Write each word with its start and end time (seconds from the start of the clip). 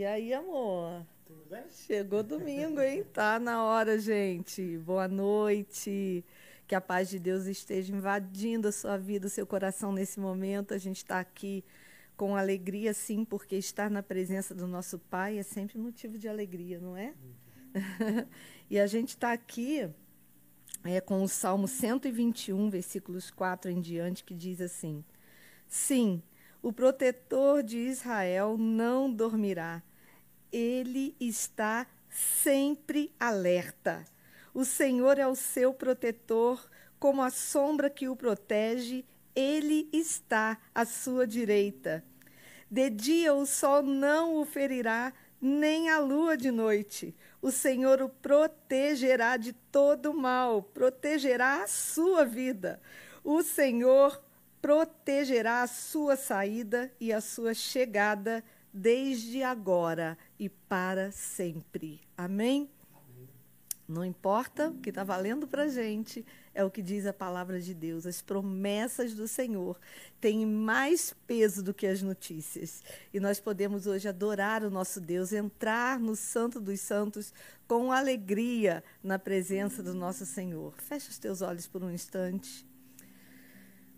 E 0.00 0.04
aí, 0.06 0.32
amor? 0.32 1.06
Tudo 1.26 1.44
bem? 1.50 1.62
Chegou 1.70 2.22
domingo, 2.22 2.80
hein? 2.80 3.04
Tá 3.12 3.38
na 3.38 3.62
hora, 3.62 3.98
gente. 3.98 4.78
Boa 4.78 5.06
noite. 5.06 6.24
Que 6.66 6.74
a 6.74 6.80
paz 6.80 7.10
de 7.10 7.18
Deus 7.18 7.44
esteja 7.44 7.94
invadindo 7.94 8.66
a 8.66 8.72
sua 8.72 8.96
vida, 8.96 9.26
o 9.26 9.28
seu 9.28 9.46
coração 9.46 9.92
nesse 9.92 10.18
momento. 10.18 10.72
A 10.72 10.78
gente 10.78 10.96
está 10.96 11.20
aqui 11.20 11.62
com 12.16 12.34
alegria, 12.34 12.94
sim, 12.94 13.26
porque 13.26 13.56
estar 13.56 13.90
na 13.90 14.02
presença 14.02 14.54
do 14.54 14.66
nosso 14.66 14.98
Pai 14.98 15.36
é 15.36 15.42
sempre 15.42 15.76
motivo 15.76 16.16
de 16.16 16.30
alegria, 16.30 16.80
não 16.80 16.96
é? 16.96 17.12
e 18.70 18.80
a 18.80 18.86
gente 18.86 19.10
está 19.10 19.32
aqui 19.34 19.86
é, 20.82 20.98
com 21.02 21.22
o 21.22 21.28
Salmo 21.28 21.68
121, 21.68 22.70
versículos 22.70 23.30
4 23.30 23.70
em 23.70 23.82
diante, 23.82 24.24
que 24.24 24.34
diz 24.34 24.62
assim: 24.62 25.04
Sim, 25.68 26.22
o 26.62 26.72
protetor 26.72 27.62
de 27.62 27.76
Israel 27.76 28.56
não 28.56 29.12
dormirá. 29.12 29.82
Ele 30.52 31.14
está 31.20 31.86
sempre 32.08 33.12
alerta. 33.18 34.04
O 34.52 34.64
Senhor 34.64 35.18
é 35.18 35.26
o 35.26 35.34
seu 35.34 35.72
protetor, 35.72 36.68
como 36.98 37.22
a 37.22 37.30
sombra 37.30 37.88
que 37.88 38.08
o 38.08 38.16
protege, 38.16 39.04
ele 39.34 39.88
está 39.92 40.58
à 40.74 40.84
sua 40.84 41.26
direita. 41.26 42.04
De 42.70 42.90
dia 42.90 43.32
o 43.32 43.46
sol 43.46 43.82
não 43.82 44.36
o 44.36 44.44
ferirá, 44.44 45.12
nem 45.40 45.88
a 45.88 45.98
lua 45.98 46.36
de 46.36 46.50
noite. 46.50 47.14
O 47.40 47.50
Senhor 47.50 48.02
o 48.02 48.08
protegerá 48.08 49.36
de 49.36 49.52
todo 49.52 50.12
mal, 50.12 50.62
protegerá 50.62 51.62
a 51.62 51.66
sua 51.66 52.24
vida. 52.24 52.80
O 53.24 53.42
Senhor 53.42 54.22
protegerá 54.60 55.62
a 55.62 55.66
sua 55.66 56.16
saída 56.16 56.92
e 57.00 57.12
a 57.12 57.20
sua 57.20 57.54
chegada 57.54 58.44
desde 58.72 59.42
agora 59.42 60.16
e 60.38 60.48
para 60.48 61.10
sempre. 61.10 62.00
Amém? 62.16 62.68
Não 63.90 64.04
importa 64.04 64.68
o 64.68 64.78
que 64.78 64.90
está 64.90 65.02
valendo 65.02 65.48
para 65.48 65.64
a 65.64 65.68
gente, 65.68 66.24
é 66.54 66.62
o 66.62 66.70
que 66.70 66.80
diz 66.80 67.06
a 67.06 67.12
palavra 67.12 67.60
de 67.60 67.74
Deus. 67.74 68.06
As 68.06 68.22
promessas 68.22 69.14
do 69.14 69.26
Senhor 69.26 69.76
têm 70.20 70.46
mais 70.46 71.12
peso 71.26 71.60
do 71.60 71.74
que 71.74 71.88
as 71.88 72.00
notícias. 72.00 72.84
E 73.12 73.18
nós 73.18 73.40
podemos 73.40 73.88
hoje 73.88 74.06
adorar 74.06 74.62
o 74.62 74.70
nosso 74.70 75.00
Deus, 75.00 75.32
entrar 75.32 75.98
no 75.98 76.14
Santo 76.14 76.60
dos 76.60 76.78
Santos 76.78 77.34
com 77.66 77.90
alegria 77.90 78.84
na 79.02 79.18
presença 79.18 79.82
do 79.82 79.92
nosso 79.92 80.24
Senhor. 80.24 80.72
Feche 80.78 81.10
os 81.10 81.18
teus 81.18 81.42
olhos 81.42 81.66
por 81.66 81.82
um 81.82 81.90
instante. 81.90 82.64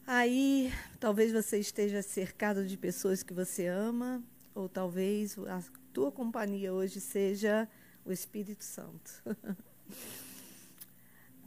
Aí, 0.06 0.72
talvez 0.98 1.32
você 1.32 1.58
esteja 1.58 2.00
cercado 2.00 2.66
de 2.66 2.78
pessoas 2.78 3.22
que 3.22 3.34
você 3.34 3.66
ama, 3.66 4.22
ou 4.54 4.68
talvez 4.68 5.38
a 5.38 5.62
tua 5.92 6.10
companhia 6.10 6.72
hoje 6.72 7.00
seja 7.00 7.68
o 8.04 8.12
Espírito 8.12 8.64
Santo. 8.64 9.22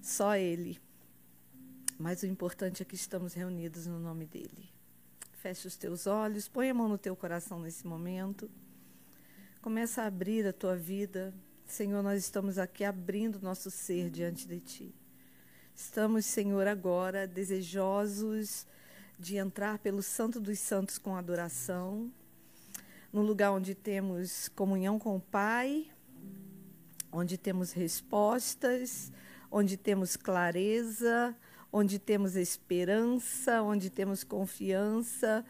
Só 0.02 0.36
Ele. 0.36 0.80
Mas 1.97 2.23
o 2.23 2.25
importante 2.25 2.81
é 2.81 2.86
que 2.86 2.95
estamos 2.95 3.34
reunidos 3.34 3.86
no 3.88 4.00
nome 4.00 4.25
dEle. 4.25 4.70
Feche 5.34 5.67
os 5.67 5.75
teus 5.75 6.08
olhos, 6.08 6.47
põe 6.47 6.70
a 6.70 6.73
mão 6.73 6.89
no 6.89 6.97
teu 6.97 7.16
coração 7.16 7.59
nesse 7.59 7.88
momento. 7.88 8.50
Começa 9.62 10.02
a 10.02 10.08
abrir 10.08 10.45
a 10.45 10.53
tua 10.53 10.75
vida. 10.75 11.34
Senhor, 11.66 12.03
nós 12.03 12.19
estamos 12.23 12.58
aqui 12.58 12.84
abrindo 12.84 13.40
nosso 13.42 13.72
ser 13.72 14.09
diante 14.09 14.47
de 14.47 14.59
Ti. 14.59 14.95
Estamos, 15.74 16.25
Senhor, 16.25 16.68
agora 16.68 17.28
desejosos 17.28 18.66
de 19.18 19.38
entrar 19.38 19.79
pelo 19.79 20.02
Santo 20.02 20.40
dos 20.40 20.59
Santos 20.59 20.97
com 20.97 21.16
adoração, 21.16 22.12
no 23.16 23.22
lugar 23.22 23.53
onde 23.53 23.74
temos 23.74 24.50
comunhão 24.50 25.00
com 25.00 25.16
o 25.16 25.22
Pai, 25.22 25.88
onde 27.09 27.38
temos 27.38 27.72
respostas, 27.72 29.09
onde 29.50 29.78
temos 29.78 30.18
clareza, 30.18 31.34
onde 31.72 31.98
temos 31.98 32.36
esperança, 32.36 33.62
onde 33.62 33.90
temos 33.90 34.26
confiança, 34.26 35.46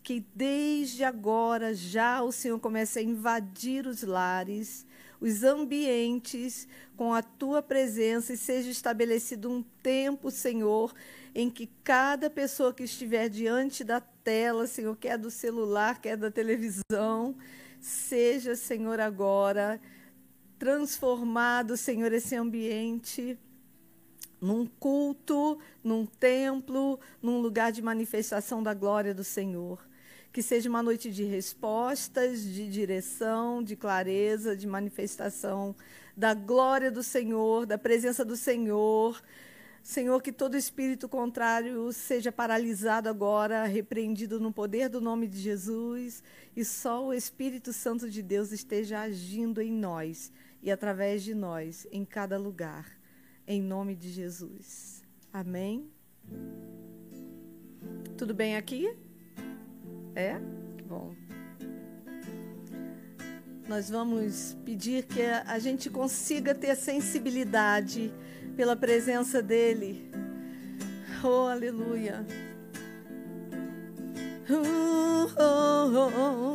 que 0.00 0.24
desde 0.32 1.02
agora 1.02 1.74
já 1.74 2.22
o 2.22 2.30
Senhor 2.30 2.60
comece 2.60 3.00
a 3.00 3.02
invadir 3.02 3.84
os 3.88 4.04
lares, 4.04 4.86
os 5.20 5.42
ambientes 5.42 6.68
com 6.96 7.12
a 7.12 7.20
tua 7.20 7.60
presença 7.60 8.32
e 8.32 8.36
seja 8.36 8.70
estabelecido 8.70 9.50
um 9.50 9.60
tempo, 9.82 10.30
Senhor, 10.30 10.94
em 11.34 11.50
que 11.50 11.66
cada 11.82 12.28
pessoa 12.28 12.72
que 12.72 12.84
estiver 12.84 13.28
diante 13.28 13.84
da 13.84 14.00
tela, 14.00 14.66
Senhor, 14.66 14.96
quer 14.96 15.18
do 15.18 15.30
celular, 15.30 16.00
quer 16.00 16.16
da 16.16 16.30
televisão, 16.30 17.36
seja, 17.80 18.54
Senhor, 18.54 19.00
agora 19.00 19.80
transformado, 20.58 21.76
Senhor, 21.76 22.12
esse 22.12 22.34
ambiente 22.34 23.38
num 24.40 24.66
culto, 24.66 25.58
num 25.82 26.04
templo, 26.04 26.98
num 27.22 27.40
lugar 27.40 27.70
de 27.70 27.80
manifestação 27.80 28.62
da 28.62 28.74
glória 28.74 29.14
do 29.14 29.22
Senhor 29.22 29.88
que 30.32 30.42
seja 30.42 30.68
uma 30.68 30.82
noite 30.82 31.10
de 31.10 31.24
respostas, 31.24 32.42
de 32.44 32.68
direção, 32.68 33.62
de 33.62 33.74
clareza, 33.74 34.56
de 34.56 34.66
manifestação 34.66 35.74
da 36.16 36.34
glória 36.34 36.90
do 36.90 37.02
Senhor, 37.02 37.64
da 37.64 37.78
presença 37.78 38.24
do 38.24 38.36
Senhor. 38.36 39.20
Senhor, 39.82 40.20
que 40.20 40.32
todo 40.32 40.56
espírito 40.56 41.08
contrário 41.08 41.92
seja 41.92 42.30
paralisado 42.30 43.08
agora, 43.08 43.64
repreendido 43.64 44.38
no 44.38 44.52
poder 44.52 44.88
do 44.88 45.00
nome 45.00 45.26
de 45.26 45.38
Jesus, 45.38 46.22
e 46.54 46.64
só 46.64 47.06
o 47.06 47.14
Espírito 47.14 47.72
Santo 47.72 48.10
de 48.10 48.22
Deus 48.22 48.52
esteja 48.52 49.00
agindo 49.00 49.62
em 49.62 49.72
nós 49.72 50.32
e 50.62 50.70
através 50.70 51.22
de 51.22 51.34
nós, 51.34 51.86
em 51.90 52.04
cada 52.04 52.36
lugar, 52.36 52.86
em 53.46 53.62
nome 53.62 53.94
de 53.94 54.10
Jesus. 54.10 55.02
Amém? 55.32 55.90
Tudo 58.16 58.34
bem 58.34 58.56
aqui? 58.56 58.94
É? 60.14 60.34
Que 60.76 60.84
bom. 60.84 61.14
Nós 63.68 63.90
vamos 63.90 64.56
pedir 64.64 65.04
que 65.04 65.22
a 65.22 65.58
gente 65.58 65.88
consiga 65.90 66.54
ter 66.54 66.74
sensibilidade 66.74 68.12
pela 68.58 68.74
presença 68.74 69.40
dEle. 69.40 70.10
Oh, 71.22 71.46
aleluia. 71.46 72.26
Oh, 74.50 75.28
oh, 75.38 75.94
oh. 75.94 76.54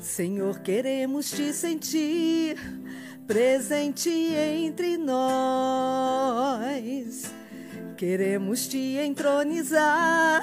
Senhor, 0.00 0.58
queremos 0.60 1.30
te 1.30 1.52
sentir 1.52 2.56
presente 3.26 4.08
entre 4.08 4.96
nós. 4.96 6.00
Queremos 7.98 8.66
te 8.66 8.96
entronizar 8.96 10.40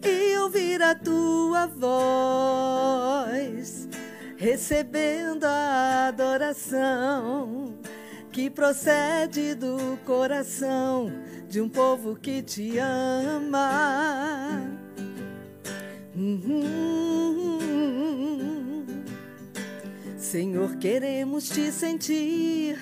e 0.00 0.36
ouvir 0.38 0.80
a 0.80 0.94
tua 0.94 1.66
voz, 1.66 3.48
recebendo 4.36 5.42
a 5.42 6.06
adoração 6.06 7.76
que 8.38 8.48
procede 8.48 9.56
do 9.56 9.98
coração 10.06 11.10
de 11.48 11.60
um 11.60 11.68
povo 11.68 12.14
que 12.14 12.40
te 12.40 12.78
ama. 12.78 14.62
Uhum. 16.14 17.58
Senhor, 20.16 20.76
queremos 20.76 21.48
te 21.48 21.72
sentir 21.72 22.78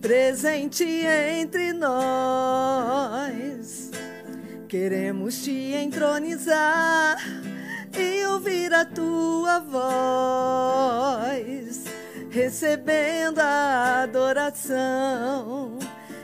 presente 0.00 0.82
entre 0.82 1.72
nós 1.72 3.30
Queremos 4.70 5.42
te 5.44 5.72
entronizar 5.72 7.16
e 7.96 8.24
ouvir 8.26 8.72
a 8.72 8.84
tua 8.84 9.58
voz, 9.60 11.40
recebendo 12.30 13.40
a 13.40 14.02
adoração 14.02 15.78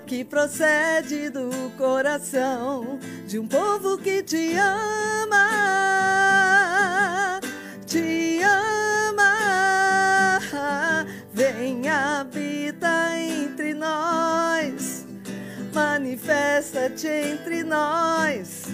que 0.06 0.24
procede 0.24 1.28
do 1.30 1.50
coração 1.76 2.98
de 3.26 3.38
um 3.38 3.46
povo 3.46 3.98
que 3.98 4.22
te 4.22 4.54
ama, 4.56 5.50
te 7.84 8.40
ama. 8.42 9.24
Vem 11.32 11.88
habita 11.88 13.18
entre 13.18 13.74
nós 13.74 15.06
manifesta-te 15.76 17.06
entre 17.06 17.62
nós, 17.62 18.64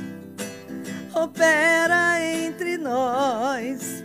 opera 1.13 2.21
entre 2.21 2.79
nós, 2.79 4.02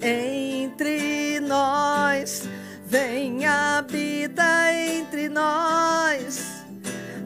entre 0.00 1.40
nós, 1.40 2.42
vem, 2.84 3.44
habita 3.44 4.72
entre 4.72 5.28
nós, 5.28 6.64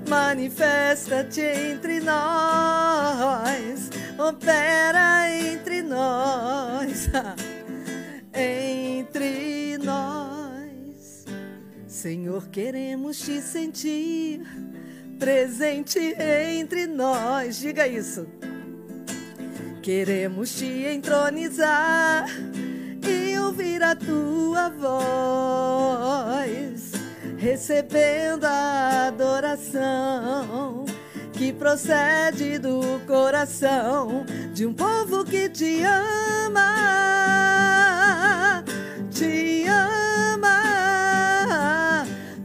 manifesta-te 0.08 1.40
entre 1.40 2.00
nós, 2.00 3.90
opera 4.18 5.28
entre 5.30 5.82
nós, 5.82 7.08
entre 8.32 9.78
nós. 9.78 11.24
Senhor, 11.86 12.48
queremos 12.48 13.18
te 13.18 13.40
sentir 13.40 14.42
presente 15.18 16.00
entre 16.58 16.88
nós. 16.88 17.58
Diga 17.60 17.86
isso. 17.86 18.26
Queremos 19.80 20.52
te 20.54 20.84
entronizar 20.84 22.26
ouvir 23.42 23.82
a 23.82 23.94
tua 23.94 24.68
voz, 24.70 24.92
recebendo 27.38 28.44
a 28.44 29.08
adoração 29.08 30.84
que 31.32 31.52
procede 31.52 32.58
do 32.58 33.00
coração 33.06 34.24
de 34.54 34.64
um 34.64 34.72
povo 34.72 35.24
que 35.24 35.48
te 35.48 35.82
ama, 35.82 36.62
te 39.10 39.64
ama. 39.66 40.62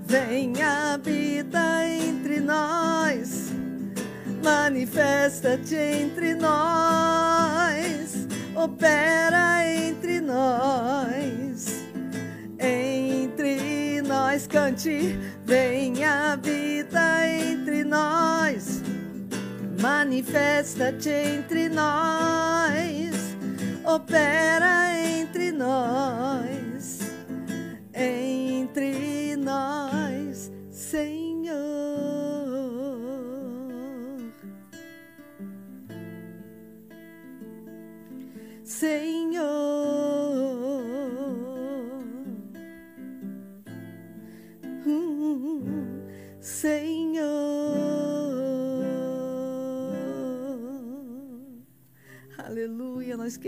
Vem, 0.05 0.53
habita 0.63 1.85
entre 1.85 2.39
nós, 2.39 3.51
manifesta-te 4.43 5.75
entre 5.75 6.33
nós, 6.33 7.96
opera 8.63 9.65
entre 9.65 10.19
nós. 10.19 11.86
Entre 12.59 14.01
nós, 14.01 14.48
cante, 14.48 15.18
vem, 15.45 16.04
habita 16.04 17.27
entre 17.27 17.83
nós 17.83 18.81
manifesta-te 19.80 21.09
entre 21.09 21.69
nós, 21.69 23.12
opera 23.86 24.76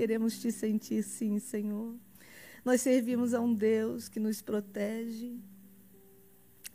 queremos 0.09 0.39
te 0.39 0.51
sentir 0.51 1.03
sim, 1.03 1.37
Senhor. 1.37 1.93
Nós 2.65 2.81
servimos 2.81 3.35
a 3.35 3.39
um 3.39 3.53
Deus 3.53 4.09
que 4.09 4.19
nos 4.19 4.41
protege. 4.41 5.37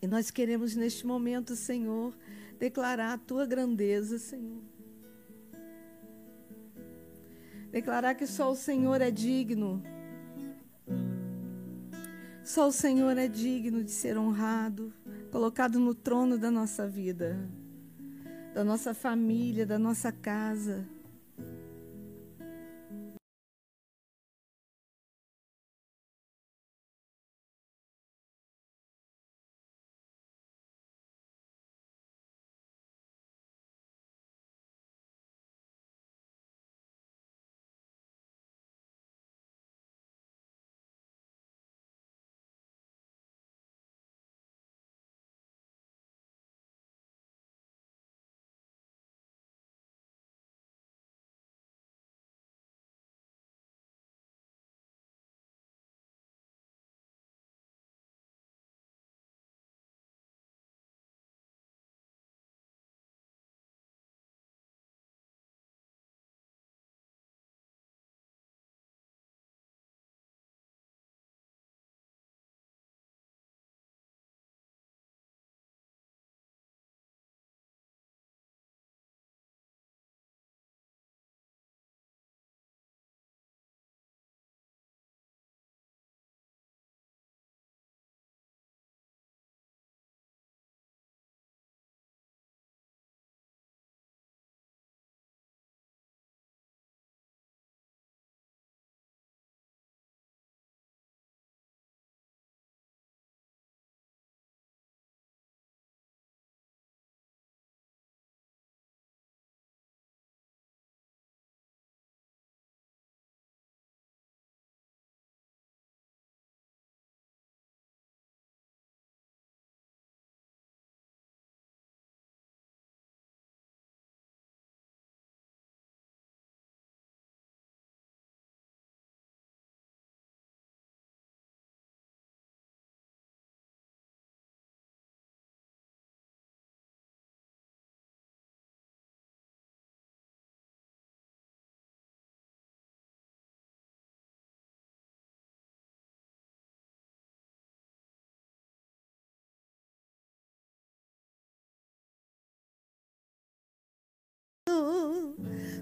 E 0.01 0.07
nós 0.07 0.31
queremos 0.31 0.77
neste 0.77 1.05
momento, 1.05 1.57
Senhor, 1.57 2.17
declarar 2.61 3.15
a 3.15 3.19
tua 3.19 3.45
grandeza, 3.45 4.21
Senhor. 4.21 4.63
Declarar 7.73 8.15
que 8.15 8.25
só 8.25 8.53
o 8.53 8.55
Senhor 8.55 9.01
é 9.01 9.11
digno. 9.11 9.83
Só 12.45 12.69
o 12.69 12.73
Senhor 12.73 13.19
é 13.19 13.27
digno 13.27 13.83
de 13.83 13.91
ser 13.91 14.17
honrado, 14.17 14.95
colocado 15.33 15.81
no 15.81 15.93
trono 15.93 16.39
da 16.39 16.53
nossa 16.53 16.87
vida, 16.87 17.51
da 18.55 18.63
nossa 18.63 18.95
família, 18.95 19.67
da 19.67 19.77
nossa 19.77 20.13
casa. 20.13 20.94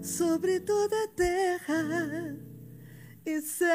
Sobre 0.03 0.61
toda 0.61 1.05
a 1.05 1.09
terra 1.09 2.37
e 3.25 3.41
céu. 3.41 3.69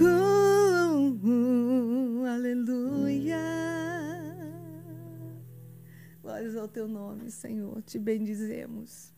Uh, 0.00 1.18
uh, 1.24 2.26
aleluia. 2.26 3.38
Glórias 6.20 6.56
ao 6.56 6.66
teu 6.66 6.88
nome, 6.88 7.30
Senhor. 7.30 7.80
Te 7.82 7.98
bendizemos. 7.98 9.12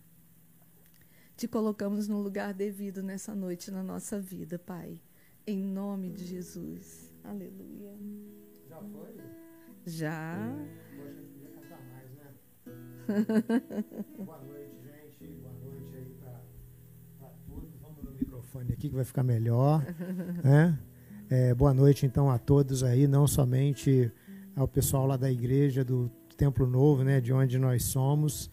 Te 1.37 1.49
colocamos 1.49 2.07
no 2.07 2.21
lugar 2.21 2.53
devido 2.53 3.03
nessa 3.03 3.35
noite 3.35 3.71
na 3.71 3.83
nossa 3.83 4.21
vida, 4.21 4.59
Pai. 4.59 5.01
Em 5.47 5.63
nome 5.63 6.11
de 6.11 6.25
Jesus. 6.25 7.11
Aleluia. 7.25 7.93
Já 8.69 8.79
foi? 8.81 9.44
Já. 9.87 10.39
Mais, 11.07 12.11
né? 12.17 12.33
Boa 14.19 14.41
noite, 14.43 14.77
gente. 14.83 15.33
Boa 15.43 15.53
noite 15.63 15.95
aí 15.95 16.15
para 17.19 17.29
todos. 17.47 17.71
Vamos 17.83 18.03
no 18.03 18.13
microfone 18.13 18.73
aqui 18.73 18.89
que 18.89 18.95
vai 18.95 19.05
ficar 19.05 19.23
melhor. 19.23 19.85
né? 20.43 20.79
É, 21.29 21.55
boa 21.55 21.75
noite, 21.75 22.07
então, 22.07 22.31
a 22.31 22.39
todos 22.39 22.83
aí, 22.83 23.07
não 23.07 23.27
somente 23.27 24.11
ao 24.57 24.67
pessoal 24.67 25.07
lá 25.07 25.17
da 25.19 25.31
igreja 25.31 25.85
do 25.85 26.11
Templo 26.37 26.67
Novo, 26.67 27.05
né, 27.05 27.21
de 27.21 27.33
onde 27.33 27.59
nós 27.59 27.85
somos, 27.85 28.51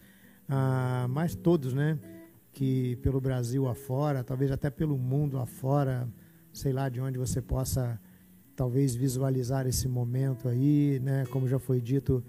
ah, 0.48 1.06
mas 1.08 1.34
todos, 1.34 1.72
né, 1.72 1.98
que 2.52 2.96
pelo 2.96 3.20
Brasil 3.20 3.68
afora, 3.68 4.22
talvez 4.22 4.50
até 4.50 4.70
pelo 4.70 4.98
mundo 4.98 5.38
afora, 5.38 6.08
sei 6.52 6.72
lá 6.72 6.88
de 6.88 7.00
onde 7.00 7.18
você 7.18 7.40
possa 7.40 8.00
talvez 8.54 8.94
visualizar 8.94 9.66
esse 9.66 9.88
momento 9.88 10.48
aí, 10.48 11.00
né, 11.02 11.24
como 11.30 11.48
já 11.48 11.58
foi 11.58 11.80
dito, 11.80 12.22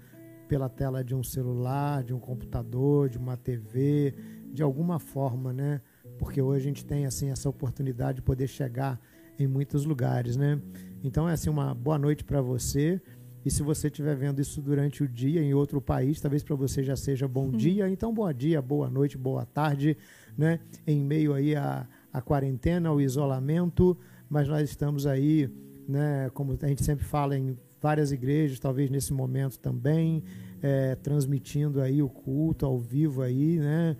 pela 0.48 0.68
tela 0.68 1.02
de 1.02 1.14
um 1.14 1.22
celular, 1.22 2.02
de 2.02 2.12
um 2.12 2.18
computador, 2.18 3.08
de 3.08 3.18
uma 3.18 3.36
TV, 3.36 4.14
de 4.52 4.62
alguma 4.62 4.98
forma, 4.98 5.52
né? 5.52 5.80
Porque 6.18 6.40
hoje 6.40 6.64
a 6.64 6.68
gente 6.68 6.84
tem 6.84 7.06
assim 7.06 7.30
essa 7.30 7.48
oportunidade 7.48 8.16
de 8.16 8.22
poder 8.22 8.46
chegar 8.46 9.00
em 9.38 9.46
muitos 9.46 9.84
lugares, 9.84 10.36
né? 10.36 10.60
Então 11.02 11.28
é 11.28 11.32
assim 11.32 11.50
uma 11.50 11.74
boa 11.74 11.98
noite 11.98 12.24
para 12.24 12.40
você. 12.40 13.00
E 13.44 13.50
se 13.50 13.62
você 13.62 13.88
estiver 13.88 14.16
vendo 14.16 14.40
isso 14.40 14.62
durante 14.62 15.02
o 15.02 15.08
dia 15.08 15.42
em 15.42 15.52
outro 15.52 15.80
país, 15.80 16.18
talvez 16.18 16.42
para 16.42 16.56
você 16.56 16.82
já 16.82 16.96
seja 16.96 17.28
bom 17.28 17.46
uhum. 17.46 17.50
dia. 17.50 17.88
Então, 17.90 18.12
bom 18.12 18.32
dia, 18.32 18.62
boa 18.62 18.88
noite, 18.88 19.18
boa 19.18 19.44
tarde, 19.44 19.98
né? 20.36 20.60
Em 20.86 21.04
meio 21.04 21.34
aí 21.34 21.54
à, 21.54 21.86
à 22.10 22.22
quarentena, 22.22 22.88
ao 22.88 23.00
isolamento, 23.00 23.98
mas 24.30 24.48
nós 24.48 24.70
estamos 24.70 25.06
aí, 25.06 25.50
né? 25.88 26.30
Como 26.34 26.56
a 26.60 26.66
gente 26.66 26.84
sempre 26.84 27.04
fala 27.04 27.36
em 27.36 27.56
várias 27.80 28.12
igrejas, 28.12 28.58
talvez 28.58 28.90
nesse 28.90 29.12
momento 29.12 29.58
também, 29.58 30.22
é, 30.62 30.94
transmitindo 30.96 31.80
aí 31.80 32.02
o 32.02 32.08
culto 32.08 32.64
ao 32.64 32.78
vivo 32.78 33.22
aí, 33.22 33.58
né? 33.58 33.96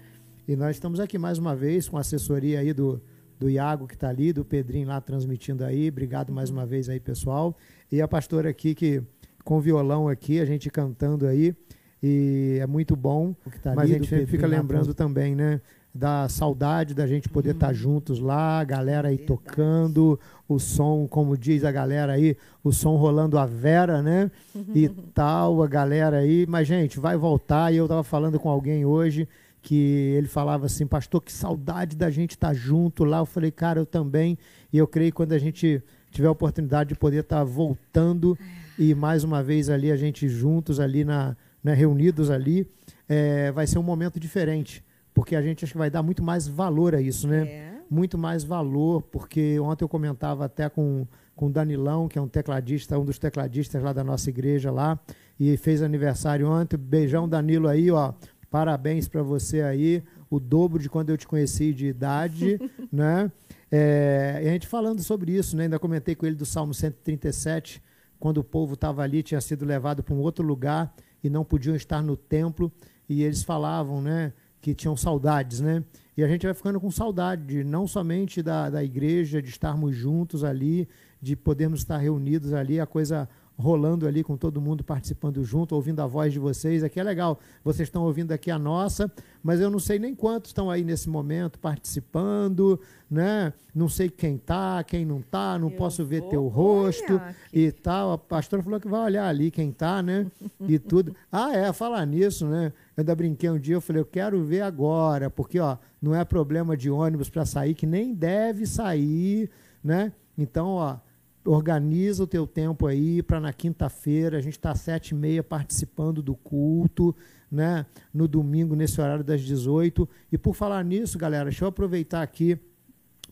E 0.46 0.56
nós 0.56 0.76
estamos 0.76 1.00
aqui 1.00 1.18
mais 1.18 1.38
uma 1.38 1.54
vez 1.54 1.88
com 1.88 1.96
a 1.96 2.00
assessoria 2.00 2.60
aí 2.60 2.72
do, 2.72 3.00
do 3.38 3.48
Iago 3.48 3.86
que 3.86 3.94
está 3.94 4.08
ali, 4.08 4.32
do 4.32 4.44
Pedrinho 4.44 4.88
lá 4.88 5.00
transmitindo 5.00 5.64
aí. 5.64 5.88
Obrigado 5.88 6.32
mais 6.32 6.50
uma 6.50 6.66
vez 6.66 6.88
aí, 6.88 7.00
pessoal. 7.00 7.56
E 7.90 8.00
a 8.00 8.08
pastora 8.08 8.48
aqui 8.50 8.74
que 8.74 9.02
com 9.44 9.60
violão 9.60 10.08
aqui, 10.08 10.40
a 10.40 10.44
gente 10.44 10.70
cantando 10.70 11.26
aí. 11.26 11.54
E 12.02 12.58
é 12.60 12.66
muito 12.66 12.96
bom. 12.96 13.34
Tá 13.62 13.74
mas 13.74 13.90
a 13.90 13.94
gente 13.94 14.26
fica 14.26 14.46
lembrando 14.46 14.92
também, 14.94 15.34
né? 15.34 15.60
Da 15.94 16.28
saudade 16.28 16.92
da 16.92 17.06
gente 17.06 17.28
poder 17.28 17.50
estar 17.50 17.68
uhum. 17.68 17.72
tá 17.72 17.78
juntos 17.78 18.18
lá, 18.18 18.58
a 18.58 18.64
galera 18.64 19.08
aí 19.08 19.16
Verdade. 19.16 19.38
tocando, 19.38 20.18
o 20.48 20.58
som, 20.58 21.06
como 21.08 21.38
diz 21.38 21.64
a 21.64 21.70
galera 21.70 22.14
aí, 22.14 22.36
o 22.64 22.72
som 22.72 22.96
rolando 22.96 23.38
a 23.38 23.46
vera, 23.46 24.02
né? 24.02 24.30
E 24.74 24.88
tal, 25.14 25.62
a 25.62 25.68
galera 25.68 26.18
aí. 26.18 26.46
Mas, 26.48 26.66
gente, 26.66 26.98
vai 26.98 27.16
voltar. 27.16 27.72
E 27.72 27.76
eu 27.76 27.84
estava 27.84 28.02
falando 28.02 28.40
com 28.40 28.50
alguém 28.50 28.84
hoje 28.84 29.28
que 29.62 30.12
ele 30.16 30.26
falava 30.26 30.66
assim, 30.66 30.86
pastor, 30.86 31.22
que 31.22 31.32
saudade 31.32 31.96
da 31.96 32.10
gente 32.10 32.32
estar 32.32 32.48
tá 32.48 32.54
junto 32.54 33.04
lá. 33.04 33.18
Eu 33.18 33.26
falei, 33.26 33.50
cara, 33.50 33.78
eu 33.78 33.86
também. 33.86 34.36
E 34.72 34.76
eu 34.76 34.86
creio 34.86 35.12
que 35.12 35.16
quando 35.16 35.32
a 35.32 35.38
gente 35.38 35.82
tiver 36.10 36.28
a 36.28 36.32
oportunidade 36.32 36.90
de 36.90 36.94
poder 36.94 37.20
estar 37.20 37.38
tá 37.38 37.44
voltando 37.44 38.36
e 38.78 38.94
mais 38.94 39.24
uma 39.24 39.42
vez 39.42 39.70
ali 39.70 39.90
a 39.90 39.96
gente 39.96 40.28
juntos 40.28 40.78
ali 40.78 41.04
na, 41.04 41.36
né, 41.62 41.74
reunidos 41.74 42.30
ali, 42.30 42.66
é, 43.08 43.50
vai 43.52 43.66
ser 43.66 43.78
um 43.78 43.82
momento 43.82 44.20
diferente, 44.20 44.84
porque 45.14 45.36
a 45.36 45.40
gente 45.40 45.64
acho 45.64 45.72
que 45.72 45.78
vai 45.78 45.88
dar 45.88 46.02
muito 46.02 46.22
mais 46.22 46.46
valor 46.46 46.94
a 46.94 47.00
isso, 47.00 47.26
né? 47.26 47.46
É. 47.46 47.74
Muito 47.88 48.18
mais 48.18 48.44
valor, 48.44 49.02
porque 49.02 49.58
ontem 49.60 49.84
eu 49.84 49.88
comentava 49.88 50.44
até 50.44 50.68
com 50.68 51.06
com 51.34 51.46
o 51.46 51.50
Danilão, 51.50 52.08
que 52.08 52.18
é 52.18 52.22
um 52.22 52.28
tecladista, 52.28 52.98
um 52.98 53.04
dos 53.04 53.18
tecladistas 53.18 53.82
lá 53.82 53.92
da 53.92 54.04
nossa 54.04 54.30
igreja 54.30 54.70
lá, 54.70 54.98
e 55.38 55.56
fez 55.56 55.82
aniversário 55.82 56.48
ontem. 56.48 56.76
Beijão 56.76 57.28
Danilo 57.28 57.68
aí, 57.68 57.90
ó. 57.90 58.12
Parabéns 58.50 59.08
para 59.08 59.22
você 59.22 59.62
aí, 59.62 60.02
o 60.30 60.38
dobro 60.38 60.78
de 60.78 60.88
quando 60.88 61.10
eu 61.10 61.16
te 61.16 61.26
conheci 61.26 61.72
de 61.72 61.86
idade, 61.86 62.58
né? 62.90 63.30
É, 63.70 64.40
e 64.44 64.48
a 64.48 64.52
gente 64.52 64.68
falando 64.68 65.02
sobre 65.02 65.32
isso, 65.32 65.56
né? 65.56 65.64
Ainda 65.64 65.78
comentei 65.78 66.14
com 66.14 66.24
ele 66.24 66.36
do 66.36 66.46
Salmo 66.46 66.72
137, 66.72 67.82
quando 68.20 68.38
o 68.38 68.44
povo 68.44 68.74
estava 68.74 69.02
ali, 69.02 69.22
tinha 69.22 69.40
sido 69.40 69.64
levado 69.64 70.04
para 70.04 70.14
um 70.14 70.20
outro 70.20 70.44
lugar 70.44 70.94
e 71.22 71.28
não 71.28 71.44
podiam 71.44 71.74
estar 71.74 72.00
no 72.00 72.16
templo, 72.16 72.70
e 73.08 73.24
eles 73.24 73.42
falavam, 73.42 74.00
né? 74.00 74.32
Que 74.64 74.74
tinham 74.74 74.96
saudades, 74.96 75.60
né? 75.60 75.84
E 76.16 76.24
a 76.24 76.26
gente 76.26 76.46
vai 76.46 76.54
ficando 76.54 76.80
com 76.80 76.90
saudade, 76.90 77.62
não 77.62 77.86
somente 77.86 78.42
da, 78.42 78.70
da 78.70 78.82
igreja, 78.82 79.42
de 79.42 79.50
estarmos 79.50 79.94
juntos 79.94 80.42
ali, 80.42 80.88
de 81.20 81.36
podermos 81.36 81.80
estar 81.80 81.98
reunidos 81.98 82.54
ali, 82.54 82.80
a 82.80 82.86
coisa 82.86 83.28
rolando 83.56 84.06
ali 84.06 84.22
com 84.24 84.36
todo 84.36 84.60
mundo 84.60 84.82
participando 84.82 85.42
junto, 85.44 85.74
ouvindo 85.74 86.00
a 86.00 86.06
voz 86.06 86.32
de 86.32 86.38
vocês. 86.38 86.82
Aqui 86.82 86.98
é 86.98 87.02
legal, 87.02 87.38
vocês 87.62 87.88
estão 87.88 88.02
ouvindo 88.02 88.32
aqui 88.32 88.50
a 88.50 88.58
nossa, 88.58 89.10
mas 89.42 89.60
eu 89.60 89.70
não 89.70 89.78
sei 89.78 89.98
nem 89.98 90.14
quantos 90.14 90.50
estão 90.50 90.70
aí 90.70 90.82
nesse 90.82 91.08
momento 91.08 91.58
participando, 91.58 92.80
né? 93.10 93.52
Não 93.74 93.88
sei 93.88 94.08
quem 94.08 94.36
tá, 94.36 94.82
quem 94.82 95.04
não 95.04 95.22
tá, 95.22 95.58
não 95.58 95.70
eu 95.70 95.76
posso 95.76 96.04
ver 96.04 96.22
teu 96.28 96.48
rosto 96.48 97.20
e 97.52 97.70
tal. 97.70 98.12
A 98.12 98.18
pastora 98.18 98.62
falou 98.62 98.80
que 98.80 98.88
vai 98.88 99.00
olhar 99.00 99.28
ali 99.28 99.50
quem 99.50 99.70
tá, 99.70 100.02
né? 100.02 100.26
E 100.60 100.78
tudo. 100.78 101.14
Ah, 101.36 101.52
é, 101.52 101.72
falar 101.72 102.06
nisso, 102.06 102.46
né? 102.46 102.72
Eu 102.96 103.02
ainda 103.02 103.14
brinquei 103.14 103.50
um 103.50 103.58
dia, 103.58 103.74
eu 103.74 103.80
falei, 103.80 104.00
eu 104.00 104.06
quero 104.06 104.42
ver 104.44 104.60
agora, 104.60 105.28
porque 105.28 105.58
ó, 105.58 105.76
não 106.00 106.14
é 106.14 106.24
problema 106.24 106.76
de 106.76 106.88
ônibus 106.88 107.28
para 107.28 107.44
sair, 107.44 107.74
que 107.74 107.86
nem 107.86 108.14
deve 108.14 108.66
sair, 108.66 109.50
né? 109.82 110.12
Então, 110.38 110.68
ó, 110.68 110.98
organiza 111.44 112.22
o 112.22 112.26
teu 112.26 112.46
tempo 112.46 112.86
aí 112.86 113.22
para 113.22 113.38
na 113.38 113.52
quinta-feira, 113.52 114.38
a 114.38 114.40
gente 114.40 114.54
está 114.54 114.70
às 114.70 114.80
sete 114.80 115.10
e 115.10 115.14
meia 115.14 115.42
participando 115.42 116.22
do 116.22 116.34
culto, 116.34 117.14
né? 117.50 117.86
No 118.12 118.26
domingo, 118.26 118.74
nesse 118.74 119.00
horário 119.00 119.22
das 119.22 119.42
18. 119.42 120.08
E 120.32 120.38
por 120.38 120.54
falar 120.54 120.82
nisso, 120.84 121.18
galera, 121.18 121.44
deixa 121.44 121.64
eu 121.64 121.68
aproveitar 121.68 122.22
aqui 122.22 122.58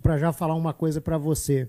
para 0.03 0.19
já 0.19 0.33
falar 0.33 0.55
uma 0.55 0.75
coisa 0.75 1.01
para 1.01 1.17
você. 1.17 1.69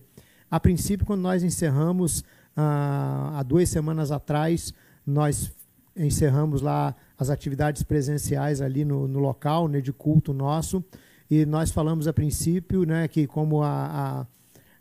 A 0.52 0.60
princípio, 0.60 1.06
quando 1.06 1.22
nós 1.22 1.44
encerramos, 1.44 2.24
ah, 2.56 3.40
há 3.40 3.44
duas 3.44 3.70
semanas 3.70 4.12
atrás, 4.12 4.74
nós 5.06 5.52
encerramos 5.96 6.62
lá 6.62 6.96
as 7.18 7.30
atividades 7.30 7.84
presenciais 7.84 8.62
ali 8.62 8.84
no, 8.84 9.08
no 9.08 9.20
local 9.20 9.68
né, 9.68 9.80
de 9.80 9.94
culto 9.94 10.34
nosso. 10.34 10.84
E 11.30 11.46
nós 11.46 11.72
falamos 11.72 12.08
a 12.08 12.14
princípio 12.14 12.84
né, 12.84 13.08
que 13.08 13.26
como 13.26 13.64
a, 13.64 13.86
a 14.22 14.28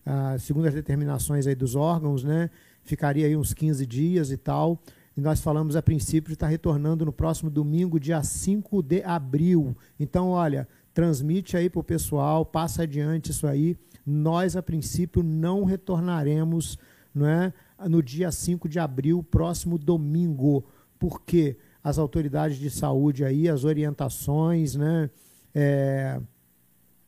ah, 0.04 0.36
segundo 0.38 0.66
as 0.66 0.74
determinações 0.74 1.46
aí 1.46 1.54
dos 1.54 1.74
órgãos, 1.74 2.24
né, 2.24 2.50
ficaria 2.82 3.26
aí 3.26 3.36
uns 3.36 3.54
15 3.54 3.86
dias 3.86 4.30
e 4.30 4.36
tal. 4.36 4.80
E 5.16 5.20
nós 5.20 5.40
falamos 5.40 5.76
a 5.76 5.82
princípio 5.82 6.28
de 6.28 6.34
estar 6.34 6.46
retornando 6.46 7.04
no 7.04 7.12
próximo 7.12 7.50
domingo, 7.50 8.00
dia 8.00 8.22
5 8.22 8.82
de 8.82 9.02
abril. 9.02 9.76
Então, 10.00 10.30
olha, 10.30 10.66
transmite 10.94 11.56
aí 11.56 11.68
para 11.68 11.80
o 11.80 11.84
pessoal, 11.84 12.46
passa 12.46 12.84
adiante 12.84 13.30
isso 13.30 13.46
aí. 13.46 13.76
Nós, 14.06 14.56
a 14.56 14.62
princípio, 14.62 15.22
não 15.22 15.64
retornaremos 15.64 16.78
não 17.14 17.26
é, 17.26 17.52
no 17.88 18.02
dia 18.02 18.32
5 18.32 18.68
de 18.68 18.78
abril, 18.78 19.22
próximo 19.22 19.76
domingo. 19.78 20.64
Porque 20.98 21.58
as 21.84 21.98
autoridades 21.98 22.56
de 22.58 22.70
saúde 22.70 23.24
aí, 23.24 23.48
as 23.48 23.64
orientações, 23.64 24.76
né, 24.76 25.10
é, 25.54 26.20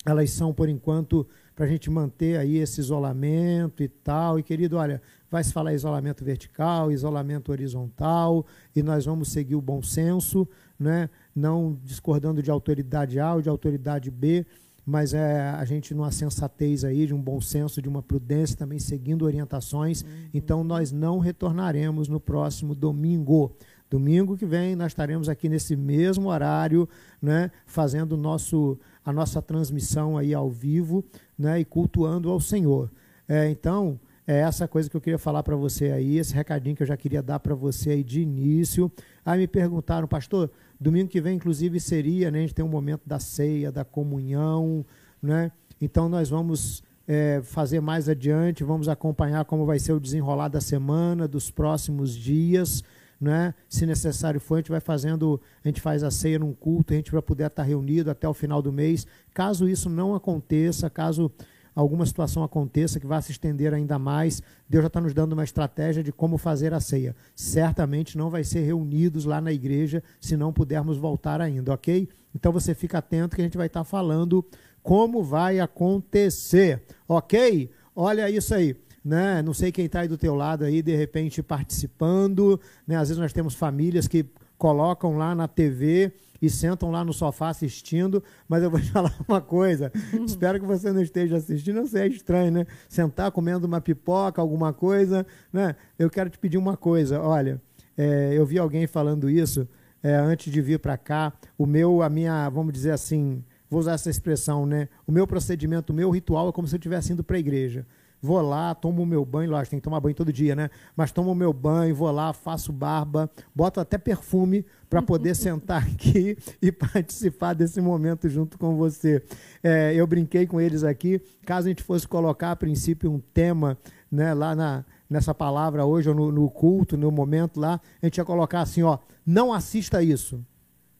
elas 0.04 0.30
são, 0.30 0.52
por 0.52 0.68
enquanto, 0.68 1.26
para 1.54 1.64
a 1.64 1.68
gente 1.68 1.88
manter 1.88 2.38
aí 2.38 2.56
esse 2.56 2.80
isolamento 2.80 3.82
e 3.82 3.88
tal. 3.88 4.38
E, 4.38 4.42
querido, 4.42 4.76
olha, 4.76 5.00
vai 5.30 5.42
se 5.42 5.52
falar 5.52 5.72
isolamento 5.72 6.24
vertical, 6.24 6.90
isolamento 6.90 7.52
horizontal, 7.52 8.44
e 8.74 8.82
nós 8.82 9.04
vamos 9.04 9.28
seguir 9.28 9.54
o 9.54 9.60
bom 9.60 9.82
senso, 9.82 10.48
né? 10.78 11.08
não 11.34 11.78
discordando 11.82 12.42
de 12.42 12.50
autoridade 12.50 13.18
A 13.20 13.34
ou 13.34 13.42
de 13.42 13.48
autoridade 13.48 14.10
B, 14.10 14.44
mas 14.84 15.14
é 15.14 15.40
a 15.40 15.64
gente 15.64 15.94
numa 15.94 16.10
sensatez 16.10 16.84
aí, 16.84 17.06
de 17.06 17.14
um 17.14 17.20
bom 17.20 17.40
senso, 17.40 17.80
de 17.80 17.88
uma 17.88 18.02
prudência, 18.02 18.56
também 18.56 18.78
seguindo 18.78 19.24
orientações. 19.24 20.02
Uhum. 20.02 20.08
Então, 20.34 20.62
nós 20.62 20.92
não 20.92 21.18
retornaremos 21.18 22.06
no 22.06 22.20
próximo 22.20 22.74
domingo. 22.74 23.56
Domingo 23.88 24.36
que 24.36 24.44
vem 24.44 24.74
nós 24.74 24.88
estaremos 24.88 25.28
aqui 25.28 25.48
nesse 25.48 25.76
mesmo 25.76 26.28
horário, 26.28 26.88
né, 27.22 27.50
fazendo 27.64 28.12
o 28.12 28.16
nosso 28.16 28.78
a 29.04 29.12
nossa 29.12 29.42
transmissão 29.42 30.16
aí 30.16 30.32
ao 30.32 30.50
vivo 30.50 31.04
né, 31.38 31.60
e 31.60 31.64
cultuando 31.64 32.30
ao 32.30 32.40
Senhor. 32.40 32.90
É, 33.28 33.48
então, 33.48 34.00
é 34.26 34.40
essa 34.40 34.66
coisa 34.66 34.88
que 34.88 34.96
eu 34.96 35.00
queria 35.00 35.18
falar 35.18 35.42
para 35.42 35.54
você 35.54 35.90
aí, 35.90 36.18
esse 36.18 36.34
recadinho 36.34 36.74
que 36.74 36.82
eu 36.82 36.86
já 36.86 36.96
queria 36.96 37.22
dar 37.22 37.38
para 37.40 37.54
você 37.54 37.90
aí 37.90 38.02
de 38.02 38.20
início. 38.20 38.90
Aí 39.24 39.38
me 39.38 39.46
perguntaram, 39.46 40.08
pastor, 40.08 40.50
domingo 40.80 41.10
que 41.10 41.20
vem, 41.20 41.36
inclusive, 41.36 41.78
seria, 41.78 42.30
né, 42.30 42.38
a 42.38 42.40
gente 42.42 42.54
tem 42.54 42.64
um 42.64 42.68
momento 42.68 43.02
da 43.06 43.18
ceia, 43.18 43.70
da 43.70 43.84
comunhão, 43.84 44.84
né? 45.22 45.52
Então 45.80 46.08
nós 46.08 46.30
vamos 46.30 46.82
é, 47.06 47.40
fazer 47.42 47.80
mais 47.80 48.08
adiante, 48.08 48.64
vamos 48.64 48.88
acompanhar 48.88 49.44
como 49.44 49.66
vai 49.66 49.78
ser 49.78 49.92
o 49.92 50.00
desenrolar 50.00 50.48
da 50.48 50.60
semana, 50.60 51.28
dos 51.28 51.50
próximos 51.50 52.14
dias 52.14 52.82
né? 53.20 53.54
Se 53.68 53.86
necessário 53.86 54.40
for, 54.40 54.56
a 54.56 54.58
gente 54.58 54.70
vai 54.70 54.80
fazendo, 54.80 55.40
a 55.64 55.68
gente 55.68 55.80
faz 55.80 56.02
a 56.02 56.10
ceia 56.10 56.38
num 56.38 56.52
culto, 56.52 56.92
a 56.92 56.96
gente 56.96 57.12
vai 57.12 57.22
poder 57.22 57.46
estar 57.46 57.62
reunido 57.62 58.10
até 58.10 58.28
o 58.28 58.34
final 58.34 58.60
do 58.60 58.72
mês. 58.72 59.06
Caso 59.32 59.68
isso 59.68 59.88
não 59.88 60.14
aconteça, 60.14 60.90
caso 60.90 61.30
alguma 61.74 62.06
situação 62.06 62.44
aconteça 62.44 63.00
que 63.00 63.06
vá 63.06 63.20
se 63.20 63.32
estender 63.32 63.74
ainda 63.74 63.98
mais, 63.98 64.42
Deus 64.68 64.82
já 64.82 64.86
está 64.86 65.00
nos 65.00 65.12
dando 65.12 65.32
uma 65.32 65.44
estratégia 65.44 66.02
de 66.02 66.12
como 66.12 66.38
fazer 66.38 66.72
a 66.72 66.80
ceia. 66.80 67.16
Certamente 67.34 68.16
não 68.16 68.30
vai 68.30 68.44
ser 68.44 68.60
reunidos 68.60 69.24
lá 69.24 69.40
na 69.40 69.52
igreja 69.52 70.02
se 70.20 70.36
não 70.36 70.52
pudermos 70.52 70.96
voltar 70.96 71.40
ainda, 71.40 71.72
ok? 71.72 72.08
Então 72.34 72.52
você 72.52 72.74
fica 72.74 72.98
atento 72.98 73.34
que 73.34 73.42
a 73.42 73.44
gente 73.44 73.56
vai 73.56 73.66
estar 73.66 73.84
falando 73.84 74.44
como 74.82 75.22
vai 75.22 75.60
acontecer, 75.60 76.82
ok? 77.08 77.70
Olha 77.96 78.28
isso 78.28 78.54
aí 78.54 78.76
né? 79.04 79.42
Não 79.42 79.52
sei 79.52 79.70
quem 79.70 79.84
está 79.84 80.00
aí 80.00 80.08
do 80.08 80.16
teu 80.16 80.34
lado 80.34 80.64
aí, 80.64 80.80
de 80.80 80.96
repente 80.96 81.42
participando, 81.42 82.58
né? 82.86 82.96
Às 82.96 83.08
vezes 83.08 83.20
nós 83.20 83.32
temos 83.32 83.54
famílias 83.54 84.08
que 84.08 84.24
colocam 84.56 85.18
lá 85.18 85.34
na 85.34 85.46
TV 85.46 86.12
e 86.40 86.48
sentam 86.48 86.90
lá 86.90 87.04
no 87.04 87.12
sofá 87.12 87.48
assistindo, 87.48 88.22
mas 88.48 88.62
eu 88.62 88.70
vou 88.70 88.80
te 88.80 88.90
falar 88.92 89.14
uma 89.28 89.40
coisa. 89.40 89.92
Espero 90.24 90.58
que 90.58 90.66
você 90.66 90.90
não 90.90 91.02
esteja 91.02 91.36
assistindo, 91.36 91.76
não 91.76 91.86
sei, 91.86 92.02
é 92.02 92.06
estranho, 92.08 92.50
né? 92.50 92.66
Sentar 92.88 93.30
comendo 93.30 93.66
uma 93.66 93.80
pipoca, 93.80 94.40
alguma 94.40 94.72
coisa, 94.72 95.26
né? 95.52 95.76
Eu 95.98 96.08
quero 96.08 96.30
te 96.30 96.38
pedir 96.38 96.56
uma 96.56 96.76
coisa, 96.76 97.20
olha, 97.20 97.60
é, 97.96 98.32
eu 98.32 98.46
vi 98.46 98.58
alguém 98.58 98.86
falando 98.86 99.28
isso 99.28 99.68
é, 100.02 100.14
antes 100.14 100.50
de 100.50 100.60
vir 100.62 100.78
para 100.78 100.96
cá. 100.96 101.32
O 101.58 101.66
meu, 101.66 102.02
a 102.02 102.08
minha, 102.08 102.48
vamos 102.48 102.72
dizer 102.72 102.92
assim, 102.92 103.44
vou 103.68 103.80
usar 103.80 103.92
essa 103.92 104.08
expressão, 104.08 104.64
né? 104.64 104.88
O 105.06 105.12
meu 105.12 105.26
procedimento, 105.26 105.92
o 105.92 105.96
meu 105.96 106.10
ritual 106.10 106.48
é 106.48 106.52
como 106.52 106.66
se 106.66 106.74
eu 106.74 106.78
estivesse 106.78 107.12
indo 107.12 107.22
para 107.22 107.36
a 107.36 107.40
igreja 107.40 107.86
vou 108.24 108.40
lá, 108.40 108.74
tomo 108.74 109.02
o 109.02 109.06
meu 109.06 109.22
banho, 109.22 109.50
lógico, 109.50 109.72
tem 109.72 109.78
que 109.78 109.84
tomar 109.84 110.00
banho 110.00 110.14
todo 110.14 110.32
dia, 110.32 110.56
né? 110.56 110.70
Mas 110.96 111.12
tomo 111.12 111.30
o 111.30 111.34
meu 111.34 111.52
banho, 111.52 111.94
vou 111.94 112.10
lá, 112.10 112.32
faço 112.32 112.72
barba, 112.72 113.30
boto 113.54 113.80
até 113.80 113.98
perfume 113.98 114.64
para 114.88 115.02
poder 115.02 115.36
sentar 115.36 115.86
aqui 115.86 116.34
e 116.60 116.72
participar 116.72 117.52
desse 117.52 117.82
momento 117.82 118.26
junto 118.30 118.58
com 118.58 118.76
você. 118.76 119.22
É, 119.62 119.94
eu 119.94 120.06
brinquei 120.06 120.46
com 120.46 120.58
eles 120.58 120.84
aqui, 120.84 121.20
caso 121.44 121.66
a 121.66 121.68
gente 121.68 121.82
fosse 121.82 122.08
colocar 122.08 122.52
a 122.52 122.56
princípio 122.56 123.12
um 123.12 123.20
tema 123.20 123.76
né, 124.10 124.32
lá 124.32 124.54
na, 124.54 124.86
nessa 125.08 125.34
palavra 125.34 125.84
hoje, 125.84 126.08
ou 126.08 126.14
no, 126.14 126.32
no 126.32 126.48
culto, 126.48 126.96
no 126.96 127.10
momento 127.10 127.60
lá, 127.60 127.78
a 128.00 128.06
gente 128.06 128.16
ia 128.16 128.24
colocar 128.24 128.62
assim, 128.62 128.82
ó, 128.82 128.98
não 129.26 129.52
assista 129.52 130.02
isso. 130.02 130.42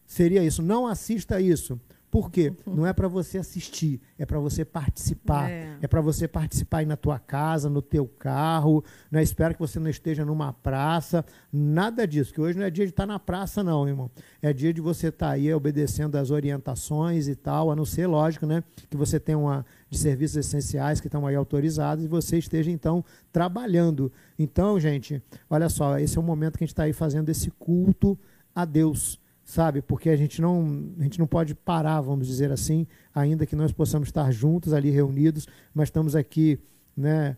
Seria 0.05 0.43
isso, 0.43 0.61
não 0.61 0.85
assista 0.85 1.41
isso. 1.41 1.81
Por 2.15 2.31
quê? 2.31 2.53
Não 2.65 2.87
é 2.87 2.93
para 2.93 3.09
você 3.09 3.39
assistir, 3.39 3.99
é 4.17 4.25
para 4.25 4.39
você 4.39 4.63
participar. 4.63 5.51
É, 5.51 5.77
é 5.81 5.85
para 5.85 5.99
você 5.99 6.29
participar 6.29 6.77
aí 6.77 6.85
na 6.85 6.95
tua 6.95 7.19
casa, 7.19 7.69
no 7.69 7.81
teu 7.81 8.07
carro. 8.07 8.81
Né? 9.11 9.21
Espero 9.21 9.53
que 9.53 9.59
você 9.59 9.81
não 9.81 9.89
esteja 9.89 10.23
numa 10.23 10.53
praça. 10.53 11.25
Nada 11.51 12.07
disso, 12.07 12.33
que 12.33 12.39
hoje 12.39 12.57
não 12.57 12.65
é 12.65 12.69
dia 12.69 12.85
de 12.85 12.91
estar 12.91 13.05
na 13.05 13.19
praça, 13.19 13.61
não, 13.61 13.85
irmão. 13.85 14.09
É 14.41 14.53
dia 14.53 14.73
de 14.73 14.79
você 14.79 15.09
estar 15.09 15.31
aí 15.31 15.53
obedecendo 15.53 16.15
as 16.15 16.31
orientações 16.31 17.27
e 17.27 17.35
tal, 17.35 17.69
a 17.69 17.75
não 17.75 17.83
ser, 17.83 18.07
lógico, 18.07 18.45
né? 18.45 18.63
Que 18.89 18.95
você 18.95 19.19
tenha 19.19 19.37
uma 19.37 19.65
de 19.89 19.97
serviços 19.97 20.37
essenciais 20.37 21.01
que 21.01 21.07
estão 21.07 21.27
aí 21.27 21.35
autorizados 21.35 22.05
e 22.05 22.07
você 22.07 22.37
esteja, 22.37 22.71
então, 22.71 23.03
trabalhando. 23.29 24.09
Então, 24.39 24.79
gente, 24.79 25.21
olha 25.49 25.67
só, 25.67 25.99
esse 25.99 26.17
é 26.17 26.21
o 26.21 26.23
momento 26.23 26.57
que 26.57 26.63
a 26.63 26.65
gente 26.65 26.71
está 26.71 26.83
aí 26.83 26.93
fazendo 26.93 27.27
esse 27.27 27.51
culto 27.51 28.17
a 28.55 28.63
Deus 28.63 29.19
sabe? 29.45 29.81
Porque 29.81 30.09
a 30.09 30.17
gente 30.17 30.41
não, 30.41 30.91
a 30.99 31.03
gente 31.03 31.19
não 31.19 31.27
pode 31.27 31.53
parar, 31.53 32.01
vamos 32.01 32.27
dizer 32.27 32.51
assim, 32.51 32.87
ainda 33.13 33.45
que 33.45 33.55
nós 33.55 33.71
possamos 33.71 34.09
estar 34.09 34.29
juntos 34.31 34.73
ali 34.73 34.89
reunidos, 34.89 35.47
mas 35.73 35.87
estamos 35.87 36.15
aqui, 36.15 36.59
né, 36.97 37.37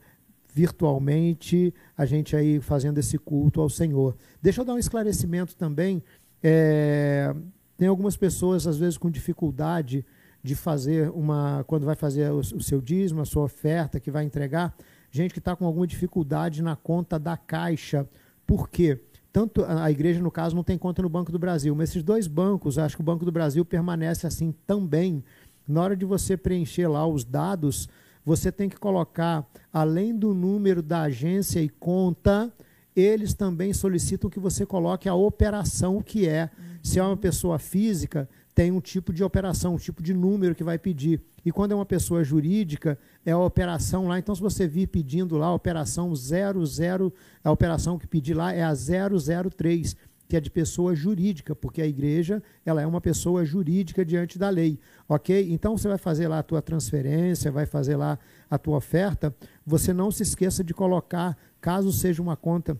virtualmente, 0.54 1.74
a 1.96 2.06
gente 2.06 2.36
aí 2.36 2.60
fazendo 2.62 2.98
esse 2.98 3.18
culto 3.18 3.62
ao 3.62 3.70
Senhor. 3.70 4.16
Deixa 4.42 4.62
eu 4.62 4.66
dar 4.66 4.74
um 4.74 4.80
esclarecimento 4.80 5.56
também. 5.56 6.02
É, 6.42 7.36
tem 7.76 7.88
algumas 7.88 8.16
pessoas, 8.16 8.66
às 8.66 8.78
vezes, 8.78 8.98
com 8.98 9.12
dificuldade 9.12 10.04
de 10.42 10.56
fazer 10.56 11.12
uma. 11.12 11.64
Quando 11.68 11.86
vai 11.86 11.96
fazer 11.96 12.32
o, 12.32 12.40
o 12.40 12.64
seu 12.64 12.82
dízimo, 12.82 13.22
a 13.22 13.26
sua 13.26 13.44
oferta 13.44 14.00
que 14.00 14.10
vai 14.10 14.24
entregar, 14.24 14.74
gente 15.12 15.34
que 15.34 15.40
está 15.40 15.56
com 15.56 15.66
alguma 15.66 15.86
dificuldade 15.86 16.64
na 16.64 16.76
conta 16.76 17.20
da 17.20 17.36
caixa. 17.36 18.08
Por 18.48 18.70
quê? 18.70 18.98
Tanto 19.38 19.64
a 19.64 19.92
igreja, 19.92 20.20
no 20.20 20.32
caso, 20.32 20.56
não 20.56 20.64
tem 20.64 20.80
conta 20.80 21.04
no 21.04 21.10
Banco 21.10 21.32
do 21.32 21.38
Brasil, 21.38 21.76
mas 21.76 21.92
esses 21.92 22.02
dois 22.02 22.26
bancos, 22.26 22.80
acho 22.80 22.96
que 22.96 23.04
o 23.04 23.06
Banco 23.06 23.24
do 23.24 23.32
Brasil 23.32 23.64
permanece 23.64 24.26
assim 24.26 24.52
também. 24.66 25.24
Na 25.68 25.84
hora 25.84 25.96
de 25.96 26.06
você 26.06 26.36
preencher 26.36 26.88
lá 26.88 27.06
os 27.06 27.24
dados, 27.24 27.88
você 28.26 28.52
tem 28.52 28.68
que 28.68 28.78
colocar, 28.78 29.48
além 29.72 30.18
do 30.18 30.34
número 30.34 30.82
da 30.82 31.04
agência 31.04 31.60
e 31.60 31.70
conta, 31.70 32.52
eles 32.96 33.36
também 33.36 33.74
solicitam 33.74 34.28
que 34.28 34.40
você 34.40 34.66
coloque 34.66 35.08
a 35.08 35.14
operação 35.14 36.02
que 36.02 36.28
é. 36.28 36.50
Se 36.82 36.98
é 36.98 37.04
uma 37.04 37.16
pessoa 37.16 37.60
física, 37.60 38.28
tem 38.58 38.72
um 38.72 38.82
tipo 38.82 39.14
de 39.14 39.24
operação, 39.24 39.76
um 39.76 39.78
tipo 39.78 40.02
de 40.02 40.16
número 40.16 40.56
que 40.56 40.64
vai 40.64 40.80
pedir. 40.80 41.22
E 41.46 41.52
quando 41.52 41.74
é 41.74 41.76
uma 41.76 41.86
pessoa 41.86 42.24
jurídica, 42.24 42.98
é 43.24 43.32
a 43.32 43.38
operação 43.38 44.08
lá. 44.08 44.18
Então, 44.18 44.34
se 44.34 44.42
você 44.42 44.68
vir 44.68 44.88
pedindo 44.88 45.38
lá 45.38 45.46
a 45.46 45.54
operação 45.54 46.12
00, 46.16 47.14
a 47.44 47.52
operação 47.52 48.00
que 48.00 48.08
pedir 48.08 48.34
lá 48.34 48.52
é 48.52 48.64
a 48.64 48.74
003, 48.74 49.96
que 50.28 50.36
é 50.36 50.40
de 50.40 50.50
pessoa 50.50 50.96
jurídica, 50.96 51.56
porque 51.56 51.84
a 51.84 51.86
igreja 51.86 52.42
ela 52.66 52.82
é 52.82 52.88
uma 52.88 53.00
pessoa 53.00 53.46
jurídica 53.46 54.04
diante 54.04 54.40
da 54.40 54.50
lei, 54.50 54.80
ok? 55.08 55.54
Então, 55.54 55.78
você 55.78 55.88
vai 55.88 56.00
fazer 56.00 56.28
lá 56.28 56.40
a 56.40 56.44
tua 56.44 56.60
transferência, 56.60 57.52
vai 57.52 57.68
fazer 57.68 57.96
lá 57.96 58.18
a 58.50 58.58
tua 58.58 58.78
oferta, 58.78 59.36
você 59.64 59.94
não 59.94 60.10
se 60.10 60.24
esqueça 60.24 60.64
de 60.64 60.74
colocar, 60.74 61.38
caso 61.62 61.94
seja 61.94 62.24
uma 62.24 62.36
conta, 62.36 62.76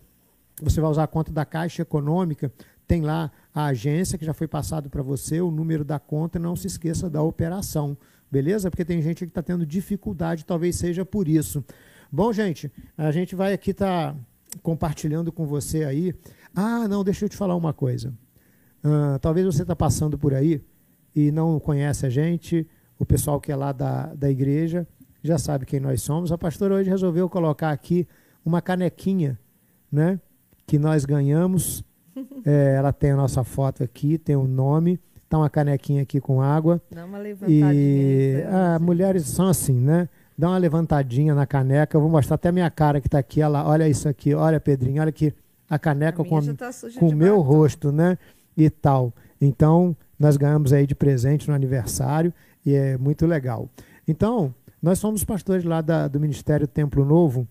você 0.60 0.80
vai 0.80 0.90
usar 0.90 1.04
a 1.04 1.06
conta 1.06 1.30
da 1.30 1.44
Caixa 1.44 1.82
Econômica, 1.82 2.52
tem 2.88 3.02
lá 3.02 3.30
a 3.54 3.66
agência 3.66 4.16
que 4.16 4.24
já 4.24 4.32
foi 4.32 4.48
passado 4.48 4.88
para 4.88 5.02
você, 5.02 5.42
o 5.42 5.50
número 5.50 5.84
da 5.84 5.98
conta, 5.98 6.38
não 6.38 6.56
se 6.56 6.66
esqueça 6.66 7.10
da 7.10 7.22
operação, 7.22 7.96
beleza? 8.30 8.70
Porque 8.70 8.84
tem 8.84 9.02
gente 9.02 9.18
que 9.18 9.30
está 9.30 9.42
tendo 9.42 9.66
dificuldade, 9.66 10.44
talvez 10.46 10.76
seja 10.76 11.04
por 11.04 11.28
isso. 11.28 11.62
Bom, 12.10 12.32
gente, 12.32 12.72
a 12.96 13.12
gente 13.12 13.36
vai 13.36 13.52
aqui 13.52 13.72
estar 13.72 14.14
tá 14.14 14.18
compartilhando 14.62 15.30
com 15.30 15.44
você 15.44 15.84
aí. 15.84 16.14
Ah, 16.56 16.88
não, 16.88 17.04
deixa 17.04 17.26
eu 17.26 17.28
te 17.28 17.36
falar 17.36 17.54
uma 17.54 17.74
coisa. 17.74 18.08
Uh, 18.82 19.18
talvez 19.20 19.44
você 19.44 19.62
está 19.62 19.76
passando 19.76 20.16
por 20.16 20.32
aí 20.32 20.64
e 21.14 21.30
não 21.30 21.60
conhece 21.60 22.06
a 22.06 22.10
gente, 22.10 22.66
o 22.98 23.04
pessoal 23.04 23.38
que 23.38 23.52
é 23.52 23.56
lá 23.56 23.70
da, 23.70 24.14
da 24.14 24.30
igreja 24.30 24.88
já 25.22 25.36
sabe 25.36 25.66
quem 25.66 25.78
nós 25.78 26.00
somos. 26.00 26.32
A 26.32 26.38
pastora 26.38 26.74
hoje 26.74 26.88
resolveu 26.88 27.28
colocar 27.28 27.70
aqui 27.70 28.08
uma 28.42 28.62
canequinha, 28.62 29.38
né? 29.92 30.18
Que 30.66 30.78
nós 30.78 31.04
ganhamos 31.04 31.84
é, 32.44 32.74
ela 32.76 32.92
tem 32.92 33.10
a 33.10 33.16
nossa 33.16 33.44
foto 33.44 33.82
aqui, 33.82 34.18
tem 34.18 34.36
o 34.36 34.40
um 34.40 34.46
nome, 34.46 35.00
tá 35.28 35.38
uma 35.38 35.50
canequinha 35.50 36.02
aqui 36.02 36.20
com 36.20 36.40
água. 36.40 36.80
Dá 36.90 37.04
uma 37.04 37.18
levantadinha. 37.18 37.72
E 37.74 38.42
ah, 38.46 38.78
mulheres 38.80 39.26
são 39.26 39.48
assim, 39.48 39.74
né? 39.74 40.08
Dá 40.36 40.48
uma 40.48 40.58
levantadinha 40.58 41.34
na 41.34 41.46
caneca. 41.46 41.96
Eu 41.96 42.00
vou 42.00 42.10
mostrar 42.10 42.36
até 42.36 42.48
a 42.48 42.52
minha 42.52 42.70
cara 42.70 43.00
que 43.00 43.08
está 43.08 43.18
aqui. 43.18 43.40
Ela, 43.40 43.66
olha 43.66 43.88
isso 43.88 44.08
aqui, 44.08 44.34
olha, 44.34 44.60
Pedrinho, 44.60 45.00
olha 45.00 45.10
aqui 45.10 45.34
a 45.68 45.78
caneca 45.78 46.22
a 46.22 46.24
com, 46.24 46.54
tá 46.54 46.70
com 46.98 47.08
o 47.08 47.14
meu 47.14 47.40
rosto, 47.40 47.92
né? 47.92 48.16
E 48.56 48.70
tal. 48.70 49.12
Então, 49.40 49.96
nós 50.18 50.36
ganhamos 50.36 50.72
aí 50.72 50.86
de 50.86 50.94
presente 50.94 51.48
no 51.48 51.54
aniversário 51.54 52.32
e 52.64 52.74
é 52.74 52.96
muito 52.96 53.26
legal. 53.26 53.68
Então, 54.06 54.54
nós 54.82 54.98
somos 54.98 55.24
pastores 55.24 55.64
lá 55.64 55.80
da, 55.80 56.08
do 56.08 56.18
Ministério 56.18 56.66
Templo 56.66 57.04
Novo 57.04 57.46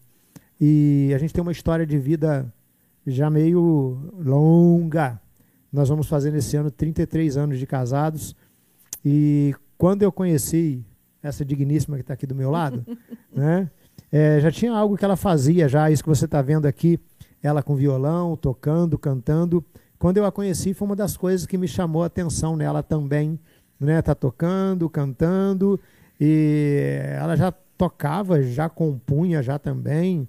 e 0.59 1.11
a 1.13 1.17
gente 1.17 1.33
tem 1.33 1.41
uma 1.41 1.51
história 1.51 1.85
de 1.85 1.97
vida 1.97 2.51
já 3.11 3.29
meio 3.29 4.11
longa. 4.19 5.19
Nós 5.71 5.89
vamos 5.89 6.07
fazer 6.07 6.31
nesse 6.31 6.57
ano 6.57 6.69
33 6.69 7.37
anos 7.37 7.57
de 7.57 7.65
casados. 7.65 8.35
E 9.03 9.55
quando 9.77 10.03
eu 10.03 10.11
conheci 10.11 10.83
essa 11.23 11.45
digníssima 11.45 11.95
que 11.95 12.01
está 12.01 12.13
aqui 12.13 12.27
do 12.27 12.35
meu 12.35 12.51
lado, 12.51 12.85
né, 13.33 13.69
é, 14.11 14.39
já 14.41 14.51
tinha 14.51 14.73
algo 14.73 14.97
que 14.97 15.05
ela 15.05 15.15
fazia, 15.15 15.67
já 15.69 15.89
isso 15.89 16.03
que 16.03 16.09
você 16.09 16.25
está 16.25 16.41
vendo 16.41 16.65
aqui, 16.65 16.99
ela 17.41 17.63
com 17.63 17.75
violão, 17.75 18.35
tocando, 18.35 18.97
cantando. 18.97 19.63
Quando 19.97 20.17
eu 20.17 20.25
a 20.25 20.31
conheci, 20.31 20.73
foi 20.73 20.87
uma 20.87 20.95
das 20.95 21.15
coisas 21.15 21.47
que 21.47 21.57
me 21.57 21.67
chamou 21.67 22.03
a 22.03 22.07
atenção 22.07 22.55
nela 22.55 22.83
também. 22.83 23.39
Né, 23.79 24.01
tá 24.01 24.15
tocando, 24.15 24.89
cantando, 24.89 25.79
e 26.19 26.97
ela 27.11 27.35
já 27.35 27.51
tocava, 27.51 28.41
já 28.41 28.67
compunha 28.67 29.43
já 29.43 29.59
também 29.59 30.27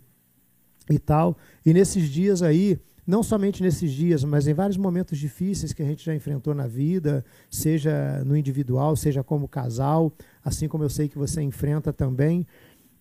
e 0.91 0.99
tal. 0.99 1.37
E 1.65 1.73
nesses 1.73 2.09
dias 2.09 2.43
aí, 2.43 2.79
não 3.07 3.23
somente 3.23 3.63
nesses 3.63 3.91
dias, 3.91 4.23
mas 4.23 4.47
em 4.47 4.53
vários 4.53 4.77
momentos 4.77 5.19
difíceis 5.19 5.73
que 5.73 5.83
a 5.83 5.87
gente 5.87 6.05
já 6.05 6.15
enfrentou 6.15 6.55
na 6.55 6.67
vida, 6.67 7.25
seja 7.51 8.23
no 8.25 8.37
individual, 8.37 8.95
seja 8.97 9.25
como 9.25 9.49
casal, 9.49 10.13
assim 10.45 10.69
como 10.69 10.85
eu 10.85 10.91
sei 10.91 11.09
que 11.09 11.17
você 11.17 11.41
enfrenta 11.41 11.91
também, 11.93 12.47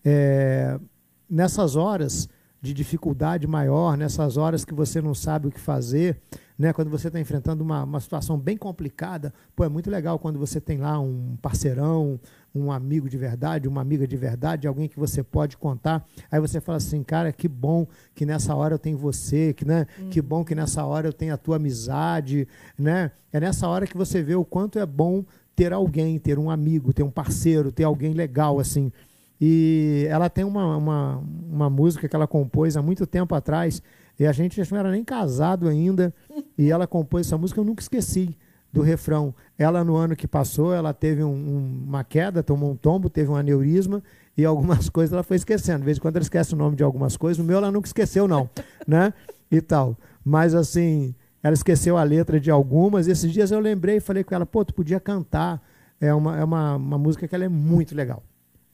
é, 0.02 0.80
nessas 1.28 1.76
horas 1.76 2.28
de 2.60 2.74
dificuldade 2.74 3.46
maior, 3.46 3.96
nessas 3.96 4.36
horas 4.36 4.64
que 4.64 4.74
você 4.74 5.00
não 5.00 5.14
sabe 5.14 5.46
o 5.46 5.50
que 5.50 5.60
fazer, 5.60 6.20
né, 6.58 6.72
quando 6.72 6.90
você 6.90 7.06
está 7.06 7.20
enfrentando 7.20 7.62
uma, 7.62 7.84
uma 7.84 8.00
situação 8.00 8.36
bem 8.36 8.56
complicada, 8.56 9.32
pô, 9.54 9.64
é 9.64 9.68
muito 9.68 9.88
legal 9.88 10.18
quando 10.18 10.40
você 10.40 10.60
tem 10.60 10.78
lá 10.78 10.98
um 10.98 11.36
parceirão, 11.40 12.18
um 12.52 12.72
amigo 12.72 13.08
de 13.08 13.16
verdade, 13.16 13.68
uma 13.68 13.80
amiga 13.80 14.08
de 14.08 14.16
verdade, 14.16 14.66
alguém 14.66 14.88
que 14.88 14.98
você 14.98 15.22
pode 15.22 15.56
contar. 15.56 16.04
Aí 16.30 16.40
você 16.40 16.60
fala 16.60 16.78
assim, 16.78 17.04
cara, 17.04 17.32
que 17.32 17.46
bom 17.46 17.86
que 18.12 18.26
nessa 18.26 18.56
hora 18.56 18.74
eu 18.74 18.78
tenho 18.78 18.98
você, 18.98 19.52
que, 19.52 19.64
né, 19.64 19.86
uhum. 19.98 20.10
que 20.10 20.20
bom 20.20 20.44
que 20.44 20.54
nessa 20.54 20.84
hora 20.84 21.06
eu 21.06 21.12
tenho 21.12 21.32
a 21.32 21.36
tua 21.36 21.56
amizade, 21.56 22.48
né? 22.76 23.12
É 23.32 23.38
nessa 23.38 23.68
hora 23.68 23.86
que 23.86 23.96
você 23.96 24.20
vê 24.20 24.34
o 24.34 24.44
quanto 24.44 24.80
é 24.80 24.86
bom 24.86 25.24
ter 25.54 25.72
alguém, 25.72 26.18
ter 26.18 26.38
um 26.38 26.50
amigo, 26.50 26.92
ter 26.92 27.02
um 27.02 27.10
parceiro, 27.10 27.70
ter 27.70 27.84
alguém 27.84 28.12
legal 28.14 28.58
assim. 28.58 28.92
E 29.40 30.06
ela 30.08 30.28
tem 30.28 30.44
uma, 30.44 30.76
uma, 30.76 31.22
uma 31.48 31.70
música 31.70 32.08
que 32.08 32.16
ela 32.16 32.26
compôs 32.26 32.76
há 32.76 32.82
muito 32.82 33.06
tempo 33.06 33.34
atrás, 33.34 33.82
e 34.18 34.26
a 34.26 34.32
gente 34.32 34.60
não 34.70 34.78
era 34.78 34.90
nem 34.90 35.04
casado 35.04 35.68
ainda, 35.68 36.12
e 36.56 36.70
ela 36.70 36.86
compôs 36.86 37.26
essa 37.26 37.38
música, 37.38 37.60
eu 37.60 37.64
nunca 37.64 37.82
esqueci 37.82 38.36
do 38.72 38.82
refrão. 38.82 39.34
Ela, 39.56 39.82
no 39.84 39.96
ano 39.96 40.16
que 40.16 40.26
passou, 40.26 40.74
ela 40.74 40.92
teve 40.92 41.22
um, 41.22 41.30
um, 41.30 41.84
uma 41.86 42.04
queda, 42.04 42.42
tomou 42.42 42.72
um 42.72 42.76
tombo, 42.76 43.08
teve 43.08 43.30
um 43.30 43.36
aneurisma, 43.36 44.02
e 44.36 44.44
algumas 44.44 44.88
coisas 44.90 45.12
ela 45.12 45.22
foi 45.22 45.36
esquecendo. 45.36 45.80
De 45.80 45.84
vez 45.84 45.98
em 45.98 46.00
quando 46.00 46.16
ela 46.16 46.22
esquece 46.22 46.54
o 46.54 46.56
nome 46.56 46.76
de 46.76 46.82
algumas 46.82 47.16
coisas, 47.16 47.42
o 47.42 47.46
meu 47.46 47.58
ela 47.58 47.70
nunca 47.70 47.86
esqueceu, 47.86 48.26
não, 48.26 48.48
né? 48.86 49.12
E 49.50 49.60
tal. 49.60 49.96
Mas, 50.24 50.54
assim, 50.54 51.14
ela 51.42 51.54
esqueceu 51.54 51.96
a 51.96 52.02
letra 52.02 52.38
de 52.38 52.50
algumas. 52.50 53.08
Esses 53.08 53.32
dias 53.32 53.50
eu 53.50 53.60
lembrei 53.60 53.96
e 53.96 54.00
falei 54.00 54.22
com 54.22 54.34
ela, 54.34 54.44
pô, 54.44 54.64
tu 54.64 54.74
podia 54.74 55.00
cantar. 55.00 55.62
É 56.00 56.12
uma, 56.12 56.38
é 56.38 56.44
uma, 56.44 56.76
uma 56.76 56.98
música 56.98 57.26
que 57.26 57.34
ela 57.34 57.44
é 57.44 57.48
muito 57.48 57.94
legal. 57.94 58.22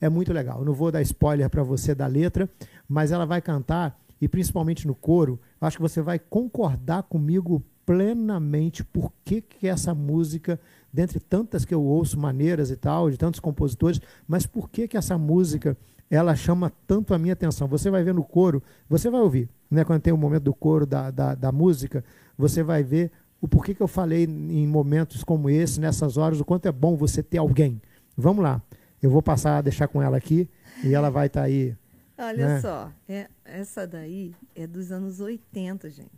É 0.01 0.09
muito 0.09 0.33
legal. 0.33 0.65
Não 0.65 0.73
vou 0.73 0.91
dar 0.91 1.03
spoiler 1.03 1.49
para 1.49 1.63
você 1.63 1.95
da 1.95 2.07
letra, 2.07 2.49
mas 2.89 3.13
ela 3.13 3.25
vai 3.25 3.41
cantar, 3.41 3.99
e 4.21 4.29
principalmente 4.29 4.87
no 4.87 4.95
coro, 4.95 5.41
acho 5.61 5.77
que 5.77 5.83
você 5.83 6.03
vai 6.03 6.19
concordar 6.19 7.05
comigo 7.05 7.63
plenamente 7.87 8.83
por 8.83 9.13
que, 9.25 9.41
que 9.41 9.69
essa 9.69 9.95
música, 9.95 10.59
dentre 10.93 11.21
tantas 11.21 11.65
que 11.65 11.75
eu 11.75 11.83
ouço 11.83 12.19
maneiras 12.19 12.71
e 12.71 12.77
tal, 12.77 13.11
de 13.11 13.19
tantos 13.19 13.41
compositores, 13.41 14.01
mas 14.27 14.47
por 14.47 14.71
que, 14.71 14.89
que 14.89 14.97
essa 14.97 15.19
música 15.19 15.77
ela 16.11 16.35
chama 16.35 16.73
tanto 16.87 17.15
a 17.15 17.19
minha 17.19 17.33
atenção? 17.33 17.69
Você 17.69 17.91
vai 17.91 18.03
ver 18.03 18.15
no 18.15 18.25
coro, 18.25 18.63
você 18.89 19.11
vai 19.11 19.21
ouvir, 19.21 19.49
né, 19.71 19.85
quando 19.85 20.03
tem 20.03 20.13
o 20.13 20.19
momento 20.19 20.45
do 20.45 20.55
coro 20.55 20.87
da, 20.87 21.11
da, 21.11 21.35
da 21.35 21.53
música, 21.53 22.05
você 22.37 22.63
vai 22.63 22.83
ver 22.83 23.11
o 23.41 23.49
porquê 23.49 23.75
que 23.75 23.83
eu 23.83 23.89
falei 23.89 24.25
em 24.25 24.67
momentos 24.67 25.23
como 25.23 25.51
esse, 25.51 25.79
nessas 25.79 26.17
horas, 26.17 26.41
o 26.41 26.45
quanto 26.45 26.67
é 26.67 26.73
bom 26.73 26.97
você 26.97 27.23
ter 27.23 27.39
alguém. 27.39 27.81
Vamos 28.17 28.43
lá. 28.43 28.63
Eu 29.05 29.11
vou 29.11 29.21
passar 29.21 29.59
a 29.59 29.61
deixar 29.61 29.87
com 29.87 30.01
ela 30.01 30.17
aqui 30.17 30.49
e 30.83 30.95
ela 30.95 31.11
vai 31.11 31.27
estar 31.27 31.43
tá 31.43 31.47
aí. 31.47 31.77
Olha 32.17 32.49
né? 32.49 32.61
só, 32.63 32.91
é, 33.07 33.29
essa 33.45 33.87
daí 33.87 34.35
é 34.55 34.67
dos 34.67 34.91
anos 34.91 35.21
80, 35.21 35.91
gente. 35.91 36.09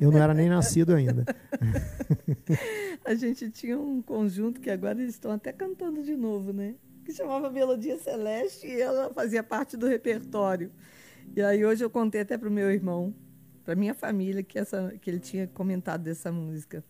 Eu 0.00 0.10
não 0.10 0.20
era 0.20 0.34
nem 0.34 0.48
nascido 0.48 0.92
ainda. 0.92 1.24
a 3.06 3.14
gente 3.14 3.48
tinha 3.50 3.78
um 3.78 4.02
conjunto 4.02 4.60
que 4.60 4.68
agora 4.68 5.00
eles 5.00 5.14
estão 5.14 5.30
até 5.30 5.52
cantando 5.52 6.02
de 6.02 6.16
novo, 6.16 6.52
né? 6.52 6.74
Que 7.04 7.12
chamava 7.12 7.48
Melodia 7.48 7.96
Celeste 7.98 8.66
e 8.66 8.80
ela 8.80 9.14
fazia 9.14 9.44
parte 9.44 9.76
do 9.76 9.86
repertório. 9.86 10.72
E 11.36 11.40
aí 11.40 11.64
hoje 11.64 11.84
eu 11.84 11.90
contei 11.90 12.22
até 12.22 12.36
para 12.36 12.48
o 12.48 12.52
meu 12.52 12.68
irmão 12.68 13.14
para 13.64 13.76
minha 13.76 13.94
família 13.94 14.42
que 14.42 14.58
essa 14.58 14.92
que 15.00 15.08
ele 15.08 15.20
tinha 15.20 15.46
comentado 15.46 16.02
dessa 16.02 16.32
música. 16.32 16.82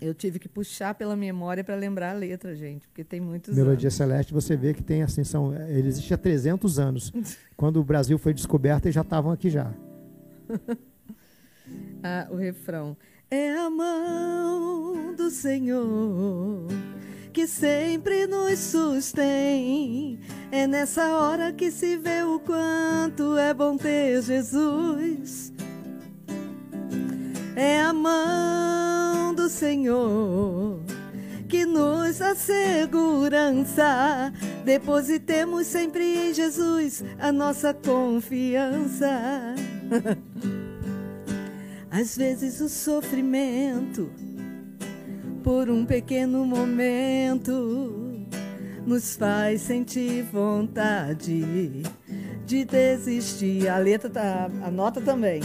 Eu 0.00 0.14
tive 0.14 0.38
que 0.38 0.48
puxar 0.48 0.94
pela 0.94 1.14
memória 1.14 1.62
para 1.62 1.74
lembrar 1.74 2.10
a 2.10 2.14
letra, 2.14 2.54
gente, 2.56 2.88
porque 2.88 3.04
tem 3.04 3.20
muitos 3.20 3.54
Melodia 3.54 3.88
anos. 3.88 3.94
Celeste, 3.94 4.32
você 4.32 4.56
vê 4.56 4.72
que 4.72 4.82
tem 4.82 5.02
assim, 5.02 5.22
são, 5.24 5.54
ele 5.54 5.88
existe 5.88 6.14
há 6.14 6.18
300 6.18 6.78
anos. 6.78 7.12
Quando 7.56 7.78
o 7.78 7.84
Brasil 7.84 8.16
foi 8.18 8.32
descoberto, 8.32 8.86
eles 8.86 8.94
já 8.94 9.02
estavam 9.02 9.30
aqui 9.30 9.50
já. 9.50 9.72
ah, 12.02 12.28
o 12.30 12.36
refrão. 12.36 12.96
É 13.30 13.52
a 13.52 13.68
mão 13.68 15.14
do 15.14 15.30
Senhor 15.30 16.66
que 17.32 17.46
sempre 17.46 18.26
nos 18.26 18.58
sustém. 18.58 20.18
É 20.50 20.66
nessa 20.66 21.16
hora 21.16 21.52
que 21.52 21.70
se 21.70 21.96
vê 21.96 22.22
o 22.22 22.40
quanto 22.40 23.36
é 23.36 23.54
bom 23.54 23.76
ter 23.76 24.20
Jesus 24.22 25.52
é 27.60 27.82
a 27.82 27.92
mão 27.92 29.34
do 29.34 29.50
Senhor 29.50 30.80
que 31.46 31.66
nos 31.66 32.16
dá 32.16 32.34
segurança. 32.34 34.32
Depositemos 34.64 35.66
sempre 35.66 36.30
em 36.30 36.32
Jesus 36.32 37.04
a 37.18 37.30
nossa 37.30 37.74
confiança. 37.74 39.10
Às 41.90 42.16
vezes 42.16 42.62
o 42.62 42.68
sofrimento, 42.70 44.10
por 45.44 45.68
um 45.68 45.84
pequeno 45.84 46.46
momento, 46.46 48.26
nos 48.86 49.16
faz 49.16 49.60
sentir 49.60 50.22
vontade 50.32 51.82
de 52.46 52.64
desistir. 52.64 53.68
A 53.68 53.76
letra 53.76 54.08
tá, 54.08 54.48
a 54.62 54.70
nota 54.70 54.98
também 54.98 55.42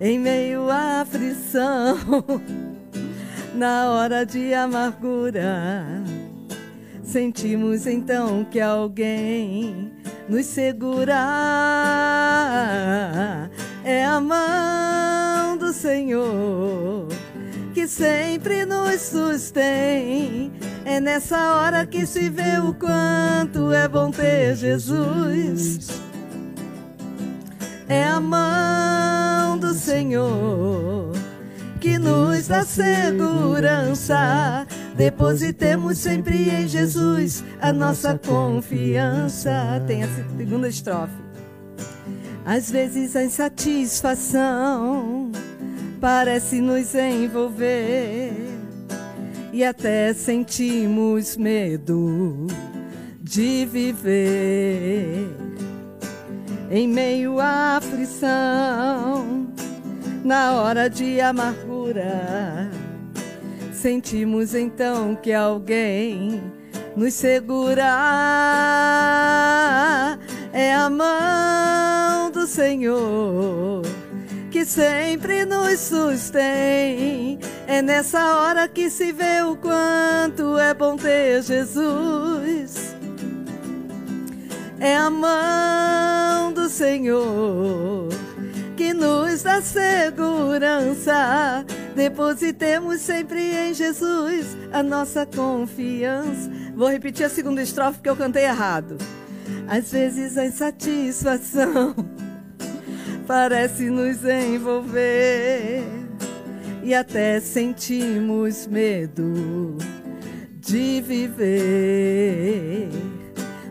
em 0.00 0.18
meio 0.18 0.70
à 0.70 1.00
aflição, 1.02 1.96
na 3.54 3.90
hora 3.90 4.24
de 4.24 4.52
amargura. 4.54 6.02
Sentimos 7.02 7.86
então 7.86 8.44
que 8.44 8.60
alguém 8.60 9.92
nos 10.28 10.46
segura. 10.46 11.14
É 13.84 14.04
a 14.04 14.20
mão 14.20 15.56
do 15.58 15.72
Senhor 15.72 17.08
que 17.72 17.88
sempre 17.88 18.64
nos 18.64 19.00
sustém. 19.00 20.52
É 20.84 21.00
nessa 21.00 21.54
hora 21.54 21.86
que 21.86 22.06
se 22.06 22.28
vê 22.28 22.58
o 22.58 22.74
quanto 22.74 23.72
é 23.72 23.88
bom 23.88 24.10
ter 24.10 24.54
Jesus. 24.56 26.11
É 27.88 28.04
a 28.04 28.20
mão 28.20 29.58
do 29.58 29.74
Senhor 29.74 31.10
que 31.80 31.98
nos 31.98 32.46
dá 32.46 32.64
segurança. 32.64 34.64
Depositemos 34.96 35.98
sempre 35.98 36.48
em 36.48 36.68
Jesus 36.68 37.42
a 37.60 37.72
nossa 37.72 38.16
confiança. 38.18 39.82
Tem 39.86 40.04
a 40.04 40.08
segunda 40.08 40.68
estrofe. 40.68 41.12
Às 42.44 42.70
vezes 42.70 43.16
a 43.16 43.24
insatisfação 43.24 45.32
parece 46.00 46.60
nos 46.60 46.94
envolver 46.94 48.32
e 49.52 49.64
até 49.64 50.14
sentimos 50.14 51.36
medo 51.36 52.46
de 53.20 53.66
viver 53.66 55.28
em 56.72 56.88
meio 56.88 57.38
à 57.38 57.76
aflição, 57.76 59.46
na 60.24 60.54
hora 60.54 60.88
de 60.88 61.20
amargura. 61.20 62.70
Sentimos 63.74 64.54
então 64.54 65.14
que 65.14 65.34
alguém 65.34 66.42
nos 66.96 67.12
segura. 67.12 67.84
É 70.50 70.72
a 70.74 70.88
mão 70.88 72.30
do 72.30 72.46
Senhor 72.46 73.82
que 74.50 74.64
sempre 74.64 75.44
nos 75.44 75.78
sustém. 75.78 77.38
É 77.66 77.82
nessa 77.82 78.36
hora 78.38 78.66
que 78.66 78.88
se 78.88 79.12
vê 79.12 79.42
o 79.42 79.56
quanto 79.56 80.56
é 80.56 80.72
bom 80.72 80.96
ter 80.96 81.42
Jesus 81.42 83.01
é 84.82 84.96
a 84.96 85.08
mão 85.08 86.52
do 86.52 86.68
Senhor 86.68 88.08
que 88.76 88.92
nos 88.92 89.44
dá 89.44 89.62
segurança. 89.62 91.14
Depositemos 91.94 93.00
sempre 93.00 93.54
em 93.54 93.72
Jesus 93.72 94.56
a 94.72 94.82
nossa 94.82 95.24
confiança. 95.24 96.50
Vou 96.74 96.88
repetir 96.88 97.24
a 97.24 97.28
segunda 97.28 97.62
estrofe 97.62 98.00
que 98.00 98.10
eu 98.10 98.16
cantei 98.16 98.42
errado. 98.42 98.98
Às 99.68 99.92
vezes 99.92 100.36
a 100.36 100.46
insatisfação 100.46 101.94
parece 103.24 103.88
nos 103.88 104.24
envolver 104.24 105.84
e 106.82 106.92
até 106.92 107.38
sentimos 107.38 108.66
medo 108.66 109.78
de 110.60 111.00
viver. 111.02 112.88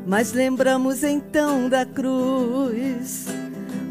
Mas 0.05 0.33
lembramos 0.33 1.03
então 1.03 1.69
da 1.69 1.85
cruz, 1.85 3.27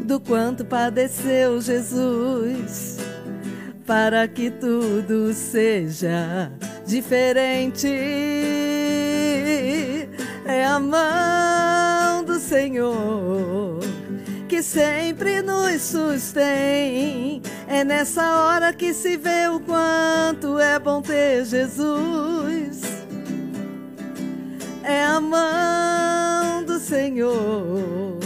do 0.03 0.19
quanto 0.19 0.65
padeceu 0.65 1.61
Jesus, 1.61 2.97
para 3.85 4.27
que 4.27 4.51
tudo 4.51 5.33
seja 5.33 6.51
diferente. 6.85 7.87
É 10.45 10.65
a 10.65 10.79
mão 10.79 12.23
do 12.25 12.39
Senhor 12.39 13.79
que 14.49 14.61
sempre 14.61 15.41
nos 15.41 15.81
sustém. 15.81 17.41
É 17.67 17.85
nessa 17.85 18.35
hora 18.35 18.73
que 18.73 18.93
se 18.93 19.15
vê 19.15 19.47
o 19.47 19.61
quanto 19.61 20.59
é 20.59 20.77
bom 20.77 21.01
ter 21.01 21.45
Jesus 21.45 23.00
é 24.83 25.03
a 25.03 25.19
mão 25.19 26.63
do 26.63 26.79
Senhor 26.79 28.19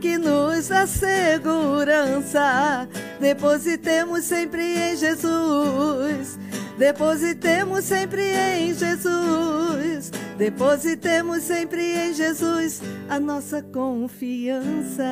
que 0.00 0.18
nos 0.18 0.68
dá 0.68 0.86
segurança. 0.86 2.88
Depositemos 3.20 4.24
sempre 4.24 4.62
em 4.62 4.96
Jesus. 4.96 6.38
Depositemos 6.76 7.84
sempre 7.84 8.22
em 8.22 8.74
Jesus. 8.74 10.10
Depositemos 10.36 11.42
sempre 11.44 12.08
em 12.08 12.14
Jesus 12.14 12.82
a 13.08 13.20
nossa 13.20 13.62
confiança. 13.62 15.04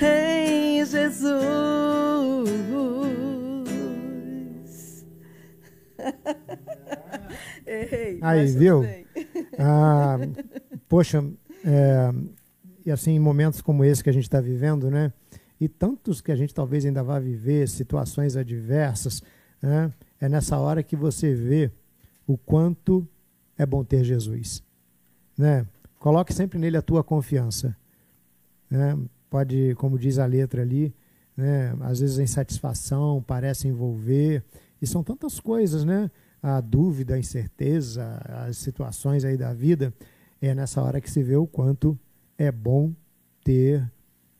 Em 0.00 0.84
Jesus. 0.84 1.36
Errei. 7.66 8.18
Aí, 8.22 8.46
viu? 8.46 8.82
Ah, 9.58 10.18
poxa, 10.86 11.24
é, 11.64 12.12
e 12.84 12.90
assim, 12.90 13.12
em 13.12 13.18
momentos 13.18 13.62
como 13.62 13.82
esse 13.82 14.04
que 14.04 14.10
a 14.10 14.12
gente 14.12 14.24
está 14.24 14.38
vivendo, 14.38 14.90
né? 14.90 15.10
e 15.60 15.68
tantos 15.68 16.20
que 16.20 16.30
a 16.30 16.36
gente 16.36 16.54
talvez 16.54 16.84
ainda 16.84 17.02
vá 17.02 17.18
viver, 17.18 17.68
situações 17.68 18.36
adversas, 18.36 19.22
né? 19.60 19.92
é 20.20 20.28
nessa 20.28 20.58
hora 20.58 20.82
que 20.82 20.94
você 20.94 21.34
vê 21.34 21.70
o 22.26 22.36
quanto 22.36 23.06
é 23.56 23.64
bom 23.64 23.82
ter 23.82 24.04
Jesus. 24.04 24.62
Né? 25.36 25.66
Coloque 25.98 26.32
sempre 26.32 26.58
nele 26.58 26.76
a 26.76 26.82
tua 26.82 27.02
confiança. 27.02 27.76
Né? 28.68 28.98
Pode, 29.30 29.74
como 29.76 29.98
diz 29.98 30.18
a 30.18 30.26
letra 30.26 30.62
ali, 30.62 30.94
né? 31.36 31.74
às 31.80 32.00
vezes 32.00 32.18
a 32.18 32.22
insatisfação 32.22 33.24
parece 33.26 33.66
envolver, 33.66 34.44
e 34.80 34.86
são 34.86 35.02
tantas 35.02 35.40
coisas, 35.40 35.86
né? 35.86 36.10
A 36.42 36.60
dúvida, 36.60 37.14
a 37.14 37.18
incerteza, 37.18 38.20
as 38.46 38.58
situações 38.58 39.24
aí 39.24 39.36
da 39.36 39.52
vida, 39.52 39.92
é 40.40 40.54
nessa 40.54 40.82
hora 40.82 41.00
que 41.00 41.10
se 41.10 41.22
vê 41.22 41.36
o 41.36 41.46
quanto 41.46 41.98
é 42.38 42.52
bom 42.52 42.92
ter 43.42 43.90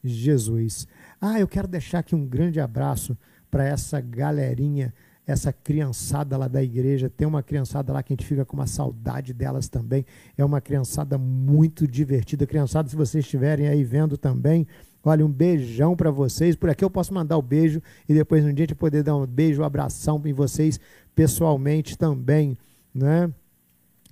Jesus. 0.02 0.86
Ah, 1.20 1.40
eu 1.40 1.48
quero 1.48 1.66
deixar 1.66 2.00
aqui 2.00 2.14
um 2.14 2.26
grande 2.26 2.60
abraço 2.60 3.16
para 3.50 3.64
essa 3.64 4.00
galerinha, 4.00 4.92
essa 5.26 5.52
criançada 5.52 6.36
lá 6.36 6.46
da 6.46 6.62
igreja. 6.62 7.10
Tem 7.10 7.26
uma 7.26 7.42
criançada 7.42 7.92
lá 7.92 8.02
que 8.02 8.12
a 8.12 8.16
gente 8.16 8.26
fica 8.26 8.44
com 8.44 8.56
uma 8.56 8.66
saudade 8.66 9.32
delas 9.32 9.68
também. 9.68 10.04
É 10.36 10.44
uma 10.44 10.60
criançada 10.60 11.18
muito 11.18 11.86
divertida. 11.86 12.46
Criançada, 12.46 12.88
se 12.88 12.96
vocês 12.96 13.24
estiverem 13.24 13.66
aí 13.66 13.82
vendo 13.82 14.16
também, 14.16 14.66
olha, 15.10 15.24
um 15.24 15.30
beijão 15.30 15.96
para 15.96 16.10
vocês. 16.10 16.56
Por 16.56 16.68
aqui 16.68 16.84
eu 16.84 16.90
posso 16.90 17.14
mandar 17.14 17.36
o 17.36 17.40
um 17.40 17.42
beijo 17.42 17.82
e 18.08 18.14
depois 18.14 18.44
um 18.44 18.52
dia 18.52 18.64
a 18.64 18.66
gente 18.68 18.74
poder 18.74 19.02
dar 19.02 19.16
um 19.16 19.26
beijo, 19.26 19.62
um 19.62 19.64
abração 19.64 20.20
em 20.24 20.32
vocês 20.32 20.80
pessoalmente 21.14 21.96
também, 21.96 22.56
né? 22.94 23.32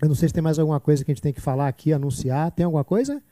Eu 0.01 0.09
não 0.09 0.15
sei 0.15 0.29
se 0.29 0.35
tem 0.35 0.43
mais 0.43 0.59
alguma 0.59 0.81
coisa 0.81 1.05
que 1.05 1.11
a 1.11 1.15
gente 1.15 1.23
tem 1.23 1.33
que 1.33 1.41
falar 1.41 1.69
aqui, 1.69 1.93
anunciar. 1.93 2.51
Tem 2.51 2.65
alguma 2.65 2.85
coisa? 2.85 3.23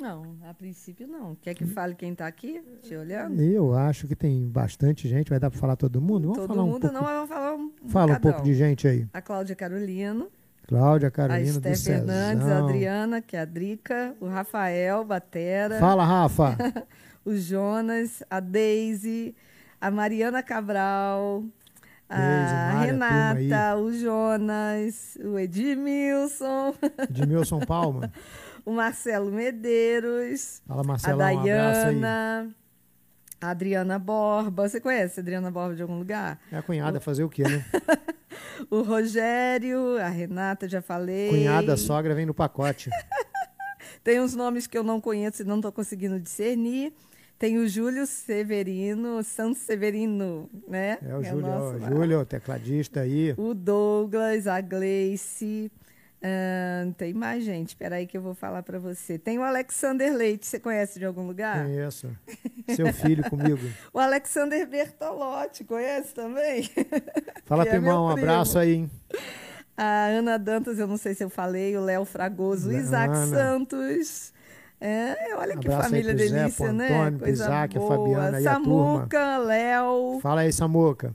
Não, 0.00 0.36
a 0.48 0.54
princípio 0.54 1.06
não. 1.06 1.34
Quer 1.36 1.54
que 1.54 1.64
fale 1.66 1.94
quem 1.94 2.12
está 2.12 2.26
aqui 2.26 2.62
te 2.82 2.94
olhando? 2.94 3.40
Eu 3.40 3.74
acho 3.74 4.06
que 4.06 4.16
tem 4.16 4.48
bastante 4.48 5.08
gente. 5.08 5.30
Vai 5.30 5.38
dar 5.38 5.50
para 5.50 5.58
falar 5.58 5.76
todo 5.76 6.00
mundo? 6.00 6.22
Vamos 6.22 6.38
todo 6.38 6.48
falar 6.48 6.62
mundo 6.62 6.76
um 6.76 6.80
pouco. 6.80 6.94
não, 6.94 7.02
mas 7.02 7.14
vamos 7.14 7.28
falar 7.28 7.54
um 7.54 7.88
Fala 7.88 8.12
um 8.12 8.20
pouco 8.20 8.42
de 8.42 8.54
gente 8.54 8.88
aí. 8.88 9.06
A 9.12 9.22
Cláudia 9.22 9.54
Carolino. 9.54 10.28
Cláudia 10.72 11.10
Carolina 11.10 11.60
a 11.62 11.70
Esté 11.70 11.76
Fernandes, 11.76 12.46
a 12.46 12.58
Adriana, 12.60 13.20
que 13.20 13.36
é 13.36 13.40
a 13.40 13.44
Drica, 13.44 14.14
o 14.18 14.26
Rafael 14.26 15.04
Batera. 15.04 15.78
Fala, 15.78 16.02
Rafa. 16.02 16.56
o 17.26 17.36
Jonas, 17.36 18.22
a 18.30 18.40
Daisy, 18.40 19.34
a 19.78 19.90
Mariana 19.90 20.42
Cabral, 20.42 21.44
a 22.08 22.16
a 22.16 22.70
turma 22.70 22.84
Renata, 22.86 23.76
o 23.76 23.92
Jonas, 23.92 25.18
o 25.22 25.38
Edmilson, 25.38 26.74
Edmilson 27.10 27.60
Palma. 27.60 28.10
o 28.64 28.72
Marcelo 28.72 29.30
Medeiros, 29.30 30.62
Fala, 30.66 30.80
a 30.80 30.84
Marcelo, 30.84 31.20
um 31.20 31.22
aí. 31.22 31.36
Dayana, 31.36 32.48
a 33.42 33.50
Adriana 33.50 33.98
Borba. 33.98 34.68
Você 34.68 34.80
conhece 34.80 35.18
a 35.18 35.22
Adriana 35.22 35.50
Borba 35.50 35.74
de 35.74 35.82
algum 35.82 35.98
lugar? 35.98 36.40
É 36.50 36.56
a 36.56 36.62
cunhada 36.62 37.00
fazer 37.00 37.24
o 37.24 37.28
quê, 37.28 37.42
né? 37.42 37.64
O 38.70 38.82
Rogério, 38.82 39.98
a 39.98 40.08
Renata, 40.08 40.68
já 40.68 40.80
falei. 40.80 41.28
Cunhada, 41.30 41.76
sogra 41.76 42.14
vem 42.14 42.24
no 42.24 42.32
pacote. 42.32 42.88
Tem 44.04 44.20
uns 44.20 44.34
nomes 44.34 44.66
que 44.66 44.78
eu 44.78 44.82
não 44.84 45.00
conheço 45.00 45.42
e 45.42 45.44
não 45.44 45.56
estou 45.56 45.72
conseguindo 45.72 46.18
discernir. 46.18 46.92
Tem 47.38 47.58
o 47.58 47.68
Júlio 47.68 48.06
Severino, 48.06 49.22
Santos 49.22 49.62
Severino, 49.62 50.48
né? 50.68 50.98
É 51.02 51.14
o 51.16 51.20
Que 51.20 51.28
Júlio, 51.28 51.46
lá. 51.48 51.88
Júlio, 51.90 52.24
tecladista 52.24 53.00
aí. 53.00 53.34
O 53.36 53.52
Douglas, 53.52 54.46
a 54.46 54.60
Gleice. 54.60 55.70
Ahn, 56.22 56.92
tem 56.92 57.12
mais 57.12 57.44
gente, 57.44 57.68
espera 57.68 57.96
aí 57.96 58.06
que 58.06 58.16
eu 58.16 58.22
vou 58.22 58.34
falar 58.34 58.62
para 58.62 58.78
você. 58.78 59.18
Tem 59.18 59.38
o 59.38 59.42
Alexander 59.42 60.14
Leite, 60.14 60.46
você 60.46 60.60
conhece 60.60 60.98
de 60.98 61.04
algum 61.04 61.26
lugar? 61.26 61.64
Conheço. 61.64 62.08
Seu 62.74 62.92
filho 62.92 63.28
comigo. 63.28 63.60
O 63.92 63.98
Alexander 63.98 64.66
Bertolotti, 64.66 65.64
conhece 65.64 66.14
também? 66.14 66.68
Fala, 67.44 67.64
Que 67.64 67.76
é 67.76 67.80
um 67.80 68.08
abraço 68.08 68.58
aí, 68.58 68.74
hein? 68.74 68.90
A 69.76 70.06
Ana 70.06 70.38
Dantas, 70.38 70.78
eu 70.78 70.86
não 70.86 70.96
sei 70.96 71.14
se 71.14 71.24
eu 71.24 71.30
falei, 71.30 71.76
o 71.76 71.80
Léo 71.80 72.04
Fragoso, 72.04 72.68
o 72.68 72.70
Ana. 72.70 72.80
Isaac 72.80 73.16
Santos. 73.28 74.32
É, 74.80 75.34
olha 75.36 75.56
que 75.56 75.68
Abraço 75.68 75.90
família 75.90 76.16
Zé, 76.16 76.28
delícia, 76.28 76.64
pro 76.64 76.72
né? 76.72 77.06
Antônio, 77.06 77.28
Isaac, 77.32 77.76
a 77.76 77.80
boa. 77.80 77.96
Fabiana 77.96 78.40
Samuca, 78.40 79.38
Léo. 79.38 80.18
Fala 80.20 80.40
aí, 80.40 80.52
Samuca. 80.52 81.12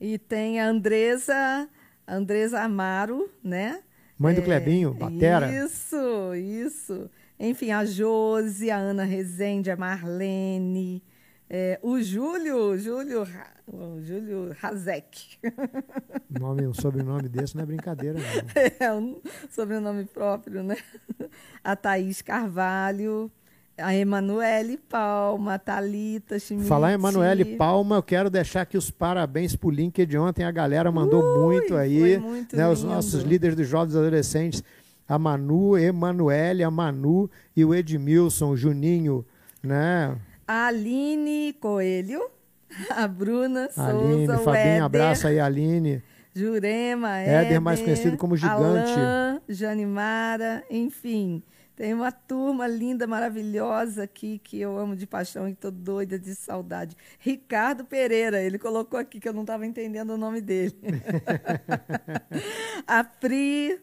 E 0.00 0.18
tem 0.18 0.60
a 0.60 0.68
Andresa, 0.68 1.68
a 2.06 2.14
Andresa 2.14 2.60
Amaro, 2.60 3.28
né? 3.42 3.80
Mãe 4.18 4.34
do 4.34 4.40
É, 4.40 4.44
Clebinho, 4.44 4.94
Batera. 4.94 5.52
Isso, 5.52 6.34
isso. 6.34 7.10
Enfim, 7.38 7.70
a 7.70 7.84
Josi, 7.84 8.70
a 8.70 8.76
Ana 8.78 9.04
Rezende, 9.04 9.70
a 9.70 9.76
Marlene, 9.76 11.02
é, 11.50 11.78
o 11.82 12.00
Júlio, 12.00 12.78
Júlio, 12.78 13.26
o 13.66 14.00
Júlio 14.00 14.56
Razek. 14.58 15.38
Nome, 16.30 16.66
um 16.66 16.72
sobrenome 16.72 17.28
desse 17.28 17.54
não 17.54 17.62
é 17.62 17.66
brincadeira, 17.66 18.18
não. 18.18 18.24
É 18.80 18.92
um 18.92 19.20
sobrenome 19.50 20.06
próprio, 20.06 20.62
né? 20.62 20.76
A 21.62 21.76
Thaís 21.76 22.22
Carvalho, 22.22 23.30
a 23.78 23.94
Emanuele 23.94 24.78
Palma, 24.78 25.58
Thalita 25.58 26.38
Schmidt. 26.38 26.66
Falar 26.66 26.92
em 26.92 26.94
Emanuele 26.94 27.44
Palma, 27.56 27.96
eu 27.96 28.02
quero 28.02 28.30
deixar 28.30 28.62
aqui 28.62 28.76
os 28.76 28.90
parabéns 28.90 29.54
pro 29.54 29.70
link 29.70 30.04
de 30.06 30.16
ontem. 30.16 30.44
A 30.44 30.50
galera 30.50 30.90
mandou 30.90 31.22
Ui, 31.22 31.56
muito 31.56 31.76
aí. 31.76 32.18
muito 32.18 32.56
né, 32.56 32.66
os 32.68 32.82
nossos 32.82 33.22
líderes 33.22 33.54
dos 33.54 33.68
jovens 33.68 33.94
adolescentes. 33.94 34.62
A 35.08 35.18
Manu, 35.18 35.78
Emanuele, 35.78 36.64
a 36.64 36.70
Manu 36.70 37.30
e 37.54 37.64
o 37.64 37.74
Edmilson, 37.74 38.50
o 38.50 38.56
Juninho, 38.56 39.24
né? 39.62 40.16
A 40.48 40.66
Aline 40.66 41.52
Coelho, 41.60 42.28
a 42.90 43.06
Bruna 43.06 43.68
Aline, 43.76 44.26
Souza, 44.26 44.40
o 44.40 44.44
Fabinho, 44.44 44.64
Éder, 44.66 44.82
abraço 44.82 45.26
aí, 45.28 45.38
Aline. 45.38 46.02
Jurema, 46.34 47.18
Éder, 47.18 47.60
mais 47.60 47.80
conhecido 47.80 48.16
como 48.16 48.36
Gigante. 48.36 48.92
Alain, 48.92 49.25
Janimara, 49.48 50.64
enfim. 50.70 51.42
Tem 51.76 51.92
uma 51.92 52.10
turma 52.10 52.66
linda, 52.66 53.06
maravilhosa 53.06 54.04
aqui 54.04 54.38
que 54.38 54.58
eu 54.58 54.78
amo 54.78 54.96
de 54.96 55.06
paixão 55.06 55.46
e 55.46 55.52
estou 55.52 55.70
doida 55.70 56.18
de 56.18 56.34
saudade. 56.34 56.96
Ricardo 57.18 57.84
Pereira, 57.84 58.40
ele 58.40 58.58
colocou 58.58 58.98
aqui 58.98 59.20
que 59.20 59.28
eu 59.28 59.32
não 59.34 59.42
estava 59.42 59.66
entendendo 59.66 60.10
o 60.10 60.16
nome 60.16 60.40
dele. 60.40 60.74
a 62.86 63.04
Pri, 63.04 63.78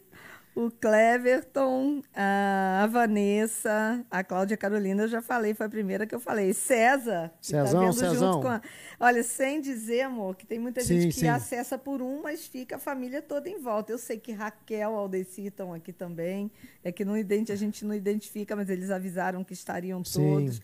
o 0.55 0.69
Cleverton, 0.69 2.01
a 2.13 2.87
Vanessa, 2.91 4.05
a 4.09 4.23
Cláudia 4.23 4.55
Carolina, 4.55 5.03
eu 5.03 5.07
já 5.07 5.21
falei, 5.21 5.53
foi 5.53 5.65
a 5.65 5.69
primeira 5.69 6.05
que 6.05 6.13
eu 6.13 6.19
falei. 6.19 6.53
César, 6.53 7.31
que 7.41 7.51
tá 7.51 7.65
Cezão, 7.65 7.79
vendo 7.81 7.93
Cezão. 7.93 8.33
junto 8.33 8.41
com 8.43 8.47
a... 8.49 8.61
Olha, 8.99 9.23
sem 9.23 9.59
dizer, 9.59 10.01
amor, 10.01 10.35
que 10.35 10.45
tem 10.45 10.59
muita 10.59 10.81
Sim, 10.81 11.01
gente 11.01 11.13
que 11.13 11.19
sim. 11.21 11.27
acessa 11.27 11.77
por 11.77 12.01
um, 12.01 12.21
mas 12.21 12.45
fica 12.45 12.75
a 12.75 12.79
família 12.79 13.21
toda 13.21 13.49
em 13.49 13.59
volta. 13.59 13.91
Eu 13.91 13.97
sei 13.97 14.17
que 14.19 14.31
Raquel, 14.31 14.95
Aldeci 14.95 15.47
estão 15.47 15.73
aqui 15.73 15.91
também. 15.91 16.51
É 16.83 16.91
que 16.91 17.03
não 17.03 17.17
identi- 17.17 17.51
a 17.51 17.55
gente 17.55 17.83
não 17.83 17.93
identifica, 17.95 18.55
mas 18.55 18.69
eles 18.69 18.91
avisaram 18.91 19.43
que 19.43 19.53
estariam 19.53 20.03
Sim. 20.03 20.21
todos. 20.21 20.61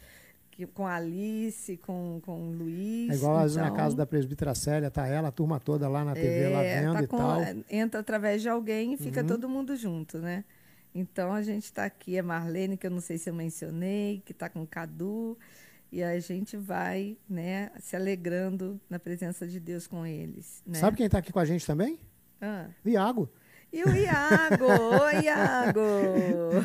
Que, 0.60 0.68
com 0.68 0.86
a 0.86 0.96
Alice, 0.96 1.78
com, 1.78 2.20
com 2.26 2.50
o 2.50 2.52
Luiz. 2.52 3.10
É 3.12 3.16
igual 3.16 3.38
às 3.38 3.44
vezes 3.44 3.56
na 3.56 3.68
então, 3.68 3.78
casa 3.78 3.96
da 3.96 4.06
presbítera 4.06 4.54
Célia, 4.54 4.92
tá 4.92 5.08
ela, 5.08 5.30
a 5.30 5.32
turma 5.32 5.58
toda 5.58 5.88
lá 5.88 6.04
na 6.04 6.14
TV, 6.14 6.50
lá 6.50 6.62
é, 6.62 6.82
vendo 6.82 6.94
tá 6.96 7.04
e 7.04 7.08
com- 7.08 7.18
tal. 7.18 7.42
Entra 7.70 8.02
através 8.02 8.42
de 8.42 8.50
alguém 8.50 8.92
e 8.92 8.98
fica 8.98 9.22
Uhum. 9.22 9.28
todo 9.28 9.48
mundo 9.48 9.74
junto, 9.78 10.18
né? 10.18 10.44
Então 10.94 11.32
a 11.32 11.42
gente 11.42 11.64
está 11.64 11.86
aqui, 11.86 12.18
é 12.18 12.22
Marlene, 12.22 12.76
que 12.76 12.86
eu 12.86 12.92
não 12.92 13.00
sei 13.00 13.18
se 13.18 13.30
eu 13.30 13.34
mencionei, 13.34 14.22
que 14.26 14.34
está 14.34 14.50
com 14.50 14.62
o 14.62 14.68
Cadu, 14.68 15.38
e 15.94 16.04
a 16.04 16.20
gente 16.20 16.58
vai 16.58 17.16
né, 17.30 17.72
se 17.80 17.96
alegrando 17.96 18.82
na 18.90 19.00
presença 19.00 19.48
de 19.48 19.62
Deus 19.62 19.88
com 19.88 20.06
eles. 20.06 20.62
Né? 20.68 20.78
Sabe 20.78 20.98
quem 20.98 21.08
tá 21.08 21.20
aqui 21.20 21.32
com 21.32 21.40
a 21.40 21.46
gente 21.46 21.66
também? 21.66 21.98
Ah. 22.42 22.68
Iago. 22.84 23.30
E 23.72 23.84
o 23.84 23.96
Iago! 23.96 24.66
Oi, 25.04 25.26
Iago! 25.26 25.80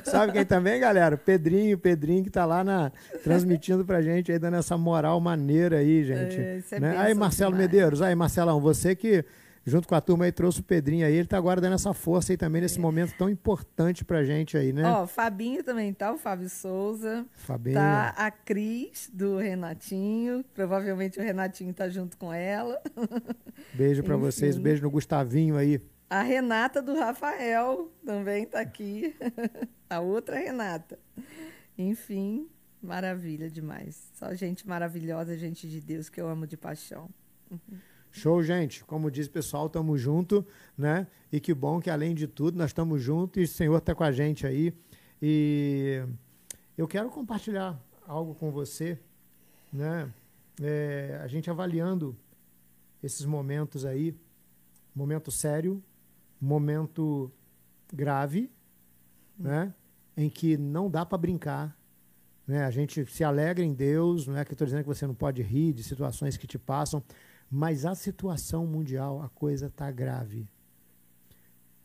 Sabe 0.05 0.33
quem 0.33 0.45
também, 0.47 0.81
galera? 0.81 1.17
O 1.17 1.19
Pedrinho, 1.19 1.77
o 1.77 1.79
Pedrinho 1.79 2.25
que 2.25 2.31
tá 2.31 2.47
lá 2.47 2.65
na, 2.65 2.91
transmitindo 3.23 3.85
pra 3.85 4.01
gente 4.01 4.33
aí, 4.33 4.39
dando 4.39 4.57
essa 4.57 4.79
moral 4.79 5.21
maneira 5.21 5.79
aí, 5.79 6.03
gente. 6.03 6.41
É, 6.41 6.63
é 6.71 6.81
né? 6.81 6.97
Aí, 6.97 7.13
Marcelo 7.13 7.53
demais. 7.53 7.71
Medeiros, 7.71 8.01
aí, 8.01 8.15
Marcelão, 8.15 8.59
você 8.59 8.97
que, 8.97 9.23
junto 9.67 9.87
com 9.87 9.95
a 9.95 10.01
turma 10.01 10.25
aí, 10.25 10.33
trouxe 10.33 10.61
o 10.61 10.63
Pedrinho 10.63 11.07
aí, 11.07 11.15
ele 11.15 11.29
tá 11.29 11.37
agora 11.37 11.61
dando 11.61 11.75
essa 11.75 11.93
força 11.93 12.33
aí 12.33 12.39
também 12.39 12.63
nesse 12.63 12.81
momento 12.81 13.15
tão 13.19 13.29
importante 13.29 14.03
pra 14.03 14.25
gente 14.25 14.57
aí, 14.57 14.73
né? 14.73 14.81
É. 14.81 14.87
Ó, 14.87 15.07
Fabinho 15.07 15.63
também 15.63 15.93
tá, 15.93 16.11
o 16.11 16.17
Fábio 16.17 16.49
Souza. 16.49 17.27
Fabinho. 17.35 17.75
Tá 17.75 18.15
a 18.17 18.31
Cris, 18.31 19.11
do 19.13 19.37
Renatinho. 19.37 20.43
Provavelmente 20.55 21.19
o 21.19 21.23
Renatinho 21.23 21.75
tá 21.75 21.87
junto 21.87 22.17
com 22.17 22.33
ela. 22.33 22.81
Beijo 23.75 24.03
pra 24.03 24.15
enfim. 24.17 24.25
vocês, 24.25 24.57
beijo 24.57 24.83
no 24.83 24.91
Gustavinho 24.91 25.59
aí. 25.59 25.83
A 26.15 26.23
Renata 26.23 26.81
do 26.81 26.95
Rafael 26.95 27.91
também 28.07 28.45
está 28.45 28.61
aqui. 28.61 29.17
A 29.91 29.99
outra 29.99 30.39
Renata. 30.39 30.97
Enfim, 31.77 32.49
maravilha 32.81 33.51
demais. 33.51 34.13
Só 34.15 34.33
gente 34.33 34.65
maravilhosa, 34.65 35.37
gente 35.37 35.69
de 35.69 35.81
Deus 35.81 36.09
que 36.09 36.21
eu 36.21 36.29
amo 36.29 36.47
de 36.47 36.57
paixão. 36.57 37.11
Show, 38.13 38.45
gente. 38.45 38.85
Como 38.85 39.11
diz 39.11 39.27
o 39.27 39.31
pessoal, 39.33 39.67
estamos 39.67 40.01
junto, 40.01 40.47
né? 40.79 41.09
E 41.33 41.41
que 41.41 41.53
bom 41.53 41.81
que, 41.81 41.91
além 41.91 42.15
de 42.15 42.29
tudo, 42.29 42.57
nós 42.57 42.71
estamos 42.71 43.03
juntos 43.03 43.43
e 43.43 43.45
o 43.47 43.49
Senhor 43.49 43.79
está 43.79 43.93
com 43.93 44.05
a 44.05 44.13
gente 44.13 44.47
aí. 44.47 44.73
E 45.21 46.01
eu 46.79 46.87
quero 46.87 47.11
compartilhar 47.11 47.77
algo 48.07 48.37
com 48.37 48.53
você, 48.53 49.01
né? 49.73 50.09
É, 50.63 51.19
a 51.21 51.27
gente 51.27 51.51
avaliando 51.51 52.17
esses 53.03 53.27
momentos 53.27 53.85
aí, 53.85 54.15
momento 54.95 55.33
sério, 55.33 55.83
momento 56.45 57.33
grave, 57.93 58.51
né? 59.39 59.75
Em 60.17 60.29
que 60.29 60.57
não 60.57 60.91
dá 60.91 61.05
para 61.05 61.19
brincar, 61.19 61.77
né? 62.47 62.65
A 62.65 62.71
gente 62.71 63.05
se 63.07 63.25
alegra 63.25 63.65
em 63.65 63.73
Deus, 63.73 64.27
não 64.27 64.37
é 64.37 64.45
que 64.45 64.53
estou 64.53 64.67
dizendo 64.67 64.83
que 64.83 64.89
você 64.89 65.07
não 65.07 65.15
pode 65.15 65.43
rir 65.43 65.73
de 65.73 65.83
situações 65.83 66.37
que 66.37 66.47
te 66.47 66.59
passam, 66.59 67.03
mas 67.51 67.85
a 67.85 67.95
situação 67.95 68.67
mundial, 68.67 69.23
a 69.23 69.29
coisa 69.29 69.67
está 69.67 69.91
grave. 69.91 70.49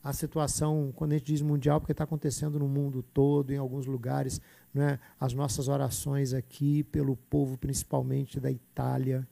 A 0.03 0.13
situação, 0.13 0.93
quando 0.95 1.11
a 1.11 1.17
gente 1.17 1.27
diz 1.27 1.41
mundial, 1.41 1.79
porque 1.79 1.91
está 1.91 2.05
acontecendo 2.05 2.57
no 2.57 2.67
mundo 2.67 3.03
todo, 3.03 3.51
em 3.51 3.57
alguns 3.57 3.85
lugares, 3.85 4.39
né? 4.73 4.99
as 5.19 5.33
nossas 5.33 5.67
orações 5.67 6.33
aqui 6.33 6.83
pelo 6.83 7.15
povo, 7.15 7.57
principalmente 7.57 8.39
da 8.39 8.49
Itália, 8.49 9.27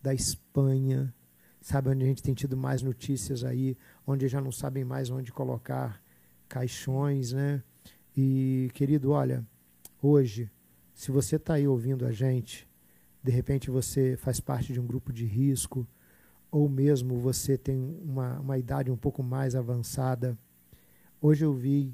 da 0.00 0.14
Espanha, 0.14 1.12
sabe 1.66 1.90
onde 1.90 2.04
a 2.04 2.06
gente 2.06 2.22
tem 2.22 2.32
tido 2.32 2.56
mais 2.56 2.80
notícias 2.80 3.42
aí, 3.42 3.76
onde 4.06 4.28
já 4.28 4.40
não 4.40 4.52
sabem 4.52 4.84
mais 4.84 5.10
onde 5.10 5.32
colocar 5.32 6.00
caixões, 6.48 7.32
né? 7.32 7.60
E, 8.16 8.70
querido, 8.72 9.10
olha, 9.10 9.44
hoje, 10.00 10.48
se 10.94 11.10
você 11.10 11.34
está 11.34 11.54
aí 11.54 11.66
ouvindo 11.66 12.06
a 12.06 12.12
gente, 12.12 12.68
de 13.20 13.32
repente 13.32 13.68
você 13.68 14.16
faz 14.16 14.38
parte 14.38 14.72
de 14.72 14.78
um 14.78 14.86
grupo 14.86 15.12
de 15.12 15.26
risco, 15.26 15.84
ou 16.52 16.68
mesmo 16.68 17.18
você 17.18 17.58
tem 17.58 17.98
uma, 18.00 18.38
uma 18.38 18.56
idade 18.56 18.88
um 18.88 18.96
pouco 18.96 19.20
mais 19.20 19.56
avançada. 19.56 20.38
Hoje 21.20 21.44
eu 21.44 21.52
vi 21.52 21.92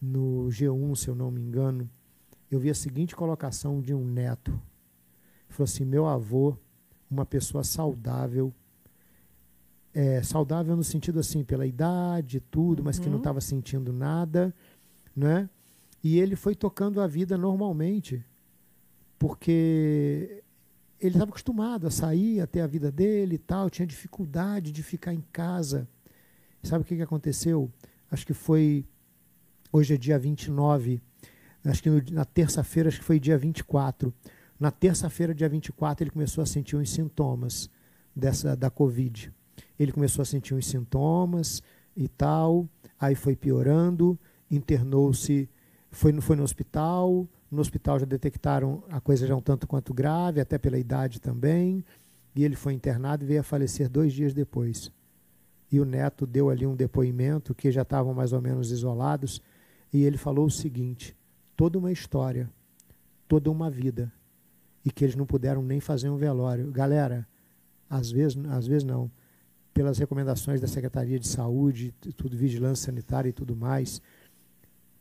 no 0.00 0.48
G1, 0.48 0.96
se 0.96 1.06
eu 1.06 1.14
não 1.14 1.30
me 1.30 1.40
engano, 1.40 1.88
eu 2.50 2.58
vi 2.58 2.70
a 2.70 2.74
seguinte 2.74 3.14
colocação 3.14 3.80
de 3.80 3.94
um 3.94 4.04
neto. 4.04 4.50
Ele 4.50 4.60
falou 5.50 5.64
assim: 5.64 5.84
meu 5.84 6.08
avô, 6.08 6.56
uma 7.08 7.24
pessoa 7.24 7.62
saudável, 7.62 8.52
é, 9.94 10.22
saudável 10.22 10.74
no 10.74 10.84
sentido 10.84 11.20
assim, 11.20 11.44
pela 11.44 11.66
idade, 11.66 12.40
tudo, 12.40 12.82
mas 12.82 12.98
que 12.98 13.08
não 13.08 13.18
estava 13.18 13.36
uhum. 13.36 13.42
sentindo 13.42 13.92
nada, 13.92 14.54
né? 15.14 15.48
E 16.02 16.18
ele 16.18 16.34
foi 16.34 16.54
tocando 16.54 17.00
a 17.00 17.06
vida 17.06 17.36
normalmente, 17.36 18.24
porque 19.18 20.42
ele 20.98 21.14
estava 21.14 21.30
acostumado 21.30 21.86
a 21.86 21.90
sair, 21.90 22.40
a 22.40 22.46
ter 22.46 22.60
a 22.60 22.66
vida 22.66 22.90
dele 22.90 23.36
e 23.36 23.38
tal, 23.38 23.70
tinha 23.70 23.86
dificuldade 23.86 24.72
de 24.72 24.82
ficar 24.82 25.12
em 25.12 25.22
casa. 25.32 25.88
Sabe 26.62 26.82
o 26.82 26.84
que, 26.86 26.96
que 26.96 27.02
aconteceu? 27.02 27.70
Acho 28.10 28.26
que 28.26 28.34
foi. 28.34 28.84
Hoje 29.72 29.94
é 29.94 29.96
dia 29.96 30.18
29. 30.18 31.00
Acho 31.64 31.82
que 31.82 31.90
no, 31.90 32.02
na 32.10 32.24
terça-feira, 32.24 32.88
acho 32.88 32.98
que 32.98 33.04
foi 33.04 33.20
dia 33.20 33.38
24. 33.38 34.12
Na 34.58 34.70
terça-feira, 34.70 35.34
dia 35.34 35.48
24, 35.48 36.04
ele 36.04 36.10
começou 36.10 36.42
a 36.42 36.46
sentir 36.46 36.76
uns 36.76 36.90
sintomas 36.90 37.70
dessa 38.14 38.56
da 38.56 38.70
Covid. 38.70 39.32
Ele 39.78 39.92
começou 39.92 40.22
a 40.22 40.26
sentir 40.26 40.54
uns 40.54 40.66
sintomas 40.66 41.62
e 41.96 42.08
tal, 42.08 42.68
aí 42.98 43.14
foi 43.14 43.36
piorando, 43.36 44.18
internou-se, 44.50 45.48
foi, 45.90 46.18
foi 46.20 46.36
no 46.36 46.42
hospital, 46.42 47.26
no 47.50 47.60
hospital 47.60 47.98
já 47.98 48.06
detectaram 48.06 48.82
a 48.88 48.98
coisa 48.98 49.26
já 49.26 49.36
um 49.36 49.40
tanto 49.42 49.66
quanto 49.66 49.92
grave, 49.92 50.40
até 50.40 50.56
pela 50.56 50.78
idade 50.78 51.20
também. 51.20 51.84
E 52.34 52.44
ele 52.44 52.56
foi 52.56 52.72
internado 52.72 53.24
e 53.24 53.26
veio 53.26 53.40
a 53.40 53.44
falecer 53.44 53.90
dois 53.90 54.14
dias 54.14 54.32
depois. 54.32 54.90
E 55.70 55.78
o 55.78 55.84
neto 55.84 56.26
deu 56.26 56.48
ali 56.48 56.66
um 56.66 56.74
depoimento, 56.74 57.54
que 57.54 57.70
já 57.70 57.82
estavam 57.82 58.14
mais 58.14 58.32
ou 58.32 58.40
menos 58.40 58.70
isolados, 58.70 59.42
e 59.92 60.02
ele 60.02 60.16
falou 60.16 60.46
o 60.46 60.50
seguinte: 60.50 61.14
toda 61.54 61.78
uma 61.78 61.92
história, 61.92 62.50
toda 63.28 63.50
uma 63.50 63.68
vida, 63.68 64.10
e 64.82 64.90
que 64.90 65.04
eles 65.04 65.14
não 65.14 65.26
puderam 65.26 65.62
nem 65.62 65.78
fazer 65.78 66.08
um 66.08 66.16
velório. 66.16 66.70
Galera, 66.70 67.28
às 67.88 68.10
vezes, 68.10 68.38
às 68.48 68.66
vezes 68.66 68.84
não, 68.84 69.10
pelas 69.72 69.98
recomendações 69.98 70.60
da 70.60 70.68
Secretaria 70.68 71.18
de 71.18 71.28
Saúde, 71.28 71.94
tudo 72.16 72.36
vigilância 72.36 72.86
sanitária 72.86 73.28
e 73.28 73.32
tudo 73.32 73.56
mais, 73.56 74.00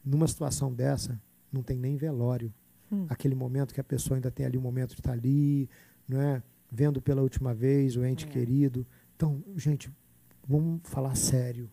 numa 0.03 0.27
situação 0.27 0.73
dessa, 0.73 1.21
não 1.51 1.61
tem 1.61 1.77
nem 1.77 1.97
velório. 1.97 2.53
Hum. 2.91 3.05
Aquele 3.09 3.35
momento 3.35 3.73
que 3.73 3.81
a 3.81 3.83
pessoa 3.83 4.17
ainda 4.17 4.31
tem 4.31 4.45
ali 4.45 4.57
o 4.57 4.59
um 4.59 4.63
momento 4.63 4.93
de 4.93 5.01
estar 5.01 5.11
ali, 5.11 5.69
não 6.07 6.21
é? 6.21 6.41
vendo 6.71 7.01
pela 7.01 7.21
última 7.21 7.53
vez 7.53 7.97
o 7.97 8.05
ente 8.05 8.25
é. 8.25 8.29
querido. 8.29 8.87
Então, 9.15 9.43
gente, 9.57 9.91
vamos 10.47 10.79
falar 10.85 11.15
sério. 11.15 11.69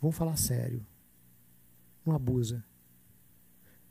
Vamos 0.00 0.16
falar 0.16 0.36
sério. 0.36 0.86
Não 2.06 2.14
abusa. 2.14 2.64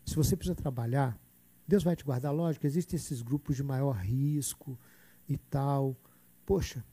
Se 0.06 0.16
você 0.16 0.36
precisa 0.36 0.56
trabalhar, 0.56 1.20
Deus 1.68 1.84
vai 1.84 1.96
te 1.96 2.04
guardar. 2.04 2.34
Lógico, 2.34 2.66
existem 2.66 2.98
esses 2.98 3.22
grupos 3.22 3.58
de 3.58 3.62
maior 3.62 3.96
risco 3.98 4.80
e 5.28 5.38
tal. 5.38 5.96
Poxa, 6.46 6.84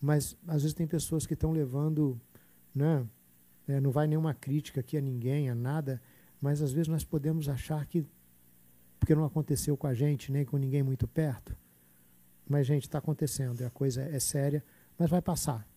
mas 0.00 0.36
às 0.46 0.62
vezes 0.62 0.74
tem 0.74 0.86
pessoas 0.86 1.26
que 1.26 1.34
estão 1.34 1.52
levando, 1.52 2.20
né? 2.74 3.06
É, 3.66 3.80
não 3.80 3.90
vai 3.90 4.06
nenhuma 4.06 4.32
crítica 4.32 4.80
aqui 4.80 4.96
a 4.96 5.00
ninguém, 5.00 5.50
a 5.50 5.54
nada, 5.54 6.00
mas 6.40 6.62
às 6.62 6.72
vezes 6.72 6.88
nós 6.88 7.04
podemos 7.04 7.48
achar 7.48 7.84
que, 7.86 8.06
porque 8.98 9.14
não 9.14 9.24
aconteceu 9.24 9.76
com 9.76 9.86
a 9.86 9.94
gente, 9.94 10.32
nem 10.32 10.44
com 10.44 10.56
ninguém 10.56 10.82
muito 10.82 11.06
perto, 11.06 11.54
mas, 12.48 12.66
gente, 12.66 12.84
está 12.84 12.98
acontecendo, 12.98 13.60
e 13.60 13.64
a 13.64 13.70
coisa 13.70 14.02
é 14.02 14.18
séria, 14.18 14.64
mas 14.98 15.10
vai 15.10 15.20
passar. 15.20 15.68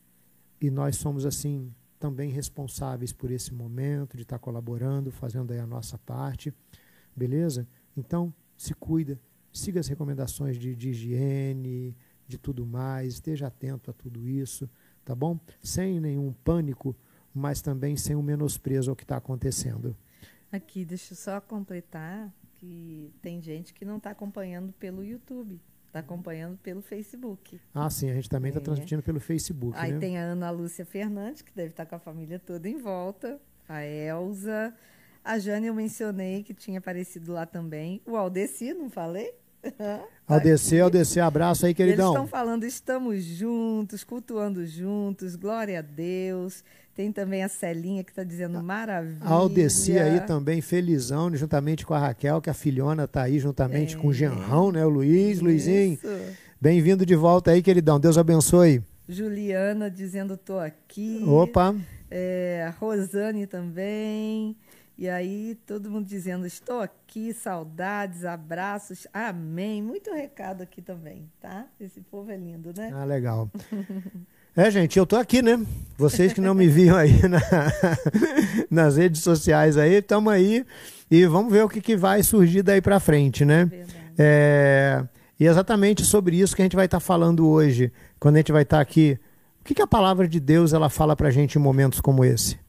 E 0.59 0.71
nós 0.71 0.95
somos, 0.95 1.25
assim, 1.25 1.73
também 1.99 2.31
responsáveis 2.31 3.11
por 3.11 3.29
esse 3.29 3.53
momento, 3.53 4.15
de 4.15 4.23
estar 4.23 4.39
tá 4.39 4.43
colaborando, 4.43 5.11
fazendo 5.11 5.51
aí 5.51 5.59
a 5.59 5.67
nossa 5.67 5.97
parte, 5.97 6.53
beleza? 7.15 7.67
Então, 7.95 8.33
se 8.55 8.73
cuida, 8.73 9.19
siga 9.51 9.81
as 9.81 9.87
recomendações 9.87 10.57
de, 10.57 10.73
de 10.75 10.89
higiene, 10.91 11.95
de 12.31 12.37
tudo 12.37 12.65
mais, 12.65 13.13
esteja 13.13 13.47
atento 13.47 13.91
a 13.91 13.93
tudo 13.93 14.27
isso, 14.27 14.69
tá 15.03 15.13
bom? 15.13 15.37
Sem 15.61 15.99
nenhum 15.99 16.31
pânico, 16.31 16.95
mas 17.33 17.61
também 17.61 17.97
sem 17.97 18.15
um 18.15 18.21
menosprezo 18.21 18.89
ao 18.89 18.95
que 18.95 19.03
está 19.03 19.17
acontecendo. 19.17 19.95
Aqui, 20.51 20.85
deixa 20.85 21.13
eu 21.13 21.17
só 21.17 21.41
completar 21.41 22.33
que 22.55 23.11
tem 23.21 23.41
gente 23.41 23.73
que 23.73 23.83
não 23.83 23.97
está 23.97 24.11
acompanhando 24.11 24.71
pelo 24.73 25.03
YouTube. 25.03 25.59
Está 25.87 25.99
acompanhando 25.99 26.57
pelo 26.57 26.81
Facebook. 26.81 27.59
Ah, 27.75 27.89
sim, 27.89 28.09
a 28.09 28.13
gente 28.13 28.29
também 28.29 28.49
está 28.49 28.61
é. 28.61 28.63
transmitindo 28.63 29.03
pelo 29.03 29.19
Facebook. 29.19 29.77
Aí 29.77 29.91
né? 29.91 29.99
tem 29.99 30.17
a 30.17 30.21
Ana 30.21 30.49
Lúcia 30.49 30.85
Fernandes, 30.85 31.41
que 31.41 31.53
deve 31.53 31.71
estar 31.71 31.83
tá 31.83 31.89
com 31.89 31.95
a 31.95 31.99
família 31.99 32.39
toda 32.39 32.69
em 32.69 32.77
volta. 32.77 33.41
A 33.67 33.83
Elza. 33.83 34.73
A 35.23 35.37
Jane 35.37 35.67
eu 35.67 35.73
mencionei 35.73 36.43
que 36.43 36.53
tinha 36.53 36.79
aparecido 36.79 37.33
lá 37.33 37.45
também. 37.45 38.01
O 38.05 38.15
Aldeci, 38.15 38.73
não 38.73 38.89
falei? 38.89 39.33
Aldeci, 40.35 40.79
Aldeci, 40.79 41.19
abraço 41.19 41.65
aí, 41.65 41.73
queridão. 41.73 42.13
Eles 42.13 42.23
estão 42.23 42.27
falando, 42.27 42.63
estamos 42.63 43.23
juntos, 43.23 44.03
cultuando 44.03 44.65
juntos, 44.65 45.35
glória 45.35 45.79
a 45.79 45.81
Deus. 45.81 46.63
Tem 46.95 47.11
também 47.11 47.43
a 47.43 47.49
Celinha 47.49 48.03
que 48.03 48.11
está 48.11 48.23
dizendo 48.23 48.61
maravilha. 48.61 49.17
A 49.21 49.31
Aldeci 49.31 49.97
aí 49.97 50.19
também, 50.21 50.61
felizão, 50.61 51.33
juntamente 51.35 51.85
com 51.85 51.93
a 51.93 51.99
Raquel, 51.99 52.41
que 52.41 52.49
a 52.49 52.53
filhona 52.53 53.05
está 53.05 53.23
aí 53.23 53.39
juntamente 53.39 53.95
é. 53.95 53.99
com 53.99 54.07
o 54.07 54.13
Genrão, 54.13 54.71
né? 54.71 54.85
O 54.85 54.89
Luiz, 54.89 55.37
Isso. 55.37 55.43
Luizinho. 55.43 55.97
Bem-vindo 56.59 57.05
de 57.05 57.15
volta 57.15 57.51
aí, 57.51 57.61
queridão. 57.61 57.99
Deus 57.99 58.17
abençoe. 58.17 58.83
Juliana 59.07 59.89
dizendo 59.89 60.37
tô 60.37 60.59
aqui. 60.59 61.23
Opa. 61.25 61.75
É, 62.09 62.65
a 62.67 62.71
Rosane 62.71 63.47
também. 63.47 64.55
E 65.01 65.09
aí, 65.09 65.57
todo 65.65 65.89
mundo 65.89 66.05
dizendo: 66.05 66.45
estou 66.45 66.79
aqui, 66.79 67.33
saudades, 67.33 68.23
abraços, 68.23 69.07
amém. 69.11 69.81
Muito 69.81 70.13
recado 70.13 70.61
aqui 70.61 70.79
também, 70.79 71.27
tá? 71.41 71.65
Esse 71.79 72.01
povo 72.01 72.29
é 72.29 72.37
lindo, 72.37 72.71
né? 72.77 72.91
Ah, 72.93 73.03
legal. 73.03 73.49
É, 74.53 74.69
gente, 74.69 74.99
eu 74.99 75.05
tô 75.05 75.15
aqui, 75.15 75.41
né? 75.41 75.65
Vocês 75.97 76.33
que 76.33 76.41
não 76.41 76.53
me 76.53 76.67
viam 76.67 76.97
aí 76.97 77.21
na, 77.25 77.39
nas 78.69 78.97
redes 78.97 79.21
sociais 79.21 79.77
aí, 79.77 79.93
estamos 79.93 80.31
aí 80.33 80.65
e 81.09 81.25
vamos 81.25 81.53
ver 81.53 81.63
o 81.63 81.69
que, 81.69 81.79
que 81.79 81.95
vai 81.95 82.21
surgir 82.21 82.61
daí 82.61 82.81
para 82.81 82.99
frente, 82.99 83.45
né? 83.45 83.71
É, 84.19 85.05
e 85.39 85.45
exatamente 85.45 86.03
sobre 86.03 86.35
isso 86.35 86.53
que 86.53 86.61
a 86.61 86.65
gente 86.65 86.75
vai 86.75 86.83
estar 86.83 86.97
tá 86.97 87.01
falando 87.01 87.47
hoje, 87.47 87.93
quando 88.19 88.35
a 88.35 88.39
gente 88.39 88.51
vai 88.51 88.63
estar 88.63 88.75
tá 88.75 88.81
aqui. 88.81 89.17
O 89.61 89.63
que, 89.63 89.73
que 89.73 89.81
a 89.81 89.87
palavra 89.87 90.27
de 90.27 90.41
Deus 90.41 90.73
ela 90.73 90.89
fala 90.89 91.15
para 91.15 91.29
a 91.29 91.31
gente 91.31 91.55
em 91.55 91.61
momentos 91.61 92.01
como 92.01 92.25
esse? 92.25 92.59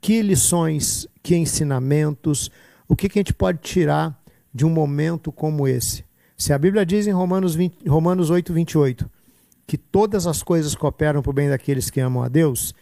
Que 0.00 0.22
lições, 0.22 1.08
que 1.28 1.36
ensinamentos, 1.36 2.50
o 2.88 2.96
que, 2.96 3.06
que 3.06 3.18
a 3.18 3.20
gente 3.20 3.34
pode 3.34 3.58
tirar 3.58 4.18
de 4.52 4.64
um 4.64 4.70
momento 4.70 5.30
como 5.30 5.68
esse? 5.68 6.02
Se 6.38 6.54
a 6.54 6.58
Bíblia 6.58 6.86
diz 6.86 7.06
em 7.06 7.10
Romanos, 7.10 7.54
20, 7.54 7.86
Romanos 7.86 8.30
8, 8.30 8.50
28, 8.50 9.10
que 9.66 9.76
todas 9.76 10.26
as 10.26 10.42
coisas 10.42 10.74
cooperam 10.74 11.20
para 11.20 11.28
o 11.28 11.34
bem 11.34 11.50
daqueles 11.50 11.90
que 11.90 12.00
amam 12.00 12.22
a 12.22 12.28
Deus, 12.28 12.74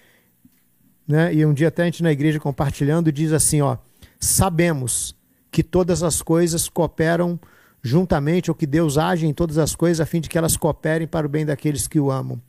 né? 1.09 1.35
e 1.35 1.45
um 1.45 1.53
dia 1.53 1.67
até 1.67 1.83
a 1.83 1.85
gente 1.87 2.05
na 2.05 2.13
igreja 2.13 2.39
compartilhando 2.39 3.11
diz 3.11 3.33
assim, 3.33 3.63
ó, 3.63 3.79
sabemos 4.21 5.17
que 5.51 5.65
todas 5.65 6.05
as 6.05 6.23
coisas 6.23 6.69
cooperam 6.69 7.41
juntamente, 7.83 8.49
ou 8.49 8.55
que 8.55 8.65
Deus 8.65 8.97
age 8.97 9.27
em 9.27 9.35
todas 9.35 9.59
as 9.59 9.75
coisas 9.75 10.01
a 10.01 10.07
fim 10.07 10.21
de 10.21 10.29
que 10.29 10.39
elas 10.39 10.57
cooperem 10.57 11.09
para 11.09 11.27
o 11.27 11.29
bem 11.29 11.45
daqueles 11.45 11.89
que 11.89 11.99
o 11.99 12.13
amam. 12.13 12.41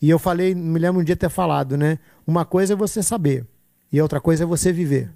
E 0.00 0.08
eu 0.08 0.18
falei, 0.18 0.54
me 0.54 0.78
lembro 0.78 1.02
um 1.02 1.04
dia 1.04 1.16
ter 1.16 1.28
falado, 1.28 1.76
né? 1.76 1.98
Uma 2.26 2.46
coisa 2.46 2.72
é 2.72 2.76
você 2.76 3.02
saber, 3.02 3.46
e 3.92 4.00
outra 4.00 4.22
coisa 4.22 4.44
é 4.44 4.46
você 4.46 4.72
viver. 4.72 5.12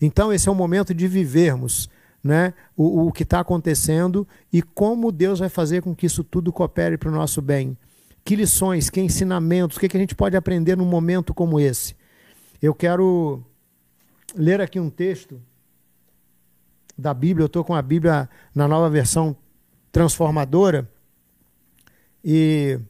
Então 0.00 0.32
esse 0.32 0.48
é 0.48 0.52
o 0.52 0.54
momento 0.54 0.94
de 0.94 1.06
vivermos 1.08 1.88
né, 2.26 2.52
o, 2.76 3.06
o 3.06 3.12
que 3.12 3.22
está 3.22 3.40
acontecendo 3.40 4.26
e 4.52 4.60
como 4.60 5.12
Deus 5.12 5.38
vai 5.38 5.48
fazer 5.48 5.80
com 5.82 5.94
que 5.94 6.06
isso 6.06 6.24
tudo 6.24 6.52
coopere 6.52 6.98
para 6.98 7.08
o 7.08 7.12
nosso 7.12 7.40
bem. 7.40 7.76
Que 8.24 8.34
lições, 8.34 8.90
que 8.90 9.00
ensinamentos, 9.00 9.76
o 9.76 9.80
que, 9.80 9.88
que 9.88 9.96
a 9.96 10.00
gente 10.00 10.14
pode 10.14 10.36
aprender 10.36 10.76
num 10.76 10.84
momento 10.84 11.32
como 11.32 11.60
esse? 11.60 11.94
Eu 12.60 12.74
quero 12.74 13.42
ler 14.34 14.60
aqui 14.60 14.80
um 14.80 14.90
texto 14.90 15.40
da 16.98 17.14
Bíblia, 17.14 17.44
eu 17.44 17.46
estou 17.46 17.62
com 17.62 17.74
a 17.74 17.82
Bíblia 17.82 18.28
na 18.52 18.66
nova 18.66 18.90
versão 18.90 19.36
transformadora, 19.92 20.90
e 22.24 22.80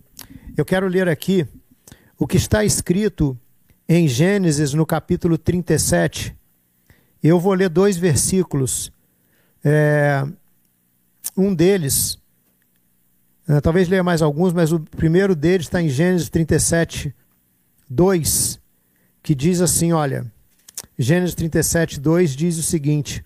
eu 0.56 0.64
quero 0.64 0.88
ler 0.88 1.08
aqui 1.08 1.46
o 2.18 2.26
que 2.26 2.38
está 2.38 2.64
escrito 2.64 3.38
em 3.86 4.08
Gênesis, 4.08 4.72
no 4.72 4.86
capítulo 4.86 5.36
37. 5.36 6.34
Eu 7.26 7.40
vou 7.40 7.54
ler 7.54 7.68
dois 7.68 7.96
versículos. 7.96 8.92
É, 9.64 10.24
um 11.36 11.52
deles, 11.52 12.18
é, 13.48 13.60
talvez 13.60 13.88
leia 13.88 14.04
mais 14.04 14.22
alguns, 14.22 14.52
mas 14.52 14.70
o 14.70 14.78
primeiro 14.78 15.34
deles 15.34 15.66
está 15.66 15.82
em 15.82 15.88
Gênesis 15.88 16.28
37, 16.28 17.12
2, 17.90 18.60
que 19.24 19.34
diz 19.34 19.60
assim: 19.60 19.92
olha, 19.92 20.24
Gênesis 20.96 21.34
37, 21.34 21.98
2 21.98 22.36
diz 22.36 22.58
o 22.58 22.62
seguinte. 22.62 23.24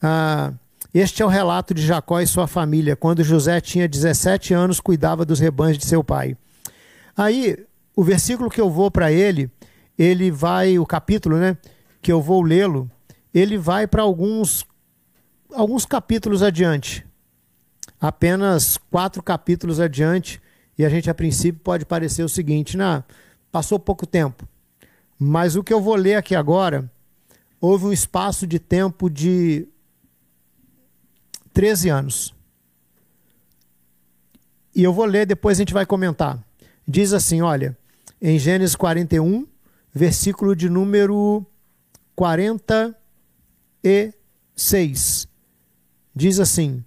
Ah, 0.00 0.52
este 0.92 1.20
é 1.20 1.26
o 1.26 1.28
relato 1.28 1.74
de 1.74 1.84
Jacó 1.84 2.20
e 2.20 2.26
sua 2.28 2.46
família, 2.46 2.94
quando 2.94 3.24
José 3.24 3.60
tinha 3.60 3.88
17 3.88 4.54
anos, 4.54 4.78
cuidava 4.78 5.24
dos 5.24 5.40
rebanhos 5.40 5.76
de 5.76 5.86
seu 5.86 6.04
pai. 6.04 6.36
Aí, 7.16 7.58
o 7.96 8.04
versículo 8.04 8.48
que 8.48 8.60
eu 8.60 8.70
vou 8.70 8.92
para 8.92 9.10
ele, 9.10 9.50
ele 9.98 10.30
vai, 10.30 10.78
o 10.78 10.86
capítulo, 10.86 11.36
né, 11.36 11.56
que 12.00 12.12
eu 12.12 12.22
vou 12.22 12.40
lê-lo, 12.42 12.88
ele 13.34 13.58
vai 13.58 13.86
para 13.86 14.02
alguns 14.02 14.64
alguns 15.52 15.84
capítulos 15.84 16.42
adiante. 16.42 17.04
Apenas 18.00 18.76
quatro 18.90 19.22
capítulos 19.22 19.80
adiante, 19.80 20.40
e 20.78 20.84
a 20.84 20.88
gente 20.88 21.10
a 21.10 21.14
princípio 21.14 21.60
pode 21.62 21.84
parecer 21.84 22.22
o 22.22 22.28
seguinte, 22.28 22.76
né? 22.76 23.02
Passou 23.50 23.78
pouco 23.78 24.06
tempo. 24.06 24.48
Mas 25.18 25.56
o 25.56 25.62
que 25.62 25.72
eu 25.72 25.80
vou 25.80 25.94
ler 25.94 26.16
aqui 26.16 26.34
agora, 26.34 26.90
houve 27.60 27.86
um 27.86 27.92
espaço 27.92 28.46
de 28.46 28.58
tempo 28.58 29.08
de 29.08 29.66
13 31.52 31.88
anos. 31.88 32.34
E 34.74 34.82
eu 34.82 34.92
vou 34.92 35.04
ler, 35.04 35.24
depois 35.24 35.56
a 35.56 35.62
gente 35.62 35.72
vai 35.72 35.86
comentar. 35.86 36.42
Diz 36.86 37.12
assim: 37.12 37.40
olha, 37.42 37.78
em 38.20 38.38
Gênesis 38.38 38.74
41, 38.74 39.46
versículo 39.94 40.56
de 40.56 40.68
número 40.68 41.46
46. 43.84 45.28
Diz 46.16 46.40
assim: 46.40 46.82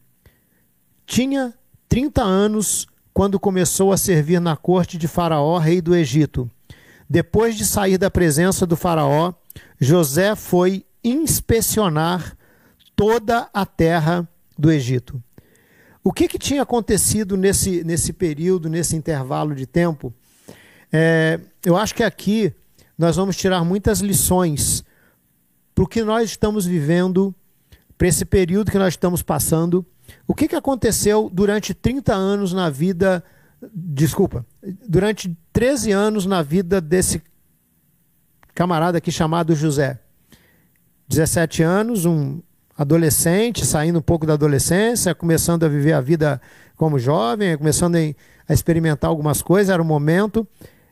Tinha 1.05 1.53
30 1.87 2.23
anos 2.23 2.87
quando 3.13 3.39
começou 3.39 3.93
a 3.93 3.97
servir 3.97 4.41
na 4.41 4.57
corte 4.57 4.97
de 4.97 5.07
Faraó, 5.07 5.59
rei 5.59 5.79
do 5.79 5.95
Egito. 5.95 6.49
Depois 7.09 7.55
de 7.55 7.65
sair 7.65 7.97
da 7.97 8.11
presença 8.11 8.65
do 8.65 8.75
Faraó, 8.75 9.33
José 9.79 10.35
foi 10.35 10.85
inspecionar 11.03 12.35
toda 12.95 13.47
a 13.53 13.65
terra 13.65 14.27
do 14.57 14.71
Egito. 14.71 15.21
O 16.03 16.11
que, 16.11 16.27
que 16.27 16.39
tinha 16.39 16.63
acontecido 16.63 17.37
nesse, 17.37 17.83
nesse 17.83 18.11
período, 18.11 18.69
nesse 18.69 18.95
intervalo 18.95 19.53
de 19.53 19.65
tempo? 19.65 20.13
É, 20.91 21.39
eu 21.63 21.77
acho 21.77 21.93
que 21.93 22.03
aqui 22.03 22.53
nós 22.97 23.15
vamos 23.15 23.35
tirar 23.35 23.63
muitas 23.63 23.99
lições 23.99 24.83
para 25.77 25.83
o 25.83 25.87
que 25.87 26.03
nós 26.03 26.31
estamos 26.31 26.65
vivendo, 26.65 27.35
para 27.99 28.07
esse 28.07 28.25
período 28.25 28.71
que 28.71 28.79
nós 28.79 28.93
estamos 28.93 29.21
passando. 29.21 29.85
O 30.27 30.33
que, 30.33 30.47
que 30.47 30.55
aconteceu 30.55 31.29
durante 31.31 31.71
30 31.71 32.15
anos 32.15 32.51
na 32.51 32.67
vida, 32.67 33.23
desculpa, 33.71 34.43
durante 34.89 35.37
13 35.53 35.91
anos 35.91 36.25
na 36.25 36.41
vida 36.41 36.81
desse 36.81 37.21
camarada 38.55 38.97
aqui 38.97 39.11
chamado 39.11 39.53
José? 39.53 39.99
17 41.09 41.61
anos, 41.61 42.05
um 42.05 42.41
adolescente, 42.75 43.63
saindo 43.63 43.99
um 43.99 44.01
pouco 44.01 44.25
da 44.25 44.33
adolescência, 44.33 45.13
começando 45.13 45.63
a 45.63 45.69
viver 45.69 45.93
a 45.93 46.01
vida 46.01 46.41
como 46.75 46.97
jovem, 46.97 47.55
começando 47.55 47.97
a 47.97 48.51
experimentar 48.51 49.11
algumas 49.11 49.43
coisas, 49.43 49.71
era 49.71 49.81
o 49.81 49.85
momento. 49.85 50.47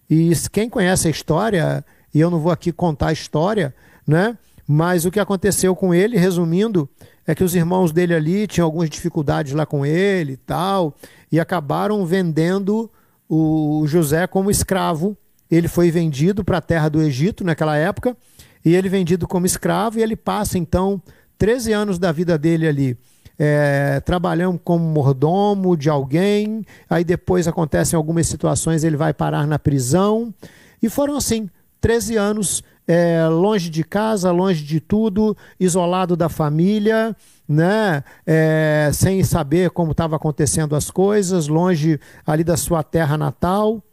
E 0.07 0.31
quem 0.51 0.69
conhece 0.69 1.07
a 1.07 1.11
história, 1.11 1.83
e 2.13 2.19
eu 2.19 2.29
não 2.29 2.39
vou 2.39 2.51
aqui 2.51 2.71
contar 2.71 3.07
a 3.07 3.13
história, 3.13 3.73
né? 4.05 4.37
Mas 4.67 5.05
o 5.05 5.11
que 5.11 5.19
aconteceu 5.19 5.75
com 5.75 5.93
ele, 5.93 6.17
resumindo, 6.17 6.89
é 7.27 7.35
que 7.35 7.43
os 7.43 7.55
irmãos 7.55 7.91
dele 7.91 8.13
ali 8.13 8.47
tinham 8.47 8.65
algumas 8.65 8.89
dificuldades 8.89 9.53
lá 9.53 9.65
com 9.65 9.85
ele 9.85 10.33
e 10.33 10.37
tal, 10.37 10.95
e 11.31 11.39
acabaram 11.39 12.05
vendendo 12.05 12.89
o 13.29 13.85
José 13.87 14.25
como 14.27 14.51
escravo. 14.51 15.17
Ele 15.49 15.67
foi 15.67 15.91
vendido 15.91 16.43
para 16.43 16.57
a 16.57 16.61
terra 16.61 16.89
do 16.89 17.01
Egito 17.01 17.43
naquela 17.43 17.77
época, 17.77 18.17
e 18.63 18.75
ele 18.75 18.89
vendido 18.89 19.27
como 19.27 19.45
escravo, 19.45 19.99
e 19.99 20.03
ele 20.03 20.15
passa 20.15 20.57
então 20.57 21.01
13 21.37 21.71
anos 21.71 21.99
da 21.99 22.11
vida 22.11 22.37
dele 22.37 22.67
ali. 22.67 22.97
É, 23.37 23.99
trabalhando 23.99 24.57
como 24.63 24.85
mordomo 24.85 25.75
de 25.75 25.89
alguém, 25.89 26.65
aí 26.89 27.03
depois 27.03 27.47
acontecem 27.47 27.97
algumas 27.97 28.27
situações, 28.27 28.83
ele 28.83 28.95
vai 28.95 29.13
parar 29.13 29.45
na 29.45 29.59
prisão. 29.59 30.33
E 30.81 30.89
foram 30.89 31.17
assim, 31.17 31.49
13 31.81 32.15
anos 32.15 32.63
é, 32.87 33.27
longe 33.27 33.69
de 33.69 33.83
casa, 33.83 34.31
longe 34.31 34.63
de 34.63 34.79
tudo, 34.79 35.35
isolado 35.59 36.15
da 36.15 36.29
família, 36.29 37.15
né? 37.47 38.03
É, 38.25 38.89
sem 38.93 39.23
saber 39.23 39.71
como 39.71 39.91
estavam 39.91 40.15
acontecendo 40.15 40.75
as 40.75 40.91
coisas, 40.91 41.47
longe 41.47 41.99
ali 42.25 42.43
da 42.43 42.57
sua 42.57 42.83
terra 42.83 43.17
natal. 43.17 43.83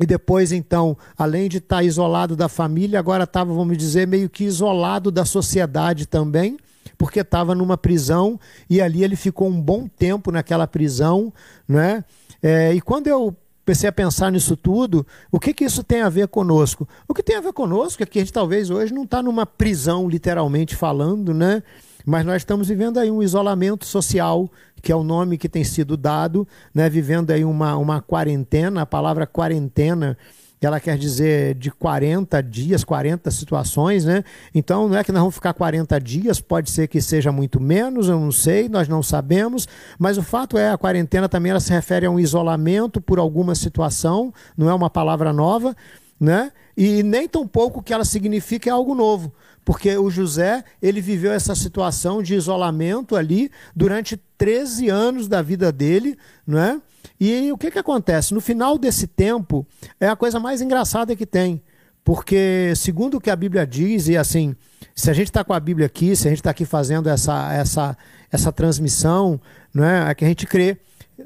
E 0.00 0.06
depois, 0.06 0.50
então, 0.50 0.96
além 1.18 1.48
de 1.48 1.58
estar 1.58 1.82
isolado 1.82 2.34
da 2.34 2.48
família, 2.48 2.98
agora 2.98 3.24
estava, 3.24 3.52
vamos 3.52 3.76
dizer, 3.76 4.06
meio 4.06 4.30
que 4.30 4.44
isolado 4.44 5.10
da 5.10 5.24
sociedade 5.24 6.06
também 6.06 6.56
porque 6.96 7.20
estava 7.20 7.54
numa 7.54 7.78
prisão 7.78 8.38
e 8.68 8.80
ali 8.80 9.02
ele 9.02 9.16
ficou 9.16 9.48
um 9.48 9.58
bom 9.58 9.88
tempo 9.88 10.30
naquela 10.30 10.66
prisão, 10.66 11.32
né? 11.66 12.04
É, 12.42 12.74
e 12.74 12.80
quando 12.80 13.06
eu 13.06 13.34
comecei 13.70 13.88
a 13.88 13.92
pensar 13.92 14.32
nisso 14.32 14.56
tudo, 14.56 15.06
o 15.30 15.38
que, 15.38 15.54
que 15.54 15.64
isso 15.64 15.84
tem 15.84 16.00
a 16.02 16.08
ver 16.08 16.26
conosco? 16.26 16.88
O 17.06 17.14
que 17.14 17.22
tem 17.22 17.36
a 17.36 17.40
ver 17.40 17.52
conosco 17.52 18.02
é 18.02 18.06
que 18.06 18.18
a 18.18 18.22
gente 18.22 18.32
talvez 18.32 18.68
hoje 18.68 18.92
não 18.92 19.04
está 19.04 19.22
numa 19.22 19.46
prisão, 19.46 20.08
literalmente 20.08 20.74
falando, 20.74 21.32
né? 21.32 21.62
Mas 22.04 22.26
nós 22.26 22.38
estamos 22.38 22.66
vivendo 22.66 22.98
aí 22.98 23.12
um 23.12 23.22
isolamento 23.22 23.86
social, 23.86 24.50
que 24.82 24.90
é 24.90 24.96
o 24.96 25.04
nome 25.04 25.38
que 25.38 25.48
tem 25.48 25.62
sido 25.62 25.96
dado, 25.96 26.48
né? 26.74 26.90
vivendo 26.90 27.30
aí 27.30 27.44
uma, 27.44 27.76
uma 27.76 28.02
quarentena, 28.02 28.82
a 28.82 28.86
palavra 28.86 29.24
quarentena 29.24 30.18
ela 30.66 30.78
quer 30.78 30.98
dizer 30.98 31.54
de 31.54 31.70
40 31.70 32.42
dias, 32.42 32.84
40 32.84 33.30
situações, 33.30 34.04
né? 34.04 34.22
Então 34.54 34.88
não 34.88 34.98
é 34.98 35.02
que 35.02 35.10
nós 35.10 35.20
vamos 35.20 35.34
ficar 35.34 35.54
40 35.54 35.98
dias, 36.00 36.40
pode 36.40 36.70
ser 36.70 36.86
que 36.86 37.00
seja 37.00 37.32
muito 37.32 37.58
menos, 37.58 38.08
eu 38.08 38.20
não 38.20 38.30
sei, 38.30 38.68
nós 38.68 38.86
não 38.86 39.02
sabemos, 39.02 39.66
mas 39.98 40.18
o 40.18 40.22
fato 40.22 40.58
é 40.58 40.70
a 40.70 40.78
quarentena 40.78 41.28
também 41.28 41.50
ela 41.50 41.60
se 41.60 41.72
refere 41.72 42.06
a 42.06 42.10
um 42.10 42.20
isolamento 42.20 43.00
por 43.00 43.18
alguma 43.18 43.54
situação, 43.54 44.32
não 44.56 44.68
é 44.68 44.74
uma 44.74 44.90
palavra 44.90 45.32
nova, 45.32 45.74
né? 46.20 46.52
E 46.76 47.02
nem 47.02 47.26
tão 47.26 47.46
pouco 47.46 47.82
que 47.82 47.92
ela 47.92 48.04
significa 48.04 48.68
é 48.68 48.72
algo 48.72 48.94
novo, 48.94 49.32
porque 49.64 49.96
o 49.96 50.10
José, 50.10 50.64
ele 50.80 51.00
viveu 51.00 51.32
essa 51.32 51.54
situação 51.54 52.22
de 52.22 52.34
isolamento 52.34 53.14
ali 53.14 53.50
durante 53.74 54.16
13 54.38 54.88
anos 54.88 55.28
da 55.28 55.42
vida 55.42 55.70
dele, 55.70 56.16
não 56.46 56.58
é? 56.58 56.80
E 57.18 57.52
o 57.52 57.58
que, 57.58 57.70
que 57.70 57.78
acontece? 57.78 58.32
No 58.32 58.40
final 58.40 58.78
desse 58.78 59.06
tempo, 59.06 59.66
é 59.98 60.08
a 60.08 60.16
coisa 60.16 60.40
mais 60.40 60.60
engraçada 60.60 61.14
que 61.14 61.26
tem. 61.26 61.62
Porque, 62.02 62.72
segundo 62.74 63.18
o 63.18 63.20
que 63.20 63.30
a 63.30 63.36
Bíblia 63.36 63.66
diz, 63.66 64.08
e 64.08 64.16
assim, 64.16 64.56
se 64.94 65.10
a 65.10 65.12
gente 65.12 65.28
está 65.28 65.44
com 65.44 65.52
a 65.52 65.60
Bíblia 65.60 65.86
aqui, 65.86 66.16
se 66.16 66.26
a 66.26 66.30
gente 66.30 66.40
está 66.40 66.50
aqui 66.50 66.64
fazendo 66.64 67.08
essa, 67.08 67.52
essa, 67.52 67.96
essa 68.32 68.50
transmissão, 68.50 69.40
não 69.72 69.84
é? 69.84 70.10
é 70.10 70.14
que 70.14 70.24
a 70.24 70.28
gente 70.28 70.46
crê 70.46 70.78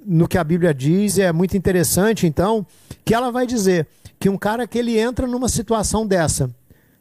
no 0.05 0.26
que 0.26 0.37
a 0.37 0.45
Bíblia 0.45 0.74
diz, 0.74 1.16
e 1.16 1.22
é 1.22 1.32
muito 1.32 1.57
interessante, 1.57 2.26
então, 2.26 2.66
que 3.05 3.14
ela 3.14 3.30
vai 3.30 3.47
dizer 3.47 3.87
que 4.18 4.28
um 4.28 4.37
cara 4.37 4.66
que 4.66 4.78
ele 4.78 4.99
entra 4.99 5.26
numa 5.26 5.49
situação 5.49 6.07
dessa, 6.07 6.51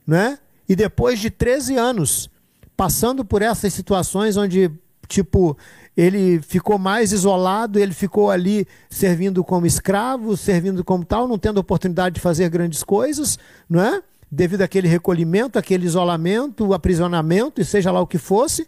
né? 0.05 0.37
E 0.67 0.75
depois 0.75 1.19
de 1.19 1.29
13 1.29 1.75
anos 1.77 2.29
passando 2.75 3.23
por 3.23 3.41
essas 3.41 3.73
situações 3.73 4.37
onde, 4.37 4.71
tipo, 5.07 5.57
ele 5.95 6.41
ficou 6.41 6.77
mais 6.77 7.11
isolado, 7.11 7.79
ele 7.79 7.93
ficou 7.93 8.31
ali 8.31 8.67
servindo 8.89 9.43
como 9.43 9.65
escravo, 9.65 10.35
servindo 10.35 10.83
como 10.83 11.05
tal, 11.05 11.27
não 11.27 11.37
tendo 11.37 11.59
oportunidade 11.59 12.15
de 12.15 12.21
fazer 12.21 12.49
grandes 12.49 12.83
coisas, 12.83 13.37
não 13.69 13.81
é? 13.81 14.01
Devido 14.31 14.63
àquele 14.63 14.87
recolhimento, 14.87 15.59
aquele 15.59 15.85
isolamento, 15.85 16.73
aprisionamento, 16.73 17.61
e 17.61 17.65
seja 17.65 17.91
lá 17.91 18.01
o 18.01 18.07
que 18.07 18.17
fosse. 18.17 18.67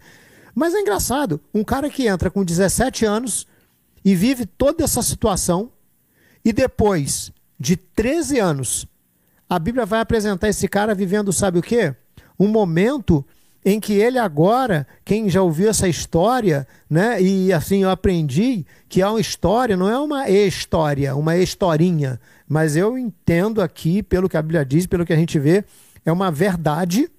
Mas 0.53 0.75
é 0.75 0.79
engraçado, 0.79 1.41
um 1.53 1.63
cara 1.63 1.89
que 1.89 2.07
entra 2.07 2.29
com 2.29 2.43
17 2.43 3.05
anos 3.05 3.47
e 4.03 4.13
vive 4.15 4.45
toda 4.45 4.83
essa 4.83 5.01
situação, 5.01 5.71
e 6.43 6.53
depois 6.53 7.31
de 7.59 7.75
13 7.75 8.39
anos, 8.39 8.87
a 9.49 9.59
Bíblia 9.59 9.85
vai 9.85 9.99
apresentar 9.99 10.49
esse 10.49 10.67
cara 10.67 10.95
vivendo, 10.95 11.31
sabe 11.31 11.59
o 11.59 11.61
quê? 11.61 11.95
Um 12.39 12.47
momento 12.47 13.25
em 13.63 13.79
que 13.79 13.93
ele 13.93 14.19
agora, 14.19 14.85
quem 15.03 15.27
já 15.27 15.41
ouviu 15.41 15.69
essa 15.69 15.87
história, 15.87 16.67
né? 16.87 17.19
E 17.19 17.51
assim 17.51 17.81
eu 17.81 17.89
aprendi 17.89 18.63
que 18.87 19.01
é 19.01 19.07
uma 19.07 19.19
história, 19.19 19.75
não 19.75 19.89
é 19.89 19.97
uma 19.97 20.29
história, 20.29 21.15
uma 21.15 21.35
historinha, 21.35 22.19
mas 22.47 22.75
eu 22.75 22.95
entendo 22.95 23.61
aqui, 23.61 24.03
pelo 24.03 24.29
que 24.29 24.37
a 24.37 24.41
Bíblia 24.41 24.63
diz, 24.63 24.85
pelo 24.85 25.03
que 25.05 25.13
a 25.13 25.15
gente 25.15 25.39
vê, 25.39 25.65
é 26.05 26.11
uma 26.11 26.29
verdade, 26.31 27.09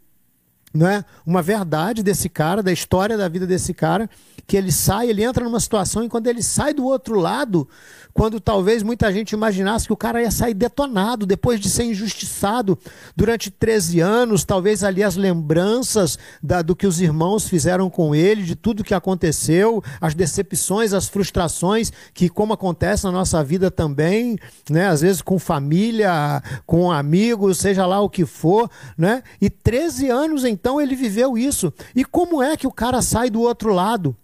não 0.77 0.87
é? 0.87 1.05
Uma 1.24 1.43
verdade 1.43 2.03
desse 2.03 2.29
cara, 2.29 2.62
da 2.62 2.72
história 2.72 3.16
da 3.16 3.29
vida 3.29 3.47
desse 3.47 3.72
cara, 3.72 4.09
que 4.47 4.57
ele 4.57 4.70
sai, 4.70 5.09
ele 5.09 5.24
entra 5.24 5.45
numa 5.45 5.59
situação 5.59 6.05
e 6.05 6.09
quando 6.09 6.29
ele 6.29 6.43
sai 6.43 6.72
do 6.72 6.85
outro 6.85 7.18
lado, 7.18 7.68
quando 8.16 8.41
talvez 8.41 8.83
muita 8.83 9.12
gente 9.12 9.33
imaginasse 9.33 9.87
que 9.87 9.93
o 9.93 9.97
cara 9.97 10.22
ia 10.22 10.31
sair 10.31 10.55
detonado 10.55 11.27
depois 11.27 11.61
de 11.61 11.68
ser 11.68 11.85
injustiçado 11.85 12.79
durante 13.14 13.51
13 13.51 14.01
anos, 14.01 14.43
talvez 14.43 14.83
ali 14.83 15.03
as 15.03 15.16
lembranças 15.16 16.18
da, 16.43 16.62
do 16.62 16.74
que 16.74 16.87
os 16.87 16.99
irmãos 17.01 17.47
fizeram 17.47 17.91
com 17.91 18.14
ele, 18.14 18.43
de 18.43 18.55
tudo 18.55 18.83
que 18.83 18.95
aconteceu, 18.95 19.85
as 20.01 20.14
decepções, 20.14 20.95
as 20.95 21.09
frustrações, 21.09 21.93
que 22.14 22.31
como 22.31 22.55
acontece 22.55 23.05
na 23.05 23.12
nossa 23.12 23.45
vida 23.45 23.70
também, 23.70 24.39
né, 24.70 24.89
às 24.89 25.03
vezes 25.03 25.20
com 25.20 25.39
família, 25.39 26.43
com 26.64 26.91
amigos, 26.91 27.59
seja 27.59 27.85
lá 27.85 28.01
o 28.01 28.09
que 28.09 28.24
for, 28.24 28.70
né? 28.97 29.22
E 29.41 29.51
13 29.51 30.09
anos 30.09 30.45
então 30.45 30.66
ele 30.81 30.97
viveu 30.97 31.39
isso. 31.39 31.73
E 31.95 32.05
como 32.05 32.43
é 32.43 32.57
que 32.57 32.67
o 32.67 32.73
cara 32.73 33.01
sai 33.01 33.31
do 33.31 33.41
outro 33.41 33.73
lado? 33.73 34.17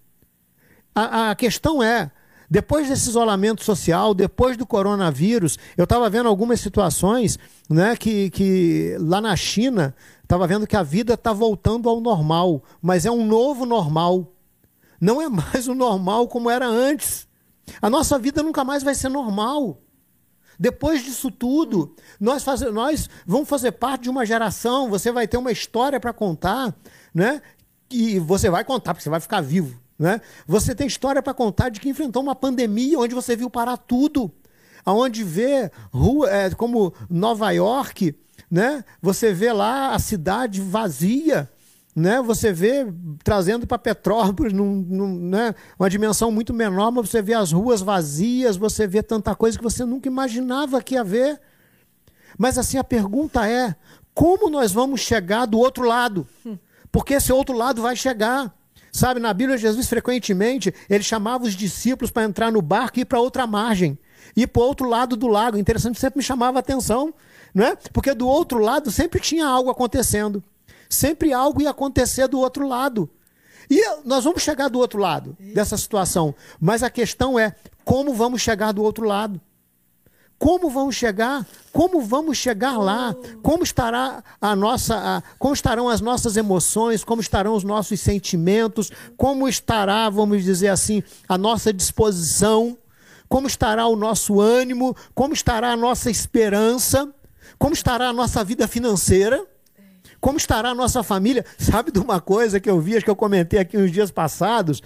A, 0.94 1.30
a 1.30 1.34
questão 1.34 1.82
é, 1.82 2.10
depois 2.50 2.88
desse 2.88 3.08
isolamento 3.08 3.64
social, 3.64 4.12
depois 4.12 4.58
do 4.58 4.66
coronavírus, 4.66 5.58
eu 5.76 5.84
estava 5.84 6.10
vendo 6.10 6.28
algumas 6.28 6.60
situações 6.60 7.38
né, 7.70 7.96
que, 7.96 8.28
que 8.28 8.94
lá 9.00 9.22
na 9.22 9.34
China, 9.34 9.94
estava 10.22 10.46
vendo 10.46 10.66
que 10.66 10.76
a 10.76 10.82
vida 10.82 11.14
está 11.14 11.32
voltando 11.32 11.88
ao 11.88 11.98
normal, 12.00 12.62
mas 12.82 13.06
é 13.06 13.10
um 13.10 13.26
novo 13.26 13.64
normal. 13.64 14.32
Não 15.00 15.22
é 15.22 15.28
mais 15.30 15.66
o 15.66 15.74
normal 15.74 16.28
como 16.28 16.50
era 16.50 16.66
antes. 16.66 17.26
A 17.80 17.88
nossa 17.88 18.18
vida 18.18 18.42
nunca 18.42 18.64
mais 18.64 18.82
vai 18.82 18.94
ser 18.94 19.08
normal. 19.08 19.78
Depois 20.58 21.02
disso 21.02 21.30
tudo, 21.30 21.94
nós, 22.20 22.42
faz, 22.42 22.60
nós 22.60 23.08
vamos 23.26 23.48
fazer 23.48 23.72
parte 23.72 24.02
de 24.02 24.10
uma 24.10 24.24
geração, 24.24 24.88
você 24.88 25.10
vai 25.10 25.26
ter 25.26 25.36
uma 25.36 25.52
história 25.52 25.98
para 25.98 26.12
contar, 26.12 26.74
né? 27.14 27.40
E 27.90 28.18
você 28.18 28.48
vai 28.48 28.64
contar, 28.64 28.94
porque 28.94 29.04
você 29.04 29.10
vai 29.10 29.20
ficar 29.20 29.40
vivo. 29.40 29.80
Né? 29.98 30.20
Você 30.46 30.74
tem 30.74 30.86
história 30.86 31.22
para 31.22 31.34
contar 31.34 31.68
de 31.68 31.78
que 31.78 31.88
enfrentou 31.88 32.22
uma 32.22 32.34
pandemia 32.34 32.98
onde 32.98 33.14
você 33.14 33.36
viu 33.36 33.48
parar 33.48 33.76
tudo, 33.76 34.32
aonde 34.84 35.22
vê 35.22 35.70
rua, 35.92 36.28
é, 36.28 36.50
como 36.50 36.92
Nova 37.08 37.50
York, 37.52 38.16
né? 38.50 38.84
Você 39.00 39.32
vê 39.32 39.52
lá 39.52 39.94
a 39.94 39.98
cidade 39.98 40.60
vazia, 40.60 41.48
né? 41.94 42.22
Você 42.22 42.52
vê 42.52 42.86
trazendo 43.22 43.66
para 43.66 43.78
Petrópolis 43.78 44.52
num, 44.52 44.76
num, 44.76 45.18
né? 45.28 45.54
uma 45.78 45.90
dimensão 45.90 46.30
muito 46.30 46.54
menor, 46.54 46.90
mas 46.90 47.10
você 47.10 47.20
vê 47.20 47.34
as 47.34 47.52
ruas 47.52 47.80
vazias, 47.82 48.56
você 48.56 48.86
vê 48.86 49.02
tanta 49.02 49.34
coisa 49.34 49.58
que 49.58 49.64
você 49.64 49.84
nunca 49.84 50.08
imaginava 50.08 50.82
que 50.82 50.94
ia 50.94 51.04
ver. 51.04 51.40
Mas 52.38 52.56
assim 52.56 52.78
a 52.78 52.84
pergunta 52.84 53.46
é: 53.48 53.76
como 54.14 54.48
nós 54.48 54.72
vamos 54.72 55.00
chegar 55.00 55.46
do 55.46 55.58
outro 55.58 55.84
lado? 55.84 56.26
Porque 56.90 57.14
esse 57.14 57.32
outro 57.32 57.56
lado 57.56 57.82
vai 57.82 57.96
chegar. 57.96 58.54
Sabe, 58.94 59.18
na 59.20 59.32
Bíblia, 59.32 59.56
Jesus 59.56 59.88
frequentemente 59.88 60.72
ele 60.88 61.02
chamava 61.02 61.44
os 61.44 61.54
discípulos 61.54 62.10
para 62.10 62.24
entrar 62.24 62.52
no 62.52 62.60
barco 62.60 62.98
e 62.98 63.02
ir 63.02 63.04
para 63.06 63.18
outra 63.18 63.46
margem, 63.46 63.98
ir 64.36 64.46
para 64.46 64.60
o 64.60 64.66
outro 64.66 64.86
lado 64.86 65.16
do 65.16 65.26
lago. 65.28 65.56
Interessante, 65.56 65.98
sempre 65.98 66.18
me 66.18 66.22
chamava 66.22 66.58
a 66.58 66.60
atenção, 66.60 67.14
não 67.54 67.64
é? 67.64 67.76
Porque 67.90 68.12
do 68.12 68.28
outro 68.28 68.58
lado 68.58 68.90
sempre 68.90 69.18
tinha 69.18 69.46
algo 69.46 69.70
acontecendo, 69.70 70.44
sempre 70.92 71.32
algo 71.32 71.62
ia 71.62 71.70
acontecer 71.70 72.28
do 72.28 72.38
outro 72.38 72.66
lado. 72.66 73.08
E 73.70 73.82
nós 74.04 74.24
vamos 74.24 74.42
chegar 74.42 74.68
do 74.68 74.78
outro 74.78 75.00
lado 75.00 75.36
dessa 75.54 75.76
situação, 75.76 76.34
mas 76.60 76.82
a 76.82 76.90
questão 76.90 77.38
é 77.38 77.54
como 77.84 78.12
vamos 78.12 78.42
chegar 78.42 78.72
do 78.72 78.82
outro 78.82 79.06
lado. 79.06 79.40
Como 80.38 80.68
vamos 80.68 80.96
chegar? 80.96 81.46
Como 81.72 82.00
vamos 82.00 82.36
chegar 82.36 82.76
lá? 82.76 83.14
Como 83.42 83.62
estará 83.62 84.24
a 84.40 84.56
nossa, 84.56 84.96
a, 84.96 85.22
como 85.38 85.54
estarão 85.54 85.88
as 85.88 86.00
nossas 86.00 86.36
emoções? 86.36 87.04
Como 87.04 87.20
estarão 87.20 87.54
os 87.54 87.62
nossos 87.62 88.00
sentimentos? 88.00 88.90
Como 89.16 89.48
estará, 89.48 90.10
vamos 90.10 90.42
dizer 90.42 90.68
assim, 90.68 91.00
a 91.28 91.38
nossa 91.38 91.72
disposição? 91.72 92.76
Como 93.28 93.46
estará 93.46 93.86
o 93.86 93.94
nosso 93.94 94.40
ânimo? 94.40 94.96
Como 95.14 95.32
estará 95.32 95.70
a 95.70 95.76
nossa 95.76 96.10
esperança? 96.10 97.08
Como 97.56 97.72
estará 97.72 98.08
a 98.08 98.12
nossa 98.12 98.42
vida 98.42 98.66
financeira? 98.66 99.46
Como 100.22 100.38
estará 100.38 100.70
a 100.70 100.74
nossa 100.74 101.02
família? 101.02 101.44
Sabe 101.58 101.90
de 101.90 101.98
uma 101.98 102.20
coisa 102.20 102.60
que 102.60 102.70
eu 102.70 102.80
vi, 102.80 102.96
acho 102.96 103.04
que 103.04 103.10
eu 103.10 103.16
comentei 103.16 103.58
aqui 103.58 103.76
uns 103.76 103.90
dias 103.90 104.12
passados? 104.12 104.80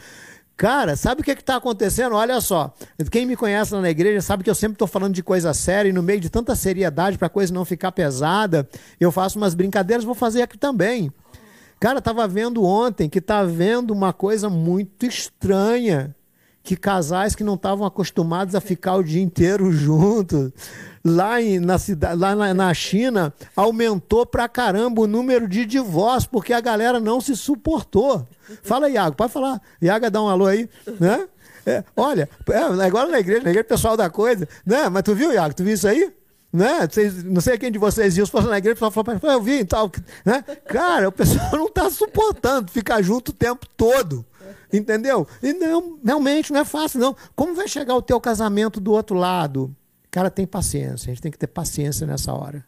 Cara, 0.57 0.97
sabe 0.97 1.21
o 1.21 1.25
que 1.25 1.33
está 1.33 1.57
acontecendo? 1.57 2.17
Olha 2.17 2.41
só, 2.41 2.73
quem 3.11 3.27
me 3.27 3.37
conhece 3.37 3.75
lá 3.75 3.83
na 3.83 3.91
igreja 3.91 4.23
sabe 4.23 4.43
que 4.43 4.49
eu 4.49 4.55
sempre 4.55 4.77
estou 4.77 4.89
falando 4.89 5.13
de 5.13 5.23
coisa 5.23 5.53
séria 5.53 5.91
e 5.91 5.93
no 5.93 6.03
meio 6.03 6.19
de 6.19 6.31
tanta 6.31 6.57
seriedade 6.57 7.19
para 7.19 7.27
a 7.27 7.31
coisa 7.31 7.53
não 7.53 7.63
ficar 7.63 7.93
pesada, 7.93 8.67
eu 8.99 9.13
faço 9.13 9.37
umas 9.37 9.55
brincadeiras, 9.55 10.03
vou 10.03 10.15
fazer 10.15 10.41
aqui 10.41 10.57
também. 10.57 11.13
Cara, 11.79 11.99
estava 11.99 12.27
vendo 12.27 12.65
ontem 12.65 13.07
que 13.07 13.19
está 13.19 13.45
vendo 13.45 13.91
uma 13.91 14.15
coisa 14.15 14.49
muito 14.49 15.05
estranha, 15.05 16.17
que 16.67 16.77
casais 16.77 17.37
que 17.37 17.45
não 17.45 17.55
estavam 17.55 17.87
acostumados 17.87 18.57
a 18.57 18.61
ficar 18.61 18.97
o 18.97 19.03
dia 19.05 19.23
inteiro 19.23 19.71
juntos, 19.73 20.51
lá, 21.05 21.41
em, 21.41 21.61
na, 21.61 21.79
cidade, 21.79 22.19
lá 22.19 22.35
na, 22.35 22.53
na 22.53 22.75
China, 22.75 23.33
aumentou 23.55 24.27
pra 24.27 24.49
caramba 24.49 25.03
o 25.03 25.07
número 25.07 25.47
de 25.47 25.65
divórcios, 25.65 26.27
porque 26.27 26.53
a 26.53 26.61
galera 26.61 26.99
não 26.99 27.21
se 27.21 27.37
suportou. 27.37 28.27
Fala, 28.65 28.91
Iago, 28.91 29.15
pode 29.15 29.33
falar. 29.33 29.63
Iago, 29.81 30.11
dá 30.11 30.21
um 30.21 30.29
alô 30.29 30.47
aí, 30.47 30.69
né? 30.99 31.29
É, 31.65 31.85
olha, 31.97 32.29
é, 32.51 32.85
agora 32.85 33.09
na 33.09 33.21
igreja, 33.21 33.43
na 33.43 33.51
igreja 33.51 33.65
pessoal 33.65 33.97
da 33.97 34.11
coisa, 34.11 34.49
né? 34.65 34.89
Mas 34.89 35.03
tu 35.05 35.15
viu, 35.15 35.33
Iago, 35.33 35.55
tu 35.55 35.63
viu 35.63 35.75
isso 35.75 35.87
aí? 35.87 36.13
Né? 36.53 36.89
Não 37.25 37.41
sei 37.41 37.59
quem 37.59 37.71
de 37.71 37.79
vocês 37.79 38.17
viu, 38.17 38.25
se 38.25 38.33
fosse 38.33 38.49
na 38.49 38.59
igreja, 38.59 38.75
o 38.75 38.91
pessoal 38.91 39.05
falou, 39.05 39.21
eu 39.23 39.43
vi 39.43 39.61
e 39.61 39.65
tal. 39.65 39.91
Né? 40.25 40.43
Cara, 40.67 41.09
o 41.09 41.13
pessoal 41.13 41.51
não 41.53 41.67
está 41.67 41.91
suportando 41.91 42.71
ficar 42.71 43.03
junto 43.03 43.29
o 43.29 43.35
tempo 43.35 43.67
todo. 43.77 44.25
Entendeu? 44.73 45.27
E 45.43 45.53
não, 45.53 45.99
realmente 46.05 46.53
não 46.53 46.61
é 46.61 46.65
fácil, 46.65 47.01
não. 47.01 47.17
Como 47.35 47.55
vai 47.55 47.69
chegar 47.69 47.95
o 47.95 48.03
teu 48.03 48.21
casamento 48.21 48.81
do 48.81 48.93
outro 48.93 49.17
lado? 49.17 49.75
Cara, 50.11 50.31
tem 50.31 50.47
paciência. 50.47 51.11
A 51.11 51.15
gente 51.15 51.23
tem 51.23 51.31
que 51.31 51.39
ter 51.39 51.47
paciência 51.47 52.07
nessa 52.07 52.33
hora. 52.33 52.65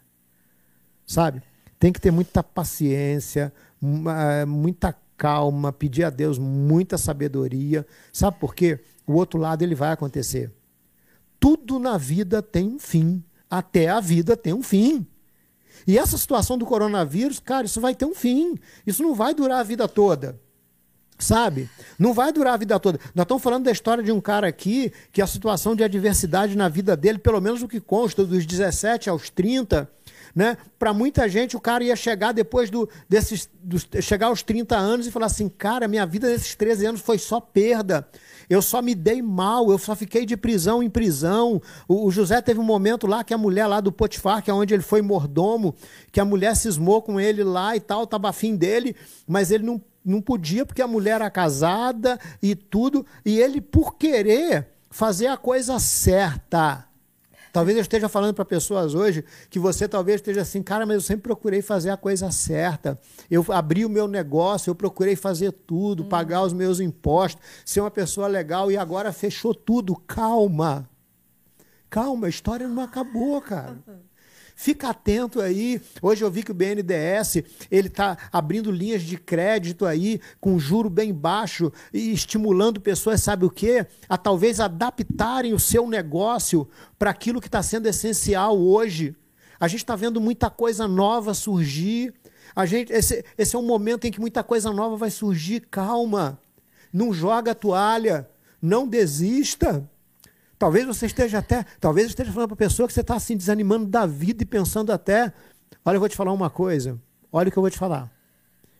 Sabe? 1.05 1.41
Tem 1.79 1.91
que 1.91 1.99
ter 1.99 2.11
muita 2.11 2.43
paciência, 2.43 3.53
eh, 3.81 4.45
muita 4.45 4.95
calma, 5.17 5.73
pedir 5.73 6.03
a 6.03 6.09
Deus 6.09 6.37
muita 6.37 6.97
sabedoria. 6.97 7.85
Sabe 8.13 8.37
por 8.39 8.53
quê? 8.53 8.79
O 9.05 9.13
outro 9.13 9.39
lado 9.39 9.63
ele 9.63 9.75
vai 9.75 9.91
acontecer. 9.91 10.51
Tudo 11.39 11.79
na 11.79 11.97
vida 11.97 12.41
tem 12.41 12.67
um 12.67 12.79
fim. 12.79 13.23
Até 13.49 13.89
a 13.89 13.99
vida 13.99 14.37
tem 14.37 14.53
um 14.53 14.61
fim. 14.61 15.07
E 15.87 15.97
essa 15.97 16.17
situação 16.17 16.57
do 16.57 16.65
coronavírus, 16.65 17.39
cara, 17.39 17.65
isso 17.65 17.81
vai 17.81 17.95
ter 17.95 18.05
um 18.05 18.13
fim. 18.13 18.57
Isso 18.85 19.01
não 19.01 19.15
vai 19.15 19.33
durar 19.33 19.59
a 19.59 19.63
vida 19.63 19.87
toda. 19.87 20.39
Sabe? 21.19 21.69
Não 21.99 22.13
vai 22.13 22.31
durar 22.31 22.53
a 22.53 22.57
vida 22.57 22.79
toda. 22.79 22.97
Nós 23.13 23.25
estamos 23.25 23.43
falando 23.43 23.65
da 23.65 23.71
história 23.71 24.01
de 24.01 24.09
um 24.09 24.21
cara 24.21 24.47
aqui 24.47 24.91
que 25.11 25.21
a 25.21 25.27
situação 25.27 25.75
de 25.75 25.83
adversidade 25.83 26.55
na 26.55 26.69
vida 26.69 26.95
dele, 26.95 27.19
pelo 27.19 27.41
menos 27.41 27.61
o 27.61 27.67
que 27.67 27.81
consta, 27.81 28.25
dos 28.25 28.45
17 28.45 29.09
aos 29.09 29.29
30, 29.29 29.89
né? 30.33 30.57
Para 30.77 30.93
muita 30.93 31.27
gente, 31.27 31.57
o 31.57 31.59
cara 31.59 31.83
ia 31.83 31.95
chegar 31.95 32.31
depois 32.31 32.69
do, 32.69 32.87
desses, 33.09 33.49
chegar 34.01 34.27
aos 34.27 34.41
30 34.43 34.77
anos 34.77 35.07
e 35.07 35.11
falar 35.11 35.25
assim: 35.25 35.49
cara, 35.49 35.89
minha 35.89 36.05
vida 36.05 36.27
desses 36.27 36.55
13 36.55 36.85
anos 36.85 37.01
foi 37.01 37.17
só 37.17 37.41
perda. 37.41 38.07
Eu 38.49 38.61
só 38.61 38.81
me 38.81 38.95
dei 38.95 39.21
mal, 39.21 39.69
eu 39.69 39.77
só 39.77 39.95
fiquei 39.95 40.25
de 40.25 40.37
prisão 40.37 40.81
em 40.81 40.89
prisão. 40.89 41.61
O, 41.87 42.07
o 42.07 42.11
José 42.11 42.41
teve 42.41 42.61
um 42.61 42.63
momento 42.63 43.05
lá 43.05 43.23
que 43.25 43.33
a 43.33 43.37
mulher 43.37 43.67
lá 43.67 43.81
do 43.81 43.91
Potifar, 43.91 44.41
que 44.41 44.49
é 44.49 44.53
onde 44.53 44.73
ele 44.73 44.83
foi 44.83 45.01
mordomo, 45.01 45.75
que 46.11 46.19
a 46.19 46.25
mulher 46.25 46.55
cismou 46.55 47.01
com 47.01 47.19
ele 47.19 47.43
lá 47.43 47.75
e 47.75 47.79
tal, 47.79 48.05
estava 48.05 48.29
afim 48.29 48.55
dele, 48.55 48.95
mas 49.27 49.51
ele 49.51 49.65
não 49.65 49.81
não 50.09 50.21
podia 50.21 50.65
porque 50.65 50.81
a 50.81 50.87
mulher 50.87 51.15
era 51.15 51.29
casada 51.29 52.19
e 52.41 52.55
tudo, 52.55 53.05
e 53.23 53.39
ele, 53.39 53.61
por 53.61 53.95
querer 53.95 54.67
fazer 54.89 55.27
a 55.27 55.37
coisa 55.37 55.79
certa. 55.79 56.85
Talvez 57.51 57.77
eu 57.77 57.81
esteja 57.81 58.07
falando 58.07 58.33
para 58.33 58.45
pessoas 58.45 58.93
hoje 58.93 59.23
que 59.49 59.57
você 59.57 59.87
talvez 59.87 60.17
esteja 60.17 60.41
assim, 60.41 60.61
cara, 60.61 60.85
mas 60.85 60.95
eu 60.95 61.01
sempre 61.01 61.23
procurei 61.23 61.61
fazer 61.61 61.89
a 61.89 61.97
coisa 61.97 62.31
certa. 62.31 62.99
Eu 63.29 63.43
abri 63.49 63.85
o 63.85 63.89
meu 63.89 64.07
negócio, 64.07 64.69
eu 64.69 64.75
procurei 64.75 65.15
fazer 65.15 65.51
tudo, 65.51 66.03
hum. 66.03 66.09
pagar 66.09 66.43
os 66.43 66.53
meus 66.53 66.79
impostos, 66.79 67.41
ser 67.65 67.81
uma 67.81 67.91
pessoa 67.91 68.27
legal 68.27 68.71
e 68.71 68.77
agora 68.77 69.11
fechou 69.11 69.53
tudo. 69.53 69.95
Calma. 69.95 70.87
Calma, 71.89 72.27
a 72.27 72.29
história 72.29 72.67
não 72.67 72.83
acabou, 72.83 73.41
cara. 73.41 73.77
Fica 74.61 74.89
atento 74.89 75.39
aí. 75.39 75.81
Hoje 76.01 76.21
eu 76.21 76.29
vi 76.29 76.43
que 76.43 76.51
o 76.51 76.53
BNDES 76.53 77.43
ele 77.71 77.87
está 77.87 78.17
abrindo 78.29 78.69
linhas 78.69 79.03
de 79.03 79.17
crédito 79.17 79.85
aí 79.85 80.19
com 80.37 80.59
juro 80.59 80.89
bem 80.89 81.13
baixo 81.13 81.71
e 81.93 82.11
estimulando 82.11 82.81
pessoas, 82.81 83.23
sabe 83.23 83.45
o 83.45 83.49
quê? 83.49 83.87
A 84.09 84.17
talvez 84.17 84.59
adaptarem 84.59 85.53
o 85.53 85.59
seu 85.59 85.87
negócio 85.87 86.67
para 86.97 87.09
aquilo 87.09 87.39
que 87.39 87.47
está 87.47 87.63
sendo 87.63 87.87
essencial 87.87 88.59
hoje. 88.59 89.15
A 89.57 89.69
gente 89.69 89.79
está 89.79 89.95
vendo 89.95 90.19
muita 90.19 90.49
coisa 90.49 90.89
nova 90.89 91.33
surgir. 91.33 92.13
A 92.53 92.65
gente, 92.65 92.91
esse, 92.91 93.23
esse 93.37 93.55
é 93.55 93.59
um 93.59 93.65
momento 93.65 94.07
em 94.07 94.11
que 94.11 94.19
muita 94.19 94.43
coisa 94.43 94.73
nova 94.73 94.97
vai 94.97 95.09
surgir. 95.09 95.61
Calma. 95.71 96.37
Não 96.91 97.13
joga 97.13 97.51
a 97.51 97.55
toalha. 97.55 98.29
Não 98.61 98.85
desista. 98.85 99.89
Talvez 100.59 100.85
você 100.85 101.05
esteja 101.05 101.37
até, 101.37 101.65
talvez 101.79 102.07
esteja 102.07 102.33
falando 102.33 102.49
para 102.49 102.55
a 102.55 102.67
pessoa 102.67 102.85
que 102.85 102.93
você 102.93 102.99
está 102.99 103.15
assim 103.15 103.37
desanimando 103.37 103.85
da 103.85 104.05
vida 104.05 104.43
e 104.43 104.45
pensando 104.45 104.91
até, 104.91 105.33
olha, 105.85 105.95
eu 105.95 105.99
vou 106.01 106.09
te 106.09 106.17
falar 106.17 106.33
uma 106.33 106.49
coisa. 106.49 106.99
Olha 107.31 107.47
o 107.47 107.51
que 107.51 107.57
eu 107.57 107.63
vou 107.63 107.69
te 107.71 107.77
falar. 107.77 108.11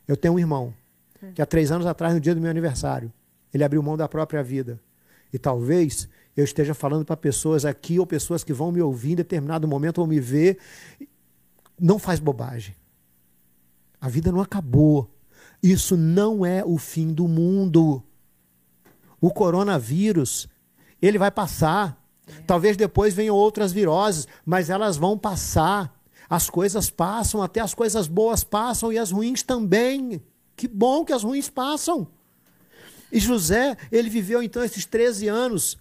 Eu 0.05 0.17
tenho 0.17 0.33
um 0.33 0.39
irmão 0.39 0.73
que 1.33 1.41
há 1.41 1.45
três 1.45 1.71
anos 1.71 1.87
atrás, 1.87 2.13
no 2.13 2.19
dia 2.19 2.35
do 2.35 2.41
meu 2.41 2.51
aniversário, 2.51 3.11
ele 3.53 3.63
abriu 3.63 3.81
mão 3.81 3.95
da 3.95 4.09
própria 4.09 4.43
vida. 4.43 4.77
E 5.31 5.39
talvez 5.39 6.09
eu 6.35 6.43
esteja 6.43 6.73
falando 6.73 7.05
para 7.05 7.15
pessoas 7.15 7.63
aqui 7.63 7.97
ou 7.97 8.05
pessoas 8.05 8.43
que 8.43 8.51
vão 8.51 8.73
me 8.73 8.81
ouvir 8.81 9.13
em 9.13 9.15
determinado 9.15 9.65
momento 9.65 9.99
ou 9.99 10.07
me 10.07 10.19
ver. 10.19 10.57
Não 11.79 11.97
faz 11.97 12.19
bobagem. 12.19 12.75
A 14.01 14.09
vida 14.09 14.33
não 14.33 14.41
acabou. 14.41 15.09
Isso 15.63 15.95
não 15.95 16.45
é 16.45 16.63
o 16.65 16.77
fim 16.77 17.13
do 17.13 17.25
mundo. 17.27 18.03
O 19.21 19.31
coronavírus, 19.31 20.49
ele 21.01 21.17
vai 21.17 21.31
passar. 21.31 21.97
É. 22.27 22.41
Talvez 22.41 22.77
depois 22.77 23.13
venham 23.13 23.35
outras 23.35 23.71
viroses, 23.71 24.27
mas 24.45 24.69
elas 24.69 24.97
vão 24.97 25.17
passar. 25.17 25.93
As 26.29 26.49
coisas 26.49 26.89
passam, 26.89 27.41
até 27.41 27.59
as 27.59 27.73
coisas 27.73 28.07
boas 28.07 28.43
passam 28.43 28.93
e 28.93 28.97
as 28.97 29.11
ruins 29.11 29.41
também. 29.41 30.21
Que 30.55 30.67
bom 30.67 31.03
que 31.03 31.13
as 31.13 31.23
ruins 31.23 31.49
passam. 31.49 32.07
E 33.11 33.19
José, 33.19 33.75
ele 33.91 34.09
viveu 34.09 34.43
então 34.43 34.63
esses 34.63 34.85
13 34.85 35.27
anos. 35.27 35.77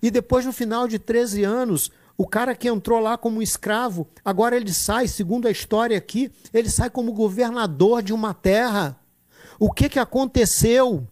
E 0.00 0.10
depois, 0.10 0.44
no 0.44 0.52
final 0.52 0.86
de 0.86 0.98
13 0.98 1.42
anos, 1.42 1.90
o 2.16 2.26
cara 2.26 2.54
que 2.54 2.68
entrou 2.68 3.00
lá 3.00 3.16
como 3.16 3.42
escravo, 3.42 4.06
agora 4.24 4.56
ele 4.56 4.72
sai, 4.72 5.08
segundo 5.08 5.48
a 5.48 5.50
história 5.50 5.96
aqui, 5.96 6.30
ele 6.52 6.70
sai 6.70 6.90
como 6.90 7.12
governador 7.12 8.02
de 8.02 8.12
uma 8.12 8.34
terra. 8.34 8.96
O 9.58 9.72
que, 9.72 9.88
que 9.88 9.98
aconteceu? 9.98 11.06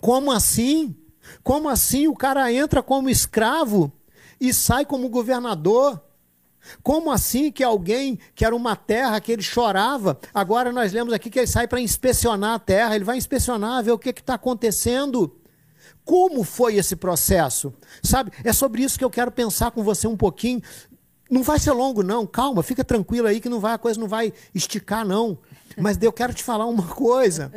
Como 0.00 0.30
assim? 0.30 0.94
Como 1.42 1.68
assim 1.68 2.06
o 2.06 2.14
cara 2.14 2.52
entra 2.52 2.82
como 2.82 3.08
escravo 3.10 3.92
e 4.40 4.52
sai 4.52 4.84
como 4.84 5.08
governador? 5.08 6.00
Como 6.82 7.10
assim 7.10 7.50
que 7.50 7.64
alguém 7.64 8.18
que 8.34 8.44
era 8.44 8.54
uma 8.54 8.76
terra 8.76 9.20
que 9.20 9.32
ele 9.32 9.42
chorava, 9.42 10.18
agora 10.32 10.72
nós 10.72 10.92
lemos 10.92 11.12
aqui 11.12 11.30
que 11.30 11.38
ele 11.38 11.46
sai 11.46 11.66
para 11.66 11.80
inspecionar 11.80 12.54
a 12.54 12.58
terra, 12.58 12.94
ele 12.94 13.04
vai 13.04 13.16
inspecionar, 13.16 13.82
ver 13.82 13.92
o 13.92 13.98
que 13.98 14.10
está 14.10 14.34
acontecendo. 14.34 15.36
Como 16.04 16.44
foi 16.44 16.76
esse 16.76 16.96
processo? 16.96 17.72
Sabe, 18.02 18.32
é 18.44 18.52
sobre 18.52 18.82
isso 18.82 18.98
que 18.98 19.04
eu 19.04 19.10
quero 19.10 19.30
pensar 19.30 19.70
com 19.70 19.82
você 19.82 20.06
um 20.06 20.16
pouquinho. 20.16 20.60
Não 21.30 21.42
vai 21.42 21.58
ser 21.60 21.70
longo, 21.72 22.02
não, 22.02 22.26
calma, 22.26 22.62
fica 22.62 22.82
tranquilo 22.82 23.28
aí 23.28 23.40
que 23.40 23.48
não 23.48 23.60
vai, 23.60 23.74
a 23.74 23.78
coisa 23.78 24.00
não 24.00 24.08
vai 24.08 24.32
esticar, 24.54 25.06
não. 25.06 25.38
Mas 25.76 25.98
eu 26.00 26.12
quero 26.12 26.34
te 26.34 26.42
falar 26.42 26.66
uma 26.66 26.86
coisa. 26.86 27.52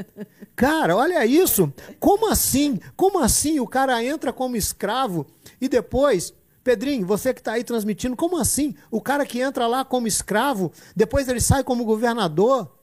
Cara, 0.55 0.95
olha 0.95 1.26
isso. 1.26 1.74
Como 1.99 2.30
assim? 2.30 2.80
Como 2.95 3.20
assim 3.20 3.59
o 3.59 3.68
cara 3.68 4.03
entra 4.03 4.32
como 4.32 4.55
escravo 4.55 5.26
e 5.59 5.68
depois 5.68 6.34
Pedrinho, 6.64 7.05
você 7.05 7.34
que 7.34 7.41
está 7.41 7.53
aí 7.53 7.64
transmitindo, 7.64 8.16
como 8.16 8.38
assim? 8.38 8.74
O 8.89 9.01
cara 9.01 9.26
que 9.26 9.41
entra 9.41 9.68
lá 9.68 9.84
como 9.84 10.07
escravo, 10.07 10.72
depois 10.95 11.28
ele 11.28 11.41
sai 11.41 11.64
como 11.64 11.84
governador? 11.84 12.74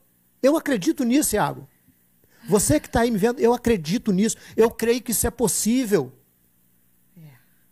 Eu 0.43 0.57
acredito 0.57 1.03
nisso, 1.03 1.35
Iago. 1.35 1.67
Você 2.47 2.79
que 2.79 2.89
está 2.89 3.01
aí 3.01 3.11
me 3.11 3.17
vendo, 3.17 3.41
eu 3.41 3.55
acredito 3.55 4.13
nisso. 4.13 4.37
Eu 4.55 4.71
creio 4.71 5.01
que 5.01 5.13
isso 5.13 5.27
é 5.27 5.31
possível. 5.31 6.13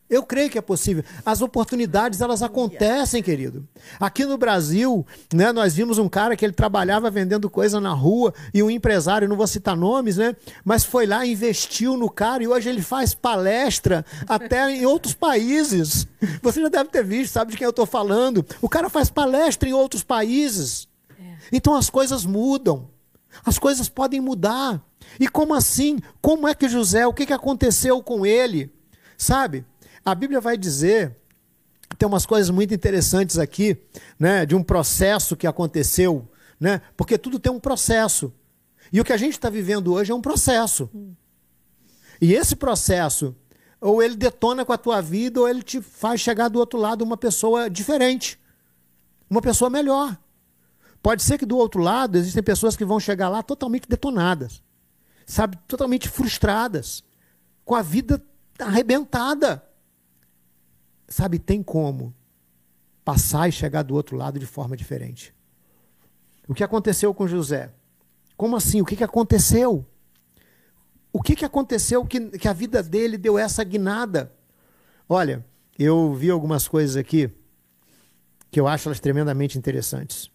Eu 0.09 0.23
creio 0.23 0.49
que 0.49 0.57
é 0.57 0.63
possível. 0.63 1.05
As 1.25 1.43
oportunidades, 1.43 2.21
elas 2.21 2.43
acontecem, 2.43 3.23
querido. 3.23 3.69
Aqui 4.01 4.25
no 4.25 4.39
Brasil, 4.39 5.07
né, 5.33 5.53
nós 5.53 5.75
vimos 5.75 5.99
um 5.99 6.09
cara 6.09 6.35
que 6.35 6.45
ele 6.45 6.55
trabalhava 6.55 7.11
vendendo 7.11 7.51
coisa 7.51 7.79
na 7.79 7.93
rua 7.93 8.33
e 8.55 8.63
um 8.63 8.71
empresário, 8.71 9.29
não 9.29 9.37
vou 9.37 9.47
citar 9.47 9.77
nomes, 9.77 10.17
né, 10.17 10.35
mas 10.65 10.83
foi 10.83 11.07
lá, 11.07 11.27
investiu 11.27 11.97
no 11.97 12.09
cara 12.09 12.43
e 12.43 12.49
hoje 12.49 12.71
ele 12.71 12.81
faz 12.81 13.13
palestra 13.13 14.05
até 14.27 14.71
em 14.71 14.87
outros 14.87 15.13
países. 15.13 16.07
Você 16.43 16.63
já 16.63 16.69
deve 16.69 16.89
ter 16.89 17.05
visto, 17.05 17.33
sabe 17.33 17.53
de 17.53 17.59
quem 17.59 17.67
eu 17.67 17.71
estou 17.71 17.87
falando. 17.87 18.45
O 18.63 18.69
cara 18.69 18.89
faz 18.89 19.11
palestra 19.11 19.69
em 19.69 19.73
outros 19.73 20.03
países. 20.03 20.89
É. 21.19 21.37
Então 21.53 21.75
as 21.75 21.91
coisas 21.91 22.25
mudam. 22.25 22.89
As 23.45 23.59
coisas 23.59 23.89
podem 23.89 24.21
mudar. 24.21 24.83
E 25.21 25.29
como 25.29 25.55
assim? 25.55 25.99
Como 26.21 26.49
é 26.49 26.55
que 26.55 26.69
José, 26.69 27.07
o 27.07 27.13
que, 27.13 27.27
que 27.27 27.33
aconteceu 27.33 28.03
com 28.03 28.25
ele? 28.25 28.73
Sabe? 29.17 29.65
A 30.09 30.15
Bíblia 30.15 30.41
vai 30.41 30.57
dizer, 30.57 31.15
tem 31.99 32.09
umas 32.09 32.25
coisas 32.25 32.49
muito 32.49 32.73
interessantes 32.73 33.37
aqui, 33.37 33.77
né, 34.19 34.47
de 34.47 34.57
um 34.57 34.63
processo 34.63 35.37
que 35.37 35.47
aconteceu, 35.47 36.27
né, 36.59 36.81
porque 36.97 37.19
tudo 37.19 37.39
tem 37.39 37.53
um 37.53 37.61
processo. 37.61 38.33
E 38.91 39.03
o 39.03 39.05
que 39.05 39.13
a 39.13 39.19
gente 39.19 39.33
está 39.33 39.51
vivendo 39.51 39.93
hoje 39.93 40.11
é 40.11 40.15
um 40.15 40.23
processo. 40.23 40.89
E 42.23 42.33
esse 42.33 42.57
processo, 42.57 43.37
ou 43.83 44.03
ele 44.03 44.17
detona 44.17 44.65
com 44.65 44.73
a 44.73 44.79
tua 44.79 45.03
vida, 45.03 45.41
ou 45.41 45.47
ele 45.47 45.63
te 45.63 45.83
faz 45.83 46.23
chegar 46.23 46.49
do 46.49 46.59
outro 46.59 46.79
lado 46.79 47.03
uma 47.03 47.19
pessoa 47.19 47.69
diferente, 47.69 48.41
uma 49.29 49.43
pessoa 49.43 49.69
melhor. 49.69 50.17
Pode 51.03 51.23
ser 51.23 51.37
que 51.37 51.45
do 51.45 51.59
outro 51.59 51.83
lado 51.83 52.17
existem 52.17 52.43
pessoas 52.43 52.75
que 52.79 52.85
vão 52.85 52.99
chegar 52.99 53.29
lá 53.29 53.43
totalmente 53.43 53.87
detonadas, 53.87 54.63
sabe, 55.27 55.59
totalmente 55.69 56.09
frustradas, 56.09 57.05
com 57.63 57.75
a 57.75 57.83
vida 57.83 58.25
arrebentada 58.59 59.68
sabe, 61.09 61.39
tem 61.39 61.63
como 61.63 62.15
passar 63.05 63.49
e 63.49 63.53
chegar 63.53 63.83
do 63.83 63.95
outro 63.95 64.17
lado 64.17 64.39
de 64.39 64.47
forma 64.47 64.77
diferente. 64.77 65.35
O 66.47 66.55
que 66.55 66.63
aconteceu 66.63 67.13
com 67.15 67.27
José? 67.27 67.73
Como 68.37 68.57
assim? 68.57 68.81
O 68.81 68.85
que, 68.85 68.97
que 68.97 69.05
aconteceu? 69.05 69.85
O 71.13 71.23
que, 71.23 71.35
que 71.35 71.45
aconteceu 71.45 72.05
que, 72.05 72.39
que 72.39 72.47
a 72.47 72.53
vida 72.53 72.83
dele 72.83 73.17
deu 73.17 73.39
essa 73.39 73.65
guinada? 73.65 74.33
Olha, 75.09 75.45
eu 75.79 76.13
vi 76.15 76.31
algumas 76.31 76.69
coisas 76.69 76.97
aqui 76.97 77.31
que 78.51 78.61
eu 78.61 78.67
acho 78.67 78.89
elas 78.89 79.01
tremendamente 79.01 79.59
interessantes. 79.59 80.31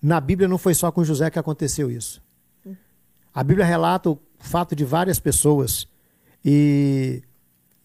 Na 0.00 0.20
Bíblia 0.20 0.48
não 0.48 0.58
foi 0.58 0.74
só 0.74 0.92
com 0.92 1.04
José 1.04 1.30
que 1.30 1.38
aconteceu 1.38 1.90
isso. 1.90 2.22
A 3.34 3.42
Bíblia 3.42 3.66
relata 3.66 4.10
o 4.10 4.18
fato 4.38 4.76
de 4.76 4.84
várias 4.84 5.18
pessoas 5.18 5.88
e 6.44 7.22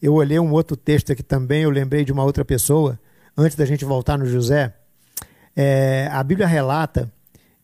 eu 0.02 0.14
olhei 0.16 0.40
um 0.40 0.52
outro 0.52 0.76
texto 0.76 1.12
aqui 1.12 1.22
também, 1.22 1.64
eu 1.64 1.70
lembrei 1.70 2.04
de 2.04 2.12
uma 2.12 2.24
outra 2.24 2.44
pessoa, 2.44 3.00
antes 3.38 3.56
da 3.56 3.66
gente 3.66 3.86
voltar 3.86 4.18
no 4.18 4.26
José. 4.26 4.74
É, 5.56 6.10
a 6.12 6.24
Bíblia 6.24 6.48
relata 6.48 7.12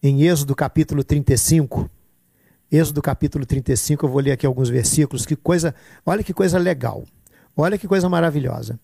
em 0.03 0.23
Êxodo 0.23 0.55
capítulo 0.55 1.03
35, 1.03 1.89
Êxodo 2.71 3.01
capítulo 3.01 3.45
35, 3.45 4.05
eu 4.05 4.09
vou 4.09 4.21
ler 4.21 4.33
aqui 4.33 4.45
alguns 4.45 4.69
versículos, 4.69 5.25
que 5.25 5.35
coisa, 5.35 5.73
olha 6.05 6.21
que 6.21 6.33
coisa 6.33 6.59
legal, 6.59 7.03
olha 7.55 7.77
que 7.77 7.87
coisa 7.87 8.07
maravilhosa. 8.07 8.79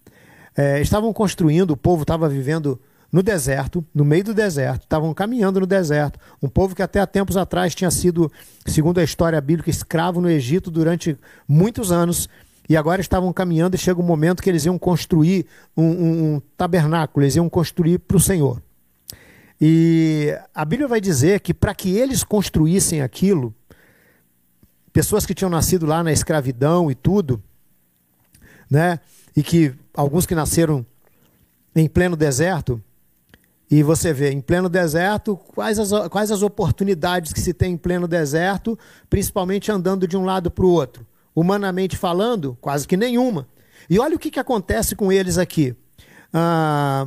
É, 0.56 0.82
estavam 0.82 1.12
construindo, 1.14 1.72
o 1.72 1.78
povo 1.78 2.04
estava 2.04 2.28
vivendo 2.30 2.80
no 3.12 3.22
deserto, 3.22 3.86
no 3.93 4.04
meio 4.04 4.24
do 4.24 4.34
deserto, 4.34 4.84
estavam 4.84 5.14
caminhando 5.14 5.60
no 5.60 5.68
deserto. 5.68 6.20
Um 6.41 6.49
povo 6.49 6.74
que 6.74 6.82
até 6.82 6.99
há 6.99 7.06
tempos 7.06 7.38
atrás 7.38 7.76
tinha 7.76 7.91
sido, 7.91 8.32
segundo 8.66 8.99
a 8.99 9.04
história 9.04 9.39
bíblica, 9.39 9.70
escravo 9.70 10.20
no 10.20 10.30
Egito 10.30 10.72
durante 10.72 11.16
muitos 11.47 11.91
anos, 11.91 12.28
e 12.68 12.78
agora 12.78 13.01
estavam 13.01 13.34
caminhando 13.34 13.76
e 13.76 13.78
chega 13.78 13.99
um 13.99 14.05
momento 14.05 14.41
que 14.41 14.49
eles 14.49 14.66
iam 14.66 14.80
construir 14.80 15.45
um, 15.76 15.84
um, 15.84 16.36
um 16.36 16.41
tabernáculo, 16.57 17.24
eles 17.24 17.36
iam 17.36 17.49
construir 17.49 17.99
para 17.99 18.18
o 18.18 18.20
Senhor. 18.20 18.61
E 19.59 20.38
a 20.53 20.64
Bíblia 20.66 20.88
vai 20.88 21.01
dizer 21.01 21.41
que 21.41 21.53
para 21.53 21.76
que 21.76 21.95
eles 21.95 22.24
construíssem 22.24 23.01
aquilo, 23.01 23.53
pessoas 24.91 25.26
que 25.26 25.34
tinham 25.34 25.49
nascido 25.49 25.86
lá 25.86 26.03
na 26.03 26.11
escravidão 26.11 26.89
e 26.89 26.95
tudo, 26.95 27.41
né? 28.70 28.99
E 29.36 29.43
que 29.43 29.74
alguns 29.93 30.26
que 30.26 30.36
nasceram 30.36 30.86
em 31.76 31.88
pleno 31.88 32.16
deserto, 32.16 32.82
e 33.70 33.82
você 33.82 34.14
vê, 34.14 34.32
em 34.32 34.39
pleno 34.39 34.70
deserto, 34.70 35.36
quais 35.36 35.80
as, 35.80 35.89
quais 36.09 36.30
as 36.30 36.43
oportunidades 36.43 37.34
que 37.34 37.41
se 37.41 37.53
tem 37.53 37.74
em 37.74 37.78
pleno 37.78 38.07
deserto, 38.07 38.78
principalmente 39.09 39.72
andando 39.72 40.07
de 40.07 40.16
um 40.16 40.24
lado 40.24 40.51
para 40.51 40.66
o 40.66 40.70
outro 40.70 41.05
humanamente 41.36 41.98
falando, 41.98 42.58
quase 42.62 42.88
que 42.88 42.98
nenhuma. 42.98 43.48
E 43.90 44.00
olha 44.00 44.16
o 44.16 44.20
que, 44.20 44.32
que 44.32 44.40
acontece 44.40 44.96
com 44.96 45.12
eles 45.12 45.38
aqui. 45.38 45.76
Ah, 46.32 47.06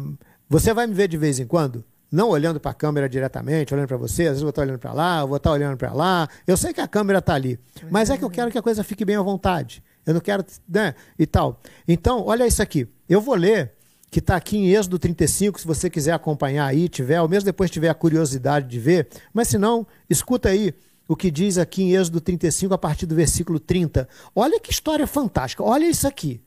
você 0.49 0.73
vai 0.73 0.87
me 0.87 0.95
ver 0.95 1.09
de 1.09 1.17
vez 1.17 1.39
em 1.39 1.47
quando, 1.47 1.85
não 2.11 2.29
olhando 2.29 2.61
para 2.61 2.71
a 2.71 2.75
câmera 2.75 3.09
diretamente, 3.09 3.75
olhando 3.75 3.89
para 3.89 3.97
você, 3.97 4.23
às 4.23 4.29
vezes 4.29 4.43
eu 4.43 4.47
vou 4.47 4.51
estar 4.51 4.63
olhando 4.63 4.79
para 4.79 4.93
lá, 4.93 5.21
eu 5.21 5.29
vou 5.29 5.37
estar 5.37 5.51
olhando 5.51 5.77
para 5.77 5.93
lá. 5.93 6.29
Eu 6.47 6.57
sei 6.57 6.73
que 6.73 6.81
a 6.81 6.89
câmera 6.89 7.19
está 7.19 7.35
ali, 7.35 7.59
mas 7.91 8.11
é 8.11 8.17
que 8.17 8.25
eu 8.25 8.31
quero 8.31 8.51
que 8.51 8.59
a 8.59 8.63
coisa 8.63 8.85
fique 8.85 9.05
bem 9.05 9.17
à 9.17 9.23
vontade. 9.23 9.83
Eu 10.05 10.15
não 10.15 10.21
quero, 10.21 10.45
né, 10.69 10.95
e 11.19 11.27
tal. 11.27 11.61
Então, 11.89 12.25
olha 12.25 12.47
isso 12.47 12.63
aqui. 12.63 12.89
Eu 13.09 13.21
vou 13.21 13.35
ler 13.35 13.73
que 14.09 14.21
está 14.21 14.37
aqui 14.37 14.57
em 14.57 14.69
Êxodo 14.73 14.99
35, 14.99 15.61
se 15.61 15.67
você 15.67 15.91
quiser 15.91 16.13
acompanhar 16.13 16.67
aí, 16.67 16.89
tiver, 16.89 17.21
ou 17.21 17.29
mesmo 17.29 17.45
depois 17.45 17.71
tiver 17.71 17.89
a 17.89 17.95
curiosidade 17.95 18.69
de 18.69 18.79
ver, 18.79 19.09
mas 19.35 19.49
se 19.49 19.59
não, 19.59 19.87
escuta 20.09 20.49
aí 20.49 20.73
o 21.09 21.15
que 21.15 21.31
diz 21.31 21.59
aqui 21.59 21.83
em 21.83 21.95
Êxodo 21.95 22.21
35, 22.21 22.75
a 22.75 22.79
partir 22.79 23.07
do 23.07 23.15
versículo 23.15 23.61
30. 23.61 24.09
Olha 24.35 24.61
que 24.61 24.71
história 24.71 25.07
fantástica. 25.07 25.63
Olha 25.63 25.87
isso 25.87 26.07
aqui. 26.07 26.41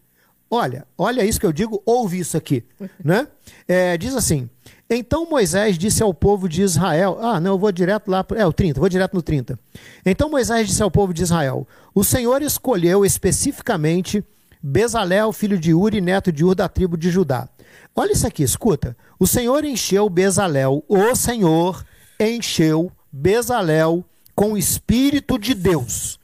Olha, 0.52 0.88
olha 0.98 1.24
isso 1.24 1.40
que 1.40 1.46
eu 1.46 1.54
digo, 1.54 1.82
ouve 1.86 2.20
isso 2.20 2.36
aqui. 2.36 2.64
né? 3.04 3.28
É, 3.68 3.98
diz 3.98 4.16
assim: 4.16 4.50
Então 4.90 5.30
Moisés 5.30 5.78
disse 5.78 6.02
ao 6.02 6.14
povo 6.14 6.50
de 6.50 6.62
Israel. 6.62 7.18
Ah, 7.22 7.40
não, 7.40 7.52
eu 7.52 7.60
vou 7.60 7.72
direto 7.72 8.10
lá. 8.10 8.26
É, 8.36 8.46
o 8.46 8.52
30, 8.52 8.80
vou 8.80 8.90
direto 8.90 9.14
no 9.14 9.22
30. 9.22 9.60
Então 10.06 10.30
Moisés 10.30 10.68
disse 10.68 10.82
ao 10.82 10.90
povo 10.90 11.14
de 11.14 11.22
Israel: 11.22 11.68
O 11.94 12.04
Senhor 12.04 12.42
escolheu 12.42 13.06
especificamente 13.06 14.24
Bezalel, 14.62 15.32
filho 15.32 15.58
de 15.58 15.74
Uri, 15.74 16.02
neto 16.02 16.32
de 16.32 16.44
Ur, 16.44 16.56
da 16.56 16.68
tribo 16.68 16.98
de 16.98 17.10
Judá. 17.10 17.48
Olha 17.96 18.12
isso 18.12 18.28
aqui, 18.28 18.44
escuta. 18.44 18.98
O 19.20 19.28
Senhor 19.28 19.64
encheu 19.64 20.10
Bezalel, 20.10 20.84
o 20.88 21.16
Senhor 21.16 21.86
encheu 22.20 22.92
Bezalel 23.12 24.04
com 24.40 24.54
o 24.54 24.58
Espírito 24.58 25.38
de 25.38 25.54
Deus 25.54 26.18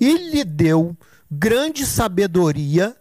e 0.00 0.14
lhe 0.32 0.42
deu 0.42 0.96
grande 1.30 1.86
sabedoria 1.86 2.96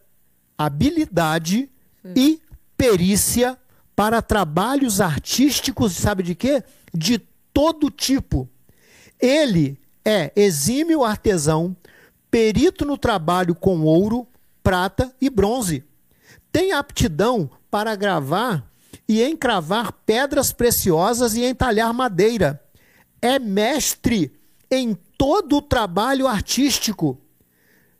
habilidade 0.55 1.67
e 2.15 2.39
perícia 2.77 3.57
para 3.95 4.21
trabalhos 4.21 5.01
artísticos, 5.01 5.93
sabe 5.93 6.21
de 6.21 6.35
quê? 6.35 6.63
De 6.93 7.17
todo 7.51 7.89
tipo. 7.89 8.47
Ele 9.19 9.79
é 10.05 10.31
exímio 10.35 11.03
artesão, 11.03 11.75
perito 12.29 12.85
no 12.85 12.99
trabalho 12.99 13.55
com 13.55 13.81
ouro, 13.81 14.27
prata 14.61 15.11
e 15.19 15.27
bronze. 15.27 15.83
Tem 16.51 16.71
aptidão 16.71 17.49
para 17.71 17.95
gravar 17.95 18.63
e 19.07 19.23
encravar 19.23 19.91
pedras 20.05 20.53
preciosas 20.53 21.33
e 21.33 21.43
entalhar 21.43 21.91
madeira. 21.95 22.63
É 23.21 23.39
mestre 23.39 24.31
em 24.71 24.95
todo 25.17 25.57
o 25.57 25.61
trabalho 25.61 26.27
artístico. 26.27 27.19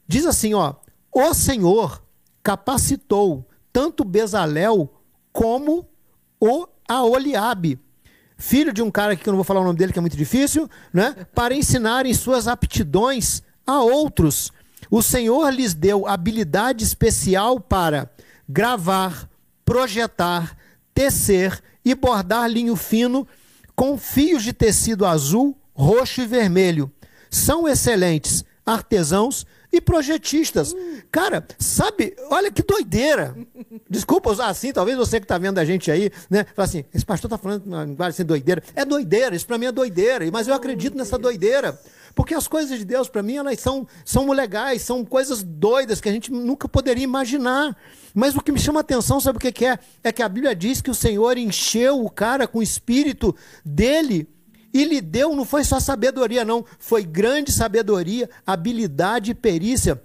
Diz 0.08 0.26
assim, 0.26 0.54
ó: 0.54 0.76
"O 1.12 1.34
Senhor 1.34 2.04
capacitou 2.44 3.48
tanto 3.72 4.04
Bezalel 4.04 4.94
como 5.32 5.88
o 6.40 6.68
Aoliabe, 6.88 7.80
filho 8.38 8.74
de 8.74 8.82
um 8.82 8.90
cara 8.90 9.16
que 9.16 9.28
eu 9.28 9.32
não 9.32 9.38
vou 9.38 9.44
falar 9.44 9.62
o 9.62 9.64
nome 9.64 9.78
dele, 9.78 9.94
que 9.94 10.00
é 10.00 10.02
muito 10.02 10.18
difícil, 10.18 10.70
né? 10.94 11.16
para 11.36 11.54
ensinarem 11.54 12.14
suas 12.14 12.48
aptidões 12.48 13.44
a 13.68 13.82
outros. 13.82 14.52
O 14.90 15.02
Senhor 15.02 15.50
lhes 15.54 15.74
deu 15.74 16.08
habilidade 16.08 16.84
especial 16.84 17.60
para 17.60 18.10
gravar, 18.48 19.30
projetar, 19.64 20.58
tecer 20.94 21.62
e 21.86 21.94
bordar 21.94 22.50
linho 22.50 22.76
fino 22.76 23.28
com 23.80 23.98
fios 23.98 24.44
de 24.44 24.52
tecido 24.52 25.06
azul, 25.06 25.58
roxo 25.74 26.20
e 26.20 26.26
vermelho. 26.26 26.92
São 27.32 27.66
excelentes 27.66 28.44
artesãos 28.66 29.46
e 29.72 29.80
projetistas. 29.80 30.76
Cara, 31.10 31.48
sabe, 31.58 32.14
olha 32.30 32.52
que 32.52 32.62
doideira. 32.62 33.34
Desculpa 33.90 34.32
usar 34.32 34.48
assim, 34.48 34.74
talvez 34.74 34.98
você 34.98 35.18
que 35.18 35.24
está 35.24 35.38
vendo 35.38 35.60
a 35.60 35.64
gente 35.64 35.90
aí, 35.90 36.12
né? 36.30 36.46
Fala 36.54 36.68
assim, 36.68 36.84
esse 36.94 37.06
pastor 37.06 37.30
está 37.30 37.38
falando 37.38 37.64
linguagem 37.86 38.10
assim, 38.10 38.26
doideira. 38.26 38.62
É 38.76 38.84
doideira, 38.84 39.34
isso 39.34 39.48
para 39.48 39.58
mim 39.58 39.68
é 39.68 39.72
doideira, 39.72 40.30
mas 40.30 40.50
eu 40.50 40.54
acredito 40.54 40.98
nessa 40.98 41.18
doideira. 41.18 41.80
Porque 42.14 42.34
as 42.34 42.50
coisas 42.50 42.78
de 42.78 42.84
Deus, 42.84 43.08
para 43.08 43.24
mim, 43.24 43.38
elas 43.38 43.62
são, 43.62 43.88
são 44.04 44.30
legais, 44.30 44.82
são 44.82 45.06
coisas 45.06 45.42
doidas 45.42 46.02
que 46.02 46.10
a 46.10 46.12
gente 46.12 46.34
nunca 46.34 46.68
poderia 46.68 47.06
imaginar. 47.06 47.78
Mas 48.14 48.36
o 48.36 48.42
que 48.42 48.52
me 48.52 48.60
chama 48.60 48.80
a 48.80 48.82
atenção, 48.82 49.20
sabe 49.20 49.38
o 49.38 49.42
que 49.42 49.66
é? 49.66 49.80
É 50.04 50.12
que 50.12 50.24
a 50.24 50.30
Bíblia 50.30 50.56
diz 50.56 50.82
que 50.82 50.92
o 50.92 50.96
Senhor 50.96 51.38
encheu 51.38 52.04
o 52.04 52.10
cara 52.10 52.48
com 52.48 52.60
o 52.60 52.64
espírito 52.64 53.36
dele 53.64 54.28
e 54.74 54.84
lhe 54.84 55.02
deu, 55.02 55.36
não 55.36 55.46
foi 55.46 55.64
só 55.64 55.80
sabedoria, 55.80 56.46
não, 56.46 56.64
foi 56.78 57.04
grande 57.04 57.52
sabedoria, 57.52 58.30
habilidade 58.46 59.32
e 59.32 59.36
perícia 59.36 60.02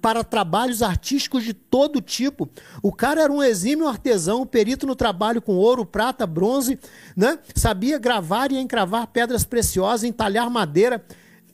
para 0.00 0.24
trabalhos 0.24 0.82
artísticos 0.82 1.44
de 1.44 1.54
todo 1.54 2.00
tipo. 2.00 2.48
O 2.82 2.92
cara 2.92 3.22
era 3.22 3.32
um 3.32 3.42
exímio 3.42 3.86
artesão, 3.86 4.44
perito 4.44 4.86
no 4.86 4.96
trabalho 4.96 5.40
com 5.40 5.54
ouro, 5.54 5.86
prata, 5.86 6.26
bronze, 6.26 6.78
né? 7.16 7.38
sabia 7.54 7.98
gravar 7.98 8.50
e 8.50 8.58
encravar 8.58 9.06
pedras 9.06 9.44
preciosas, 9.44 10.02
entalhar 10.02 10.50
madeira. 10.50 11.04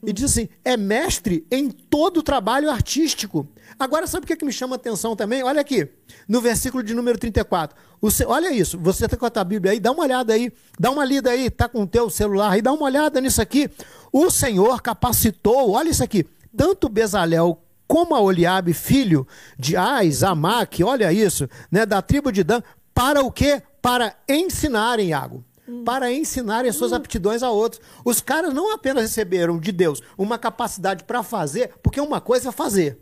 E 0.05 0.13
diz 0.13 0.25
assim: 0.25 0.49
é 0.63 0.77
mestre 0.77 1.45
em 1.51 1.69
todo 1.69 2.17
o 2.17 2.23
trabalho 2.23 2.69
artístico. 2.69 3.47
Agora, 3.77 4.07
sabe 4.07 4.23
o 4.23 4.27
que, 4.27 4.33
é 4.33 4.35
que 4.35 4.45
me 4.45 4.51
chama 4.51 4.75
a 4.75 4.77
atenção 4.77 5.15
também? 5.15 5.43
Olha 5.43 5.61
aqui, 5.61 5.87
no 6.27 6.41
versículo 6.41 6.83
de 6.83 6.93
número 6.93 7.17
34. 7.17 7.77
O, 8.01 8.07
olha 8.27 8.51
isso, 8.51 8.79
você 8.79 9.05
está 9.05 9.17
com 9.17 9.25
a 9.25 9.29
tua 9.29 9.43
Bíblia 9.43 9.73
aí, 9.73 9.79
dá 9.79 9.91
uma 9.91 10.03
olhada 10.03 10.33
aí, 10.33 10.51
dá 10.79 10.89
uma 10.89 11.03
lida 11.03 11.31
aí, 11.31 11.47
está 11.47 11.67
com 11.67 11.83
o 11.83 11.87
teu 11.87 12.09
celular 12.09 12.51
aí, 12.51 12.61
dá 12.61 12.71
uma 12.71 12.83
olhada 12.83 13.19
nisso 13.19 13.41
aqui. 13.41 13.69
O 14.11 14.29
Senhor 14.29 14.81
capacitou, 14.81 15.71
olha 15.71 15.89
isso 15.89 16.03
aqui, 16.03 16.25
tanto 16.55 16.89
Bezalel 16.89 17.61
como 17.87 18.15
a 18.15 18.21
Oliabe, 18.21 18.73
filho 18.73 19.27
de 19.57 19.75
Ais, 19.75 20.23
Amaque, 20.23 20.83
olha 20.83 21.11
isso, 21.11 21.49
né, 21.71 21.85
da 21.85 22.01
tribo 22.01 22.31
de 22.31 22.43
Dan, 22.43 22.61
para 22.93 23.21
o 23.21 23.31
quê? 23.31 23.61
Para 23.81 24.15
ensinarem, 24.27 25.09
Iago 25.09 25.43
para 25.85 26.11
ensinarem 26.11 26.69
as 26.69 26.75
suas 26.75 26.93
aptidões 26.93 27.43
a 27.43 27.49
outros. 27.49 27.81
Os 28.03 28.21
caras 28.21 28.53
não 28.53 28.73
apenas 28.73 29.03
receberam 29.03 29.59
de 29.59 29.71
Deus 29.71 30.01
uma 30.17 30.37
capacidade 30.37 31.03
para 31.03 31.23
fazer, 31.23 31.73
porque 31.81 31.99
uma 31.99 32.21
coisa 32.21 32.49
é 32.49 32.51
fazer 32.51 32.99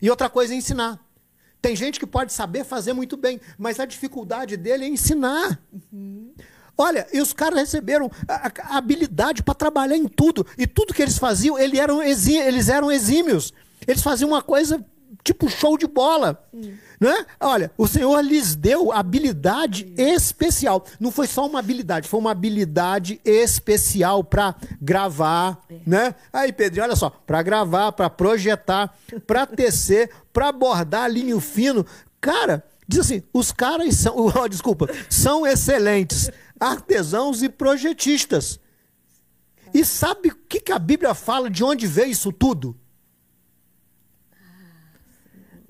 e 0.00 0.10
outra 0.10 0.28
coisa 0.28 0.54
é 0.54 0.56
ensinar. 0.56 0.98
Tem 1.60 1.76
gente 1.76 2.00
que 2.00 2.06
pode 2.06 2.32
saber 2.32 2.64
fazer 2.64 2.92
muito 2.92 3.16
bem, 3.16 3.40
mas 3.58 3.78
a 3.78 3.84
dificuldade 3.84 4.56
dele 4.56 4.86
é 4.86 4.88
ensinar. 4.88 5.60
Uhum. 5.92 6.32
Olha, 6.76 7.06
e 7.12 7.20
os 7.20 7.34
caras 7.34 7.58
receberam 7.58 8.10
a, 8.26 8.50
a 8.62 8.78
habilidade 8.78 9.42
para 9.42 9.52
trabalhar 9.52 9.96
em 9.96 10.08
tudo. 10.08 10.46
E 10.56 10.66
tudo 10.66 10.94
que 10.94 11.02
eles 11.02 11.18
faziam, 11.18 11.58
eles 11.58 11.78
eram, 11.78 12.02
eles 12.02 12.68
eram 12.70 12.90
exímios. 12.90 13.52
Eles 13.86 14.02
faziam 14.02 14.30
uma 14.30 14.40
coisa 14.40 14.82
tipo 15.24 15.48
show 15.48 15.76
de 15.76 15.86
bola. 15.86 16.42
Hum. 16.52 16.74
Né? 17.00 17.26
Olha, 17.40 17.72
o 17.78 17.86
Senhor 17.86 18.20
lhes 18.20 18.54
deu 18.54 18.92
habilidade 18.92 19.92
especial. 19.96 20.84
Não 20.98 21.10
foi 21.10 21.26
só 21.26 21.46
uma 21.46 21.58
habilidade, 21.58 22.08
foi 22.08 22.20
uma 22.20 22.30
habilidade 22.30 23.20
especial 23.24 24.22
para 24.22 24.54
gravar, 24.80 25.60
é. 25.70 25.80
né? 25.86 26.14
Aí, 26.32 26.52
Pedrinho, 26.52 26.84
olha 26.84 26.96
só, 26.96 27.08
para 27.08 27.42
gravar, 27.42 27.92
para 27.92 28.10
projetar, 28.10 28.94
para 29.26 29.46
tecer, 29.46 30.10
para 30.32 30.52
bordar 30.52 31.10
linho 31.10 31.40
fino. 31.40 31.86
Cara, 32.20 32.62
diz 32.86 33.00
assim, 33.00 33.22
os 33.32 33.50
caras 33.50 33.96
são, 33.96 34.14
oh, 34.36 34.48
desculpa, 34.48 34.88
são 35.08 35.46
excelentes 35.46 36.30
artesãos 36.58 37.42
e 37.42 37.48
projetistas. 37.48 38.60
E 39.72 39.84
sabe 39.84 40.30
o 40.30 40.36
que, 40.48 40.60
que 40.60 40.72
a 40.72 40.78
Bíblia 40.78 41.14
fala 41.14 41.48
de 41.48 41.62
onde 41.62 41.86
veio 41.86 42.10
isso 42.10 42.32
tudo? 42.32 42.76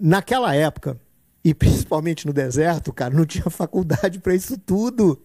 Naquela 0.00 0.54
época, 0.54 0.98
e 1.44 1.52
principalmente 1.52 2.26
no 2.26 2.32
deserto, 2.32 2.92
cara, 2.92 3.14
não 3.14 3.26
tinha 3.26 3.50
faculdade 3.50 4.18
para 4.18 4.34
isso 4.34 4.56
tudo. 4.58 5.22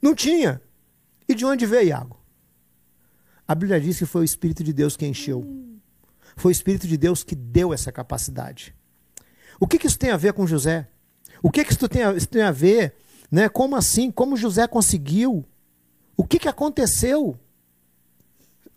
Não 0.00 0.14
tinha. 0.14 0.60
E 1.28 1.34
de 1.34 1.44
onde 1.44 1.64
veio 1.66 1.88
Iago? 1.88 2.20
A 3.46 3.54
Bíblia 3.54 3.80
diz 3.80 3.98
que 3.98 4.06
foi 4.06 4.22
o 4.22 4.24
Espírito 4.24 4.64
de 4.64 4.72
Deus 4.72 4.96
que 4.96 5.06
encheu. 5.06 5.46
Foi 6.36 6.50
o 6.50 6.52
Espírito 6.52 6.86
de 6.86 6.96
Deus 6.96 7.22
que 7.22 7.34
deu 7.34 7.72
essa 7.72 7.92
capacidade. 7.92 8.74
O 9.60 9.66
que, 9.66 9.78
que 9.78 9.86
isso 9.86 9.98
tem 9.98 10.10
a 10.10 10.16
ver 10.16 10.32
com 10.32 10.46
José? 10.46 10.88
O 11.42 11.50
que, 11.50 11.64
que 11.64 11.72
isso 11.72 11.88
tem 11.88 12.02
a, 12.02 12.12
isso 12.14 12.28
tem 12.28 12.42
a 12.42 12.50
ver? 12.50 12.94
Né? 13.30 13.48
Como 13.48 13.76
assim? 13.76 14.10
Como 14.10 14.36
José 14.36 14.66
conseguiu? 14.66 15.44
O 16.16 16.24
que, 16.24 16.38
que 16.38 16.48
aconteceu? 16.48 17.38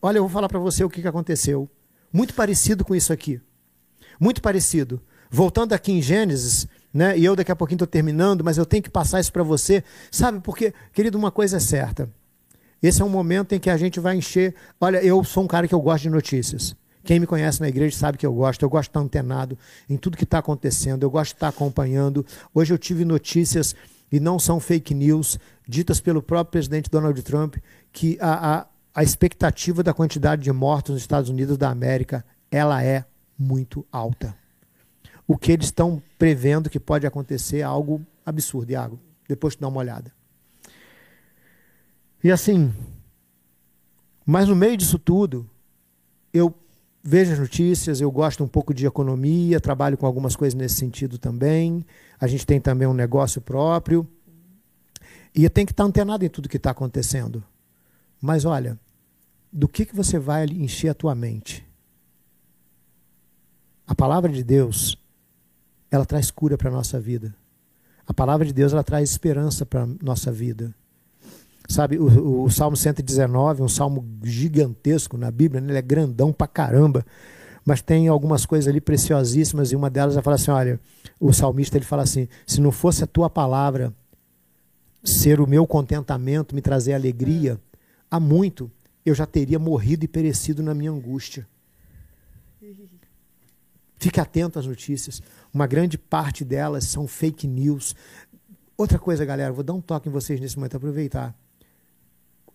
Olha, 0.01 0.17
eu 0.17 0.23
vou 0.23 0.29
falar 0.29 0.49
para 0.49 0.59
você 0.59 0.83
o 0.83 0.89
que, 0.89 1.01
que 1.01 1.07
aconteceu. 1.07 1.69
Muito 2.11 2.33
parecido 2.33 2.85
com 2.85 2.95
isso 2.95 3.11
aqui. 3.11 3.41
Muito 4.19 4.41
parecido. 4.41 5.01
Voltando 5.29 5.73
aqui 5.73 5.91
em 5.91 6.01
Gênesis, 6.01 6.67
né? 6.93 7.17
E 7.17 7.25
eu 7.25 7.35
daqui 7.35 7.51
a 7.51 7.55
pouquinho 7.55 7.75
estou 7.75 7.87
terminando, 7.87 8.43
mas 8.43 8.57
eu 8.57 8.65
tenho 8.65 8.83
que 8.83 8.89
passar 8.89 9.19
isso 9.19 9.31
para 9.31 9.43
você. 9.43 9.83
Sabe, 10.11 10.39
porque, 10.39 10.73
querido, 10.93 11.17
uma 11.17 11.31
coisa 11.31 11.57
é 11.57 11.59
certa. 11.59 12.09
Esse 12.81 13.01
é 13.01 13.05
um 13.05 13.09
momento 13.09 13.53
em 13.53 13.59
que 13.59 13.69
a 13.69 13.77
gente 13.77 13.99
vai 13.99 14.15
encher. 14.15 14.55
Olha, 14.79 15.03
eu 15.03 15.23
sou 15.23 15.43
um 15.43 15.47
cara 15.47 15.67
que 15.67 15.75
eu 15.75 15.81
gosto 15.81 16.03
de 16.03 16.09
notícias. 16.09 16.75
Quem 17.03 17.19
me 17.19 17.27
conhece 17.27 17.61
na 17.61 17.67
igreja 17.67 17.95
sabe 17.97 18.17
que 18.17 18.25
eu 18.25 18.33
gosto. 18.33 18.63
Eu 18.63 18.69
gosto 18.69 18.85
de 18.85 18.89
estar 18.89 18.99
antenado 18.99 19.57
em 19.89 19.97
tudo 19.97 20.17
que 20.17 20.23
está 20.23 20.39
acontecendo. 20.39 21.03
Eu 21.03 21.09
gosto 21.09 21.31
de 21.31 21.35
estar 21.35 21.47
acompanhando. 21.49 22.25
Hoje 22.53 22.73
eu 22.73 22.77
tive 22.77 23.05
notícias, 23.05 23.75
e 24.11 24.19
não 24.19 24.39
são 24.39 24.59
fake 24.59 24.93
news, 24.93 25.39
ditas 25.67 25.99
pelo 25.99 26.21
próprio 26.21 26.51
presidente 26.51 26.89
Donald 26.89 27.21
Trump, 27.21 27.55
que 27.91 28.17
a, 28.21 28.59
a, 28.59 28.65
a 28.93 29.03
expectativa 29.03 29.83
da 29.83 29.93
quantidade 29.93 30.41
de 30.43 30.51
mortos 30.51 30.93
nos 30.93 31.01
Estados 31.01 31.29
Unidos 31.29 31.57
da 31.57 31.69
América 31.69 32.23
ela 32.51 32.83
é 32.83 33.03
muito 33.37 33.85
alta 33.91 34.35
o 35.27 35.37
que 35.37 35.51
eles 35.51 35.67
estão 35.67 36.01
prevendo 36.17 36.69
que 36.69 36.79
pode 36.79 37.07
acontecer 37.07 37.59
é 37.59 37.63
algo 37.63 38.05
absurdo, 38.25 38.71
Iago. 38.71 38.99
Depois 39.27 39.55
tu 39.55 39.61
dá 39.61 39.67
uma 39.67 39.79
olhada. 39.79 40.13
E 42.23 42.31
assim, 42.31 42.73
mas 44.25 44.47
no 44.47 44.55
meio 44.55 44.77
disso 44.77 44.99
tudo, 44.99 45.49
eu 46.33 46.53
vejo 47.03 47.33
as 47.33 47.39
notícias, 47.39 48.01
eu 48.01 48.11
gosto 48.11 48.43
um 48.43 48.47
pouco 48.47 48.73
de 48.73 48.85
economia, 48.85 49.59
trabalho 49.59 49.97
com 49.97 50.05
algumas 50.05 50.35
coisas 50.35 50.53
nesse 50.53 50.75
sentido 50.75 51.17
também. 51.17 51.85
A 52.19 52.27
gente 52.27 52.45
tem 52.45 52.59
também 52.59 52.87
um 52.87 52.93
negócio 52.93 53.41
próprio. 53.41 54.07
E 55.33 55.49
tem 55.49 55.65
que 55.65 55.73
estar 55.73 55.83
antenado 55.83 56.23
em 56.23 56.29
tudo 56.29 56.47
que 56.47 56.57
está 56.57 56.71
acontecendo. 56.71 57.43
Mas 58.21 58.45
olha, 58.45 58.79
do 59.51 59.67
que, 59.67 59.85
que 59.85 59.95
você 59.95 60.17
vai 60.17 60.45
encher 60.45 60.89
a 60.89 60.93
tua 60.93 61.13
mente? 61.13 61.65
A 63.87 63.93
palavra 63.93 64.31
de 64.31 64.43
Deus 64.43 64.97
ela 65.91 66.05
traz 66.05 66.29
cura 66.31 66.57
para 66.57 66.69
a 66.69 66.73
nossa 66.73 66.99
vida. 66.99 67.35
A 68.07 68.13
palavra 68.13 68.45
de 68.45 68.53
Deus 68.53 68.73
ela 68.73 68.83
traz 68.83 69.09
esperança 69.09 69.65
para 69.65 69.83
a 69.83 69.87
nossa 70.01 70.31
vida. 70.31 70.73
Sabe, 71.67 71.97
o, 71.97 72.43
o, 72.43 72.49
Salmo 72.49 72.77
119, 72.77 73.63
um 73.63 73.67
salmo 73.67 74.05
gigantesco 74.23 75.17
na 75.17 75.31
Bíblia, 75.31 75.59
né? 75.59 75.71
ele 75.71 75.77
é 75.79 75.81
grandão 75.81 76.31
pra 76.31 76.47
caramba, 76.47 77.03
mas 77.65 77.81
tem 77.81 78.07
algumas 78.07 78.45
coisas 78.45 78.67
ali 78.67 78.79
preciosíssimas 78.79 79.71
e 79.71 79.75
uma 79.75 79.89
delas 79.89 80.13
vai 80.13 80.23
falar 80.23 80.35
assim, 80.35 80.51
olha, 80.51 80.79
o 81.19 81.33
salmista 81.33 81.75
ele 81.77 81.85
fala 81.85 82.03
assim, 82.03 82.27
se 82.45 82.61
não 82.61 82.71
fosse 82.71 83.03
a 83.03 83.07
tua 83.07 83.31
palavra 83.31 83.91
ser 85.03 85.39
o 85.39 85.47
meu 85.47 85.65
contentamento, 85.65 86.53
me 86.53 86.61
trazer 86.61 86.93
alegria, 86.93 87.59
há 88.11 88.19
muito 88.19 88.69
eu 89.03 89.15
já 89.15 89.25
teria 89.25 89.59
morrido 89.59 90.05
e 90.05 90.07
perecido 90.07 90.63
na 90.63 90.73
minha 90.73 90.91
angústia. 90.91 91.47
Fique 94.05 94.19
atento 94.19 94.59
às 94.59 94.67
notícias. 94.67 95.19
Uma 95.51 95.65
grande 95.65 95.97
parte 95.97 96.45
delas 96.45 96.83
são 96.83 97.07
fake 97.07 97.47
news. 97.47 97.95
Outra 98.77 98.99
coisa, 98.99 99.25
galera, 99.25 99.51
vou 99.51 99.63
dar 99.63 99.73
um 99.73 99.81
toque 99.81 100.07
em 100.07 100.11
vocês 100.11 100.39
nesse 100.39 100.55
momento, 100.57 100.77
aproveitar. 100.77 101.35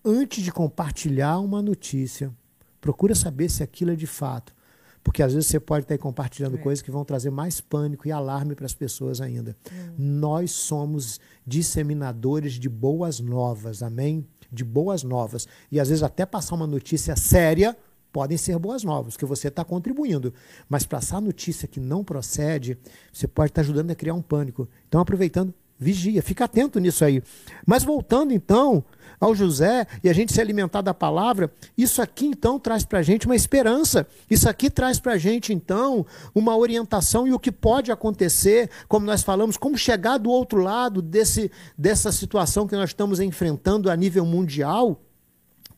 Antes 0.05 0.45
de 0.45 0.53
compartilhar 0.53 1.41
uma 1.41 1.61
notícia, 1.61 2.33
procura 2.81 3.17
saber 3.17 3.49
se 3.49 3.65
aquilo 3.65 3.91
é 3.91 3.97
de 3.97 4.07
fato. 4.07 4.55
Porque 5.03 5.25
às 5.25 5.35
vezes 5.35 5.49
você 5.49 5.59
pode 5.59 5.87
estar 5.87 5.99
compartilhando 5.99 6.57
é. 6.57 6.61
coisas 6.61 6.83
que 6.83 6.91
vão 6.93 7.05
trazer 7.05 7.31
mais 7.31 7.61
pânico 7.61 8.07
e 8.07 8.13
alarme 8.13 8.55
para 8.55 8.67
as 8.67 8.75
pessoas 8.75 9.21
ainda. 9.21 9.57
Hum. 9.73 9.95
Nós 9.99 10.53
somos 10.53 11.19
disseminadores 11.45 12.53
de 12.53 12.69
boas 12.69 13.19
novas, 13.19 13.83
amém? 13.83 14.25
De 14.53 14.63
boas 14.63 15.03
novas. 15.03 15.49
E 15.69 15.81
às 15.81 15.89
vezes 15.89 16.05
até 16.05 16.25
passar 16.25 16.55
uma 16.55 16.67
notícia 16.69 17.17
séria 17.17 17.77
podem 18.13 18.37
ser 18.37 18.59
boas 18.59 18.83
novas, 18.83 19.17
que 19.17 19.25
você 19.25 19.49
está 19.49 19.65
contribuindo. 19.65 20.33
Mas 20.69 20.85
passar 20.85 21.21
notícia 21.21 21.69
que 21.69 21.81
não 21.81 22.05
procede, 22.05 22.79
você 23.13 23.27
pode 23.27 23.51
estar 23.51 23.63
tá 23.63 23.65
ajudando 23.65 23.91
a 23.91 23.95
criar 23.95 24.15
um 24.15 24.23
pânico. 24.23 24.69
Então, 24.89 25.01
aproveitando, 25.01 25.55
vigia, 25.81 26.23
fica 26.23 26.45
atento 26.45 26.79
nisso 26.79 27.05
aí. 27.05 27.23
Mas 27.67 27.83
voltando 27.83 28.35
então 28.35 28.85
ao 29.19 29.35
José 29.35 29.87
e 30.05 30.09
a 30.09 30.13
gente 30.13 30.33
se 30.33 30.41
alimentar 30.41 30.83
da 30.83 30.93
palavra, 30.93 31.51
isso 31.77 32.03
aqui 32.03 32.27
então 32.27 32.59
traz 32.59 32.85
para 32.85 32.99
a 32.99 33.03
gente 33.03 33.27
uma 33.27 33.35
esperança. 33.35 34.07
Isso 34.31 34.49
aqui 34.49 34.71
traz 34.71 35.01
para 35.01 35.15
a 35.15 35.19
gente 35.19 35.53
então 35.53 36.05
uma 36.35 36.57
orientação 36.57 37.27
e 37.27 37.33
o 37.33 37.39
que 37.39 37.51
pode 37.51 37.91
acontecer, 37.91 38.69
como 38.87 39.07
nós 39.07 39.23
falamos, 39.23 39.57
como 39.57 39.77
chegar 39.77 40.19
do 40.19 40.31
outro 40.31 40.61
lado 40.61 41.01
desse, 41.01 41.51
dessa 41.77 42.13
situação 42.13 42.67
que 42.67 42.77
nós 42.77 42.91
estamos 42.91 43.19
enfrentando 43.19 43.91
a 43.91 43.97
nível 43.97 44.27
mundial, 44.27 45.01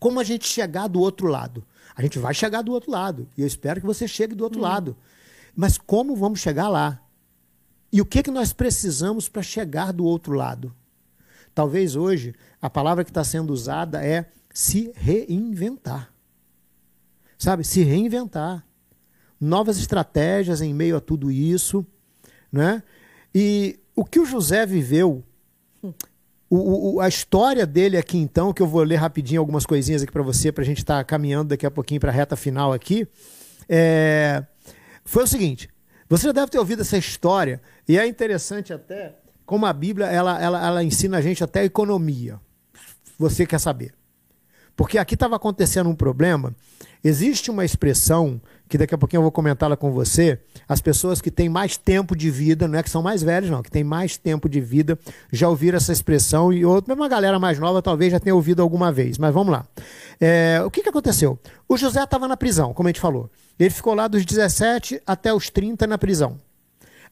como 0.02 0.18
a 0.18 0.24
gente 0.24 0.48
chegar 0.48 0.88
do 0.88 0.98
outro 0.98 1.28
lado. 1.28 1.64
A 1.94 2.02
gente 2.02 2.18
vai 2.18 2.34
chegar 2.34 2.60
do 2.60 2.72
outro 2.72 2.90
lado. 2.90 3.28
E 3.38 3.42
eu 3.42 3.46
espero 3.46 3.80
que 3.80 3.86
você 3.86 4.08
chegue 4.08 4.34
do 4.34 4.42
outro 4.42 4.58
hum. 4.58 4.62
lado. 4.62 4.96
Mas 5.54 5.78
como 5.78 6.16
vamos 6.16 6.40
chegar 6.40 6.68
lá? 6.68 7.00
E 7.92 8.00
o 8.00 8.04
que, 8.04 8.20
que 8.20 8.30
nós 8.30 8.52
precisamos 8.52 9.28
para 9.28 9.42
chegar 9.42 9.92
do 9.92 10.04
outro 10.04 10.32
lado? 10.32 10.74
Talvez 11.54 11.94
hoje 11.94 12.34
a 12.60 12.68
palavra 12.68 13.04
que 13.04 13.10
está 13.10 13.22
sendo 13.22 13.52
usada 13.52 14.04
é 14.04 14.28
se 14.52 14.90
reinventar. 14.96 16.12
Sabe? 17.38 17.62
Se 17.62 17.84
reinventar. 17.84 18.66
Novas 19.40 19.78
estratégias 19.78 20.60
em 20.60 20.74
meio 20.74 20.96
a 20.96 21.00
tudo 21.00 21.30
isso. 21.30 21.86
Né? 22.50 22.82
E 23.32 23.78
o 23.94 24.04
que 24.04 24.18
o 24.18 24.26
José 24.26 24.66
viveu 24.66 25.22
o, 26.54 26.94
o, 26.94 27.00
a 27.00 27.08
história 27.08 27.64
dele 27.64 27.96
aqui, 27.96 28.18
então, 28.18 28.52
que 28.52 28.60
eu 28.60 28.66
vou 28.66 28.82
ler 28.82 28.96
rapidinho 28.96 29.40
algumas 29.40 29.64
coisinhas 29.64 30.02
aqui 30.02 30.12
para 30.12 30.22
você, 30.22 30.52
para 30.52 30.62
a 30.62 30.66
gente 30.66 30.78
estar 30.78 30.98
tá 30.98 31.04
caminhando 31.04 31.48
daqui 31.48 31.64
a 31.64 31.70
pouquinho 31.70 31.98
para 31.98 32.10
a 32.10 32.14
reta 32.14 32.36
final 32.36 32.74
aqui, 32.74 33.08
é, 33.66 34.44
foi 35.02 35.24
o 35.24 35.26
seguinte: 35.26 35.70
você 36.10 36.26
já 36.26 36.32
deve 36.32 36.48
ter 36.48 36.58
ouvido 36.58 36.82
essa 36.82 36.98
história, 36.98 37.62
e 37.88 37.98
é 37.98 38.06
interessante 38.06 38.70
até 38.70 39.16
como 39.46 39.64
a 39.64 39.72
Bíblia 39.72 40.06
ela, 40.08 40.38
ela, 40.42 40.66
ela 40.66 40.84
ensina 40.84 41.16
a 41.16 41.20
gente 41.22 41.42
até 41.42 41.64
economia. 41.64 42.38
Você 43.18 43.46
quer 43.46 43.58
saber? 43.58 43.94
Porque 44.76 44.98
aqui 44.98 45.14
estava 45.14 45.36
acontecendo 45.36 45.88
um 45.88 45.94
problema. 45.94 46.54
Existe 47.04 47.50
uma 47.50 47.64
expressão 47.64 48.40
que 48.68 48.78
daqui 48.78 48.94
a 48.94 48.98
pouquinho 48.98 49.18
eu 49.18 49.22
vou 49.22 49.32
comentá-la 49.32 49.76
com 49.76 49.92
você. 49.92 50.38
As 50.66 50.80
pessoas 50.80 51.20
que 51.20 51.30
têm 51.30 51.48
mais 51.48 51.76
tempo 51.76 52.16
de 52.16 52.30
vida, 52.30 52.66
não 52.66 52.78
é 52.78 52.82
que 52.82 52.88
são 52.88 53.02
mais 53.02 53.22
velhos, 53.22 53.50
não, 53.50 53.62
que 53.62 53.70
têm 53.70 53.84
mais 53.84 54.16
tempo 54.16 54.48
de 54.48 54.60
vida, 54.60 54.98
já 55.30 55.48
ouviram 55.48 55.76
essa 55.76 55.92
expressão 55.92 56.52
e 56.52 56.64
outra, 56.64 56.92
mesmo 56.92 57.02
uma 57.02 57.08
galera 57.08 57.38
mais 57.38 57.58
nova 57.58 57.82
talvez 57.82 58.12
já 58.12 58.18
tenha 58.18 58.34
ouvido 58.34 58.62
alguma 58.62 58.90
vez. 58.90 59.18
Mas 59.18 59.34
vamos 59.34 59.52
lá. 59.52 59.66
É, 60.20 60.62
o 60.64 60.70
que, 60.70 60.82
que 60.82 60.88
aconteceu? 60.88 61.38
O 61.68 61.76
José 61.76 62.02
estava 62.02 62.26
na 62.26 62.36
prisão, 62.36 62.72
como 62.72 62.88
a 62.88 62.90
gente 62.90 63.00
falou. 63.00 63.28
Ele 63.58 63.70
ficou 63.70 63.94
lá 63.94 64.08
dos 64.08 64.24
17 64.24 65.02
até 65.06 65.34
os 65.34 65.50
30 65.50 65.86
na 65.86 65.98
prisão. 65.98 66.40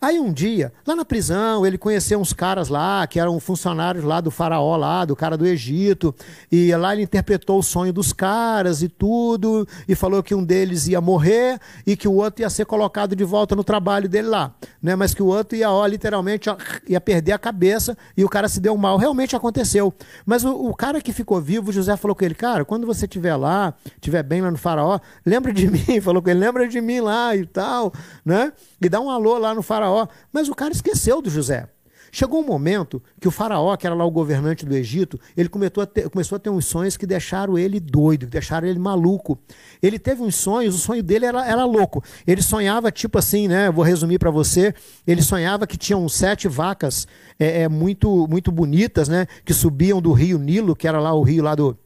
Aí 0.02 0.18
um 0.18 0.32
dia, 0.32 0.72
lá 0.86 0.96
na 0.96 1.04
prisão, 1.04 1.66
ele 1.66 1.76
conheceu 1.76 2.18
uns 2.18 2.32
caras 2.32 2.70
lá, 2.70 3.06
que 3.06 3.20
eram 3.20 3.38
funcionários 3.38 4.02
lá 4.02 4.18
do 4.22 4.30
faraó, 4.30 4.74
lá, 4.74 5.04
do 5.04 5.14
cara 5.14 5.36
do 5.36 5.46
Egito, 5.46 6.14
e 6.50 6.74
lá 6.74 6.94
ele 6.94 7.02
interpretou 7.02 7.58
o 7.58 7.62
sonho 7.62 7.92
dos 7.92 8.10
caras 8.10 8.82
e 8.82 8.88
tudo, 8.88 9.68
e 9.86 9.94
falou 9.94 10.22
que 10.22 10.34
um 10.34 10.42
deles 10.42 10.88
ia 10.88 11.02
morrer 11.02 11.60
e 11.86 11.98
que 11.98 12.08
o 12.08 12.14
outro 12.14 12.40
ia 12.40 12.48
ser 12.48 12.64
colocado 12.64 13.14
de 13.14 13.24
volta 13.24 13.54
no 13.54 13.62
trabalho 13.62 14.08
dele 14.08 14.28
lá, 14.28 14.54
né? 14.82 14.96
Mas 14.96 15.12
que 15.12 15.22
o 15.22 15.26
outro 15.26 15.54
ia, 15.54 15.70
ó, 15.70 15.84
literalmente, 15.86 16.48
ó, 16.48 16.56
ia 16.88 16.98
perder 16.98 17.32
a 17.32 17.38
cabeça 17.38 17.94
e 18.16 18.24
o 18.24 18.28
cara 18.28 18.48
se 18.48 18.58
deu 18.58 18.74
mal. 18.78 18.96
Realmente 18.96 19.36
aconteceu. 19.36 19.92
Mas 20.24 20.44
o, 20.44 20.50
o 20.50 20.74
cara 20.74 21.02
que 21.02 21.12
ficou 21.12 21.42
vivo, 21.42 21.70
José 21.70 21.94
falou 21.98 22.14
com 22.14 22.24
ele, 22.24 22.34
cara, 22.34 22.64
quando 22.64 22.86
você 22.86 23.04
estiver 23.04 23.36
lá, 23.36 23.74
estiver 23.96 24.22
bem 24.22 24.40
lá 24.40 24.50
no 24.50 24.56
faraó, 24.56 24.98
lembra 25.26 25.52
de 25.52 25.68
mim, 25.70 26.00
falou 26.00 26.22
com 26.22 26.30
ele, 26.30 26.40
lembra 26.40 26.66
de 26.66 26.80
mim 26.80 27.00
lá 27.00 27.36
e 27.36 27.44
tal, 27.44 27.92
né? 28.24 28.50
E 28.80 28.88
dá 28.88 28.98
um 28.98 29.10
alô 29.10 29.36
lá 29.36 29.54
no 29.54 29.60
faraó 29.60 29.89
faraó, 29.90 30.08
mas 30.32 30.48
o 30.48 30.54
cara 30.54 30.72
esqueceu 30.72 31.20
do 31.20 31.30
José. 31.30 31.68
Chegou 32.12 32.40
um 32.40 32.46
momento 32.46 33.00
que 33.20 33.28
o 33.28 33.30
faraó, 33.30 33.76
que 33.76 33.86
era 33.86 33.94
lá 33.94 34.04
o 34.04 34.10
governante 34.10 34.66
do 34.66 34.74
Egito, 34.74 35.18
ele 35.36 35.48
começou 35.48 35.80
a 35.80 35.86
ter, 35.86 36.10
começou 36.10 36.34
a 36.34 36.38
ter 36.40 36.50
uns 36.50 36.66
sonhos 36.66 36.96
que 36.96 37.06
deixaram 37.06 37.56
ele 37.56 37.78
doido, 37.78 38.26
que 38.26 38.32
deixaram 38.32 38.66
ele 38.66 38.80
maluco. 38.80 39.38
Ele 39.80 39.96
teve 39.96 40.20
uns 40.20 40.34
sonhos, 40.34 40.74
o 40.74 40.78
sonho 40.78 41.04
dele 41.04 41.26
era, 41.26 41.46
era 41.46 41.64
louco. 41.64 42.02
Ele 42.26 42.42
sonhava, 42.42 42.90
tipo 42.90 43.16
assim, 43.16 43.46
né? 43.46 43.70
Vou 43.70 43.84
resumir 43.84 44.18
para 44.18 44.30
você. 44.30 44.74
Ele 45.06 45.22
sonhava 45.22 45.68
que 45.68 45.76
tinham 45.76 46.08
sete 46.08 46.48
vacas 46.48 47.06
é, 47.38 47.62
é, 47.62 47.68
muito, 47.68 48.26
muito 48.28 48.50
bonitas, 48.50 49.08
né? 49.08 49.28
Que 49.44 49.54
subiam 49.54 50.02
do 50.02 50.12
rio 50.12 50.36
Nilo, 50.36 50.74
que 50.74 50.88
era 50.88 50.98
lá 50.98 51.14
o 51.14 51.22
rio 51.22 51.44
lá 51.44 51.54
do, 51.54 51.78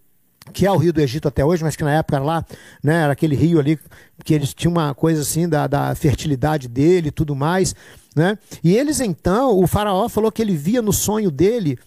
que 0.52 0.66
é 0.66 0.70
o 0.70 0.76
rio 0.76 0.92
do 0.92 1.00
Egito 1.00 1.28
até 1.28 1.44
hoje, 1.44 1.64
mas 1.64 1.76
que 1.76 1.84
na 1.84 1.92
época 1.92 2.16
era 2.16 2.24
lá, 2.24 2.44
né, 2.82 3.02
era 3.02 3.12
aquele 3.12 3.34
rio 3.34 3.58
ali 3.58 3.78
que 4.24 4.34
eles 4.34 4.52
tinham 4.52 4.72
uma 4.72 4.94
coisa 4.94 5.22
assim 5.22 5.48
da, 5.48 5.66
da 5.66 5.94
fertilidade 5.94 6.68
dele 6.68 7.08
e 7.08 7.12
tudo 7.12 7.34
mais, 7.34 7.74
né? 8.14 8.38
E 8.62 8.76
eles 8.76 9.00
então, 9.00 9.58
o 9.58 9.66
faraó 9.66 10.08
falou 10.08 10.30
que 10.30 10.40
ele 10.40 10.56
via 10.56 10.80
no 10.80 10.92
sonho 10.92 11.30
dele 11.30 11.78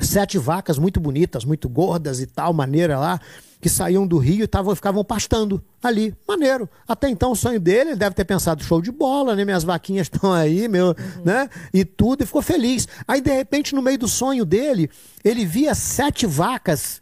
sete 0.00 0.38
vacas 0.38 0.78
muito 0.78 1.00
bonitas, 1.00 1.44
muito 1.44 1.68
gordas 1.68 2.20
e 2.20 2.26
tal, 2.26 2.52
maneira 2.52 2.98
lá, 2.98 3.20
que 3.60 3.68
saíam 3.68 4.06
do 4.06 4.18
rio 4.18 4.44
e 4.44 4.46
tavam, 4.46 4.74
ficavam 4.74 5.04
pastando 5.04 5.62
ali, 5.82 6.14
maneiro. 6.26 6.68
Até 6.86 7.08
então 7.08 7.32
o 7.32 7.36
sonho 7.36 7.58
dele, 7.58 7.90
ele 7.90 7.96
deve 7.96 8.14
ter 8.14 8.24
pensado, 8.24 8.62
show 8.62 8.80
de 8.80 8.92
bola, 8.92 9.34
né? 9.34 9.44
Minhas 9.44 9.64
vaquinhas 9.64 10.06
estão 10.12 10.32
aí, 10.32 10.68
meu, 10.68 10.88
uhum. 10.88 11.24
né? 11.24 11.48
E 11.74 11.84
tudo, 11.84 12.22
e 12.22 12.26
ficou 12.26 12.42
feliz. 12.42 12.86
Aí, 13.06 13.20
de 13.20 13.32
repente, 13.32 13.74
no 13.74 13.82
meio 13.82 13.98
do 13.98 14.06
sonho 14.06 14.44
dele, 14.44 14.88
ele 15.24 15.44
via 15.44 15.74
sete 15.74 16.26
vacas 16.26 17.00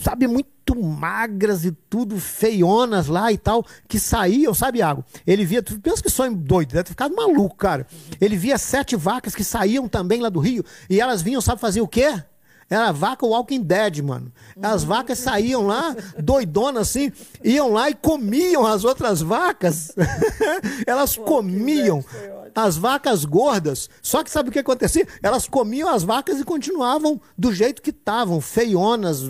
sabe, 0.00 0.26
muito 0.26 0.74
magras 0.74 1.64
e 1.64 1.72
tudo, 1.72 2.18
feionas 2.18 3.06
lá 3.06 3.32
e 3.32 3.38
tal, 3.38 3.64
que 3.88 3.98
saíam, 3.98 4.52
sabe, 4.52 4.78
Iago? 4.78 5.04
Ele 5.26 5.44
via, 5.44 5.62
pensa 5.62 6.02
que 6.02 6.10
sonho 6.10 6.34
doido, 6.34 6.70
deve 6.72 6.84
ter 6.84 6.90
ficado 6.90 7.14
maluco, 7.14 7.56
cara. 7.56 7.86
Ele 8.20 8.36
via 8.36 8.58
sete 8.58 8.96
vacas 8.96 9.34
que 9.34 9.44
saíam 9.44 9.88
também 9.88 10.20
lá 10.20 10.28
do 10.28 10.40
rio 10.40 10.64
e 10.90 11.00
elas 11.00 11.22
vinham, 11.22 11.40
sabe 11.40 11.60
fazer 11.60 11.80
o 11.80 11.88
quê? 11.88 12.22
Era 12.68 12.90
vaca 12.90 13.24
Walking 13.24 13.62
Dead, 13.62 14.02
mano. 14.02 14.32
As 14.60 14.82
vacas 14.82 15.18
saíam 15.20 15.66
lá, 15.66 15.94
doidonas 16.18 16.88
assim, 16.88 17.12
iam 17.44 17.72
lá 17.72 17.88
e 17.88 17.94
comiam 17.94 18.66
as 18.66 18.84
outras 18.84 19.20
vacas. 19.20 19.92
Elas 20.84 21.16
comiam 21.16 22.04
as 22.56 22.78
vacas 22.78 23.26
gordas. 23.26 23.90
Só 24.00 24.24
que 24.24 24.30
sabe 24.30 24.48
o 24.48 24.52
que 24.52 24.58
acontecia? 24.58 25.06
Elas 25.22 25.46
comiam 25.46 25.90
as 25.90 26.02
vacas 26.02 26.40
e 26.40 26.44
continuavam 26.44 27.20
do 27.36 27.52
jeito 27.52 27.82
que 27.82 27.90
estavam, 27.90 28.40
feionas, 28.40 29.22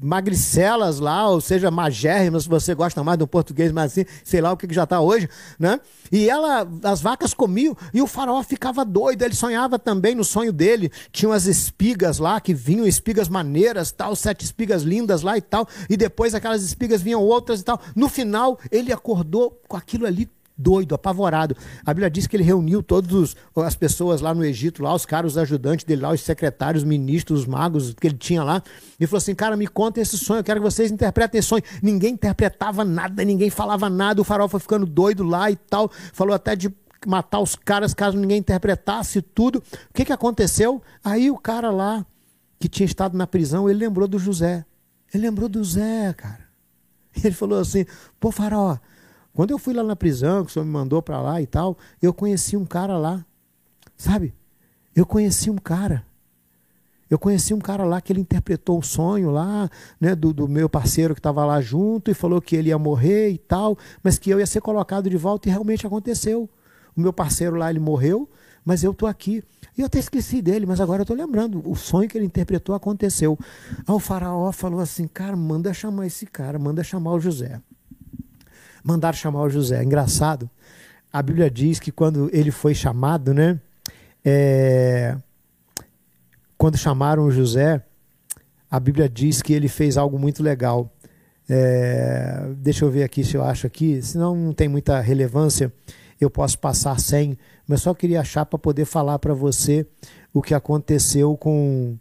magricelas 0.00 1.00
lá, 1.00 1.28
ou 1.28 1.40
seja, 1.40 1.68
magérrimas, 1.68 2.44
se 2.44 2.48
você 2.48 2.72
gosta 2.72 3.02
mais 3.02 3.18
do 3.18 3.26
português, 3.26 3.72
mas 3.72 3.90
assim, 3.90 4.04
sei 4.22 4.40
lá 4.40 4.52
o 4.52 4.56
que 4.56 4.72
já 4.72 4.84
está 4.84 5.00
hoje, 5.00 5.28
né? 5.58 5.80
E 6.12 6.30
ela, 6.30 6.66
as 6.84 7.00
vacas 7.00 7.34
comiam 7.34 7.76
e 7.92 8.00
o 8.00 8.06
faraó 8.06 8.40
ficava 8.44 8.84
doido. 8.84 9.22
Ele 9.22 9.34
sonhava 9.34 9.76
também 9.76 10.14
no 10.14 10.22
sonho 10.22 10.52
dele, 10.52 10.92
tinha 11.10 11.28
umas 11.28 11.46
espigas 11.46 12.18
lá 12.18 12.40
que 12.40 12.54
vinham, 12.54 12.86
espigas 12.86 13.28
maneiras, 13.28 13.90
tal, 13.90 14.14
sete 14.14 14.44
espigas 14.44 14.82
lindas 14.82 15.22
lá 15.22 15.36
e 15.36 15.40
tal, 15.40 15.66
e 15.88 15.96
depois 15.96 16.36
aquelas 16.36 16.62
espigas 16.62 17.02
vinham 17.02 17.20
outras 17.20 17.60
e 17.60 17.64
tal. 17.64 17.80
No 17.96 18.08
final, 18.08 18.60
ele 18.70 18.92
acordou 18.92 19.60
com 19.66 19.76
aquilo 19.76 20.06
ali 20.06 20.30
doido, 20.60 20.94
apavorado. 20.94 21.56
A 21.84 21.94
Bíblia 21.94 22.10
diz 22.10 22.26
que 22.26 22.36
ele 22.36 22.44
reuniu 22.44 22.82
todas 22.82 23.34
as 23.56 23.74
pessoas 23.74 24.20
lá 24.20 24.34
no 24.34 24.44
Egito, 24.44 24.82
lá, 24.82 24.94
os 24.94 25.06
caras, 25.06 25.32
os 25.32 25.38
ajudantes 25.38 25.84
dele 25.84 26.02
lá, 26.02 26.12
os 26.12 26.20
secretários, 26.20 26.82
os 26.82 26.88
ministros, 26.88 27.40
os 27.40 27.46
magos 27.46 27.94
que 27.94 28.06
ele 28.06 28.16
tinha 28.16 28.42
lá, 28.42 28.62
e 28.98 29.06
falou 29.06 29.18
assim: 29.18 29.34
cara, 29.34 29.56
me 29.56 29.66
conta 29.66 30.00
esse 30.00 30.18
sonho, 30.18 30.40
eu 30.40 30.44
quero 30.44 30.60
que 30.60 30.64
vocês 30.64 30.90
interpretem 30.90 31.38
esse 31.38 31.48
sonho. 31.48 31.62
Ninguém 31.82 32.14
interpretava 32.14 32.84
nada, 32.84 33.24
ninguém 33.24 33.50
falava 33.50 33.88
nada, 33.88 34.20
o 34.20 34.24
farol 34.24 34.48
foi 34.48 34.60
ficando 34.60 34.86
doido 34.86 35.22
lá 35.22 35.50
e 35.50 35.56
tal, 35.56 35.90
falou 36.12 36.34
até 36.34 36.54
de 36.54 36.70
matar 37.06 37.40
os 37.40 37.56
caras 37.56 37.94
caso 37.94 38.18
ninguém 38.18 38.38
interpretasse 38.38 39.22
tudo. 39.22 39.58
O 39.58 39.94
que, 39.94 40.04
que 40.04 40.12
aconteceu? 40.12 40.82
Aí 41.02 41.30
o 41.30 41.38
cara 41.38 41.70
lá, 41.70 42.04
que 42.58 42.68
tinha 42.68 42.84
estado 42.84 43.16
na 43.16 43.26
prisão, 43.26 43.68
ele 43.68 43.78
lembrou 43.78 44.06
do 44.06 44.18
José. 44.18 44.64
Ele 45.12 45.24
lembrou 45.24 45.48
do 45.48 45.64
Zé, 45.64 46.12
cara. 46.12 46.50
Ele 47.24 47.34
falou 47.34 47.58
assim: 47.58 47.84
pô, 48.18 48.30
Faraó, 48.30 48.76
quando 49.32 49.52
eu 49.52 49.58
fui 49.58 49.72
lá 49.72 49.82
na 49.82 49.96
prisão, 49.96 50.44
que 50.44 50.50
o 50.50 50.52
senhor 50.52 50.64
me 50.64 50.72
mandou 50.72 51.00
para 51.00 51.20
lá 51.20 51.40
e 51.40 51.46
tal, 51.46 51.76
eu 52.02 52.12
conheci 52.12 52.56
um 52.56 52.66
cara 52.66 52.98
lá. 52.98 53.24
Sabe? 53.96 54.34
Eu 54.94 55.06
conheci 55.06 55.50
um 55.50 55.58
cara. 55.58 56.04
Eu 57.08 57.18
conheci 57.18 57.52
um 57.52 57.58
cara 57.58 57.84
lá 57.84 58.00
que 58.00 58.12
ele 58.12 58.20
interpretou 58.20 58.78
o 58.78 58.82
sonho 58.82 59.30
lá, 59.30 59.68
né, 60.00 60.14
do, 60.14 60.32
do 60.32 60.46
meu 60.46 60.68
parceiro 60.68 61.12
que 61.12 61.18
estava 61.18 61.44
lá 61.44 61.60
junto 61.60 62.08
e 62.08 62.14
falou 62.14 62.40
que 62.40 62.54
ele 62.54 62.68
ia 62.68 62.78
morrer 62.78 63.30
e 63.30 63.38
tal, 63.38 63.76
mas 64.00 64.16
que 64.16 64.30
eu 64.30 64.38
ia 64.38 64.46
ser 64.46 64.60
colocado 64.60 65.10
de 65.10 65.16
volta 65.16 65.48
e 65.48 65.50
realmente 65.50 65.84
aconteceu. 65.84 66.48
O 66.96 67.00
meu 67.00 67.12
parceiro 67.12 67.56
lá, 67.56 67.68
ele 67.68 67.80
morreu, 67.80 68.28
mas 68.64 68.84
eu 68.84 68.92
estou 68.92 69.08
aqui. 69.08 69.42
E 69.76 69.80
eu 69.80 69.86
até 69.86 69.98
esqueci 69.98 70.40
dele, 70.40 70.66
mas 70.66 70.80
agora 70.80 71.00
eu 71.00 71.02
estou 71.02 71.16
lembrando. 71.16 71.62
O 71.68 71.74
sonho 71.74 72.08
que 72.08 72.16
ele 72.16 72.26
interpretou 72.26 72.76
aconteceu. 72.76 73.36
Aí 73.78 73.94
o 73.94 73.98
faraó 73.98 74.52
falou 74.52 74.78
assim, 74.78 75.08
cara, 75.08 75.34
manda 75.34 75.74
chamar 75.74 76.06
esse 76.06 76.26
cara, 76.26 76.58
manda 76.60 76.84
chamar 76.84 77.12
o 77.12 77.20
José. 77.20 77.60
Mandaram 78.82 79.16
chamar 79.16 79.42
o 79.42 79.50
José. 79.50 79.82
Engraçado, 79.82 80.48
a 81.12 81.22
Bíblia 81.22 81.50
diz 81.50 81.78
que 81.78 81.90
quando 81.90 82.30
ele 82.32 82.50
foi 82.50 82.74
chamado, 82.74 83.34
né, 83.34 83.60
é, 84.24 85.16
quando 86.56 86.76
chamaram 86.76 87.24
o 87.24 87.30
José, 87.30 87.82
a 88.70 88.78
Bíblia 88.78 89.08
diz 89.08 89.42
que 89.42 89.52
ele 89.52 89.68
fez 89.68 89.96
algo 89.96 90.18
muito 90.18 90.42
legal. 90.42 90.92
É, 91.48 92.52
deixa 92.58 92.84
eu 92.84 92.90
ver 92.90 93.02
aqui 93.02 93.24
se 93.24 93.36
eu 93.36 93.42
acho 93.42 93.66
aqui, 93.66 94.00
senão 94.00 94.36
não 94.36 94.52
tem 94.52 94.68
muita 94.68 95.00
relevância, 95.00 95.72
eu 96.20 96.30
posso 96.30 96.58
passar 96.58 97.00
sem, 97.00 97.36
mas 97.66 97.82
só 97.82 97.92
queria 97.92 98.20
achar 98.20 98.46
para 98.46 98.58
poder 98.58 98.84
falar 98.84 99.18
para 99.18 99.34
você 99.34 99.84
o 100.32 100.40
que 100.40 100.54
aconteceu 100.54 101.36
com 101.36 101.98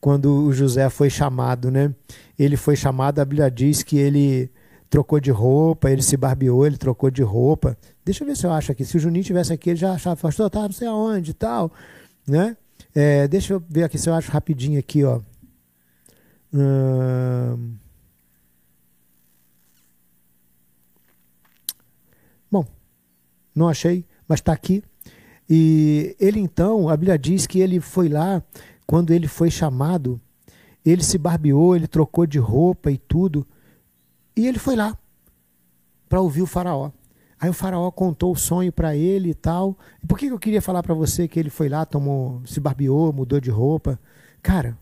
quando 0.00 0.44
o 0.44 0.52
José 0.52 0.90
foi 0.90 1.08
chamado, 1.08 1.70
né? 1.70 1.94
Ele 2.38 2.58
foi 2.58 2.76
chamado, 2.76 3.20
a 3.20 3.24
Bíblia 3.24 3.50
diz 3.50 3.82
que 3.82 3.96
ele 3.96 4.50
trocou 4.90 5.18
de 5.20 5.30
roupa, 5.30 5.90
ele 5.90 6.02
se 6.02 6.16
barbeou, 6.16 6.66
ele 6.66 6.76
trocou 6.76 7.10
de 7.10 7.22
roupa. 7.22 7.76
Deixa 8.04 8.22
eu 8.22 8.28
ver 8.28 8.36
se 8.36 8.46
eu 8.46 8.52
acho 8.52 8.72
aqui. 8.72 8.84
Se 8.84 8.96
o 8.96 9.00
Juninho 9.00 9.24
tivesse 9.24 9.52
aqui, 9.52 9.70
ele 9.70 9.78
já 9.78 9.92
achava, 9.92 10.16
pastor, 10.16 10.50
tá 10.50 10.62
não 10.62 10.72
sei 10.72 10.86
aonde 10.86 11.32
e 11.32 11.34
tal, 11.34 11.72
né? 12.26 12.56
É, 12.94 13.26
deixa 13.26 13.54
eu 13.54 13.62
ver 13.68 13.84
aqui 13.84 13.98
se 13.98 14.08
eu 14.08 14.14
acho 14.14 14.30
rapidinho 14.30 14.78
aqui, 14.78 15.02
ó. 15.04 15.20
Hum... 16.52 17.74
Bom, 22.50 22.64
não 23.54 23.68
achei, 23.68 24.04
mas 24.28 24.38
está 24.38 24.52
aqui. 24.52 24.82
E 25.50 26.16
ele 26.20 26.38
então, 26.38 26.88
a 26.88 26.96
Bíblia 26.96 27.18
diz 27.18 27.46
que 27.46 27.58
ele 27.58 27.80
foi 27.80 28.08
lá, 28.08 28.42
quando 28.86 29.12
ele 29.12 29.26
foi 29.26 29.50
chamado, 29.50 30.20
ele 30.84 31.02
se 31.02 31.18
barbeou, 31.18 31.74
ele 31.74 31.88
trocou 31.88 32.26
de 32.26 32.38
roupa 32.38 32.90
e 32.90 32.98
tudo, 32.98 33.46
e 34.36 34.46
ele 34.46 34.58
foi 34.58 34.76
lá 34.76 34.96
para 36.08 36.20
ouvir 36.20 36.42
o 36.42 36.46
Faraó. 36.46 36.90
Aí 37.40 37.50
o 37.50 37.52
faraó 37.52 37.90
contou 37.90 38.32
o 38.32 38.36
sonho 38.36 38.72
para 38.72 38.96
ele 38.96 39.30
e 39.30 39.34
tal. 39.34 39.76
E 40.02 40.06
por 40.06 40.18
que 40.18 40.26
eu 40.26 40.38
queria 40.38 40.62
falar 40.62 40.82
para 40.82 40.94
você 40.94 41.28
que 41.28 41.38
ele 41.38 41.50
foi 41.50 41.68
lá, 41.68 41.84
tomou, 41.84 42.40
se 42.46 42.58
barbeou, 42.58 43.12
mudou 43.12 43.38
de 43.38 43.50
roupa? 43.50 44.00
Cara, 44.42 44.78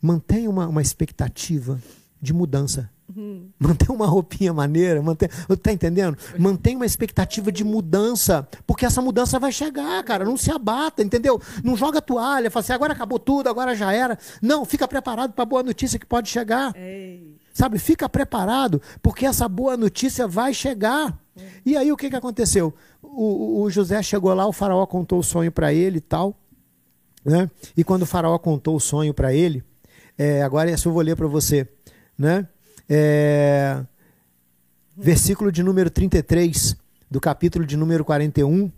mantenha 0.00 0.48
uma, 0.48 0.68
uma 0.68 0.82
expectativa 0.82 1.80
de 2.22 2.32
mudança. 2.32 2.88
Uhum. 3.16 3.48
Mantenha 3.58 3.92
uma 3.92 4.06
roupinha 4.06 4.52
maneira, 4.52 5.02
mantenha, 5.02 5.30
tá 5.60 5.72
entendendo? 5.72 6.16
Mantenha 6.38 6.76
uma 6.76 6.86
expectativa 6.86 7.50
de 7.50 7.64
mudança, 7.64 8.46
porque 8.66 8.86
essa 8.86 9.02
mudança 9.02 9.38
vai 9.40 9.50
chegar, 9.50 10.04
cara. 10.04 10.24
Não 10.24 10.36
se 10.36 10.52
abata, 10.52 11.02
entendeu? 11.02 11.40
Não 11.64 11.76
joga 11.76 11.98
a 11.98 12.02
toalha, 12.02 12.52
fala 12.52 12.62
assim, 12.62 12.72
agora 12.72 12.92
acabou 12.92 13.18
tudo, 13.18 13.48
agora 13.48 13.74
já 13.74 13.92
era. 13.92 14.16
Não, 14.40 14.64
fica 14.64 14.86
preparado 14.86 15.32
para 15.32 15.42
a 15.42 15.46
boa 15.46 15.62
notícia 15.64 15.98
que 15.98 16.06
pode 16.06 16.28
chegar. 16.28 16.72
Ei. 16.76 17.39
Sabe, 17.60 17.78
fica 17.78 18.08
preparado, 18.08 18.80
porque 19.02 19.26
essa 19.26 19.46
boa 19.46 19.76
notícia 19.76 20.26
vai 20.26 20.54
chegar. 20.54 21.22
E 21.62 21.76
aí 21.76 21.92
o 21.92 21.96
que, 21.96 22.08
que 22.08 22.16
aconteceu? 22.16 22.72
O, 23.02 23.60
o 23.60 23.70
José 23.70 24.02
chegou 24.02 24.32
lá, 24.32 24.46
o 24.46 24.52
faraó 24.52 24.86
contou 24.86 25.18
o 25.18 25.22
sonho 25.22 25.52
para 25.52 25.70
ele 25.70 25.98
e 25.98 26.00
tal. 26.00 26.34
Né? 27.22 27.50
E 27.76 27.84
quando 27.84 28.04
o 28.04 28.06
faraó 28.06 28.38
contou 28.38 28.76
o 28.76 28.80
sonho 28.80 29.12
para 29.12 29.34
ele, 29.34 29.62
é, 30.16 30.42
agora 30.42 30.70
essa 30.70 30.88
eu 30.88 30.92
vou 30.94 31.02
ler 31.02 31.14
para 31.16 31.26
você. 31.26 31.68
Né? 32.18 32.48
É, 32.88 33.84
versículo 34.96 35.52
de 35.52 35.62
número 35.62 35.90
33 35.90 36.74
do 37.10 37.20
capítulo 37.20 37.66
de 37.66 37.76
número 37.76 38.06
41, 38.06 38.72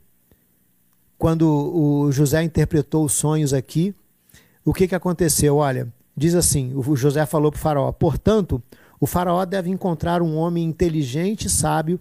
quando 1.17 1.49
o 1.49 2.11
José 2.11 2.43
interpretou 2.43 3.05
os 3.05 3.13
sonhos 3.13 3.55
aqui, 3.55 3.95
o 4.65 4.75
que, 4.75 4.89
que 4.89 4.95
aconteceu? 4.97 5.59
Olha, 5.59 5.87
diz 6.17 6.35
assim: 6.35 6.73
o 6.75 6.97
José 6.97 7.25
falou 7.27 7.51
para 7.51 7.59
o 7.59 7.63
faraó: 7.63 7.93
portanto, 7.93 8.63
o 9.01 9.07
faraó 9.07 9.45
deve 9.45 9.71
encontrar 9.71 10.23
um 10.23 10.37
homem 10.37 10.65
inteligente 10.65 11.47
e 11.47 11.51
sábio 11.51 11.99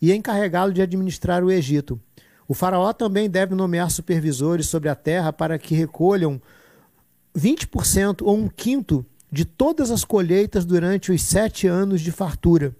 e 0.00 0.12
encarregá-lo 0.12 0.72
de 0.72 0.82
administrar 0.82 1.42
o 1.44 1.50
Egito. 1.50 2.00
O 2.48 2.54
faraó 2.54 2.92
também 2.92 3.30
deve 3.30 3.54
nomear 3.54 3.90
supervisores 3.90 4.66
sobre 4.66 4.88
a 4.88 4.94
terra 4.94 5.32
para 5.32 5.58
que 5.58 5.74
recolham 5.74 6.40
20% 7.36 8.22
ou 8.22 8.36
um 8.36 8.48
quinto 8.48 9.06
de 9.30 9.44
todas 9.44 9.90
as 9.90 10.04
colheitas 10.04 10.64
durante 10.64 11.10
os 11.10 11.22
sete 11.22 11.66
anos 11.66 12.02
de 12.02 12.12
fartura. 12.12 12.76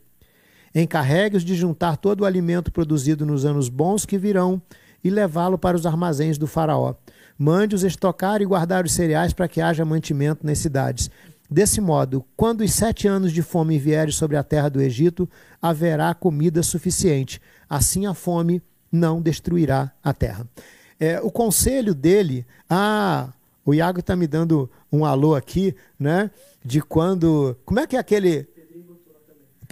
Encarregue-os 0.74 1.45
de 1.45 1.55
juntar 1.55 1.97
todo 1.97 2.20
o 2.20 2.24
alimento 2.24 2.70
produzido 2.70 3.24
nos 3.24 3.45
anos 3.45 3.68
bons 3.68 4.05
que 4.05 4.18
virão 4.18 4.61
e 5.03 5.11
levá-lo 5.11 5.59
para 5.59 5.76
os 5.76 5.87
armazéns 5.87 6.37
do 6.37 6.47
faraó. 6.47 6.95
Mande-os 7.39 7.83
estocar 7.83 8.41
e 8.41 8.47
guardar 8.47 8.85
os 8.85 8.93
cereais 8.93 9.33
para 9.33 9.49
que 9.49 9.61
haja 9.61 9.85
mantimento 9.85 10.47
nas 10.47 10.59
cidades. 10.59 11.11
Desse 11.51 11.80
modo, 11.80 12.24
quando 12.37 12.62
os 12.62 12.72
sete 12.72 13.07
anos 13.07 13.33
de 13.33 13.43
fome 13.43 13.78
vierem 13.78 14.12
sobre 14.12 14.37
a 14.37 14.43
terra 14.43 14.70
do 14.70 14.80
Egito, 14.80 15.28
haverá 15.61 16.14
comida 16.14 16.62
suficiente. 16.62 17.41
Assim 17.68 18.07
a 18.07 18.14
fome 18.14 18.62
não 18.91 19.20
destruirá 19.20 19.93
a 20.03 20.14
terra. 20.14 20.47
É, 20.99 21.20
o 21.20 21.30
conselho 21.30 21.95
dele, 21.95 22.47
ah, 22.70 23.28
o 23.64 23.74
Iago 23.74 24.01
está 24.01 24.16
me 24.16 24.26
dando 24.26 24.70
um 24.91 25.05
alô 25.05 25.35
aqui, 25.35 25.74
né? 25.99 26.30
De 26.64 26.80
quando. 26.80 27.57
Como 27.64 27.80
é 27.80 27.87
que 27.87 27.97
é 27.97 27.99
aquele. 27.99 28.49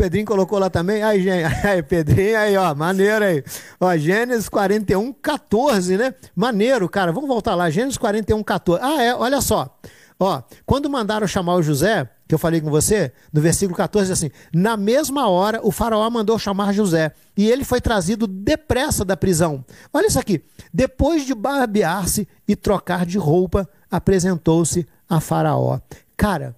Pedrinho 0.01 0.25
colocou 0.25 0.59
lá 0.59 0.71
também. 0.71 1.03
Aí, 1.03 1.23
gente, 1.23 1.45
aí, 1.67 1.83
Pedrinho, 1.83 2.39
aí, 2.39 2.57
ó, 2.57 2.75
maneiro 2.75 3.23
aí. 3.23 3.45
Ó, 3.79 3.95
Gênesis 3.99 4.49
41, 4.49 5.13
14, 5.13 5.99
né? 5.99 6.15
Maneiro, 6.35 6.89
cara. 6.89 7.13
Vamos 7.13 7.29
voltar 7.29 7.55
lá. 7.55 7.69
Gênesis 7.69 7.99
41, 7.99 8.43
14. 8.43 8.83
Ah, 8.83 9.03
é, 9.03 9.15
olha 9.15 9.43
só. 9.43 9.79
Ó, 10.19 10.43
quando 10.65 10.89
mandaram 10.89 11.27
chamar 11.27 11.57
o 11.57 11.63
José, 11.63 12.09
que 12.27 12.35
eu 12.35 12.39
falei 12.39 12.63
com 12.63 12.71
você, 12.71 13.13
no 13.31 13.43
versículo 13.43 13.77
14, 13.77 14.11
assim: 14.11 14.31
Na 14.55 14.75
mesma 14.75 15.29
hora, 15.29 15.61
o 15.63 15.71
faraó 15.71 16.09
mandou 16.09 16.39
chamar 16.39 16.73
José, 16.73 17.13
e 17.37 17.51
ele 17.51 17.65
foi 17.65 17.81
trazido 17.81 18.27
depressa 18.27 19.05
da 19.05 19.19
prisão. 19.19 19.63
Olha 19.93 20.07
isso 20.07 20.19
aqui. 20.19 20.43
Depois 20.73 21.27
de 21.27 21.35
barbear-se 21.35 22.27
e 22.49 22.57
trocar 22.57 23.05
de 23.05 23.19
roupa, 23.19 23.69
apresentou-se 23.91 24.87
a 25.09 25.21
Faraó. 25.21 25.79
Cara, 26.17 26.57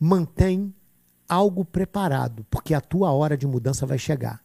mantém 0.00 0.74
algo 1.28 1.64
preparado, 1.64 2.46
porque 2.50 2.74
a 2.74 2.80
tua 2.80 3.12
hora 3.12 3.36
de 3.36 3.46
mudança 3.46 3.86
vai 3.86 3.98
chegar. 3.98 4.40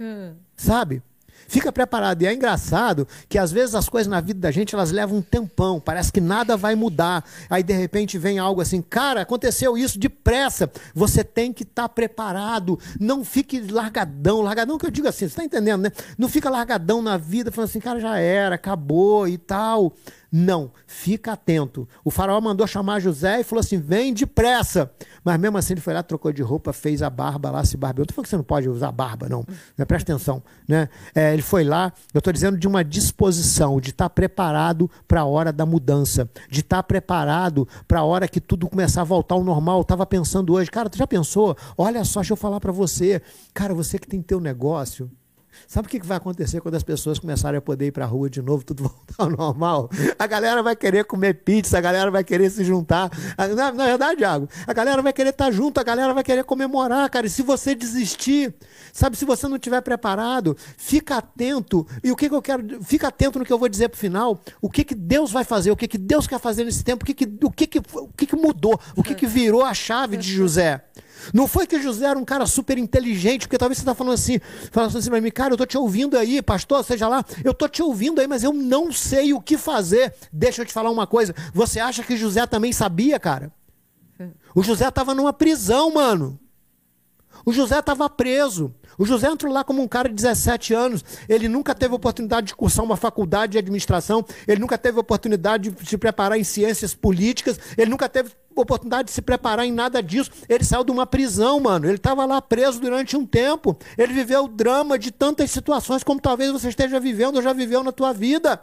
Hum. 0.00 0.34
Sabe? 0.56 1.02
Fica 1.48 1.70
preparado. 1.70 2.22
E 2.22 2.26
é 2.26 2.34
engraçado 2.34 3.06
que 3.28 3.38
às 3.38 3.52
vezes 3.52 3.74
as 3.74 3.88
coisas 3.88 4.10
na 4.10 4.20
vida 4.20 4.40
da 4.40 4.50
gente 4.50 4.74
elas 4.74 4.90
levam 4.90 5.18
um 5.18 5.22
tempão, 5.22 5.78
parece 5.78 6.10
que 6.10 6.20
nada 6.20 6.56
vai 6.56 6.74
mudar. 6.74 7.24
Aí 7.48 7.62
de 7.62 7.72
repente 7.72 8.18
vem 8.18 8.38
algo 8.38 8.60
assim, 8.60 8.82
cara, 8.82 9.20
aconteceu 9.20 9.76
isso 9.76 9.98
depressa. 9.98 10.70
Você 10.94 11.22
tem 11.22 11.52
que 11.52 11.62
estar 11.62 11.82
tá 11.82 11.88
preparado. 11.88 12.78
Não 12.98 13.24
fique 13.24 13.60
largadão, 13.60 14.40
largadão 14.40 14.78
que 14.78 14.86
eu 14.86 14.90
digo 14.90 15.08
assim, 15.08 15.20
você 15.20 15.26
está 15.26 15.44
entendendo, 15.44 15.82
né? 15.82 15.92
Não 16.18 16.28
fica 16.28 16.50
largadão 16.50 17.00
na 17.00 17.16
vida 17.16 17.52
falando 17.52 17.70
assim, 17.70 17.80
cara, 17.80 18.00
já 18.00 18.18
era, 18.18 18.56
acabou 18.56 19.28
e 19.28 19.38
tal. 19.38 19.92
Não, 20.30 20.70
fica 20.86 21.32
atento. 21.32 21.88
O 22.04 22.10
faraó 22.10 22.40
mandou 22.40 22.66
chamar 22.66 23.00
José 23.00 23.40
e 23.40 23.44
falou 23.44 23.60
assim: 23.60 23.78
vem 23.78 24.12
depressa. 24.12 24.90
Mas 25.24 25.38
mesmo 25.38 25.56
assim 25.58 25.74
ele 25.74 25.80
foi 25.80 25.94
lá, 25.94 26.02
trocou 26.02 26.32
de 26.32 26.42
roupa, 26.42 26.72
fez 26.72 27.02
a 27.02 27.10
barba 27.10 27.50
lá, 27.50 27.64
se 27.64 27.76
barbeou. 27.76 28.02
Eu 28.02 28.04
estou 28.04 28.14
falando 28.14 28.24
que 28.24 28.30
você 28.30 28.36
não 28.36 28.44
pode 28.44 28.68
usar 28.68 28.92
barba, 28.92 29.28
não. 29.28 29.44
né? 29.76 29.84
Presta 29.84 30.12
atenção. 30.12 30.42
Né? 30.68 30.88
É, 31.14 31.32
ele 31.32 31.42
foi 31.42 31.64
lá, 31.64 31.92
eu 32.12 32.18
estou 32.18 32.32
dizendo 32.32 32.58
de 32.58 32.66
uma 32.66 32.84
disposição, 32.84 33.80
de 33.80 33.90
estar 33.90 34.06
tá 34.06 34.10
preparado 34.10 34.90
para 35.06 35.20
a 35.20 35.24
hora 35.24 35.52
da 35.52 35.64
mudança, 35.64 36.28
de 36.50 36.60
estar 36.60 36.78
tá 36.78 36.82
preparado 36.82 37.66
para 37.86 38.00
a 38.00 38.04
hora 38.04 38.28
que 38.28 38.40
tudo 38.40 38.68
começar 38.68 39.02
a 39.02 39.04
voltar 39.04 39.34
ao 39.34 39.44
normal. 39.44 39.78
Eu 39.78 39.82
estava 39.82 40.04
pensando 40.04 40.52
hoje, 40.54 40.70
cara, 40.70 40.90
tu 40.90 40.98
já 40.98 41.06
pensou? 41.06 41.56
Olha 41.78 42.04
só, 42.04 42.20
deixa 42.20 42.32
eu 42.32 42.36
falar 42.36 42.60
para 42.60 42.72
você. 42.72 43.22
Cara, 43.54 43.74
você 43.74 43.98
que 43.98 44.06
tem 44.06 44.20
teu 44.20 44.40
negócio 44.40 45.10
Sabe 45.66 45.86
o 45.86 45.90
que 45.90 45.98
vai 46.06 46.16
acontecer 46.16 46.60
quando 46.60 46.74
as 46.74 46.82
pessoas 46.82 47.18
começarem 47.18 47.58
a 47.58 47.60
poder 47.60 47.86
ir 47.86 47.92
para 47.92 48.04
a 48.04 48.08
rua 48.08 48.30
de 48.30 48.40
novo, 48.40 48.64
tudo 48.64 48.84
voltar 48.88 49.14
ao 49.18 49.30
normal? 49.30 49.90
A 50.18 50.26
galera 50.26 50.62
vai 50.62 50.76
querer 50.76 51.04
comer 51.04 51.34
pizza, 51.34 51.78
a 51.78 51.80
galera 51.80 52.10
vai 52.10 52.24
querer 52.24 52.50
se 52.50 52.64
juntar. 52.64 53.10
Na, 53.36 53.72
na 53.72 53.84
verdade, 53.86 54.20
Iago, 54.20 54.48
a 54.66 54.72
galera 54.72 55.02
vai 55.02 55.12
querer 55.12 55.30
estar 55.30 55.50
junto, 55.50 55.78
a 55.78 55.82
galera 55.82 56.12
vai 56.14 56.22
querer 56.22 56.44
comemorar, 56.44 57.08
cara. 57.10 57.26
E 57.26 57.30
se 57.30 57.42
você 57.42 57.74
desistir, 57.74 58.54
sabe, 58.92 59.16
se 59.16 59.24
você 59.24 59.48
não 59.48 59.56
estiver 59.56 59.80
preparado, 59.80 60.56
fica 60.76 61.16
atento. 61.16 61.86
E 62.02 62.12
o 62.12 62.16
que, 62.16 62.28
que 62.28 62.34
eu 62.34 62.42
quero. 62.42 62.82
Fica 62.82 63.08
atento 63.08 63.38
no 63.38 63.44
que 63.44 63.52
eu 63.52 63.58
vou 63.58 63.68
dizer 63.68 63.88
para 63.88 63.96
o 63.96 64.00
final. 64.00 64.40
O 64.60 64.70
que, 64.70 64.84
que 64.84 64.94
Deus 64.94 65.30
vai 65.30 65.44
fazer, 65.44 65.70
o 65.70 65.76
que, 65.76 65.88
que 65.88 65.98
Deus 65.98 66.26
quer 66.26 66.38
fazer 66.38 66.64
nesse 66.64 66.84
tempo, 66.84 67.02
o 67.02 67.06
que, 67.06 67.14
que, 67.14 67.44
o 67.44 67.50
que, 67.50 67.66
que, 67.66 67.78
o 67.78 68.08
que, 68.16 68.26
que 68.26 68.36
mudou, 68.36 68.78
o 68.94 69.02
que, 69.02 69.14
que 69.14 69.26
virou 69.26 69.64
a 69.64 69.74
chave 69.74 70.16
de 70.16 70.32
José. 70.32 70.82
Não 71.32 71.46
foi 71.46 71.66
que 71.66 71.80
José 71.80 72.06
era 72.06 72.18
um 72.18 72.24
cara 72.24 72.46
super 72.46 72.78
inteligente, 72.78 73.42
porque 73.42 73.58
talvez 73.58 73.78
você 73.78 73.82
está 73.82 73.94
falando 73.94 74.14
assim, 74.14 74.40
falando 74.70 74.96
assim 74.96 75.10
para 75.10 75.20
mim, 75.20 75.30
cara, 75.30 75.50
eu 75.50 75.54
estou 75.54 75.66
te 75.66 75.78
ouvindo 75.78 76.16
aí, 76.16 76.40
pastor, 76.42 76.84
seja 76.84 77.08
lá, 77.08 77.24
eu 77.44 77.52
estou 77.52 77.68
te 77.68 77.82
ouvindo 77.82 78.20
aí, 78.20 78.26
mas 78.26 78.42
eu 78.42 78.52
não 78.52 78.92
sei 78.92 79.32
o 79.32 79.40
que 79.40 79.56
fazer. 79.56 80.14
Deixa 80.32 80.62
eu 80.62 80.66
te 80.66 80.72
falar 80.72 80.90
uma 80.90 81.06
coisa. 81.06 81.34
Você 81.52 81.80
acha 81.80 82.02
que 82.02 82.16
José 82.16 82.46
também 82.46 82.72
sabia, 82.72 83.18
cara? 83.18 83.52
O 84.54 84.62
José 84.62 84.88
estava 84.88 85.14
numa 85.14 85.32
prisão, 85.32 85.92
mano. 85.92 86.38
O 87.46 87.52
José 87.52 87.78
estava 87.78 88.10
preso. 88.10 88.74
O 88.98 89.06
José 89.06 89.28
entrou 89.28 89.52
lá 89.52 89.62
como 89.62 89.80
um 89.80 89.86
cara 89.86 90.08
de 90.08 90.16
17 90.16 90.74
anos. 90.74 91.04
Ele 91.28 91.48
nunca 91.48 91.76
teve 91.76 91.94
oportunidade 91.94 92.48
de 92.48 92.56
cursar 92.56 92.84
uma 92.84 92.96
faculdade 92.96 93.52
de 93.52 93.58
administração. 93.58 94.24
Ele 94.48 94.60
nunca 94.60 94.76
teve 94.76 94.98
oportunidade 94.98 95.70
de 95.70 95.88
se 95.88 95.96
preparar 95.96 96.36
em 96.36 96.42
ciências 96.42 96.92
políticas. 96.92 97.56
Ele 97.78 97.88
nunca 97.88 98.08
teve 98.08 98.32
oportunidade 98.52 99.06
de 99.06 99.14
se 99.14 99.22
preparar 99.22 99.64
em 99.64 99.70
nada 99.70 100.02
disso. 100.02 100.28
Ele 100.48 100.64
saiu 100.64 100.82
de 100.82 100.90
uma 100.90 101.06
prisão, 101.06 101.60
mano. 101.60 101.86
Ele 101.86 101.94
estava 101.94 102.24
lá 102.24 102.42
preso 102.42 102.80
durante 102.80 103.16
um 103.16 103.24
tempo. 103.24 103.78
Ele 103.96 104.12
viveu 104.12 104.46
o 104.46 104.48
drama 104.48 104.98
de 104.98 105.12
tantas 105.12 105.52
situações 105.52 106.02
como 106.02 106.20
talvez 106.20 106.50
você 106.50 106.68
esteja 106.68 106.98
vivendo 106.98 107.36
ou 107.36 107.42
já 107.42 107.52
viveu 107.52 107.84
na 107.84 107.92
tua 107.92 108.12
vida. 108.12 108.60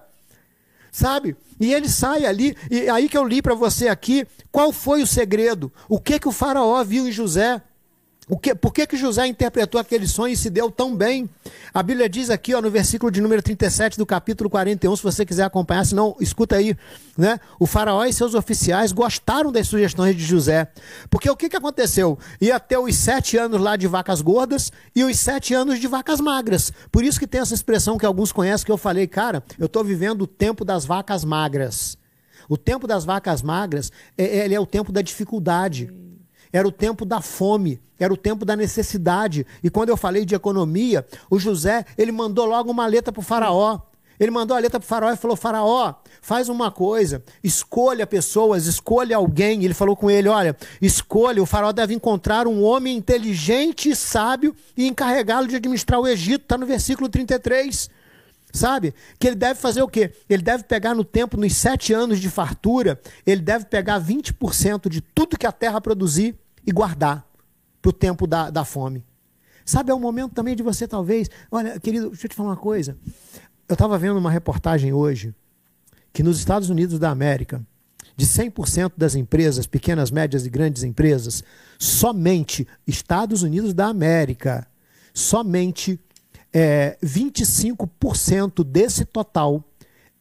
Sabe? 0.92 1.38
E 1.58 1.74
ele 1.74 1.88
sai 1.88 2.26
ali, 2.26 2.56
e 2.70 2.90
aí 2.90 3.08
que 3.08 3.18
eu 3.18 3.26
li 3.26 3.42
para 3.42 3.56
você 3.56 3.88
aqui, 3.88 4.28
qual 4.52 4.72
foi 4.72 5.02
o 5.02 5.08
segredo? 5.08 5.72
O 5.88 6.00
que 6.00 6.20
que 6.20 6.28
o 6.28 6.32
faraó 6.32 6.84
viu 6.84 7.08
em 7.08 7.12
José? 7.12 7.62
O 8.30 8.38
que, 8.38 8.56
por 8.56 8.74
que, 8.74 8.88
que 8.88 8.96
José 8.96 9.28
interpretou 9.28 9.80
aquele 9.80 10.08
sonho 10.08 10.34
e 10.34 10.38
se 10.38 10.50
deu 10.50 10.72
tão 10.72 10.96
bem? 10.96 11.30
A 11.74 11.84
Bíblia 11.84 12.08
diz 12.08 12.30
aqui, 12.30 12.54
ó, 12.56 12.62
no 12.62 12.72
versículo 12.72 13.12
de 13.12 13.20
número 13.20 13.42
37 13.42 13.98
do 13.98 14.06
capítulo 14.06 14.50
41, 14.50 14.96
se 14.96 15.04
você 15.04 15.26
quiser 15.26 15.44
acompanhar, 15.44 15.86
se 15.86 15.94
não, 15.94 16.16
escuta 16.22 16.56
aí. 16.56 16.78
Né? 17.18 17.38
O 17.60 17.68
faraó 17.68 18.06
e 18.06 18.14
seus 18.14 18.34
oficiais 18.34 18.94
gostaram 18.94 19.52
das 19.52 19.68
sugestões 19.68 20.16
de 20.16 20.24
José. 20.24 20.68
Porque 21.10 21.30
o 21.30 21.36
que, 21.36 21.50
que 21.50 21.58
aconteceu? 21.58 22.18
Ia 22.40 22.60
ter 22.62 22.78
os 22.78 22.96
sete 22.96 23.38
anos 23.38 23.60
lá 23.60 23.76
de 23.76 23.88
vacas 23.88 24.22
gordas 24.22 24.72
e 24.96 25.04
os 25.04 25.20
sete 25.20 25.54
anos 25.54 25.80
de 25.80 25.88
vacas 25.88 26.22
magras. 26.22 26.72
Por 26.92 27.04
isso 27.04 27.20
que 27.20 27.28
tem 27.28 27.42
essa 27.42 27.54
expressão 27.54 27.98
que 27.98 28.06
alguns 28.06 28.32
conhecem, 28.32 28.66
que 28.66 28.72
eu 28.72 28.78
falei, 28.78 29.06
cara, 29.06 29.44
eu 29.60 29.66
estou 29.66 29.84
vivendo 29.84 30.22
o 30.22 30.28
tempo 30.28 30.64
das 30.64 30.86
vacas 30.86 31.26
magras. 31.26 31.98
O 32.48 32.58
tempo 32.58 32.88
das 32.88 33.04
vacas 33.04 33.42
magras, 33.42 33.92
é, 34.18 34.46
ele 34.46 34.56
é 34.56 34.60
o 34.60 34.66
tempo 34.66 34.92
da 34.92 35.02
dificuldade 35.02 35.92
era 36.54 36.68
o 36.68 36.72
tempo 36.72 37.04
da 37.04 37.20
fome, 37.20 37.82
era 38.00 38.14
o 38.14 38.18
tempo 38.18 38.46
da 38.46 38.56
necessidade. 38.56 39.46
E 39.64 39.72
quando 39.72 39.90
eu 39.90 39.98
falei 39.98 40.24
de 40.24 40.36
economia, 40.36 41.04
o 41.30 41.40
José, 41.40 41.84
ele 41.98 42.12
mandou 42.12 42.46
logo 42.46 42.70
uma 42.70 42.86
letra 42.86 43.12
para 43.12 43.20
o 43.20 43.24
faraó. 43.24 43.82
Ele 44.20 44.30
mandou 44.30 44.56
a 44.56 44.60
letra 44.60 44.80
para 44.80 44.86
o 44.86 44.88
faraó 44.88 45.12
e 45.12 45.18
falou: 45.18 45.36
Faraó, 45.36 45.96
faz 46.22 46.48
uma 46.48 46.70
coisa, 46.70 47.24
escolha 47.44 48.06
pessoas, 48.06 48.68
escolha 48.68 49.18
alguém. 49.18 49.66
Ele 49.66 49.74
falou 49.74 49.96
com 49.96 50.10
ele: 50.10 50.30
Olha, 50.30 50.56
escolha. 50.80 51.42
O 51.42 51.46
faraó 51.48 51.72
deve 51.72 51.96
encontrar 51.96 52.48
um 52.48 52.64
homem 52.64 52.96
inteligente 52.96 53.90
e 53.90 53.96
sábio 53.96 54.56
e 54.78 54.88
encarregá-lo 54.88 55.48
de 55.48 55.56
administrar 55.56 56.00
o 56.00 56.08
Egito. 56.08 56.44
Está 56.44 56.58
no 56.58 56.68
versículo 56.68 57.10
33. 57.10 57.90
Sabe? 58.54 58.94
Que 59.18 59.26
ele 59.26 59.36
deve 59.36 59.60
fazer 59.60 59.82
o 59.82 59.88
quê? 59.88 60.12
Ele 60.30 60.44
deve 60.44 60.64
pegar 60.64 60.94
no 60.94 61.04
tempo, 61.04 61.36
nos 61.36 61.56
sete 61.56 61.92
anos 61.92 62.20
de 62.20 62.30
fartura, 62.30 63.02
ele 63.26 63.42
deve 63.42 63.66
pegar 63.66 64.00
20% 64.00 64.90
de 64.90 65.02
tudo 65.02 65.40
que 65.40 65.48
a 65.48 65.52
terra 65.52 65.82
produzir 65.82 66.36
e 66.66 66.72
guardar 66.72 67.28
para 67.82 67.90
o 67.90 67.94
tempo 67.94 68.26
da, 68.26 68.50
da 68.50 68.64
fome. 68.64 69.04
Sabe, 69.66 69.92
é 69.92 69.94
o 69.94 70.00
momento 70.00 70.34
também 70.34 70.56
de 70.56 70.64
você, 70.64 70.88
talvez. 70.88 71.30
Olha, 71.52 71.80
querido, 71.80 72.10
deixa 72.10 72.26
eu 72.26 72.30
te 72.30 72.36
falar 72.36 72.50
uma 72.50 72.58
coisa. 72.58 72.98
Eu 73.68 73.74
estava 73.74 73.98
vendo 73.98 74.18
uma 74.18 74.32
reportagem 74.32 74.92
hoje 74.94 75.34
que 76.12 76.24
nos 76.24 76.38
Estados 76.38 76.70
Unidos 76.70 77.00
da 77.00 77.10
América, 77.10 77.66
de 78.16 78.26
100% 78.26 78.94
das 78.96 79.16
empresas, 79.16 79.66
pequenas, 79.66 80.12
médias 80.12 80.46
e 80.46 80.50
grandes 80.50 80.84
empresas, 80.84 81.44
somente 81.80 82.68
Estados 82.86 83.42
Unidos 83.42 83.74
da 83.74 83.88
América, 83.88 84.68
somente 85.14 86.00
é, 86.54 86.98
25% 87.04 88.64
desse 88.64 89.06
total 89.06 89.64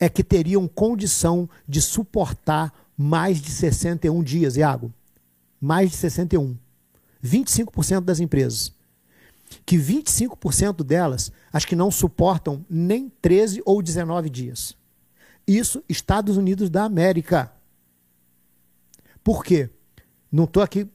é 0.00 0.08
que 0.08 0.24
teriam 0.24 0.66
condição 0.66 1.48
de 1.68 1.82
suportar 1.82 2.72
mais 2.96 3.40
de 3.40 3.50
61 3.50 4.22
dias, 4.22 4.56
Iago 4.56 4.92
mais 5.62 5.92
de 5.92 5.96
61. 5.96 6.56
25% 7.24 8.00
das 8.00 8.18
empresas. 8.18 8.74
Que 9.64 9.76
25% 9.76 10.82
delas, 10.82 11.30
acho 11.52 11.68
que 11.68 11.76
não 11.76 11.90
suportam 11.90 12.66
nem 12.68 13.08
13 13.22 13.62
ou 13.64 13.80
19 13.80 14.28
dias. 14.28 14.76
Isso, 15.46 15.84
Estados 15.88 16.36
Unidos 16.36 16.68
da 16.68 16.82
América. 16.82 17.52
Por 19.22 19.44
quê? 19.44 19.70
Não 20.32 20.44
estou 20.44 20.62
aqui 20.62 20.88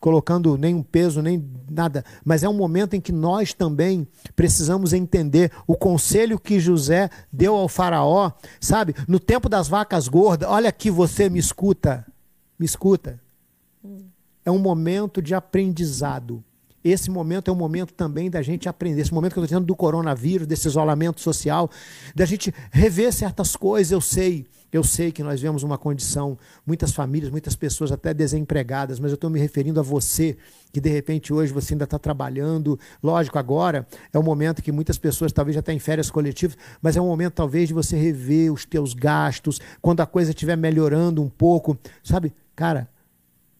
colocando 0.00 0.58
nenhum 0.58 0.82
peso, 0.82 1.22
nem 1.22 1.50
nada, 1.70 2.04
mas 2.22 2.42
é 2.42 2.48
um 2.48 2.52
momento 2.52 2.92
em 2.92 3.00
que 3.00 3.12
nós 3.12 3.54
também 3.54 4.06
precisamos 4.36 4.92
entender 4.92 5.50
o 5.66 5.74
conselho 5.78 6.38
que 6.38 6.60
José 6.60 7.08
deu 7.32 7.54
ao 7.54 7.70
Faraó, 7.70 8.32
sabe? 8.60 8.94
No 9.08 9.18
tempo 9.18 9.48
das 9.48 9.66
vacas 9.66 10.06
gordas, 10.06 10.46
olha 10.46 10.68
aqui, 10.68 10.90
você 10.90 11.30
me 11.30 11.38
escuta, 11.38 12.04
me 12.58 12.66
escuta 12.66 13.23
é 14.44 14.50
um 14.50 14.58
momento 14.58 15.22
de 15.22 15.34
aprendizado. 15.34 16.42
Esse 16.84 17.10
momento 17.10 17.50
é 17.50 17.52
um 17.52 17.56
momento 17.56 17.94
também 17.94 18.28
da 18.28 18.42
gente 18.42 18.68
aprender. 18.68 19.00
Esse 19.00 19.14
momento 19.14 19.32
que 19.32 19.38
eu 19.38 19.44
estou 19.44 19.56
dizendo 19.56 19.66
do 19.66 19.74
coronavírus, 19.74 20.46
desse 20.46 20.68
isolamento 20.68 21.18
social, 21.18 21.70
da 22.14 22.26
gente 22.26 22.52
rever 22.70 23.10
certas 23.10 23.56
coisas. 23.56 23.90
Eu 23.90 24.02
sei, 24.02 24.44
eu 24.70 24.84
sei 24.84 25.10
que 25.10 25.22
nós 25.22 25.40
vemos 25.40 25.62
uma 25.62 25.78
condição, 25.78 26.36
muitas 26.66 26.92
famílias, 26.92 27.30
muitas 27.30 27.56
pessoas 27.56 27.90
até 27.90 28.12
desempregadas, 28.12 29.00
mas 29.00 29.12
eu 29.12 29.14
estou 29.14 29.30
me 29.30 29.40
referindo 29.40 29.80
a 29.80 29.82
você, 29.82 30.36
que 30.74 30.78
de 30.78 30.90
repente 30.90 31.32
hoje 31.32 31.54
você 31.54 31.72
ainda 31.72 31.84
está 31.84 31.98
trabalhando. 31.98 32.78
Lógico, 33.02 33.38
agora 33.38 33.86
é 34.12 34.18
o 34.18 34.22
momento 34.22 34.62
que 34.62 34.70
muitas 34.70 34.98
pessoas 34.98 35.32
talvez 35.32 35.54
já 35.54 35.60
estão 35.60 35.74
em 35.74 35.78
férias 35.78 36.10
coletivas, 36.10 36.54
mas 36.82 36.98
é 36.98 37.00
um 37.00 37.06
momento 37.06 37.32
talvez 37.32 37.68
de 37.68 37.72
você 37.72 37.96
rever 37.96 38.52
os 38.52 38.66
teus 38.66 38.92
gastos, 38.92 39.58
quando 39.80 40.00
a 40.00 40.06
coisa 40.06 40.32
estiver 40.32 40.56
melhorando 40.56 41.22
um 41.22 41.30
pouco. 41.30 41.78
Sabe, 42.02 42.30
cara, 42.54 42.90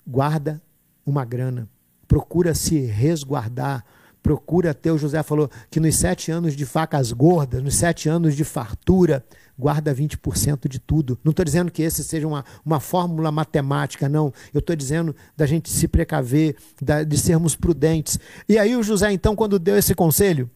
guarda 0.06 0.60
uma 1.06 1.24
grana, 1.24 1.68
procura 2.06 2.54
se 2.54 2.78
resguardar, 2.80 3.84
procura 4.22 4.72
ter, 4.72 4.90
o 4.90 4.96
José 4.98 5.22
falou 5.22 5.50
que 5.70 5.78
nos 5.78 5.96
sete 5.96 6.30
anos 6.30 6.56
de 6.56 6.64
facas 6.64 7.12
gordas, 7.12 7.62
nos 7.62 7.74
sete 7.74 8.08
anos 8.08 8.34
de 8.34 8.42
fartura, 8.42 9.24
guarda 9.58 9.94
20% 9.94 10.68
de 10.68 10.78
tudo. 10.78 11.18
Não 11.22 11.30
estou 11.30 11.44
dizendo 11.44 11.70
que 11.70 11.82
esse 11.82 12.02
seja 12.02 12.26
uma, 12.26 12.44
uma 12.64 12.80
fórmula 12.80 13.30
matemática, 13.30 14.08
não. 14.08 14.32
Eu 14.52 14.60
estou 14.60 14.74
dizendo 14.74 15.14
da 15.36 15.46
gente 15.46 15.70
se 15.70 15.86
precaver, 15.86 16.56
da, 16.80 17.04
de 17.04 17.18
sermos 17.18 17.54
prudentes. 17.54 18.18
E 18.48 18.58
aí 18.58 18.74
o 18.76 18.82
José, 18.82 19.12
então, 19.12 19.36
quando 19.36 19.58
deu 19.58 19.76
esse 19.76 19.94
conselho, 19.94 20.50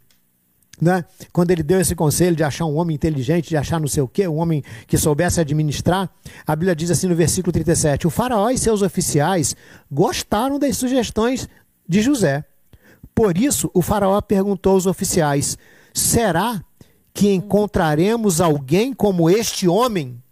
né? 0.80 1.04
Quando 1.32 1.50
ele 1.50 1.62
deu 1.62 1.80
esse 1.80 1.94
conselho 1.94 2.36
de 2.36 2.44
achar 2.44 2.64
um 2.64 2.76
homem 2.76 2.94
inteligente, 2.94 3.48
de 3.48 3.56
achar 3.56 3.80
não 3.80 3.88
sei 3.88 4.02
o 4.02 4.08
quê, 4.08 4.28
um 4.28 4.38
homem 4.38 4.62
que 4.86 4.96
soubesse 4.96 5.40
administrar, 5.40 6.10
a 6.46 6.54
Bíblia 6.56 6.74
diz 6.74 6.90
assim 6.90 7.06
no 7.06 7.14
versículo 7.14 7.52
37: 7.52 8.06
O 8.06 8.10
faraó 8.10 8.50
e 8.50 8.58
seus 8.58 8.82
oficiais 8.82 9.56
gostaram 9.90 10.58
das 10.58 10.76
sugestões 10.76 11.48
de 11.88 12.00
José. 12.02 12.44
Por 13.14 13.36
isso, 13.36 13.70
o 13.74 13.82
faraó 13.82 14.20
perguntou 14.20 14.74
aos 14.74 14.86
oficiais: 14.86 15.58
Será 15.92 16.62
que 17.12 17.32
encontraremos 17.32 18.40
alguém 18.40 18.92
como 18.92 19.28
este 19.28 19.66
homem 19.66 20.22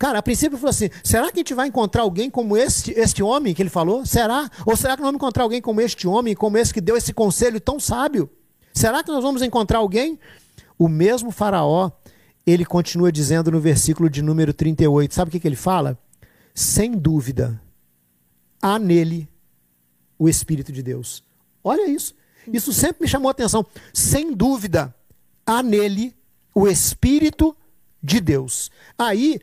Cara, 0.00 0.20
a 0.20 0.22
princípio 0.22 0.56
falou 0.56 0.70
assim: 0.70 0.88
será 1.04 1.30
que 1.30 1.38
a 1.38 1.40
gente 1.40 1.52
vai 1.52 1.68
encontrar 1.68 2.00
alguém 2.00 2.30
como 2.30 2.56
este, 2.56 2.90
este 2.92 3.22
homem 3.22 3.54
que 3.54 3.60
ele 3.60 3.68
falou? 3.68 4.06
Será? 4.06 4.50
Ou 4.64 4.74
será 4.74 4.96
que 4.96 5.02
nós 5.02 5.08
vamos 5.08 5.18
encontrar 5.18 5.42
alguém 5.42 5.60
como 5.60 5.78
este 5.78 6.08
homem, 6.08 6.34
como 6.34 6.56
esse 6.56 6.72
que 6.72 6.80
deu 6.80 6.96
esse 6.96 7.12
conselho 7.12 7.60
tão 7.60 7.78
sábio? 7.78 8.30
Será 8.72 9.04
que 9.04 9.12
nós 9.12 9.22
vamos 9.22 9.42
encontrar 9.42 9.80
alguém? 9.80 10.18
O 10.78 10.88
mesmo 10.88 11.30
Faraó, 11.30 11.90
ele 12.46 12.64
continua 12.64 13.12
dizendo 13.12 13.50
no 13.50 13.60
versículo 13.60 14.08
de 14.08 14.22
número 14.22 14.54
38, 14.54 15.14
sabe 15.14 15.28
o 15.28 15.32
que, 15.32 15.38
que 15.38 15.46
ele 15.46 15.54
fala? 15.54 15.98
Sem 16.54 16.92
dúvida, 16.92 17.60
há 18.62 18.78
nele 18.78 19.28
o 20.18 20.30
Espírito 20.30 20.72
de 20.72 20.82
Deus. 20.82 21.22
Olha 21.62 21.86
isso. 21.86 22.14
Isso 22.50 22.72
sempre 22.72 23.02
me 23.02 23.08
chamou 23.08 23.28
a 23.28 23.32
atenção. 23.32 23.66
Sem 23.92 24.32
dúvida, 24.32 24.94
há 25.44 25.62
nele 25.62 26.16
o 26.54 26.66
Espírito 26.66 27.54
de 28.02 28.18
Deus. 28.18 28.70
Aí 28.96 29.38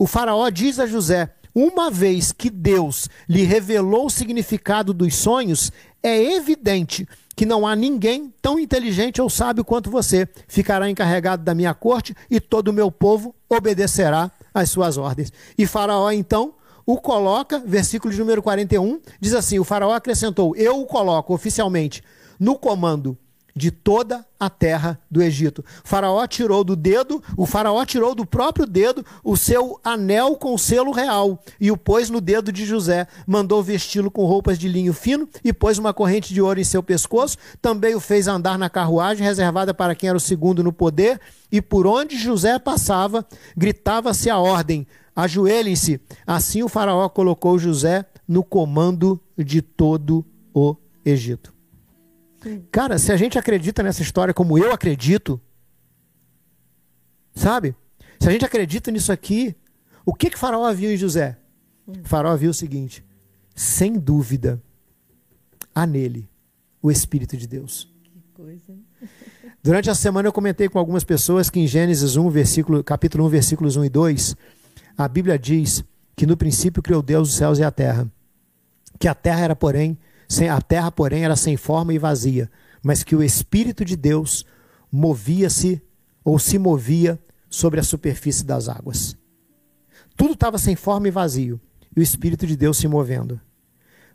o 0.00 0.06
faraó 0.06 0.48
diz 0.48 0.80
a 0.80 0.86
José: 0.86 1.30
uma 1.54 1.90
vez 1.90 2.32
que 2.32 2.48
Deus 2.48 3.06
lhe 3.28 3.42
revelou 3.42 4.06
o 4.06 4.10
significado 4.10 4.94
dos 4.94 5.14
sonhos, 5.14 5.70
é 6.02 6.36
evidente 6.36 7.06
que 7.36 7.44
não 7.44 7.66
há 7.66 7.76
ninguém 7.76 8.32
tão 8.40 8.58
inteligente 8.58 9.20
ou 9.20 9.28
sábio 9.28 9.62
quanto 9.62 9.90
você. 9.90 10.26
Ficará 10.48 10.88
encarregado 10.88 11.44
da 11.44 11.54
minha 11.54 11.74
corte 11.74 12.16
e 12.30 12.40
todo 12.40 12.68
o 12.68 12.72
meu 12.72 12.90
povo 12.90 13.34
obedecerá 13.46 14.30
às 14.54 14.70
suas 14.70 14.96
ordens. 14.96 15.30
E 15.58 15.66
Faraó 15.66 16.10
então 16.10 16.54
o 16.86 16.96
coloca, 16.98 17.58
versículo 17.58 18.10
de 18.10 18.18
número 18.18 18.42
41, 18.42 19.02
diz 19.20 19.34
assim: 19.34 19.58
O 19.58 19.64
Faraó 19.64 19.92
acrescentou: 19.92 20.56
Eu 20.56 20.80
o 20.80 20.86
coloco 20.86 21.34
oficialmente 21.34 22.02
no 22.38 22.58
comando 22.58 23.18
de 23.54 23.70
toda 23.70 24.24
a 24.38 24.48
terra 24.48 24.98
do 25.10 25.22
Egito. 25.22 25.64
O 25.84 25.88
faraó 25.88 26.26
tirou 26.26 26.64
do 26.64 26.74
dedo, 26.74 27.22
o 27.36 27.46
faraó 27.46 27.84
tirou 27.84 28.14
do 28.14 28.24
próprio 28.24 28.66
dedo 28.66 29.04
o 29.22 29.36
seu 29.36 29.78
anel 29.84 30.36
com 30.36 30.56
selo 30.56 30.92
real 30.92 31.42
e 31.60 31.70
o 31.70 31.76
pôs 31.76 32.08
no 32.08 32.20
dedo 32.20 32.50
de 32.50 32.64
José. 32.64 33.06
Mandou 33.26 33.62
vesti-lo 33.62 34.10
com 34.10 34.24
roupas 34.24 34.58
de 34.58 34.68
linho 34.68 34.92
fino 34.92 35.28
e 35.44 35.52
pôs 35.52 35.78
uma 35.78 35.92
corrente 35.92 36.32
de 36.32 36.40
ouro 36.40 36.60
em 36.60 36.64
seu 36.64 36.82
pescoço. 36.82 37.36
Também 37.60 37.94
o 37.94 38.00
fez 38.00 38.28
andar 38.28 38.58
na 38.58 38.70
carruagem 38.70 39.26
reservada 39.26 39.74
para 39.74 39.94
quem 39.94 40.08
era 40.08 40.18
o 40.18 40.20
segundo 40.20 40.64
no 40.64 40.72
poder. 40.72 41.20
E 41.52 41.60
por 41.60 41.86
onde 41.86 42.16
José 42.16 42.58
passava, 42.58 43.26
gritava-se 43.56 44.30
a 44.30 44.38
ordem: 44.38 44.86
ajoelhem-se. 45.14 46.00
Assim 46.26 46.62
o 46.62 46.68
faraó 46.68 47.08
colocou 47.08 47.58
José 47.58 48.06
no 48.26 48.42
comando 48.42 49.20
de 49.36 49.60
todo 49.60 50.24
o 50.54 50.76
Egito. 51.04 51.59
Cara, 52.70 52.98
se 52.98 53.12
a 53.12 53.16
gente 53.16 53.38
acredita 53.38 53.82
nessa 53.82 54.02
história 54.02 54.32
como 54.32 54.56
eu 54.56 54.72
acredito, 54.72 55.40
sabe? 57.34 57.74
Se 58.18 58.28
a 58.28 58.32
gente 58.32 58.44
acredita 58.44 58.90
nisso 58.90 59.12
aqui, 59.12 59.54
o 60.04 60.14
que 60.14 60.30
que 60.30 60.38
Faraó 60.38 60.72
viu 60.72 60.90
em 60.90 60.96
José? 60.96 61.38
Hum. 61.86 61.94
Faraó 62.04 62.36
viu 62.36 62.50
o 62.50 62.54
seguinte: 62.54 63.04
sem 63.54 63.98
dúvida, 63.98 64.62
há 65.74 65.86
nele 65.86 66.28
o 66.82 66.90
Espírito 66.90 67.36
de 67.36 67.46
Deus. 67.46 67.92
Que 68.02 68.22
coisa. 68.32 68.74
Durante 69.62 69.90
a 69.90 69.94
semana 69.94 70.28
eu 70.28 70.32
comentei 70.32 70.68
com 70.68 70.78
algumas 70.78 71.04
pessoas 71.04 71.50
que 71.50 71.60
em 71.60 71.66
Gênesis 71.66 72.16
1, 72.16 72.30
versículo, 72.30 72.82
capítulo 72.82 73.26
1, 73.26 73.28
versículos 73.28 73.76
1 73.76 73.84
e 73.84 73.88
2, 73.90 74.36
a 74.96 75.06
Bíblia 75.06 75.38
diz 75.38 75.84
que 76.16 76.26
no 76.26 76.36
princípio 76.36 76.82
criou 76.82 77.02
Deus 77.02 77.30
os 77.30 77.34
céus 77.34 77.58
e 77.58 77.62
a 77.62 77.70
terra. 77.70 78.10
Que 78.98 79.08
a 79.08 79.14
terra 79.14 79.40
era, 79.40 79.56
porém, 79.56 79.98
a 80.48 80.60
terra, 80.60 80.92
porém, 80.92 81.24
era 81.24 81.34
sem 81.34 81.56
forma 81.56 81.92
e 81.92 81.98
vazia, 81.98 82.50
mas 82.82 83.02
que 83.02 83.16
o 83.16 83.22
Espírito 83.22 83.84
de 83.84 83.96
Deus 83.96 84.46
movia-se 84.90 85.82
ou 86.24 86.38
se 86.38 86.58
movia 86.58 87.18
sobre 87.48 87.80
a 87.80 87.82
superfície 87.82 88.44
das 88.44 88.68
águas. 88.68 89.16
Tudo 90.16 90.34
estava 90.34 90.58
sem 90.58 90.76
forma 90.76 91.08
e 91.08 91.10
vazio, 91.10 91.60
e 91.96 92.00
o 92.00 92.02
Espírito 92.02 92.46
de 92.46 92.56
Deus 92.56 92.76
se 92.76 92.86
movendo. 92.86 93.40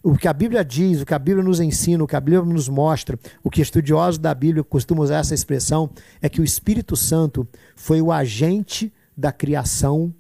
O 0.02 0.16
que 0.16 0.28
a 0.28 0.34
Bíblia 0.34 0.64
diz, 0.64 1.02
o 1.02 1.06
que 1.06 1.16
a 1.16 1.20
Bíblia 1.20 1.44
nos 1.44 1.60
ensina, 1.60 2.04
o 2.04 2.08
que 2.08 2.16
a 2.16 2.22
Bíblia 2.22 2.44
nos 2.44 2.70
mostra, 2.70 3.20
o 3.44 3.50
que 3.50 3.62
estudiosos 3.62 4.20
da 4.20 4.34
Bíblia 4.34 4.64
costumam 4.64 5.04
usar 5.04 5.18
essa 5.18 5.34
expressão, 5.34 5.90
é 6.22 6.30
que 6.30 6.40
o 6.40 6.44
Espírito 6.44 6.96
Santo 6.96 7.48
foi 7.76 8.02
o 8.02 8.12
agente 8.12 8.94
da 9.18 9.32
criação 9.32 10.14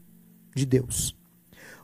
de 0.56 0.66
Deus. 0.66 1.16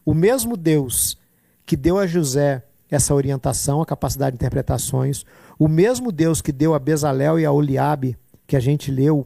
O 0.04 0.14
mesmo 0.14 0.58
Deus 0.58 1.18
que 1.64 1.78
deu 1.78 2.00
a 2.00 2.08
José 2.08 2.66
essa 2.92 3.16
orientação, 3.16 3.82
a 3.82 3.86
capacidade 3.86 4.34
de 4.34 4.36
interpretar 4.36 4.78
sonhos. 4.78 5.26
O 5.58 5.70
mesmo 5.70 6.12
Deus 6.12 6.42
que 6.42 6.52
deu 6.52 6.74
a 6.74 6.80
Bezalel 6.80 7.40
e 7.40 7.46
a 7.46 7.52
Oliabe, 7.52 8.18
que 8.46 8.58
a 8.58 8.60
gente 8.60 8.92
leu, 8.92 9.26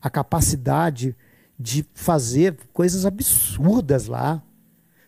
a 0.00 0.08
capacidade 0.08 1.14
de 1.60 1.86
fazer 1.92 2.56
coisas 2.72 3.04
absurdas 3.04 4.06
lá, 4.06 4.42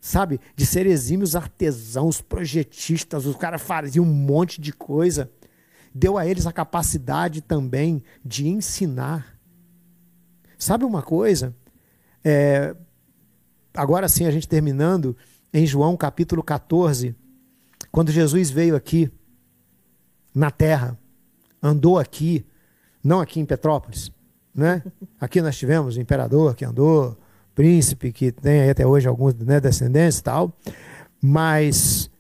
sabe? 0.01 0.39
De 0.55 0.67
ser 0.67 0.87
exímios 0.87 1.35
artesãos, 1.35 2.21
projetistas, 2.21 3.25
os 3.25 3.37
caras 3.37 3.63
faziam 3.63 4.05
um 4.05 4.13
monte 4.13 4.61
de 4.61 4.73
coisa. 4.73 5.31
Deu 5.95 6.19
a 6.19 6.27
eles 6.27 6.47
a 6.47 6.53
capacidade 6.53 7.41
também 7.41 8.03
de 8.23 8.47
ensinar. 8.47 9.39
Sabe 10.59 10.85
uma 10.85 11.03
coisa? 11.03 11.57
É, 12.23 12.77
agora 13.73 14.09
sim, 14.09 14.27
a 14.27 14.31
gente 14.31 14.47
terminando, 14.47 15.17
em 15.53 15.67
João 15.67 15.97
capítulo 15.97 16.43
14, 16.43 17.17
quando 17.95 18.11
Jesus 18.11 18.51
veio 18.51 18.75
aqui 18.75 19.09
na 20.35 20.51
terra, 20.51 20.99
andou 21.63 21.97
aqui, 21.97 22.45
não 23.05 23.21
aqui 23.21 23.39
em 23.39 23.47
Petrópolis, 23.47 24.11
né? 24.53 24.83
Aqui 25.21 25.41
nós 25.41 25.57
tivemos 25.57 25.97
o 25.97 26.01
imperador 26.01 26.57
que 26.57 26.65
andou, 26.65 27.17
príncipe 27.55 28.11
que 28.11 28.33
tem 28.33 28.69
até 28.69 28.85
hoje 28.85 29.07
alguns 29.07 29.33
né, 29.37 29.61
descendentes 29.61 30.19
e 30.19 30.25
tal, 30.25 30.53
mas 31.23 32.11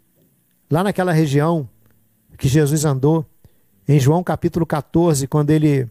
lá 0.70 0.84
naquela 0.84 1.12
região 1.12 1.68
que 2.38 2.46
Jesus 2.46 2.84
andou, 2.84 3.26
em 3.88 3.98
João 3.98 4.22
capítulo 4.22 4.64
14, 4.64 5.26
quando 5.26 5.50
ele 5.50 5.90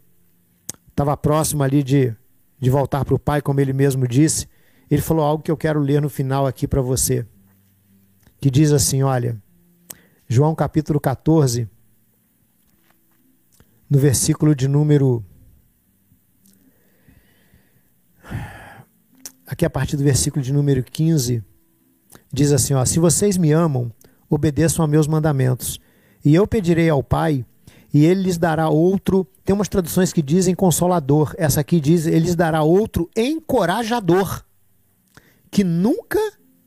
estava 0.87 1.17
próximo 1.17 1.61
ali 1.61 1.83
de, 1.83 2.15
de 2.57 2.69
voltar 2.69 3.03
para 3.03 3.15
o 3.15 3.19
Pai, 3.19 3.41
como 3.41 3.59
ele 3.59 3.73
mesmo 3.73 4.07
disse, 4.07 4.47
ele 4.89 5.01
falou 5.01 5.25
algo 5.25 5.43
que 5.43 5.51
eu 5.51 5.57
quero 5.57 5.81
ler 5.81 6.01
no 6.01 6.09
final 6.09 6.47
aqui 6.47 6.69
para 6.69 6.81
você, 6.81 7.25
que 8.39 8.49
diz 8.49 8.71
assim: 8.71 9.03
olha, 9.03 9.43
João 10.33 10.55
capítulo 10.55 10.99
14, 10.99 11.69
no 13.87 13.99
versículo 13.99 14.55
de 14.55 14.67
número. 14.67 15.23
Aqui 19.45 19.63
a 19.63 19.69
partir 19.69 19.95
do 19.95 20.03
versículo 20.03 20.43
de 20.43 20.51
número 20.51 20.83
15, 20.83 21.43
diz 22.33 22.51
assim: 22.51 22.73
ó, 22.73 22.83
Se 22.83 22.97
vocês 22.97 23.37
me 23.37 23.51
amam, 23.51 23.93
obedeçam 24.27 24.83
a 24.83 24.87
meus 24.87 25.05
mandamentos, 25.05 25.79
e 26.25 26.33
eu 26.33 26.47
pedirei 26.47 26.89
ao 26.89 27.03
Pai, 27.03 27.45
e 27.93 28.03
ele 28.03 28.23
lhes 28.23 28.39
dará 28.39 28.69
outro. 28.69 29.27
Tem 29.45 29.53
umas 29.53 29.69
traduções 29.69 30.11
que 30.11 30.23
dizem 30.23 30.55
consolador, 30.55 31.35
essa 31.37 31.61
aqui 31.61 31.79
diz: 31.79 32.07
ele 32.07 32.21
lhes 32.21 32.35
dará 32.35 32.63
outro 32.63 33.07
encorajador, 33.15 34.43
que 35.51 35.63
nunca 35.63 36.17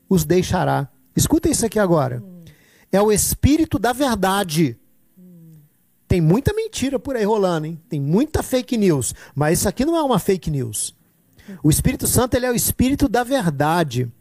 os 0.07 0.23
deixará. 0.23 0.87
Escuta 1.13 1.49
isso 1.49 1.65
aqui 1.65 1.77
agora 1.77 2.36
é 2.91 3.01
o 3.01 3.11
espírito 3.11 3.77
da 3.77 3.93
verdade. 3.93 4.77
Tem 6.07 6.21
muita 6.21 6.53
mentira 6.53 6.97
por 6.97 7.15
aí 7.15 7.25
rolando, 7.25 7.67
hein? 7.67 7.81
Tem 7.89 7.99
muita 7.99 8.41
fake 8.41 8.77
news, 8.77 9.13
mas 9.35 9.59
isso 9.59 9.67
aqui 9.67 9.83
não 9.83 9.95
é 9.97 10.01
uma 10.01 10.19
fake 10.19 10.49
news. 10.49 10.95
O 11.63 11.69
Espírito 11.69 12.07
Santo 12.07 12.35
ele 12.35 12.45
é 12.45 12.51
o 12.51 12.55
espírito 12.55 13.07
da 13.07 13.23
verdade. 13.23 14.11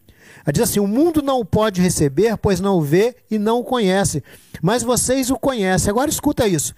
Ela 0.44 0.52
diz 0.52 0.62
assim: 0.62 0.80
o 0.80 0.86
mundo 0.86 1.22
não 1.22 1.40
o 1.40 1.44
pode 1.44 1.80
receber, 1.80 2.36
pois 2.36 2.60
não 2.60 2.78
o 2.78 2.82
vê 2.82 3.16
e 3.30 3.38
não 3.38 3.60
o 3.60 3.64
conhece, 3.64 4.22
mas 4.62 4.82
vocês 4.82 5.30
o 5.30 5.38
conhecem. 5.38 5.90
Agora 5.90 6.10
escuta 6.10 6.47
isso. 6.47 6.74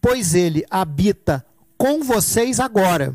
Pois 0.00 0.34
ele 0.34 0.64
habita 0.70 1.44
com 1.76 2.02
vocês 2.02 2.60
agora. 2.60 3.14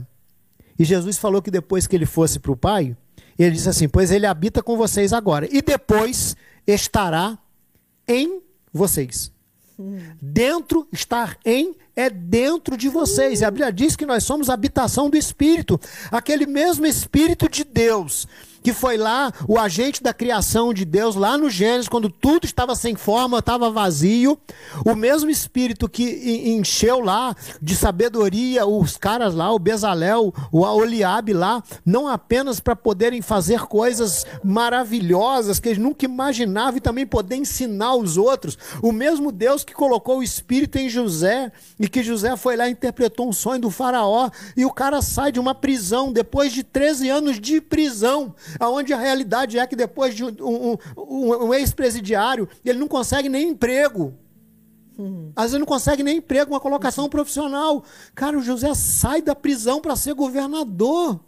E 0.78 0.84
Jesus 0.84 1.18
falou 1.18 1.42
que 1.42 1.52
depois 1.52 1.88
que 1.88 1.96
ele 1.96 2.06
fosse 2.06 2.40
para 2.40 2.52
o 2.52 2.58
Pai, 2.58 2.96
ele 3.38 3.52
disse 3.52 3.70
assim: 3.70 3.88
Pois 3.88 4.12
ele 4.12 4.26
habita 4.26 4.62
com 4.62 4.78
vocês 4.78 5.12
agora. 5.12 5.48
E 5.52 5.62
depois 5.62 6.36
estará 6.68 7.38
em 8.10 8.42
vocês. 8.74 9.32
Dentro, 10.22 10.86
estar 10.92 11.38
em, 11.46 11.74
é 11.96 12.10
dentro 12.10 12.76
de 12.76 12.90
vocês. 12.90 13.40
E 13.40 13.46
a 13.46 13.52
Bíblia 13.52 13.72
diz 13.72 13.96
que 13.96 14.06
nós 14.06 14.26
somos 14.26 14.50
habitação 14.50 15.10
do 15.10 15.16
Espírito, 15.16 15.80
aquele 16.12 16.46
mesmo 16.46 16.86
Espírito 16.86 17.48
de 17.48 17.64
Deus 17.64 18.28
que 18.70 18.74
foi 18.74 18.98
lá 18.98 19.34
o 19.48 19.58
agente 19.58 20.04
da 20.04 20.14
criação 20.14 20.72
de 20.72 20.86
Deus, 20.86 21.16
lá 21.16 21.36
no 21.40 21.50
Gênesis, 21.50 21.90
quando 21.90 22.08
tudo 22.08 22.46
estava 22.46 22.76
sem 22.76 22.96
forma, 22.96 23.40
estava 23.40 23.72
vazio. 23.72 24.38
O 24.86 24.94
mesmo 24.94 25.32
Espírito 25.32 25.90
que 25.90 26.04
encheu 26.46 27.00
lá 27.00 27.36
de 27.60 27.76
sabedoria 27.76 28.68
os 28.68 28.96
caras 28.96 29.34
lá, 29.34 29.52
o 29.52 29.58
Bezalel, 29.58 30.32
o 30.52 30.60
Oliabe 30.60 31.34
lá, 31.34 31.64
não 31.84 32.08
apenas 32.08 32.60
para 32.60 32.76
poderem 32.76 33.24
fazer 33.24 33.62
coisas 33.62 34.24
maravilhosas 34.44 35.60
que 35.60 35.70
eles 35.70 35.80
nunca 35.80 36.06
imaginavam 36.06 36.78
e 36.78 36.82
também 36.82 37.08
poder 37.08 37.38
ensinar 37.38 37.96
os 37.96 38.18
outros. 38.18 38.56
O 38.84 38.92
mesmo 38.92 39.32
Deus 39.32 39.64
que 39.64 39.74
colocou 39.74 40.20
o 40.20 40.24
Espírito 40.24 40.78
em 40.78 40.88
José 40.88 41.52
e 41.80 41.90
que 41.90 42.04
José 42.04 42.38
foi 42.38 42.56
lá 42.56 42.70
e 42.70 42.72
interpretou 42.72 43.28
um 43.28 43.34
sonho 43.34 43.62
do 43.62 43.72
Faraó 43.72 44.30
e 44.56 44.64
o 44.64 44.72
cara 44.72 45.02
sai 45.02 45.32
de 45.32 45.40
uma 45.40 45.56
prisão 45.56 46.14
depois 46.14 46.54
de 46.54 46.64
13 46.64 47.10
anos 47.10 47.40
de 47.40 47.60
prisão 47.60 48.36
aonde 48.60 48.94
a 48.94 48.98
realidade 48.98 49.58
é 49.58 49.66
que 49.66 49.76
depois 49.76 50.14
de 50.14 50.24
um, 50.24 50.78
um, 50.98 51.46
um, 51.46 51.54
ex-presidiário, 51.54 52.48
ele 52.64 52.80
não 52.80 52.88
consegue 52.88 53.30
nem 53.30 53.50
emprego. 53.50 54.14
Às 55.36 55.46
vezes 55.46 55.60
não 55.60 55.66
consegue 55.66 56.04
nem 56.04 56.18
emprego, 56.18 56.52
uma 56.52 56.60
colocação 56.60 57.06
uhum. 57.06 57.10
profissional. 57.10 57.84
Cara, 58.14 58.38
o 58.38 58.42
José 58.42 58.74
sai 58.74 59.22
da 59.22 59.34
prisão 59.34 59.80
para 59.80 59.96
ser 59.96 60.14
governador. 60.14 61.20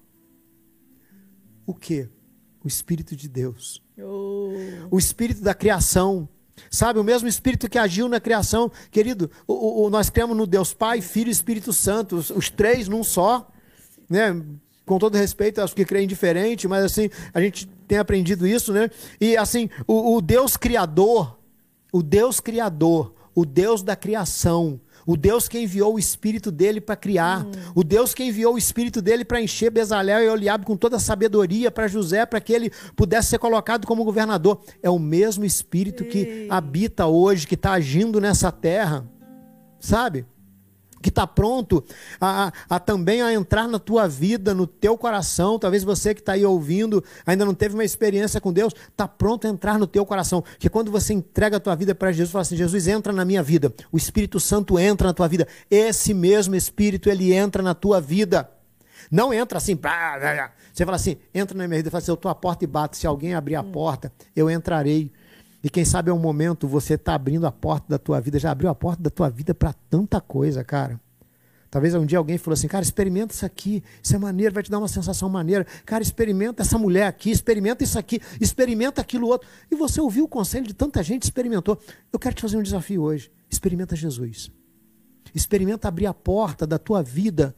O 1.66 1.74
quê? 1.74 2.10
O 2.64 2.68
Espírito 2.68 3.16
de 3.16 3.30
Deus. 3.30 3.82
Oh. 3.98 4.52
O 4.92 4.98
Espírito 5.00 5.42
da 5.42 5.54
criação. 5.54 6.28
Sabe, 6.70 7.00
o 7.00 7.04
mesmo 7.04 7.28
Espírito 7.28 7.70
que 7.70 7.78
agiu 7.78 8.10
na 8.10 8.20
criação. 8.20 8.70
Querido, 8.92 9.32
o, 9.48 9.86
o, 9.86 9.90
nós 9.90 10.10
cremos 10.10 10.36
no 10.36 10.46
Deus 10.46 10.74
Pai, 10.74 11.00
Filho 11.02 11.30
e 11.30 11.32
Espírito 11.32 11.72
Santo, 11.72 12.18
os, 12.18 12.30
os 12.30 12.50
três 12.50 12.90
num 12.90 13.06
só. 13.06 13.50
Né? 14.10 14.36
Com 14.92 15.00
todo 15.00 15.16
respeito 15.16 15.62
aos 15.62 15.74
que 15.74 15.86
creem 15.86 16.06
diferente, 16.06 16.68
mas 16.68 16.84
assim, 16.84 17.10
a 17.34 17.40
gente 17.40 17.66
tem 17.88 17.98
aprendido 17.98 18.46
isso, 18.46 18.74
né? 18.74 18.90
E 19.22 19.38
assim, 19.38 19.70
o, 19.88 20.18
o 20.18 20.22
Deus 20.22 20.58
Criador, 20.58 21.40
o 21.94 22.04
Deus 22.04 22.42
Criador, 22.42 23.14
o 23.34 23.46
Deus 23.46 23.82
da 23.84 23.96
criação, 23.96 24.82
o 25.08 25.16
Deus 25.16 25.48
que 25.48 25.58
enviou 25.58 25.96
o 25.96 26.00
Espírito 26.00 26.52
dele 26.52 26.82
para 26.82 26.98
criar, 26.98 27.46
hum. 27.46 27.52
o 27.74 27.86
Deus 27.86 28.14
que 28.14 28.22
enviou 28.22 28.56
o 28.56 28.58
Espírito 28.58 29.02
dele 29.02 29.24
para 29.24 29.42
encher 29.42 29.72
Bezalel 29.72 30.26
e 30.26 30.28
Oliabe 30.28 30.66
com 30.66 30.76
toda 30.76 30.98
a 30.98 31.00
sabedoria 31.00 31.72
para 31.72 31.88
José, 31.88 32.26
para 32.26 32.42
que 32.42 32.52
ele 32.52 32.70
pudesse 32.94 33.30
ser 33.30 33.40
colocado 33.40 33.88
como 33.88 34.04
governador. 34.04 34.62
É 34.84 34.90
o 34.90 35.00
mesmo 35.00 35.46
Espírito 35.46 36.04
Ei. 36.04 36.10
que 36.10 36.48
habita 36.50 37.06
hoje, 37.06 37.48
que 37.48 37.56
está 37.56 37.72
agindo 37.72 38.20
nessa 38.20 38.52
terra, 38.52 39.08
sabe? 39.80 40.26
Que 41.02 41.10
está 41.10 41.26
pronto 41.26 41.84
a, 42.20 42.48
a, 42.48 42.76
a, 42.76 42.80
também 42.80 43.22
a 43.22 43.34
entrar 43.34 43.68
na 43.68 43.80
tua 43.80 44.08
vida, 44.08 44.54
no 44.54 44.68
teu 44.68 44.98
coração. 44.98 45.58
Talvez 45.58 45.84
você 45.84 46.14
que 46.14 46.22
está 46.22 46.34
aí 46.34 46.46
ouvindo 46.46 47.04
ainda 47.26 47.46
não 47.46 47.54
teve 47.54 47.74
uma 47.74 47.84
experiência 47.84 48.40
com 48.40 48.54
Deus, 48.54 48.74
está 48.90 49.08
pronto 49.08 49.48
a 49.48 49.50
entrar 49.50 49.78
no 49.78 49.88
teu 49.88 50.06
coração. 50.06 50.44
Que 50.60 50.70
quando 50.70 50.92
você 50.92 51.14
entrega 51.14 51.58
a 51.58 51.60
tua 51.60 51.76
vida 51.76 51.96
para 51.96 52.12
Jesus, 52.12 52.32
fala 52.32 52.44
assim: 52.44 52.56
Jesus 52.56 52.88
entra 52.88 53.12
na 53.12 53.26
minha 53.26 53.44
vida, 53.44 53.74
o 53.92 53.98
Espírito 53.98 54.40
Santo 54.40 54.80
entra 54.80 55.08
na 55.08 55.14
tua 55.14 55.28
vida. 55.28 55.48
Esse 55.70 56.14
mesmo 56.14 56.56
Espírito 56.56 57.10
ele 57.10 57.34
entra 57.34 57.62
na 57.64 57.74
tua 57.74 58.00
vida. 58.00 58.50
Não 59.10 59.34
entra 59.34 59.58
assim, 59.58 59.78
você 60.72 60.86
fala 60.86 60.96
assim, 60.96 61.18
entra 61.34 61.58
na 61.58 61.68
minha 61.68 61.80
vida, 61.80 61.90
fala 61.90 62.02
assim, 62.02 62.12
eu 62.12 62.16
estou 62.16 62.32
à 62.32 62.36
porta 62.36 62.64
e 62.64 62.68
bato. 62.68 62.96
Se 62.96 63.08
alguém 63.08 63.34
abrir 63.34 63.56
a 63.56 63.64
porta, 63.64 64.12
eu 64.36 64.50
entrarei. 64.50 65.12
E 65.64 65.70
quem 65.70 65.86
sabe 65.86 66.10
é 66.10 66.14
um 66.14 66.20
momento 66.20 66.68
você 66.68 66.96
está 66.96 67.14
abrindo 67.14 67.46
a 67.46 67.52
porta 67.52 67.86
da 67.88 68.00
tua 68.00 68.20
vida, 68.20 68.40
já 68.40 68.52
abriu 68.52 68.70
a 68.70 68.76
porta 68.76 69.02
da 69.02 69.10
tua 69.10 69.30
vida 69.30 69.54
para 69.54 69.74
tanta 69.90 70.20
coisa, 70.20 70.64
cara. 70.64 71.00
Talvez 71.70 71.96
um 71.96 72.06
dia 72.06 72.18
alguém 72.18 72.38
falou 72.38 72.54
assim, 72.54 72.68
cara, 72.68 72.84
experimenta 72.84 73.34
isso 73.34 73.46
aqui, 73.46 73.82
isso 74.04 74.14
é 74.14 74.20
maneiro, 74.20 74.54
vai 74.54 74.62
te 74.62 74.70
dar 74.70 74.78
uma 74.78 74.90
sensação 74.90 75.30
maneira. 75.30 75.66
Cara, 75.86 76.04
experimenta 76.04 76.64
essa 76.64 76.78
mulher 76.78 77.08
aqui, 77.08 77.32
experimenta 77.32 77.82
isso 77.82 77.98
aqui, 77.98 78.20
experimenta 78.42 79.00
aquilo 79.00 79.28
outro. 79.28 79.48
E 79.72 79.76
você 79.76 80.02
ouviu 80.02 80.26
o 80.26 80.28
conselho 80.28 80.68
de 80.68 80.74
tanta 80.74 81.02
gente, 81.02 81.24
experimentou. 81.24 81.80
Eu 82.12 82.20
quero 82.20 82.36
te 82.36 82.42
fazer 82.42 82.58
um 82.58 82.62
desafio 82.62 83.04
hoje. 83.04 83.32
Experimenta 83.50 83.96
Jesus. 83.96 84.52
Experimenta 85.34 85.88
abrir 85.88 86.08
a 86.08 86.14
porta 86.14 86.68
da 86.68 86.78
tua 86.78 87.02
vida 87.02 87.56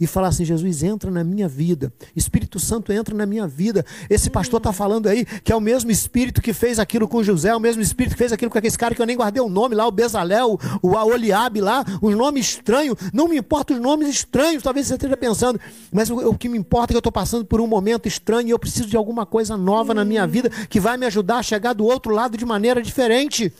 e 0.00 0.06
falar 0.06 0.28
assim: 0.28 0.44
Jesus, 0.44 0.82
entra 0.82 1.10
na 1.10 1.24
minha 1.24 1.48
vida, 1.48 1.92
Espírito 2.14 2.58
Santo 2.58 2.92
entra 2.92 3.14
na 3.14 3.26
minha 3.26 3.46
vida. 3.46 3.84
Esse 4.08 4.30
pastor 4.30 4.58
está 4.58 4.72
falando 4.72 5.08
aí 5.08 5.24
que 5.24 5.52
é 5.52 5.56
o 5.56 5.60
mesmo 5.60 5.90
Espírito 5.90 6.42
que 6.42 6.52
fez 6.52 6.78
aquilo 6.78 7.08
com 7.08 7.22
José, 7.22 7.50
é 7.50 7.56
o 7.56 7.60
mesmo 7.60 7.82
Espírito 7.82 8.12
que 8.12 8.18
fez 8.18 8.32
aquilo 8.32 8.50
com 8.50 8.58
aquele 8.58 8.76
cara 8.76 8.94
que 8.94 9.02
eu 9.02 9.06
nem 9.06 9.16
guardei 9.16 9.42
o 9.42 9.48
nome 9.48 9.74
lá, 9.74 9.86
o 9.86 9.90
Bezalel, 9.90 10.58
o 10.82 10.96
Aoliabe 10.96 11.60
lá, 11.60 11.84
os 12.00 12.14
nomes 12.14 12.46
estranhos. 12.46 12.96
Não 13.12 13.28
me 13.28 13.36
importa 13.36 13.74
os 13.74 13.80
nomes 13.80 14.08
estranhos, 14.08 14.62
talvez 14.62 14.86
você 14.86 14.94
esteja 14.94 15.16
pensando, 15.16 15.60
mas 15.92 16.10
o, 16.10 16.30
o 16.30 16.38
que 16.38 16.48
me 16.48 16.58
importa 16.58 16.92
é 16.92 16.94
que 16.94 16.96
eu 16.96 17.00
estou 17.00 17.12
passando 17.12 17.44
por 17.44 17.60
um 17.60 17.66
momento 17.66 18.08
estranho 18.08 18.48
e 18.48 18.50
eu 18.50 18.58
preciso 18.58 18.88
de 18.88 18.96
alguma 18.96 19.26
coisa 19.26 19.56
nova 19.56 19.94
na 19.94 20.04
minha 20.04 20.26
vida 20.26 20.50
que 20.68 20.80
vai 20.80 20.96
me 20.96 21.06
ajudar 21.06 21.38
a 21.38 21.42
chegar 21.42 21.72
do 21.72 21.84
outro 21.84 22.12
lado 22.12 22.36
de 22.36 22.44
maneira 22.44 22.82
diferente. 22.82 23.52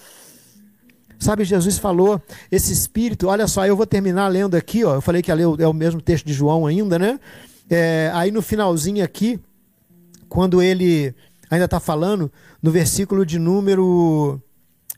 Sabe, 1.25 1.43
Jesus 1.43 1.79
falou, 1.79 2.21
esse 2.53 2.71
espírito, 2.71 3.29
olha 3.29 3.49
só, 3.49 3.67
eu 3.67 3.75
vou 3.75 3.87
terminar 3.87 4.29
lendo 4.29 4.57
aqui, 4.57 4.85
ó, 4.85 4.97
eu 4.97 5.01
falei 5.01 5.23
que 5.23 5.33
ler 5.33 5.47
é 5.59 5.67
o 5.67 5.73
mesmo 5.73 6.03
texto 6.03 6.27
de 6.27 6.35
João 6.35 6.67
ainda, 6.67 6.99
né? 6.99 7.19
É, 7.71 8.11
aí 8.13 8.31
no 8.31 8.43
finalzinho 8.43 9.03
aqui, 9.03 9.41
quando 10.29 10.61
ele 10.61 11.15
ainda 11.51 11.65
está 11.65 11.81
falando, 11.81 12.31
no 12.63 12.71
versículo 12.71 13.25
de 13.25 13.39
número 13.39 14.39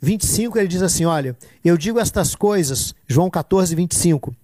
25, 0.02 0.58
ele 0.58 0.66
diz 0.66 0.82
assim: 0.82 1.04
Olha, 1.04 1.36
eu 1.64 1.76
digo 1.76 2.00
estas 2.00 2.34
coisas, 2.34 2.92
João 3.06 3.30
14, 3.30 3.72
25. 3.76 4.34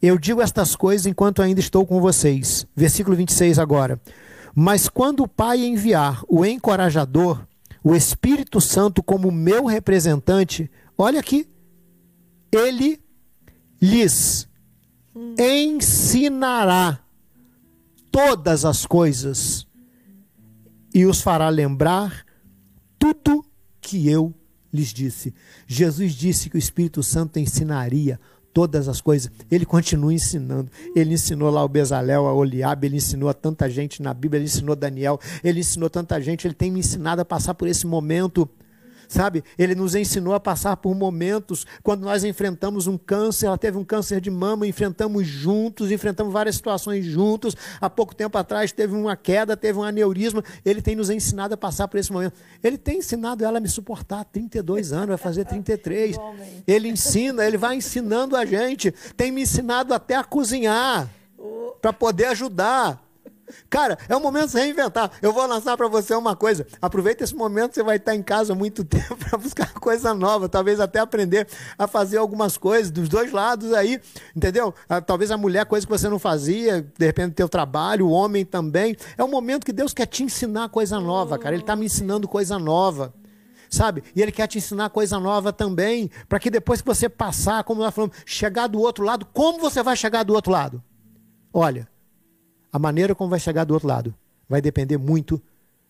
Eu 0.00 0.16
digo 0.16 0.40
estas 0.40 0.76
coisas 0.76 1.04
enquanto 1.04 1.42
ainda 1.42 1.58
estou 1.58 1.84
com 1.84 2.00
vocês. 2.00 2.64
Versículo 2.76 3.16
26 3.16 3.58
agora. 3.58 4.00
Mas 4.54 4.88
quando 4.88 5.24
o 5.24 5.28
Pai 5.28 5.64
enviar 5.64 6.22
o 6.28 6.44
encorajador, 6.44 7.44
o 7.82 7.92
Espírito 7.92 8.60
Santo 8.60 9.02
como 9.02 9.32
meu 9.32 9.64
representante, 9.64 10.70
Olha 10.96 11.20
aqui. 11.20 11.48
Ele 12.52 13.00
lhes 13.80 14.48
ensinará 15.38 17.00
todas 18.10 18.64
as 18.64 18.86
coisas 18.86 19.66
e 20.94 21.04
os 21.04 21.20
fará 21.20 21.48
lembrar 21.48 22.24
tudo 22.98 23.44
que 23.80 24.08
eu 24.08 24.32
lhes 24.72 24.92
disse. 24.92 25.34
Jesus 25.66 26.12
disse 26.12 26.48
que 26.48 26.56
o 26.56 26.58
Espírito 26.58 27.02
Santo 27.02 27.38
ensinaria 27.38 28.20
todas 28.52 28.88
as 28.88 29.00
coisas. 29.00 29.30
Ele 29.50 29.66
continua 29.66 30.14
ensinando. 30.14 30.70
Ele 30.94 31.14
ensinou 31.14 31.50
lá 31.50 31.64
o 31.64 31.68
Bezalel, 31.68 32.26
a 32.26 32.32
Oliabe, 32.32 32.86
ele 32.86 32.96
ensinou 32.96 33.28
a 33.28 33.34
tanta 33.34 33.68
gente 33.68 34.00
na 34.00 34.14
Bíblia, 34.14 34.38
ele 34.38 34.46
ensinou 34.46 34.76
Daniel, 34.76 35.18
ele 35.42 35.60
ensinou 35.60 35.90
tanta 35.90 36.20
gente, 36.20 36.46
ele 36.46 36.54
tem 36.54 36.70
me 36.70 36.78
ensinado 36.78 37.20
a 37.20 37.24
passar 37.24 37.54
por 37.54 37.66
esse 37.66 37.86
momento 37.86 38.48
sabe? 39.14 39.44
Ele 39.56 39.74
nos 39.74 39.94
ensinou 39.94 40.34
a 40.34 40.40
passar 40.40 40.76
por 40.76 40.94
momentos 40.94 41.66
quando 41.82 42.02
nós 42.02 42.24
enfrentamos 42.24 42.86
um 42.86 42.98
câncer, 42.98 43.46
ela 43.46 43.56
teve 43.56 43.78
um 43.78 43.84
câncer 43.84 44.20
de 44.20 44.30
mama, 44.30 44.66
enfrentamos 44.66 45.26
juntos, 45.26 45.90
enfrentamos 45.90 46.32
várias 46.32 46.56
situações 46.56 47.04
juntos. 47.04 47.56
Há 47.80 47.88
pouco 47.88 48.14
tempo 48.14 48.36
atrás 48.36 48.72
teve 48.72 48.94
uma 48.94 49.16
queda, 49.16 49.56
teve 49.56 49.78
um 49.78 49.82
aneurisma. 49.82 50.42
Ele 50.64 50.82
tem 50.82 50.96
nos 50.96 51.10
ensinado 51.10 51.54
a 51.54 51.56
passar 51.56 51.86
por 51.88 51.98
esse 51.98 52.12
momento. 52.12 52.34
Ele 52.62 52.76
tem 52.76 52.98
ensinado 52.98 53.44
ela 53.44 53.58
a 53.58 53.60
me 53.60 53.68
suportar 53.68 54.20
há 54.20 54.24
32 54.24 54.92
anos, 54.92 55.08
vai 55.08 55.18
fazer 55.18 55.44
33. 55.44 56.16
Ele 56.66 56.88
ensina, 56.88 57.44
ele 57.44 57.56
vai 57.56 57.76
ensinando 57.76 58.36
a 58.36 58.44
gente. 58.44 58.92
Tem 59.16 59.30
me 59.30 59.42
ensinado 59.42 59.94
até 59.94 60.16
a 60.16 60.24
cozinhar 60.24 61.08
para 61.80 61.92
poder 61.92 62.26
ajudar. 62.26 63.03
Cara, 63.68 63.98
é 64.08 64.16
o 64.16 64.20
momento 64.20 64.50
de 64.50 64.58
reinventar. 64.58 65.10
Eu 65.20 65.32
vou 65.32 65.46
lançar 65.46 65.76
para 65.76 65.88
você 65.88 66.14
uma 66.14 66.34
coisa. 66.34 66.66
Aproveita 66.80 67.24
esse 67.24 67.34
momento, 67.34 67.74
você 67.74 67.82
vai 67.82 67.96
estar 67.96 68.14
em 68.14 68.22
casa 68.22 68.54
muito 68.54 68.84
tempo 68.84 69.16
para 69.16 69.38
buscar 69.38 69.72
coisa 69.74 70.14
nova, 70.14 70.48
talvez 70.48 70.80
até 70.80 70.98
aprender 70.98 71.46
a 71.78 71.86
fazer 71.86 72.18
algumas 72.18 72.56
coisas 72.56 72.90
dos 72.90 73.08
dois 73.08 73.32
lados 73.32 73.72
aí, 73.72 74.00
entendeu? 74.34 74.74
Ah, 74.88 75.00
talvez 75.00 75.30
a 75.30 75.36
mulher, 75.36 75.66
coisa 75.66 75.86
que 75.86 75.92
você 75.92 76.08
não 76.08 76.18
fazia, 76.18 76.86
de 76.96 77.06
repente 77.06 77.34
teu 77.34 77.48
trabalho, 77.48 78.06
o 78.06 78.10
homem 78.10 78.44
também. 78.44 78.96
É 79.16 79.24
um 79.24 79.28
momento 79.28 79.64
que 79.64 79.72
Deus 79.72 79.92
quer 79.92 80.06
te 80.06 80.22
ensinar 80.22 80.68
coisa 80.68 80.98
nova, 81.00 81.38
cara. 81.38 81.54
Ele 81.54 81.62
está 81.62 81.76
me 81.76 81.86
ensinando 81.86 82.28
coisa 82.28 82.58
nova 82.58 83.12
sabe? 83.70 84.04
E 84.14 84.22
ele 84.22 84.30
quer 84.30 84.46
te 84.46 84.58
ensinar 84.58 84.88
coisa 84.90 85.18
nova 85.18 85.52
também, 85.52 86.08
para 86.28 86.38
que 86.38 86.48
depois 86.48 86.80
que 86.80 86.86
você 86.86 87.08
passar, 87.08 87.64
como 87.64 87.82
nós 87.82 87.92
falamos, 87.92 88.16
chegar 88.24 88.68
do 88.68 88.78
outro 88.78 89.04
lado, 89.04 89.26
como 89.32 89.58
você 89.58 89.82
vai 89.82 89.96
chegar 89.96 90.22
do 90.22 90.32
outro 90.32 90.52
lado? 90.52 90.80
Olha, 91.52 91.88
a 92.74 92.78
maneira 92.80 93.14
como 93.14 93.30
vai 93.30 93.38
chegar 93.38 93.62
do 93.62 93.72
outro 93.72 93.86
lado 93.86 94.12
vai 94.48 94.60
depender 94.60 94.98
muito 94.98 95.40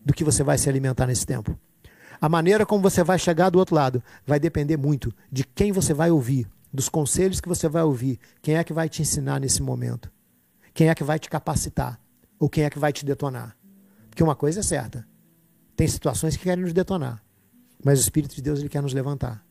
do 0.05 0.13
que 0.13 0.23
você 0.23 0.45
vai 0.45 0.59
se 0.59 0.69
alimentar 0.69 1.07
nesse 1.07 1.25
tempo. 1.25 1.59
A 2.21 2.29
maneira 2.29 2.67
como 2.67 2.83
você 2.83 3.03
vai 3.03 3.19
chegar 3.19 3.49
do 3.49 3.59
outro 3.59 3.75
lado 3.75 4.03
vai 4.27 4.39
depender 4.39 4.77
muito 4.77 5.11
de 5.33 5.45
quem 5.45 5.73
você 5.73 5.95
vai 5.95 6.11
ouvir, 6.11 6.47
dos 6.71 6.91
conselhos 6.91 7.41
que 7.41 7.49
você 7.49 7.71
vai 7.71 7.83
ouvir, 7.83 8.21
quem 8.43 8.57
é 8.57 8.63
que 8.63 8.75
vai 8.75 8.87
te 8.91 9.01
ensinar 9.01 9.41
nesse 9.41 9.63
momento, 9.63 10.13
quem 10.75 10.91
é 10.91 10.95
que 10.95 11.03
vai 11.03 11.19
te 11.19 11.31
capacitar 11.31 11.99
ou 12.39 12.51
quem 12.51 12.65
é 12.65 12.69
que 12.69 12.79
vai 12.79 12.93
te 12.93 13.07
detonar. 13.07 13.57
Porque 14.11 14.23
uma 14.23 14.37
coisa 14.37 14.61
é 14.61 14.63
certa: 14.63 15.09
tem 15.75 15.89
situações 15.89 16.37
que 16.37 16.43
querem 16.43 16.65
nos 16.65 16.75
detonar, 16.75 17.25
mas 17.83 17.99
o 17.99 18.03
Espírito 18.03 18.35
de 18.35 18.43
Deus 18.43 18.59
ele 18.61 18.69
quer 18.69 18.83
nos 18.83 18.93
levantar. 18.93 19.43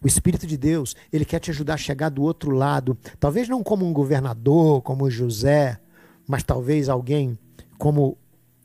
O 0.00 0.06
Espírito 0.06 0.46
de 0.46 0.56
Deus 0.56 0.94
ele 1.12 1.24
quer 1.24 1.40
te 1.40 1.50
ajudar 1.50 1.74
a 1.74 1.76
chegar 1.76 2.08
do 2.08 2.22
outro 2.22 2.52
lado, 2.52 2.96
talvez 3.18 3.48
não 3.48 3.64
como 3.64 3.84
um 3.84 3.92
governador, 3.92 4.80
como 4.82 5.10
José, 5.10 5.80
mas 6.28 6.42
talvez 6.42 6.88
alguém 6.88 7.38
como 7.78 8.18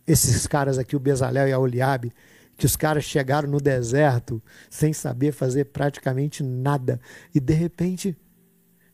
esses 0.05 0.45
caras 0.45 0.77
aqui, 0.77 0.95
o 0.95 0.99
Bezalel 0.99 1.47
e 1.47 1.53
a 1.53 1.59
Oliabe, 1.59 2.11
que 2.57 2.65
os 2.65 2.75
caras 2.75 3.05
chegaram 3.05 3.49
no 3.49 3.59
deserto 3.59 4.41
sem 4.69 4.91
saber 4.91 5.31
fazer 5.31 5.65
praticamente 5.65 6.43
nada 6.43 6.99
e 7.33 7.39
de 7.39 7.53
repente 7.53 8.17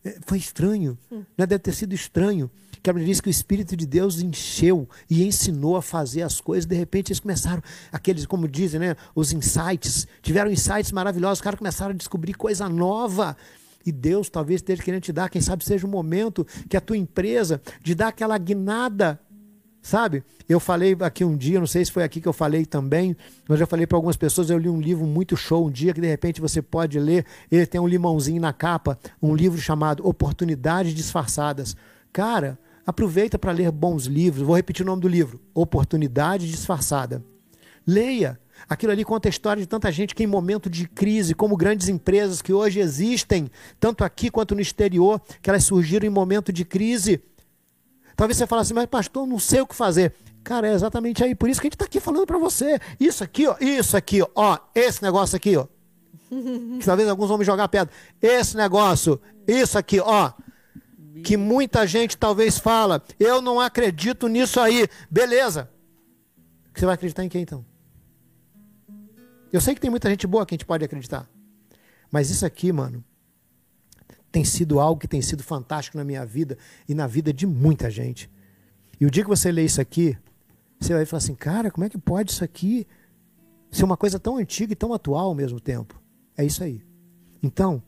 é, 0.03 0.17
foi 0.25 0.37
estranho, 0.37 0.97
hum. 1.11 1.23
né? 1.37 1.45
deve 1.45 1.59
ter 1.59 1.73
sido 1.73 1.93
estranho. 1.93 2.49
Que 2.81 2.93
diz 2.93 3.19
que 3.19 3.27
o 3.27 3.29
Espírito 3.29 3.75
de 3.75 3.85
Deus 3.85 4.21
encheu 4.21 4.87
e 5.09 5.25
ensinou 5.25 5.75
a 5.75 5.81
fazer 5.81 6.21
as 6.21 6.39
coisas. 6.39 6.65
De 6.65 6.75
repente 6.75 7.09
eles 7.09 7.19
começaram, 7.19 7.61
aqueles, 7.91 8.25
como 8.25 8.47
dizem, 8.47 8.79
né? 8.79 8.95
os 9.13 9.33
insights, 9.33 10.07
tiveram 10.21 10.49
insights 10.49 10.93
maravilhosos. 10.93 11.39
Os 11.39 11.43
caras 11.43 11.57
começaram 11.57 11.91
a 11.91 11.97
descobrir 11.97 12.35
coisa 12.35 12.69
nova. 12.69 13.35
E 13.85 13.91
Deus 13.91 14.29
talvez 14.29 14.59
esteja 14.59 14.83
querendo 14.83 15.01
te 15.01 15.13
dar, 15.13 15.29
quem 15.29 15.41
sabe 15.41 15.63
seja 15.63 15.87
o 15.87 15.89
momento 15.89 16.45
que 16.67 16.77
a 16.77 16.81
tua 16.81 16.97
empresa 16.97 17.61
de 17.81 17.95
dar 17.95 18.09
aquela 18.09 18.37
guinada 18.37 19.19
Sabe? 19.81 20.23
Eu 20.47 20.59
falei 20.59 20.95
aqui 20.99 21.23
um 21.23 21.37
dia, 21.37 21.59
não 21.59 21.67
sei 21.67 21.85
se 21.85 21.91
foi 21.91 22.03
aqui 22.03 22.19
que 22.19 22.27
eu 22.27 22.33
falei 22.33 22.65
também, 22.65 23.15
mas 23.47 23.59
já 23.59 23.65
falei 23.65 23.87
para 23.87 23.97
algumas 23.97 24.17
pessoas, 24.17 24.49
eu 24.49 24.57
li 24.57 24.67
um 24.67 24.79
livro 24.79 25.05
muito 25.05 25.37
show 25.37 25.65
um 25.67 25.71
dia 25.71 25.93
que 25.93 26.01
de 26.01 26.07
repente 26.07 26.41
você 26.41 26.61
pode 26.61 26.99
ler, 26.99 27.25
ele 27.49 27.65
tem 27.65 27.79
um 27.79 27.87
limãozinho 27.87 28.41
na 28.41 28.51
capa, 28.51 28.99
um 29.21 29.33
livro 29.33 29.59
chamado 29.59 30.05
Oportunidades 30.05 30.93
Disfarçadas. 30.93 31.77
Cara, 32.11 32.59
aproveita 32.85 33.39
para 33.39 33.51
ler 33.51 33.71
bons 33.71 34.05
livros. 34.05 34.45
Vou 34.45 34.55
repetir 34.55 34.83
o 34.83 34.85
nome 34.85 35.01
do 35.01 35.07
livro: 35.07 35.39
Oportunidade 35.53 36.49
Disfarçada. 36.49 37.23
Leia. 37.87 38.39
Aquilo 38.67 38.91
ali 38.91 39.05
conta 39.05 39.27
a 39.27 39.31
história 39.31 39.61
de 39.61 39.67
tanta 39.67 39.91
gente 39.91 40.13
que, 40.13 40.23
em 40.23 40.27
momento 40.27 40.69
de 40.69 40.87
crise, 40.87 41.33
como 41.33 41.55
grandes 41.55 41.87
empresas 41.87 42.41
que 42.41 42.53
hoje 42.53 42.79
existem, 42.79 43.49
tanto 43.79 44.03
aqui 44.03 44.29
quanto 44.29 44.55
no 44.55 44.61
exterior, 44.61 45.21
que 45.41 45.49
elas 45.49 45.63
surgiram 45.63 46.05
em 46.05 46.09
momento 46.09 46.51
de 46.51 46.65
crise. 46.65 47.21
Talvez 48.15 48.37
você 48.37 48.45
fale 48.45 48.61
assim, 48.61 48.73
mas 48.73 48.85
pastor, 48.87 49.25
não 49.25 49.39
sei 49.39 49.61
o 49.61 49.67
que 49.67 49.75
fazer. 49.75 50.13
Cara, 50.43 50.67
é 50.67 50.73
exatamente 50.73 51.23
aí. 51.23 51.33
Por 51.35 51.49
isso 51.49 51.61
que 51.61 51.67
a 51.67 51.69
gente 51.69 51.75
está 51.75 51.85
aqui 51.85 51.99
falando 51.99 52.25
para 52.25 52.37
você. 52.37 52.79
Isso 52.99 53.23
aqui, 53.23 53.47
ó, 53.47 53.55
isso 53.59 53.95
aqui, 53.95 54.21
ó, 54.35 54.57
esse 54.75 55.01
negócio 55.01 55.35
aqui, 55.35 55.55
ó. 55.55 55.67
que 56.79 56.85
talvez 56.85 57.07
alguns 57.07 57.29
vão 57.29 57.37
me 57.37 57.45
jogar 57.45 57.67
pedra. 57.67 57.93
Esse 58.21 58.55
negócio, 58.55 59.19
isso 59.47 59.77
aqui, 59.77 59.99
ó. 59.99 60.31
Que 61.23 61.35
muita 61.35 61.85
gente 61.87 62.17
talvez 62.17 62.57
fala, 62.57 63.03
eu 63.19 63.41
não 63.41 63.59
acredito 63.59 64.27
nisso 64.27 64.59
aí. 64.59 64.87
Beleza. 65.09 65.69
Você 66.73 66.85
vai 66.85 66.95
acreditar 66.95 67.23
em 67.23 67.29
quem 67.29 67.41
então? 67.41 67.65
Eu 69.51 69.59
sei 69.59 69.73
que 69.73 69.81
tem 69.81 69.89
muita 69.89 70.09
gente 70.09 70.27
boa 70.27 70.45
que 70.45 70.53
a 70.53 70.57
gente 70.57 70.65
pode 70.65 70.85
acreditar. 70.85 71.29
Mas 72.11 72.29
isso 72.29 72.45
aqui, 72.45 72.71
mano, 72.71 73.03
tem 74.31 74.43
sido 74.43 74.79
algo 74.79 74.99
que 74.99 75.07
tem 75.07 75.21
sido 75.21 75.43
fantástico 75.43 75.97
na 75.97 76.03
minha 76.03 76.25
vida 76.25 76.57
e 76.87 76.93
na 76.93 77.07
vida 77.07 77.33
de 77.33 77.47
muita 77.47 77.89
gente. 77.89 78.29
E 78.99 79.05
o 79.05 79.11
dia 79.11 79.23
que 79.23 79.29
você 79.29 79.51
lê 79.51 79.63
isso 79.63 79.81
aqui, 79.81 80.17
você 80.79 80.93
vai 80.93 81.05
falar 81.05 81.19
assim, 81.19 81.35
cara, 81.35 81.71
como 81.71 81.85
é 81.85 81.89
que 81.89 81.97
pode 81.97 82.31
isso 82.31 82.43
aqui 82.43 82.85
ser 83.71 83.83
uma 83.83 83.97
coisa 83.97 84.19
tão 84.19 84.37
antiga 84.37 84.73
e 84.73 84.75
tão 84.75 84.93
atual 84.93 85.27
ao 85.27 85.35
mesmo 85.35 85.59
tempo? 85.59 85.99
É 86.37 86.45
isso 86.45 86.63
aí. 86.63 86.83
Então, 87.41 87.81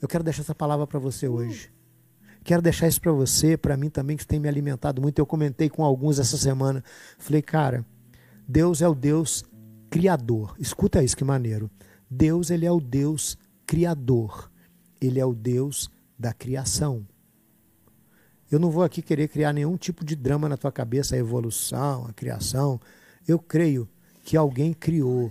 eu 0.00 0.08
quero 0.08 0.24
deixar 0.24 0.42
essa 0.42 0.54
palavra 0.54 0.86
para 0.86 0.98
você 0.98 1.28
hoje. 1.28 1.72
Quero 2.44 2.60
deixar 2.60 2.88
isso 2.88 3.00
para 3.00 3.12
você, 3.12 3.56
para 3.56 3.76
mim 3.76 3.88
também, 3.88 4.16
que 4.16 4.26
tem 4.26 4.40
me 4.40 4.48
alimentado 4.48 5.00
muito. 5.00 5.18
Eu 5.18 5.26
comentei 5.26 5.70
com 5.70 5.84
alguns 5.84 6.18
essa 6.18 6.36
semana. 6.36 6.82
Falei, 7.18 7.40
cara, 7.40 7.86
Deus 8.48 8.82
é 8.82 8.88
o 8.88 8.94
Deus 8.94 9.44
criador. 9.92 10.56
Escuta 10.58 11.04
isso, 11.04 11.14
que 11.14 11.22
maneiro. 11.22 11.70
Deus, 12.10 12.48
ele 12.48 12.64
é 12.64 12.72
o 12.72 12.80
Deus 12.80 13.36
criador. 13.66 14.50
Ele 14.98 15.20
é 15.20 15.26
o 15.26 15.34
Deus 15.34 15.90
da 16.18 16.32
criação. 16.32 17.06
Eu 18.50 18.58
não 18.58 18.70
vou 18.70 18.82
aqui 18.82 19.02
querer 19.02 19.28
criar 19.28 19.52
nenhum 19.52 19.76
tipo 19.76 20.02
de 20.02 20.16
drama 20.16 20.48
na 20.48 20.56
tua 20.56 20.72
cabeça, 20.72 21.14
a 21.14 21.18
evolução, 21.18 22.06
a 22.06 22.12
criação. 22.14 22.80
Eu 23.28 23.38
creio 23.38 23.86
que 24.24 24.34
alguém 24.34 24.72
criou 24.72 25.30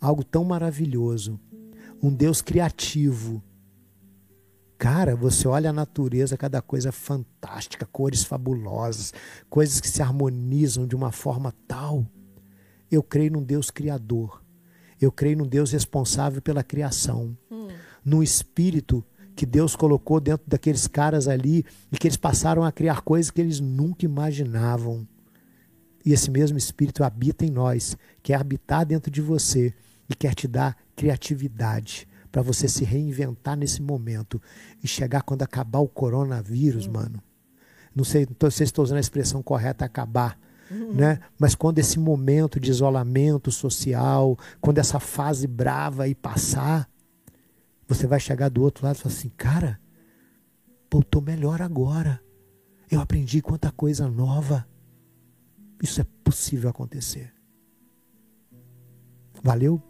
algo 0.00 0.22
tão 0.22 0.44
maravilhoso. 0.44 1.40
Um 2.00 2.14
Deus 2.14 2.40
criativo. 2.40 3.42
Cara, 4.78 5.16
você 5.16 5.48
olha 5.48 5.70
a 5.70 5.72
natureza, 5.72 6.36
cada 6.36 6.62
coisa 6.62 6.92
fantástica, 6.92 7.86
cores 7.86 8.22
fabulosas, 8.22 9.12
coisas 9.50 9.80
que 9.80 9.88
se 9.88 10.00
harmonizam 10.00 10.86
de 10.86 10.94
uma 10.94 11.10
forma 11.10 11.52
tal 11.66 12.06
eu 12.90 13.02
creio 13.02 13.32
num 13.32 13.42
Deus 13.42 13.70
criador. 13.70 14.42
Eu 15.00 15.12
creio 15.12 15.38
num 15.38 15.46
Deus 15.46 15.72
responsável 15.72 16.40
pela 16.40 16.62
criação. 16.62 17.36
Hum. 17.50 17.68
Num 18.04 18.22
espírito 18.22 19.04
que 19.34 19.44
Deus 19.44 19.76
colocou 19.76 20.18
dentro 20.18 20.46
daqueles 20.48 20.86
caras 20.86 21.28
ali 21.28 21.64
e 21.92 21.98
que 21.98 22.08
eles 22.08 22.16
passaram 22.16 22.64
a 22.64 22.72
criar 22.72 23.02
coisas 23.02 23.30
que 23.30 23.40
eles 23.40 23.60
nunca 23.60 24.06
imaginavam. 24.06 25.06
E 26.04 26.12
esse 26.12 26.30
mesmo 26.30 26.56
espírito 26.56 27.04
habita 27.04 27.44
em 27.44 27.50
nós, 27.50 27.96
quer 28.22 28.40
habitar 28.40 28.86
dentro 28.86 29.10
de 29.10 29.20
você 29.20 29.74
e 30.08 30.14
quer 30.14 30.34
te 30.34 30.48
dar 30.48 30.76
criatividade 30.94 32.08
para 32.32 32.40
você 32.42 32.68
se 32.68 32.84
reinventar 32.84 33.56
nesse 33.56 33.82
momento 33.82 34.40
e 34.82 34.88
chegar 34.88 35.22
quando 35.22 35.42
acabar 35.42 35.80
o 35.80 35.88
coronavírus, 35.88 36.86
hum. 36.86 36.92
mano. 36.92 37.22
Não 37.94 38.04
sei, 38.04 38.26
não 38.40 38.50
sei 38.50 38.66
se 38.66 38.70
estou 38.70 38.84
usando 38.84 38.98
a 38.98 39.00
expressão 39.00 39.42
correta, 39.42 39.84
acabar, 39.84 40.38
Uhum. 40.70 40.94
Né? 40.94 41.20
Mas 41.38 41.54
quando 41.54 41.78
esse 41.78 41.98
momento 41.98 42.58
de 42.58 42.70
isolamento 42.70 43.50
social, 43.50 44.36
quando 44.60 44.78
essa 44.78 44.98
fase 44.98 45.46
brava 45.46 46.04
aí 46.04 46.14
passar, 46.14 46.88
você 47.86 48.06
vai 48.06 48.18
chegar 48.18 48.48
do 48.48 48.62
outro 48.62 48.84
lado 48.84 48.96
e 48.96 48.98
falar 48.98 49.14
assim, 49.14 49.30
cara, 49.36 49.80
pô, 50.90 51.02
tô 51.02 51.20
melhor 51.20 51.62
agora. 51.62 52.20
Eu 52.90 53.00
aprendi 53.00 53.40
quanta 53.40 53.70
coisa 53.70 54.08
nova. 54.08 54.66
Isso 55.82 56.00
é 56.00 56.06
possível 56.24 56.70
acontecer. 56.70 57.32
Valeu? 59.42 59.80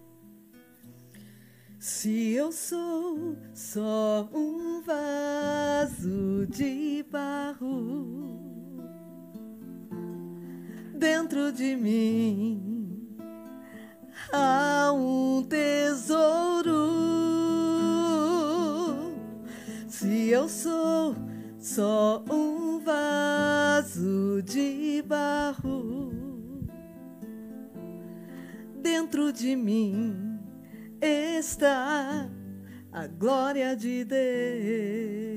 Se 1.79 2.33
eu 2.33 2.51
sou 2.51 3.37
só 3.55 4.29
um 4.35 4.83
vaso 4.83 6.47
de 6.49 7.05
barro 7.11 8.46
dentro 10.97 11.53
de 11.53 11.77
mim 11.77 13.17
há 14.33 14.91
um 14.93 15.43
tesouro. 15.43 16.75
Se 19.89 20.29
eu 20.31 20.49
sou 20.49 21.15
só 21.59 22.25
um 22.31 22.81
vaso 22.81 24.43
de 24.43 25.03
barro, 25.07 26.13
dentro 28.81 29.33
de 29.33 29.55
mim 29.55 30.41
está 31.01 32.29
a 32.93 33.07
glória 33.07 33.77
de 33.77 34.05
Deus. 34.05 35.37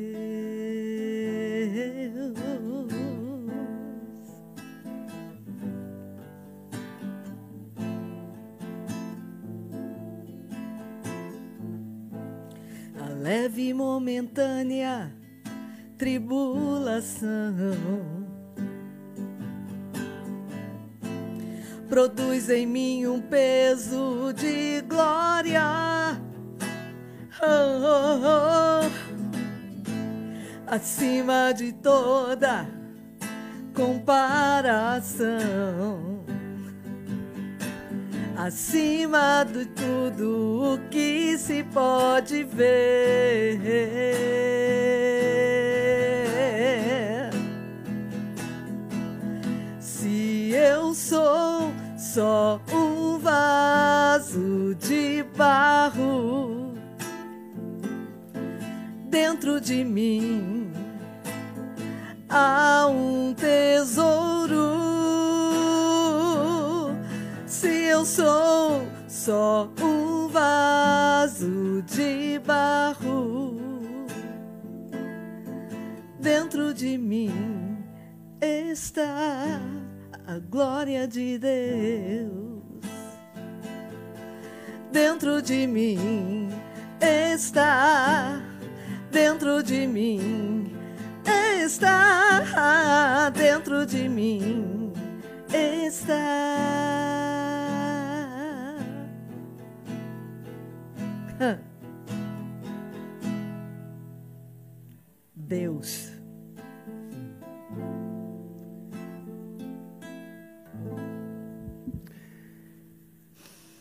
Leve 13.19 13.69
e 13.69 13.73
momentânea 13.73 15.13
tribulação 15.97 17.29
produz 21.89 22.49
em 22.49 22.65
mim 22.67 23.07
um 23.07 23.19
peso 23.19 24.31
de 24.33 24.81
glória. 24.87 26.21
Oh, 27.41 27.47
oh, 27.83 28.19
oh. 28.25 28.89
Acima 30.67 31.51
de 31.51 31.73
toda 31.73 32.69
comparação 33.73 35.19
acima 38.39 39.43
de 39.43 39.65
tudo 39.65 40.75
o 40.75 40.79
que 40.89 41.37
se 41.37 41.61
pode 41.61 42.45
ver. 42.45 43.59
Se 49.81 50.51
eu 50.53 50.93
sou 50.93 51.73
só 51.97 52.61
um 52.71 53.19
vaso 53.19 54.73
de 54.75 55.23
barro 55.35 56.73
dentro 59.09 59.59
de 59.59 59.83
mim 59.83 60.71
há 62.29 62.87
um 62.89 63.33
tesouro 63.33 64.88
eu 67.67 68.05
sou 68.05 68.87
só 69.07 69.69
um 69.81 70.27
vaso 70.27 71.81
de 71.83 72.39
barro. 72.39 73.57
Dentro 76.19 76.73
de 76.73 76.97
mim 76.97 77.77
está 78.41 79.59
a 80.27 80.39
glória 80.39 81.07
de 81.07 81.37
Deus. 81.37 82.59
Dentro 84.91 85.41
de 85.41 85.67
mim 85.67 86.49
está, 87.01 88.41
dentro 89.11 89.61
de 89.61 89.85
mim 89.85 90.71
está, 91.63 93.29
dentro 93.31 93.85
de 93.85 94.07
mim 94.07 94.93
está. 95.53 97.48
Deus. 105.35 106.11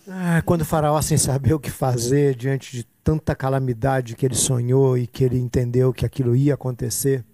Ah, 0.09 0.41
quando 0.47 0.63
o 0.63 0.65
faraó 0.65 1.03
sem 1.03 1.19
saber 1.19 1.53
o 1.53 1.61
que 1.61 1.71
fazer 1.71 2.35
diante 2.35 2.75
de 2.75 2.85
tanta 3.05 3.35
calamidade 3.35 4.17
que 4.17 4.25
ele 4.25 4.35
sonhou 4.35 4.97
e 4.97 5.07
que 5.07 5.23
ele 5.23 5.39
entendeu 5.39 5.93
que 5.93 6.07
aquilo 6.07 6.35
ia 6.35 6.55
acontecer, 6.55 7.25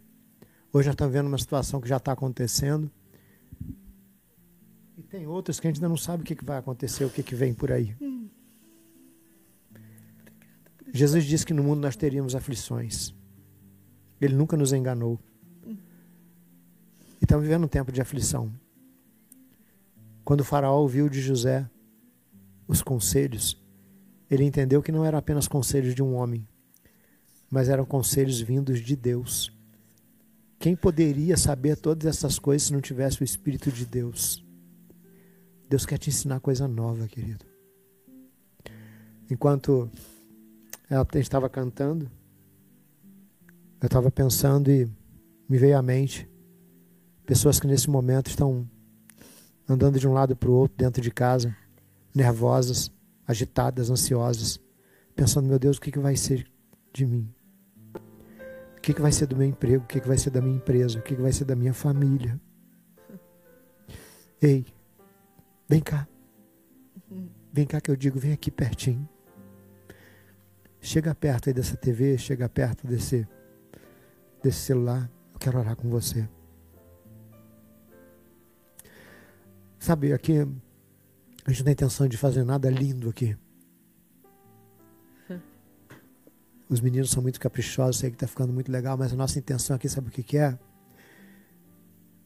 hoje 0.73 0.89
nós 0.89 0.95
estamos 0.95 1.13
vendo 1.13 1.29
uma 1.29 1.39
situação 1.39 1.81
que 1.81 1.89
já 1.89 1.99
está 1.99 2.13
acontecendo 2.13 2.91
e 4.99 5.03
tem 5.03 5.27
outras 5.27 5.61
que 5.61 5.67
a 5.67 5.71
gente 5.71 5.79
ainda 5.79 5.89
não 5.89 5.97
sabe 5.97 6.23
o 6.23 6.27
que, 6.27 6.45
vai 6.45 6.59
acontecer, 6.59 7.05
o 7.05 7.11
que, 7.11 7.23
que 7.23 7.35
vem 7.35 7.55
por 7.55 7.71
aí. 7.71 7.95
Hum. 8.01 8.29
Jesus 10.97 11.25
disse 11.25 11.45
que 11.45 11.53
no 11.53 11.65
mundo 11.65 11.81
nós 11.81 11.97
teríamos 11.97 12.37
aflições. 12.37 13.13
Ele 14.21 14.37
nunca 14.37 14.57
nos 14.57 14.73
enganou. 14.73 15.19
E 15.67 15.77
estamos 17.21 17.43
vivendo 17.43 17.65
um 17.65 17.69
tempo 17.69 17.91
de 17.91 18.01
aflição. 18.01 18.55
Quando 20.25 20.43
o 20.43 20.45
faraó 20.45 20.81
ouviu 20.81 21.09
de 21.09 21.21
José 21.21 21.69
os 22.69 22.81
conselhos, 22.81 23.61
ele 24.31 24.45
entendeu 24.45 24.81
que 24.81 24.93
não 24.93 25.05
eram 25.05 25.19
apenas 25.19 25.49
conselhos 25.49 25.97
de 25.97 26.03
um 26.03 26.15
homem, 26.15 26.47
mas 27.51 27.69
eram 27.69 27.85
conselhos 27.85 28.41
vindos 28.41 28.79
de 28.79 28.95
Deus. 28.95 29.53
Quem 30.61 30.77
poderia 30.77 31.37
saber 31.37 31.77
todas 31.77 32.07
essas 32.07 32.39
coisas 32.39 32.69
se 32.69 32.73
não 32.73 32.81
tivesse 32.81 33.21
o 33.21 33.25
Espírito 33.25 33.73
de 33.73 33.85
Deus? 33.85 34.47
Deus 35.69 35.85
quer 35.85 35.99
te 35.99 36.09
ensinar 36.09 36.39
coisa 36.39 36.69
nova, 36.69 37.09
querido. 37.09 37.45
Enquanto 39.29 39.91
ela 40.89 41.07
estava 41.15 41.49
cantando, 41.49 42.11
eu 43.81 43.87
estava 43.87 44.11
pensando 44.11 44.71
e 44.71 44.91
me 45.49 45.59
veio 45.59 45.77
à 45.77 45.83
mente 45.83 46.29
pessoas 47.27 47.59
que 47.59 47.67
nesse 47.67 47.89
momento 47.89 48.29
estão 48.29 48.69
andando 49.69 49.99
de 49.99 50.07
um 50.07 50.13
lado 50.13 50.37
para 50.37 50.51
o 50.51 50.55
outro 50.55 50.77
dentro 50.77 51.03
de 51.03 51.11
casa, 51.11 51.55
nervosas, 52.15 52.91
agitadas, 53.27 53.91
ansiosas, 53.91 54.61
pensando: 55.15 55.49
meu 55.49 55.59
Deus, 55.59 55.79
o 55.79 55.81
que, 55.81 55.91
que 55.91 55.99
vai 55.99 56.17
ser 56.17 56.47
de 56.93 57.07
mim? 57.07 57.33
O 58.77 58.81
que, 58.81 58.93
que 58.93 59.01
vai 59.01 59.13
ser 59.13 59.27
do 59.27 59.37
meu 59.37 59.47
emprego? 59.47 59.85
O 59.85 59.87
que, 59.87 60.01
que 60.01 60.09
vai 60.09 60.19
ser 60.19 60.31
da 60.31 60.43
minha 60.43 60.57
empresa? 60.57 60.99
O 60.99 61.03
que, 61.03 61.17
que 61.17 61.23
vai 61.23 61.33
ser 61.33 61.47
da 61.47 61.57
minha 61.57 61.73
família? 61.73 62.39
Ei, 64.41 64.67
vem 65.67 65.81
cá. 65.81 66.07
Vem 67.51 67.67
cá 67.67 67.81
que 67.81 67.91
eu 67.91 67.97
digo, 67.97 68.19
vem 68.19 68.33
aqui 68.33 68.51
pertinho. 68.51 69.09
Chega 70.85 71.15
perto 71.15 71.49
aí 71.49 71.55
dessa 71.55 71.79
TV, 71.79 72.19
chega 72.19 72.47
perto 72.47 72.87
desse, 72.87 73.27
desse 74.43 74.59
celular. 74.59 75.11
Eu 75.33 75.39
quero 75.39 75.59
orar 75.59 75.75
com 75.75 75.89
você. 75.89 76.29
Sabe, 79.79 80.13
aqui 80.13 80.41
a 81.47 81.51
gente 81.51 81.61
não 81.61 81.65
tem 81.65 81.73
intenção 81.73 82.07
de 82.07 82.19
fazer 82.19 82.45
nada 82.45 82.69
lindo 82.69 83.09
aqui. 83.09 83.35
Os 86.69 86.83
meninos 86.83 87.11
são 87.11 87.23
muito 87.23 87.41
caprichosos, 87.41 87.97
sei 87.97 88.11
que 88.11 88.17
está 88.17 88.27
ficando 88.27 88.53
muito 88.53 88.71
legal, 88.71 88.99
mas 88.99 89.11
a 89.11 89.17
nossa 89.17 89.39
intenção 89.39 89.77
aqui, 89.77 89.89
sabe 89.89 90.09
o 90.09 90.11
que, 90.11 90.23
que 90.23 90.37
é? 90.37 90.59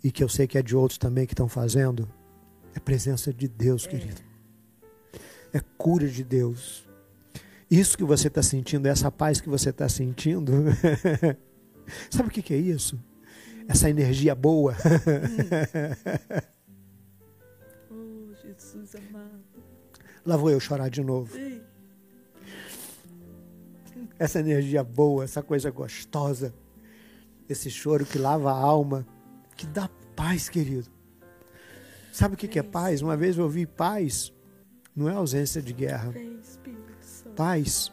E 0.03 0.11
que 0.11 0.23
eu 0.23 0.29
sei 0.29 0.49
que 0.49 0.59
é 0.59 0.63
de 0.63 0.75
outros 0.75 0.99
também 0.99 1.29
que 1.29 1.33
estão 1.33 1.49
fazendo, 1.49 2.13
é 2.75 2.81
presença 2.81 3.33
de 3.33 3.47
Deus, 3.47 3.87
é. 3.87 3.89
querido. 3.89 4.21
É 5.53 5.61
cura 5.77 6.09
de 6.09 6.25
Deus. 6.25 6.88
Isso 7.71 7.99
que 7.99 8.05
você 8.05 8.29
está 8.29 8.43
sentindo, 8.43 8.87
essa 8.87 9.11
paz 9.11 9.41
que 9.41 9.49
você 9.49 9.71
está 9.71 9.89
sentindo, 9.89 10.53
sabe 12.11 12.29
o 12.29 12.33
que, 12.33 12.41
que 12.41 12.55
é 12.55 12.57
isso? 12.57 12.97
Essa 13.69 13.91
energia 13.91 14.35
boa. 14.35 14.75
oh, 17.91 18.33
Jesus 18.43 18.95
amado. 18.95 19.45
Lá 20.25 20.39
vou 20.39 20.51
eu 20.51 20.59
chorar 20.59 20.89
de 20.89 21.03
novo. 21.03 21.37
Essa 24.19 24.41
energia 24.41 24.83
boa, 24.83 25.25
essa 25.25 25.43
coisa 25.43 25.71
gostosa, 25.71 26.55
esse 27.49 27.71
choro 27.71 28.07
que 28.07 28.19
lava 28.19 28.51
a 28.51 28.57
alma, 28.57 29.07
que 29.55 29.67
dá 29.67 29.89
paz, 30.17 30.49
querido. 30.49 30.91
Sabe 32.11 32.35
o 32.35 32.39
que, 32.39 32.49
que 32.49 32.59
é 32.59 32.63
paz? 32.63 33.03
Uma 33.03 33.17
vez 33.17 33.37
eu 33.37 33.45
ouvi 33.45 33.67
paz, 33.67 34.33
não 34.97 35.09
é 35.09 35.13
ausência 35.13 35.61
de 35.61 35.75
guerra. 35.75 36.13
Paz 37.39 37.93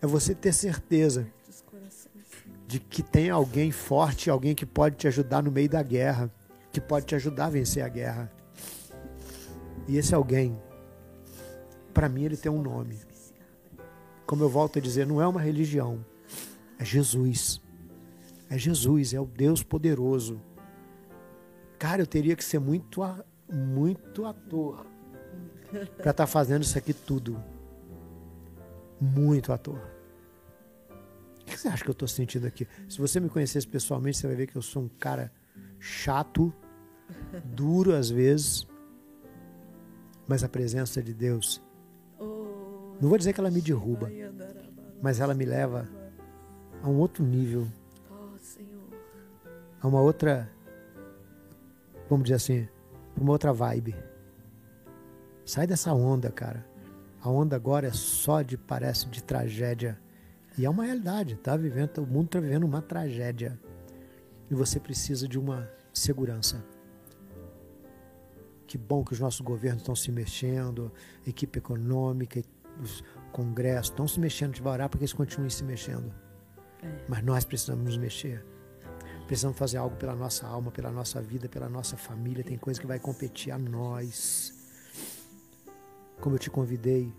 é 0.00 0.06
você 0.06 0.34
ter 0.34 0.54
certeza 0.54 1.26
de 2.66 2.80
que 2.80 3.02
tem 3.02 3.28
alguém 3.28 3.70
forte, 3.70 4.30
alguém 4.30 4.54
que 4.54 4.64
pode 4.64 4.96
te 4.96 5.06
ajudar 5.06 5.42
no 5.42 5.52
meio 5.52 5.68
da 5.68 5.82
guerra, 5.82 6.32
que 6.72 6.80
pode 6.80 7.04
te 7.04 7.14
ajudar 7.14 7.46
a 7.46 7.50
vencer 7.50 7.84
a 7.84 7.88
guerra. 7.88 8.32
E 9.86 9.98
esse 9.98 10.14
alguém, 10.14 10.58
para 11.92 12.08
mim, 12.08 12.24
ele 12.24 12.38
tem 12.38 12.50
um 12.50 12.62
nome 12.62 12.98
como 14.30 14.44
eu 14.44 14.48
volto 14.48 14.78
a 14.78 14.80
dizer, 14.80 15.08
não 15.08 15.20
é 15.20 15.26
uma 15.26 15.40
religião, 15.40 16.06
é 16.78 16.84
Jesus. 16.84 17.60
É 18.48 18.56
Jesus, 18.56 19.12
é 19.12 19.18
o 19.18 19.26
Deus 19.26 19.60
poderoso. 19.60 20.40
Cara, 21.80 22.00
eu 22.00 22.06
teria 22.06 22.36
que 22.36 22.44
ser 22.44 22.60
muito, 22.60 23.00
muito 23.52 24.24
ator 24.24 24.86
para 25.68 25.82
estar 25.82 26.12
tá 26.12 26.26
fazendo 26.28 26.62
isso 26.62 26.78
aqui 26.78 26.94
tudo. 26.94 27.42
Muito 29.00 29.52
ator. 29.52 29.80
O 31.40 31.44
que 31.44 31.58
você 31.58 31.68
acha 31.68 31.82
que 31.82 31.90
eu 31.90 31.92
estou 31.92 32.06
sentindo 32.06 32.46
aqui? 32.46 32.66
Se 32.88 32.98
você 32.98 33.18
me 33.18 33.28
conhecesse 33.28 33.66
pessoalmente, 33.66 34.18
você 34.18 34.26
vai 34.26 34.36
ver 34.36 34.46
que 34.46 34.56
eu 34.56 34.62
sou 34.62 34.82
um 34.82 34.88
cara 34.88 35.32
chato, 35.78 36.52
duro 37.44 37.94
às 37.94 38.10
vezes, 38.10 38.66
mas 40.28 40.44
a 40.44 40.48
presença 40.48 41.02
de 41.02 41.12
Deus 41.12 41.60
não 43.00 43.08
vou 43.08 43.16
dizer 43.16 43.32
que 43.32 43.40
ela 43.40 43.50
me 43.50 43.62
derruba, 43.62 44.12
mas 45.00 45.20
ela 45.20 45.32
me 45.32 45.46
leva 45.46 45.88
a 46.82 46.88
um 46.88 46.98
outro 46.98 47.24
nível. 47.24 47.66
A 49.80 49.88
uma 49.88 50.02
outra, 50.02 50.50
vamos 52.10 52.24
dizer 52.24 52.34
assim, 52.34 52.68
uma 53.16 53.32
outra 53.32 53.54
vibe. 53.54 53.96
Sai 55.46 55.66
dessa 55.66 55.94
onda, 55.94 56.30
cara. 56.30 56.69
A 57.22 57.28
onda 57.28 57.54
agora 57.54 57.88
é 57.88 57.92
só 57.92 58.42
de, 58.42 58.56
parece, 58.56 59.06
de 59.08 59.22
tragédia. 59.22 59.98
E 60.56 60.64
é 60.64 60.70
uma 60.70 60.84
realidade, 60.84 61.36
tá 61.36 61.56
vivendo, 61.56 61.98
o 61.98 62.06
mundo 62.06 62.26
está 62.26 62.40
vivendo 62.40 62.64
uma 62.64 62.80
tragédia. 62.80 63.58
E 64.50 64.54
você 64.54 64.80
precisa 64.80 65.28
de 65.28 65.38
uma 65.38 65.70
segurança. 65.92 66.64
Que 68.66 68.78
bom 68.78 69.04
que 69.04 69.12
os 69.12 69.20
nossos 69.20 69.40
governos 69.40 69.82
estão 69.82 69.94
se 69.94 70.10
mexendo, 70.10 70.92
equipe 71.26 71.58
econômica, 71.58 72.42
os 72.80 73.02
congressos 73.32 73.90
estão 73.90 74.06
se 74.08 74.18
mexendo, 74.18 74.60
vai 74.62 74.72
orar 74.74 74.88
para 74.88 74.98
que 74.98 75.04
eles 75.04 75.12
continuem 75.12 75.50
se 75.50 75.64
mexendo. 75.64 76.12
É. 76.82 77.04
Mas 77.08 77.22
nós 77.22 77.44
precisamos 77.44 77.84
nos 77.84 77.96
mexer. 77.96 78.44
Precisamos 79.26 79.58
fazer 79.58 79.76
algo 79.76 79.96
pela 79.96 80.14
nossa 80.14 80.46
alma, 80.46 80.70
pela 80.70 80.90
nossa 80.90 81.20
vida, 81.20 81.48
pela 81.48 81.68
nossa 81.68 81.96
família. 81.96 82.42
Tem 82.42 82.56
coisa 82.56 82.80
que 82.80 82.86
vai 82.86 82.98
competir 82.98 83.52
a 83.52 83.58
nós. 83.58 84.59
Como 86.20 86.34
eu 86.34 86.38
te 86.38 86.50
convidei, 86.50 87.12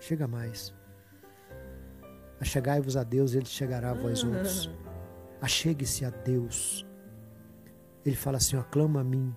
chega 0.00 0.26
mais. 0.26 0.74
Achegai-vos 2.40 2.96
a 2.96 3.02
Deus, 3.02 3.34
Ele 3.34 3.46
chegará 3.46 3.90
a 3.90 3.94
vós 3.94 4.22
outros. 4.24 4.70
Achegue-se 5.40 6.04
a 6.04 6.10
Deus. 6.10 6.86
Ele 8.04 8.16
fala 8.16 8.38
assim: 8.38 8.56
ó, 8.56 8.62
clama 8.62 9.00
a 9.00 9.04
mim 9.04 9.34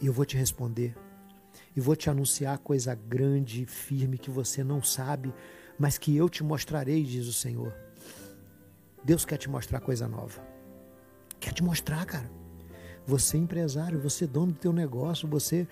e 0.00 0.06
eu 0.06 0.12
vou 0.12 0.24
te 0.24 0.36
responder 0.36 0.96
e 1.74 1.80
vou 1.80 1.94
te 1.94 2.08
anunciar 2.08 2.58
coisa 2.58 2.94
grande 2.94 3.62
e 3.62 3.66
firme 3.66 4.18
que 4.18 4.30
você 4.30 4.64
não 4.64 4.82
sabe, 4.82 5.32
mas 5.78 5.98
que 5.98 6.16
eu 6.16 6.28
te 6.28 6.42
mostrarei, 6.42 7.02
diz 7.02 7.26
o 7.26 7.32
Senhor. 7.32 7.74
Deus 9.04 9.24
quer 9.24 9.36
te 9.36 9.48
mostrar 9.48 9.80
coisa 9.80 10.08
nova. 10.08 10.40
Quer 11.38 11.52
te 11.52 11.62
mostrar, 11.62 12.04
cara. 12.06 12.30
Você 13.06 13.36
é 13.36 13.40
empresário, 13.40 14.00
você 14.00 14.24
é 14.24 14.26
dono 14.26 14.52
do 14.52 14.58
teu 14.58 14.72
negócio, 14.72 15.28
você 15.28 15.68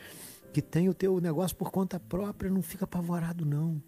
que 0.54 0.62
tem 0.62 0.88
o 0.88 0.94
teu 0.94 1.20
negócio 1.20 1.56
por 1.56 1.72
conta 1.72 1.98
própria, 1.98 2.48
não 2.48 2.62
fica 2.62 2.84
apavorado 2.84 3.44
não. 3.44 3.82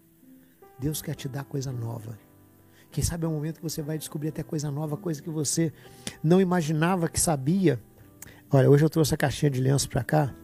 Deus 0.77 1.01
quer 1.01 1.15
te 1.15 1.29
dar 1.29 1.45
coisa 1.45 1.71
nova. 1.71 2.19
Quem 2.91 3.01
sabe 3.01 3.23
é 3.23 3.27
o 3.27 3.31
momento 3.31 3.55
que 3.57 3.63
você 3.63 3.81
vai 3.81 3.97
descobrir 3.97 4.27
até 4.27 4.43
coisa 4.43 4.69
nova, 4.69 4.97
coisa 4.97 5.21
que 5.21 5.29
você 5.29 5.71
não 6.21 6.41
imaginava 6.41 7.07
que 7.07 7.21
sabia. 7.21 7.81
Olha, 8.51 8.69
hoje 8.69 8.83
eu 8.83 8.89
trouxe 8.89 9.13
a 9.13 9.17
caixinha 9.17 9.49
de 9.49 9.61
lenço 9.61 9.87
para 9.87 10.03
cá 10.03 10.35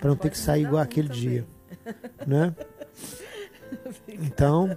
para 0.00 0.08
não 0.08 0.16
ter 0.16 0.30
que 0.30 0.38
sair 0.38 0.64
igual 0.64 0.82
aquele 0.82 1.06
também. 1.06 1.22
dia, 1.22 1.46
né? 2.26 2.54
Então, 4.08 4.76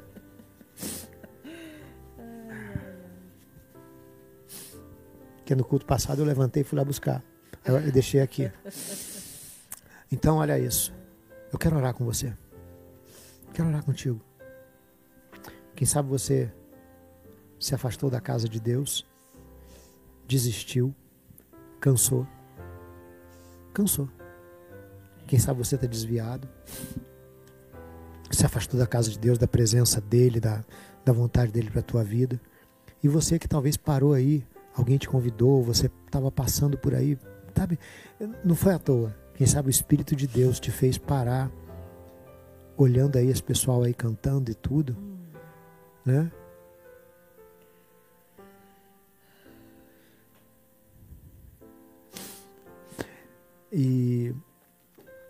que 5.46 5.56
no 5.56 5.64
culto 5.64 5.86
passado 5.86 6.22
eu 6.22 6.26
levantei 6.26 6.62
e 6.62 6.66
fui 6.66 6.78
lá 6.78 6.84
buscar. 6.84 7.24
Eu 7.66 7.92
deixei 7.92 8.20
aqui. 8.20 8.52
Então, 10.12 10.38
olha 10.38 10.60
isso. 10.60 10.94
Eu 11.52 11.58
quero 11.58 11.78
orar 11.78 11.94
com 11.94 12.04
você. 12.06 12.34
Quero 13.54 13.70
orar 13.70 13.84
contigo. 13.84 14.22
Quem 15.76 15.88
sabe 15.88 16.10
você 16.10 16.52
se 17.60 17.76
afastou 17.76 18.10
da 18.10 18.20
casa 18.20 18.50
de 18.50 18.60
Deus, 18.60 19.06
desistiu, 20.28 20.94
cansou. 21.80 22.28
Cansou. 23.74 24.10
Quem 25.28 25.40
sabe 25.40 25.60
você 25.60 25.76
está 25.76 25.88
desviado, 25.88 26.48
se 28.30 28.46
afastou 28.46 28.80
da 28.80 28.88
casa 28.88 29.10
de 29.10 29.20
Deus, 29.20 29.38
da 29.38 29.48
presença 29.48 30.02
dEle, 30.02 30.40
da, 30.40 30.64
da 31.06 31.14
vontade 31.14 31.52
dEle 31.52 31.70
para 31.70 31.80
a 31.80 31.84
tua 31.84 32.04
vida. 32.04 32.40
E 33.04 33.08
você 33.08 33.40
que 33.40 33.48
talvez 33.48 33.78
parou 33.78 34.14
aí, 34.14 34.46
alguém 34.76 34.98
te 34.98 35.08
convidou, 35.08 35.64
você 35.64 35.90
estava 36.06 36.32
passando 36.32 36.78
por 36.78 36.94
aí, 36.94 37.18
sabe? 37.56 37.80
Não 38.44 38.56
foi 38.56 38.74
à 38.74 38.80
toa. 38.80 39.16
Quem 39.42 39.48
sabe 39.48 39.70
o 39.70 39.72
Espírito 39.72 40.16
de 40.16 40.28
Deus 40.28 40.60
te 40.60 40.70
fez 40.70 41.00
parar, 41.00 41.52
olhando 42.78 43.18
aí 43.18 43.26
esse 43.26 43.42
pessoal 43.42 43.82
aí 43.82 43.92
cantando 43.92 44.52
e 44.52 44.54
tudo, 44.54 44.96
né? 46.06 46.32
E 53.72 54.32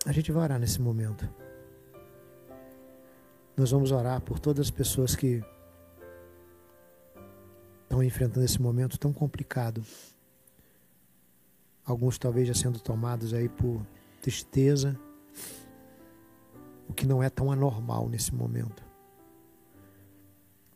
a 0.06 0.12
gente 0.12 0.30
vai 0.30 0.44
orar 0.44 0.60
nesse 0.60 0.82
momento. 0.82 1.26
Nós 3.56 3.72
vamos 3.72 3.94
orar 3.94 4.20
por 4.20 4.40
todas 4.40 4.66
as 4.68 4.72
pessoas 4.72 5.16
que 5.16 5.42
estão 7.84 8.04
enfrentando 8.04 8.46
esse 8.46 8.62
momento 8.62 9.00
tão 9.00 9.14
complicado. 9.14 9.82
Alguns 11.86 12.18
talvez 12.18 12.50
já 12.50 12.54
sendo 12.54 12.78
tomados 12.78 13.34
aí 13.34 13.48
por 13.48 13.82
tristeza, 14.22 14.98
o 16.88 16.93
que 16.93 17.06
não 17.06 17.22
é 17.22 17.30
tão 17.30 17.52
anormal 17.52 18.07
nesse 18.07 18.34
momento. 18.34 18.84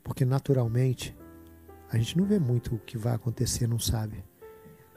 Porque 0.03 0.25
naturalmente 0.25 1.15
a 1.89 1.97
gente 1.97 2.17
não 2.17 2.25
vê 2.25 2.39
muito 2.39 2.75
o 2.75 2.79
que 2.79 2.97
vai 2.97 3.13
acontecer, 3.13 3.67
não 3.67 3.79
sabe. 3.79 4.23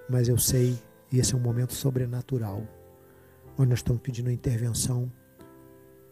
Mas 0.08 0.28
eu 0.28 0.38
sei, 0.38 0.80
e 1.12 1.18
esse 1.18 1.34
é 1.34 1.36
um 1.36 1.40
momento 1.40 1.74
sobrenatural, 1.74 2.66
onde 3.58 3.70
nós 3.70 3.80
estamos 3.80 4.02
pedindo 4.02 4.30
a 4.30 4.32
intervenção 4.32 5.12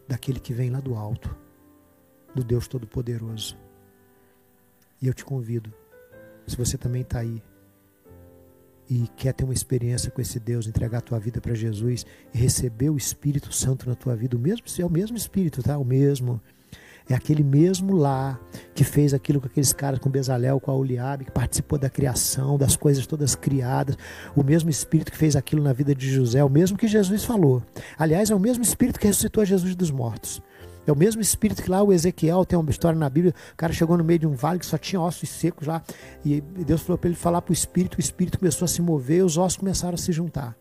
daquele 0.07 0.39
que 0.39 0.53
vem 0.53 0.69
lá 0.69 0.79
do 0.79 0.95
alto 0.95 1.35
do 2.33 2.43
Deus 2.43 2.67
Todo-Poderoso. 2.67 3.57
E 5.01 5.07
eu 5.07 5.13
te 5.13 5.25
convido, 5.25 5.73
se 6.45 6.55
você 6.55 6.77
também 6.77 7.01
está 7.01 7.19
aí 7.19 7.41
e 8.89 9.07
quer 9.15 9.33
ter 9.33 9.43
uma 9.43 9.53
experiência 9.53 10.09
com 10.11 10.21
esse 10.21 10.39
Deus, 10.39 10.67
entregar 10.67 10.99
a 10.99 11.01
tua 11.01 11.19
vida 11.19 11.41
para 11.41 11.53
Jesus 11.53 12.05
e 12.33 12.37
receber 12.37 12.89
o 12.89 12.97
Espírito 12.97 13.53
Santo 13.53 13.89
na 13.89 13.95
tua 13.95 14.15
vida, 14.15 14.37
o 14.37 14.39
mesmo 14.39 14.65
é 14.79 14.85
o 14.85 14.89
mesmo 14.89 15.17
Espírito, 15.17 15.61
tá? 15.61 15.77
O 15.77 15.85
mesmo 15.85 16.41
é 17.09 17.15
aquele 17.15 17.43
mesmo 17.43 17.95
lá 17.95 18.37
que 18.75 18.83
fez 18.83 19.13
aquilo 19.13 19.39
com 19.39 19.47
aqueles 19.47 19.71
caras 19.71 19.99
com 19.99 20.09
Bezalel, 20.09 20.59
com 20.59 20.71
a 20.71 20.75
Oliabe, 20.75 21.25
que 21.25 21.31
participou 21.31 21.79
da 21.79 21.89
criação, 21.89 22.57
das 22.57 22.75
coisas 22.75 23.07
todas 23.07 23.33
criadas. 23.33 23.97
O 24.35 24.43
mesmo 24.43 24.69
Espírito 24.69 25.11
que 25.11 25.17
fez 25.17 25.35
aquilo 25.35 25.63
na 25.63 25.71
vida 25.71 25.95
de 25.95 26.09
José, 26.09 26.43
o 26.43 26.49
mesmo 26.49 26.77
que 26.77 26.87
Jesus 26.87 27.23
falou. 27.23 27.63
Aliás, 27.97 28.29
é 28.29 28.35
o 28.35 28.39
mesmo 28.39 28.61
Espírito 28.61 28.99
que 28.99 29.07
ressuscitou 29.07 29.45
Jesus 29.45 29.73
dos 29.73 29.89
mortos. 29.89 30.41
É 30.87 30.91
o 30.91 30.95
mesmo 30.95 31.21
espírito 31.21 31.61
que 31.61 31.69
lá 31.69 31.83
o 31.83 31.91
Ezequiel 31.91 32.45
tem 32.45 32.57
uma 32.57 32.71
história 32.71 32.97
na 32.97 33.09
Bíblia. 33.09 33.35
O 33.51 33.57
cara 33.57 33.73
chegou 33.73 33.97
no 33.97 34.05
meio 34.05 34.19
de 34.19 34.25
um 34.25 34.33
vale 34.33 34.57
que 34.57 34.65
só 34.65 34.77
tinha 34.77 35.01
ossos 35.01 35.27
secos 35.27 35.67
lá. 35.67 35.83
E 36.23 36.39
Deus 36.39 36.81
falou 36.81 36.97
para 36.97 37.09
ele 37.09 37.17
falar 37.17 37.41
para 37.41 37.51
o 37.51 37.53
espírito. 37.53 37.97
O 37.97 37.99
espírito 37.99 38.39
começou 38.39 38.63
a 38.63 38.69
se 38.69 38.81
mover 38.81 39.23
os 39.23 39.37
ossos 39.37 39.57
começaram 39.57 39.95
a 39.95 39.97
se 39.97 40.13
juntar. 40.13 40.55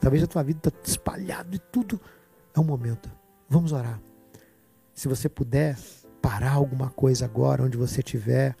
Talvez 0.00 0.22
a 0.22 0.26
tua 0.26 0.42
vida 0.42 0.66
está 0.66 0.72
espalhada 0.82 1.54
e 1.54 1.58
tudo. 1.58 2.00
É 2.54 2.58
um 2.58 2.64
momento. 2.64 3.10
Vamos 3.50 3.72
orar. 3.72 4.00
Se 4.94 5.08
você 5.08 5.28
puder 5.28 5.76
parar 6.22 6.52
alguma 6.52 6.88
coisa 6.88 7.26
agora, 7.26 7.62
onde 7.62 7.76
você 7.76 8.00
estiver, 8.00 8.56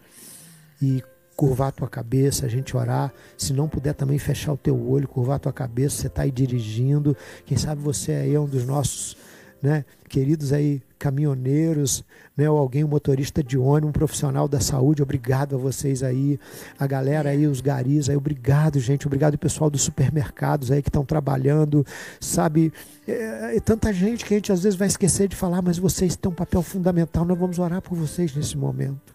e 0.82 1.02
curvar 1.34 1.68
a 1.68 1.72
tua 1.72 1.88
cabeça, 1.88 2.44
a 2.44 2.48
gente 2.48 2.76
orar. 2.76 3.12
Se 3.38 3.54
não 3.54 3.68
puder 3.68 3.94
também 3.94 4.18
fechar 4.18 4.52
o 4.52 4.56
teu 4.56 4.78
olho, 4.88 5.08
curvar 5.08 5.36
a 5.36 5.38
tua 5.38 5.52
cabeça, 5.52 5.96
você 5.96 6.06
está 6.08 6.22
aí 6.22 6.30
dirigindo. 6.30 7.16
Quem 7.46 7.56
sabe 7.56 7.80
você 7.80 8.32
é 8.32 8.38
um 8.38 8.46
dos 8.46 8.66
nossos 8.66 9.16
né, 9.62 9.84
queridos 10.08 10.52
aí 10.52 10.82
caminhoneiros, 10.98 12.04
né, 12.36 12.48
ou 12.48 12.58
alguém, 12.58 12.84
um 12.84 12.88
motorista 12.88 13.42
de 13.42 13.58
ônibus, 13.58 13.90
um 13.90 13.92
profissional 13.92 14.48
da 14.48 14.60
saúde, 14.60 15.02
obrigado 15.02 15.54
a 15.54 15.58
vocês 15.58 16.02
aí, 16.02 16.38
a 16.78 16.86
galera 16.86 17.30
aí, 17.30 17.46
os 17.46 17.60
garis 17.60 18.08
aí, 18.08 18.16
obrigado, 18.16 18.78
gente, 18.80 19.06
obrigado 19.06 19.36
pessoal 19.38 19.68
dos 19.68 19.82
supermercados 19.82 20.70
aí 20.70 20.82
que 20.82 20.88
estão 20.88 21.04
trabalhando, 21.04 21.84
sabe, 22.20 22.72
é, 23.06 23.56
é, 23.56 23.60
tanta 23.60 23.92
gente 23.92 24.24
que 24.24 24.34
a 24.34 24.36
gente 24.36 24.52
às 24.52 24.62
vezes 24.62 24.78
vai 24.78 24.88
esquecer 24.88 25.28
de 25.28 25.36
falar, 25.36 25.62
mas 25.62 25.78
vocês 25.78 26.16
têm 26.16 26.30
um 26.30 26.34
papel 26.34 26.62
fundamental, 26.62 27.24
nós 27.24 27.38
vamos 27.38 27.58
orar 27.58 27.82
por 27.82 27.96
vocês 27.96 28.34
nesse 28.34 28.56
momento. 28.56 29.14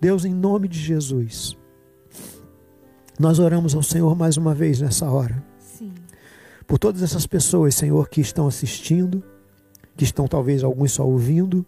Deus, 0.00 0.24
em 0.24 0.32
nome 0.32 0.68
de 0.68 0.78
Jesus, 0.78 1.56
nós 3.18 3.38
oramos 3.38 3.74
ao 3.74 3.82
Senhor 3.82 4.14
mais 4.16 4.36
uma 4.36 4.54
vez 4.54 4.80
nessa 4.80 5.10
hora. 5.10 5.47
Por 6.68 6.78
todas 6.78 7.02
essas 7.02 7.26
pessoas, 7.26 7.74
Senhor, 7.74 8.10
que 8.10 8.20
estão 8.20 8.46
assistindo, 8.46 9.24
que 9.96 10.04
estão 10.04 10.28
talvez 10.28 10.62
alguns 10.62 10.92
só 10.92 11.04
ouvindo, 11.04 11.64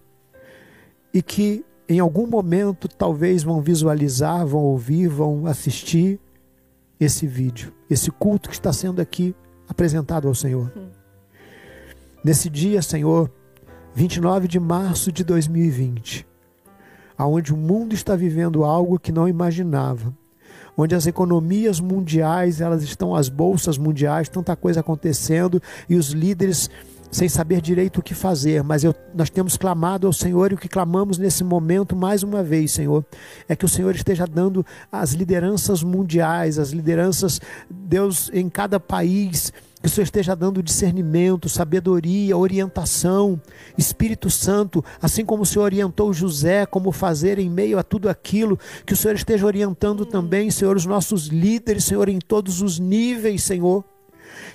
e 1.13 1.23
que 1.23 1.65
em 1.89 1.99
algum 1.99 2.27
momento 2.27 2.87
talvez 2.87 3.43
vão 3.43 3.63
visualizar, 3.63 4.47
vão 4.47 4.61
ouvir, 4.61 5.09
vão 5.09 5.47
assistir 5.47 6.21
esse 7.01 7.27
vídeo, 7.27 7.73
esse 7.89 8.11
culto 8.11 8.51
que 8.51 8.55
está 8.55 8.75
sendo 8.75 9.01
aqui 9.01 9.35
apresentado 9.67 10.29
ao 10.29 10.35
Senhor. 10.35 10.71
Hum. 10.77 10.91
Nesse 12.23 12.51
dia, 12.51 12.83
Senhor, 12.83 13.31
29 13.95 14.47
de 14.47 14.61
março 14.61 15.11
de 15.11 15.25
2020, 15.25 16.27
aonde 17.17 17.55
o 17.55 17.57
mundo 17.57 17.95
está 17.95 18.15
vivendo 18.15 18.65
algo 18.65 18.99
que 18.99 19.11
não 19.11 19.27
imaginava, 19.27 20.15
onde 20.81 20.95
as 20.95 21.07
economias 21.07 21.79
mundiais, 21.81 22.61
elas 22.61 22.83
estão 22.83 23.15
as 23.15 23.29
bolsas 23.29 23.77
mundiais, 23.77 24.29
tanta 24.29 24.57
coisa 24.57 24.81
acontecendo 24.81 25.61
e 25.89 25.97
os 25.97 26.11
líderes 26.11 26.71
sem 27.11 27.29
saber 27.29 27.61
direito 27.61 27.99
o 27.99 28.03
que 28.03 28.15
fazer, 28.15 28.63
mas 28.63 28.85
eu, 28.85 28.95
nós 29.13 29.29
temos 29.29 29.57
clamado 29.57 30.07
ao 30.07 30.13
Senhor 30.13 30.53
e 30.53 30.55
o 30.55 30.59
que 30.59 30.69
clamamos 30.69 31.19
nesse 31.19 31.43
momento, 31.43 31.97
mais 31.97 32.23
uma 32.23 32.41
vez, 32.43 32.71
Senhor, 32.71 33.05
é 33.49 33.57
que 33.57 33.65
o 33.65 33.69
Senhor 33.69 33.95
esteja 33.97 34.27
dando 34.27 34.65
as 34.93 35.13
lideranças 35.13 35.83
mundiais, 35.83 36.57
as 36.57 36.71
lideranças, 36.71 37.41
Deus, 37.69 38.31
em 38.33 38.49
cada 38.49 38.79
país, 38.79 39.53
que 39.81 39.87
o 39.87 39.91
Senhor 39.91 40.05
esteja 40.05 40.37
dando 40.37 40.63
discernimento, 40.63 41.49
sabedoria, 41.49 42.37
orientação, 42.37 43.41
Espírito 43.79 44.29
Santo, 44.29 44.85
assim 45.01 45.25
como 45.25 45.43
o 45.43 45.47
Senhor 45.47 45.65
orientou 45.65 46.13
José 46.13 46.67
como 46.67 46.93
fazer 46.93 47.39
em 47.39 47.49
meio 47.49 47.79
a 47.79 47.83
tudo 47.83 48.09
aquilo, 48.09 48.59
que 48.85 48.93
o 48.93 48.97
Senhor 48.97 49.15
esteja 49.15 49.47
orientando 49.47 50.05
também, 50.05 50.51
Senhor, 50.51 50.77
os 50.77 50.85
nossos 50.85 51.27
líderes, 51.27 51.85
Senhor, 51.85 52.09
em 52.09 52.19
todos 52.19 52.61
os 52.61 52.79
níveis, 52.79 53.43
Senhor. 53.43 53.85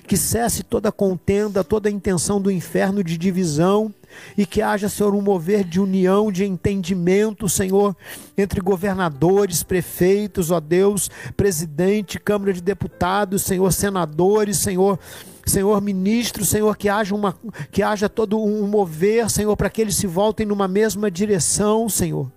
Que 0.06 0.16
cesse 0.16 0.62
toda 0.62 0.92
contenda, 0.92 1.64
toda 1.64 1.90
intenção 1.90 2.40
do 2.40 2.50
inferno 2.50 3.02
de 3.02 3.18
divisão 3.18 3.92
e 4.36 4.46
que 4.46 4.62
haja, 4.62 4.88
Senhor, 4.88 5.14
um 5.14 5.22
mover 5.22 5.64
de 5.64 5.80
união, 5.80 6.30
de 6.30 6.44
entendimento, 6.44 7.48
Senhor, 7.48 7.96
entre 8.36 8.60
governadores, 8.60 9.62
prefeitos, 9.62 10.50
ó 10.50 10.60
Deus, 10.60 11.10
presidente, 11.36 12.18
Câmara 12.18 12.52
de 12.52 12.60
Deputados, 12.60 13.42
Senhor, 13.42 13.72
senadores, 13.72 14.58
Senhor. 14.58 14.98
Senhor 15.44 15.80
ministro, 15.80 16.44
Senhor, 16.44 16.76
que 16.76 16.88
haja, 16.88 17.14
uma, 17.14 17.36
que 17.70 17.80
haja 17.80 18.08
todo 18.08 18.42
um 18.42 18.66
mover, 18.66 19.30
Senhor, 19.30 19.56
para 19.56 19.70
que 19.70 19.80
eles 19.80 19.94
se 19.94 20.08
voltem 20.08 20.44
numa 20.44 20.66
mesma 20.66 21.08
direção, 21.08 21.88
Senhor. 21.88 22.28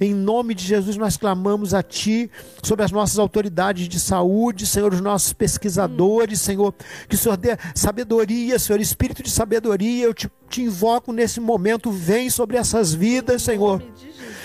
Em 0.00 0.14
nome 0.14 0.54
de 0.54 0.64
Jesus, 0.64 0.96
nós 0.96 1.16
clamamos 1.16 1.72
a 1.74 1.82
Ti 1.82 2.30
sobre 2.62 2.84
as 2.84 2.90
nossas 2.90 3.18
autoridades 3.18 3.88
de 3.88 3.98
saúde, 3.98 4.66
Senhor, 4.66 4.92
os 4.92 5.00
nossos 5.00 5.32
pesquisadores, 5.32 6.40
Senhor, 6.40 6.74
que 7.08 7.14
o 7.14 7.18
Senhor 7.18 7.36
dê 7.36 7.56
sabedoria, 7.74 8.58
Senhor, 8.58 8.80
espírito 8.80 9.22
de 9.22 9.30
sabedoria. 9.30 10.04
Eu 10.04 10.14
te, 10.14 10.30
te 10.48 10.62
invoco 10.62 11.12
nesse 11.12 11.40
momento, 11.40 11.90
vem 11.90 12.28
sobre 12.30 12.56
essas 12.56 12.92
vidas, 12.92 13.42
Senhor. 13.42 13.82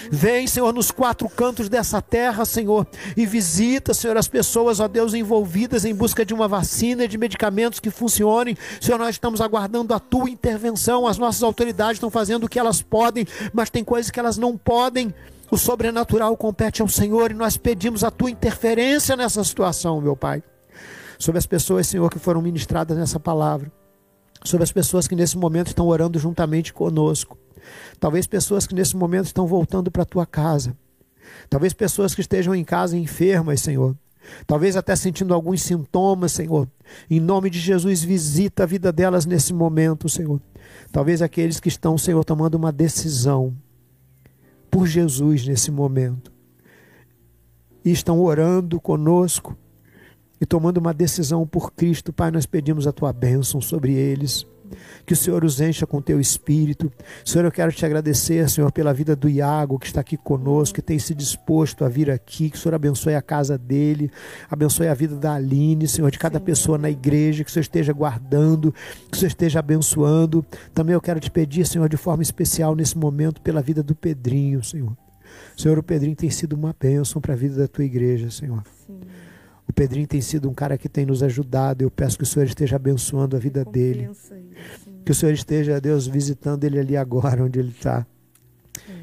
Vem, 0.10 0.46
Senhor, 0.46 0.74
nos 0.74 0.92
quatro 0.92 1.30
cantos 1.30 1.70
dessa 1.70 2.02
terra, 2.02 2.44
Senhor, 2.44 2.86
e 3.16 3.26
visita, 3.26 3.94
Senhor, 3.94 4.18
as 4.18 4.28
pessoas, 4.28 4.80
ó 4.80 4.88
Deus, 4.88 5.14
envolvidas 5.14 5.86
em 5.86 5.96
busca 5.96 6.26
de 6.26 6.34
uma 6.34 6.48
vacina, 6.48 7.08
de 7.08 7.18
medicamentos 7.18 7.80
que 7.80 7.90
funcionem. 7.90 8.58
Senhor, 8.80 8.98
nós 8.98 9.12
estamos 9.12 9.40
aguardando 9.40 9.94
a 9.94 10.00
tua 10.00 10.30
intervenção. 10.30 11.08
As 11.08 11.18
nossas 11.18 11.44
autoridades 11.44 11.96
estão 11.96 12.10
fazendo 12.10 12.46
o 12.46 12.50
que 12.50 12.60
elas 12.60 12.82
podem, 12.82 13.26
mas 13.54 13.70
tem 13.70 13.84
coisas 13.84 14.12
que 14.12 14.20
elas 14.20 14.38
não 14.38 14.58
podem. 14.58 15.14
O 15.52 15.58
sobrenatural 15.58 16.38
compete 16.38 16.82
ao 16.82 16.88
Senhor 16.88 17.30
e 17.30 17.34
nós 17.34 17.58
pedimos 17.58 18.06
a 18.06 18.10
tua 18.10 18.32
interferência 18.32 19.18
nessa 19.18 19.44
situação, 19.44 20.00
meu 20.00 20.16
Pai. 20.16 20.42
Sobre 21.20 21.40
as 21.40 21.46
pessoas, 21.46 21.88
Senhor, 21.88 22.10
que 22.10 22.18
foram 22.18 22.42
ministradas 22.42 22.98
nessa 22.98 23.20
palavra. 23.20 23.70
Sobre 24.46 24.64
as 24.64 24.72
pessoas 24.72 25.10
que 25.10 25.16
nesse 25.16 25.38
momento 25.38 25.68
estão 25.68 25.88
orando 25.88 26.18
juntamente 26.18 26.72
conosco. 26.72 27.38
Talvez 28.00 28.26
pessoas 28.28 28.66
que 28.66 28.74
nesse 28.74 28.96
momento 28.96 29.26
estão 29.26 29.46
voltando 29.46 29.92
para 29.92 30.04
a 30.04 30.06
tua 30.06 30.26
casa. 30.26 30.74
Talvez 31.50 31.74
pessoas 31.74 32.16
que 32.16 32.22
estejam 32.22 32.56
em 32.56 32.64
casa 32.64 32.98
enfermas, 32.98 33.60
Senhor. 33.60 33.94
Talvez 34.48 34.78
até 34.78 34.96
sentindo 34.96 35.34
alguns 35.34 35.62
sintomas, 35.64 36.32
Senhor. 36.32 36.66
Em 37.10 37.20
nome 37.20 37.50
de 37.50 37.60
Jesus, 37.60 38.02
visita 38.02 38.64
a 38.64 38.66
vida 38.66 38.90
delas 38.90 39.26
nesse 39.26 39.54
momento, 39.54 40.08
Senhor. 40.08 40.40
Talvez 40.94 41.22
aqueles 41.22 41.60
que 41.60 41.68
estão, 41.68 41.98
Senhor, 41.98 42.24
tomando 42.24 42.56
uma 42.56 42.72
decisão 42.72 43.54
por 44.72 44.88
Jesus 44.88 45.46
nesse 45.46 45.70
momento. 45.70 46.32
E 47.84 47.92
estão 47.92 48.22
orando 48.22 48.80
conosco 48.80 49.58
e 50.40 50.46
tomando 50.46 50.78
uma 50.78 50.94
decisão 50.94 51.46
por 51.46 51.74
Cristo. 51.74 52.14
Pai, 52.14 52.32
nós 52.32 52.46
pedimos 52.46 52.88
a 52.88 52.92
tua 52.92 53.12
bênção 53.12 53.60
sobre 53.60 53.94
eles 53.94 54.48
que 55.06 55.14
o 55.14 55.16
Senhor 55.16 55.44
os 55.44 55.60
encha 55.60 55.86
com 55.86 56.02
teu 56.02 56.20
espírito. 56.20 56.92
Senhor, 57.26 57.46
eu 57.46 57.52
quero 57.52 57.72
te 57.72 57.86
agradecer, 57.86 58.50
Senhor, 58.50 58.72
pela 58.72 58.94
vida 58.94 59.16
do 59.16 59.30
Iago, 59.30 59.80
que 59.80 59.88
está 59.88 60.02
aqui 60.02 60.18
conosco, 60.18 60.76
que 60.76 60.82
tem 60.82 61.00
se 61.00 61.14
disposto 61.14 61.84
a 61.86 61.90
vir 61.90 62.10
aqui. 62.10 62.50
Que 62.50 62.58
o 62.58 62.60
Senhor 62.60 62.76
abençoe 62.76 63.16
a 63.16 63.22
casa 63.22 63.58
dele, 63.58 64.12
abençoe 64.50 64.88
a 64.88 64.94
vida 64.94 65.16
da 65.16 65.34
Aline, 65.36 65.88
Senhor, 65.88 66.10
de 66.12 66.20
cada 66.20 66.40
pessoa 66.40 66.78
na 66.78 66.90
igreja, 66.90 67.44
que 67.44 67.50
o 67.50 67.54
Senhor 67.54 67.62
esteja 67.62 67.94
guardando, 67.94 68.74
que 69.10 69.18
o 69.18 69.20
Senhor 69.20 69.30
esteja 69.30 69.60
abençoando. 69.60 70.46
Também 70.74 70.94
eu 70.94 71.02
quero 71.02 71.20
te 71.20 71.30
pedir, 71.30 71.66
Senhor, 71.66 71.88
de 71.90 71.98
forma 71.98 72.24
especial 72.24 72.76
nesse 72.76 72.98
momento, 72.98 73.42
pela 73.42 73.62
vida 73.62 73.82
do 73.84 73.96
Pedrinho, 73.96 74.64
Senhor. 74.64 74.96
Senhor, 75.56 75.78
o 75.78 75.84
Pedrinho 75.84 76.16
tem 76.16 76.30
sido 76.30 76.54
uma 76.54 76.76
bênção 76.78 77.22
para 77.22 77.34
a 77.34 77.38
vida 77.38 77.56
da 77.56 77.68
tua 77.68 77.86
igreja, 77.86 78.30
Senhor. 78.30 78.64
Sim. 78.86 79.00
O 79.68 79.74
Pedrinho 79.74 80.08
tem 80.08 80.22
sido 80.22 80.50
um 80.50 80.54
cara 80.54 80.78
que 80.78 80.90
tem 80.90 81.06
nos 81.06 81.24
ajudado. 81.24 81.82
Eu 81.82 81.92
peço 81.92 82.18
que 82.18 82.24
o 82.24 82.28
Senhor 82.28 82.46
esteja 82.46 82.76
abençoando 82.76 83.36
a 83.36 83.40
vida 83.40 83.64
dele. 83.64 84.10
Que 85.06 85.12
o 85.12 85.16
Senhor 85.16 85.32
esteja, 85.32 85.80
Deus, 85.80 86.08
visitando 86.08 86.64
ele 86.64 86.80
ali 86.80 86.98
agora, 86.98 87.44
onde 87.44 87.60
ele 87.60 87.70
está. 87.70 88.06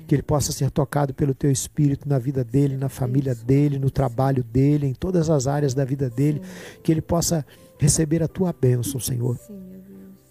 Que 0.06 0.14
ele 0.14 0.22
possa 0.22 0.52
ser 0.52 0.70
tocado 0.70 1.14
pelo 1.14 1.34
teu 1.34 1.50
espírito 1.50 2.08
na 2.08 2.18
vida 2.18 2.44
dele, 2.44 2.76
na 2.76 2.88
família 2.88 3.34
dele, 3.34 3.78
no 3.78 3.90
trabalho 3.90 4.42
dele, 4.42 4.86
em 4.86 4.94
todas 4.94 5.30
as 5.30 5.46
áreas 5.46 5.74
da 5.74 5.84
vida 5.84 6.08
dele. 6.08 6.42
Que 6.82 6.92
ele 6.92 7.02
possa 7.02 7.44
receber 7.78 8.22
a 8.22 8.28
tua 8.28 8.52
bênção, 8.52 9.00
Senhor. 9.00 9.38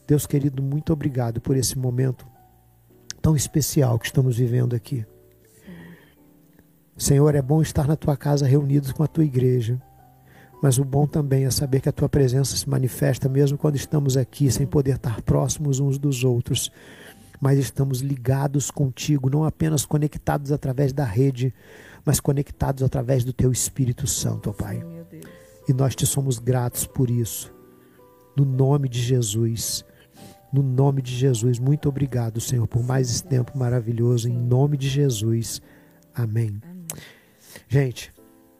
Deus 0.07 0.25
querido, 0.25 0.63
muito 0.63 0.93
obrigado 0.93 1.41
por 1.41 1.57
esse 1.57 1.77
momento 1.77 2.25
tão 3.21 3.35
especial 3.35 3.99
que 3.99 4.05
estamos 4.05 4.37
vivendo 4.37 4.75
aqui. 4.75 5.05
Senhor, 6.97 7.35
é 7.35 7.41
bom 7.41 7.61
estar 7.61 7.87
na 7.87 7.95
tua 7.95 8.17
casa 8.17 8.47
reunidos 8.47 8.91
com 8.91 9.03
a 9.03 9.07
tua 9.07 9.25
igreja. 9.25 9.79
Mas 10.61 10.79
o 10.79 10.83
bom 10.83 11.05
também 11.05 11.45
é 11.45 11.51
saber 11.51 11.81
que 11.81 11.89
a 11.89 11.91
tua 11.91 12.09
presença 12.09 12.55
se 12.55 12.67
manifesta 12.67 13.29
mesmo 13.29 13.57
quando 13.57 13.75
estamos 13.75 14.17
aqui 14.17 14.51
sem 14.51 14.65
poder 14.65 14.95
estar 14.95 15.21
próximos 15.21 15.79
uns 15.79 15.97
dos 15.97 16.23
outros. 16.23 16.71
Mas 17.39 17.59
estamos 17.59 17.99
ligados 17.99 18.71
contigo, 18.71 19.29
não 19.29 19.43
apenas 19.43 19.85
conectados 19.85 20.51
através 20.51 20.91
da 20.91 21.05
rede, 21.05 21.53
mas 22.03 22.19
conectados 22.19 22.81
através 22.81 23.23
do 23.23 23.31
teu 23.31 23.51
Espírito 23.51 24.07
Santo, 24.07 24.49
ó 24.49 24.53
Pai. 24.53 24.83
E 25.69 25.73
nós 25.73 25.95
te 25.95 26.05
somos 26.05 26.39
gratos 26.39 26.87
por 26.87 27.09
isso. 27.09 27.53
No 28.35 28.45
nome 28.45 28.89
de 28.89 28.99
Jesus. 28.99 29.85
No 30.51 30.63
nome 30.63 31.01
de 31.01 31.13
Jesus. 31.13 31.59
Muito 31.59 31.89
obrigado, 31.89 32.39
Senhor, 32.39 32.65
por 32.67 32.81
mais 32.81 33.09
esse 33.09 33.23
tempo 33.23 33.55
maravilhoso. 33.57 34.29
Em 34.29 34.37
nome 34.37 34.77
de 34.77 34.87
Jesus. 34.87 35.61
Amém. 36.15 36.59
Gente, 37.67 38.11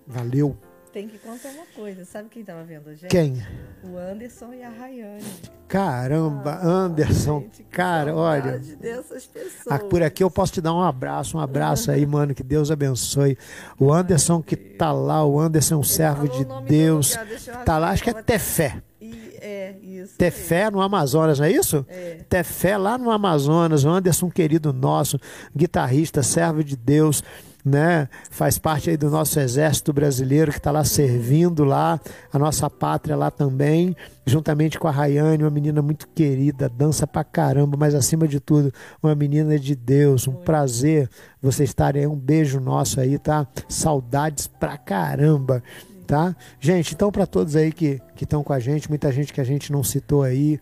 valeu 0.05 0.57
tem 0.97 1.07
que 1.07 1.19
contar 1.19 1.49
uma 1.49 1.65
coisa. 1.75 2.03
Sabe 2.05 2.27
quem 2.27 2.41
estava 2.41 2.63
vendo 2.63 2.89
a 2.89 2.95
gente? 2.95 3.11
Quem? 3.11 3.45
O 3.83 3.95
Anderson 3.99 4.51
e 4.51 4.63
a 4.63 4.69
Rayane. 4.69 5.23
Caramba, 5.67 6.53
ah, 6.53 6.67
Anderson. 6.67 7.41
Gente, 7.41 7.63
cara, 7.65 8.15
olha. 8.15 8.57
Dessas 8.57 9.27
pessoas. 9.27 9.67
Ah, 9.69 9.77
por 9.77 10.01
aqui 10.01 10.23
eu 10.23 10.31
posso 10.31 10.53
te 10.53 10.59
dar 10.59 10.73
um 10.73 10.81
abraço, 10.81 11.37
um 11.37 11.39
abraço 11.39 11.91
aí, 11.91 12.03
mano. 12.03 12.33
Que 12.33 12.41
Deus 12.41 12.71
abençoe. 12.71 13.37
O 13.79 13.93
Anderson 13.93 14.41
que 14.41 14.55
tá 14.55 14.91
lá, 14.91 15.23
o 15.23 15.39
Anderson 15.39 15.75
é 15.75 15.77
um 15.77 15.83
servo 15.83 16.27
de 16.27 16.43
Deus. 16.67 17.15
Tá 17.63 17.77
lá, 17.77 17.91
acho 17.91 18.01
que 18.01 18.09
é 18.09 18.13
Tefé. 18.13 18.81
É, 19.39 19.75
isso. 19.83 20.17
Tefé 20.17 20.71
no 20.71 20.81
Amazonas, 20.81 21.37
não 21.37 21.45
é 21.45 21.51
isso? 21.51 21.85
É. 21.87 22.21
Tefé 22.27 22.75
lá 22.75 22.97
no 22.97 23.11
Amazonas, 23.11 23.85
o 23.85 23.89
Anderson, 23.89 24.31
querido 24.31 24.73
nosso, 24.73 25.19
guitarrista, 25.55 26.23
servo 26.23 26.63
de 26.63 26.75
Deus 26.75 27.23
né? 27.67 28.07
Faz 28.31 28.57
parte 28.57 28.89
aí 28.89 28.97
do 28.97 29.09
nosso 29.09 29.39
exército 29.39 29.91
brasileiro 29.91 30.51
que 30.51 30.57
está 30.57 30.71
lá 30.71 30.85
servindo 30.85 31.63
lá, 31.65 31.99
a 32.31 32.39
nossa 32.39 32.69
pátria 32.69 33.15
lá 33.15 33.29
também, 33.29 33.95
juntamente 34.25 34.79
com 34.79 34.87
a 34.87 34.91
Rayane, 34.91 35.43
uma 35.43 35.49
menina 35.49 35.81
muito 35.81 36.07
querida, 36.07 36.69
dança 36.69 37.05
pra 37.05 37.23
caramba, 37.23 37.75
mas 37.77 37.93
acima 37.93 38.27
de 38.27 38.39
tudo, 38.39 38.73
uma 39.03 39.13
menina 39.13 39.59
de 39.59 39.75
Deus. 39.75 40.27
Um 40.27 40.33
prazer 40.33 41.09
vocês 41.41 41.69
estarem 41.69 42.03
aí, 42.03 42.07
um 42.07 42.15
beijo 42.15 42.59
nosso 42.59 42.99
aí, 42.99 43.19
tá? 43.19 43.45
Saudades 43.67 44.47
pra 44.47 44.77
caramba. 44.77 45.61
Tá? 46.07 46.33
Gente, 46.57 46.93
então 46.93 47.11
para 47.11 47.25
todos 47.25 47.53
aí 47.57 47.69
que 47.69 48.01
estão 48.21 48.41
com 48.41 48.53
a 48.53 48.59
gente, 48.59 48.87
muita 48.87 49.11
gente 49.11 49.33
que 49.33 49.41
a 49.41 49.43
gente 49.43 49.73
não 49.73 49.83
citou 49.83 50.23
aí, 50.23 50.57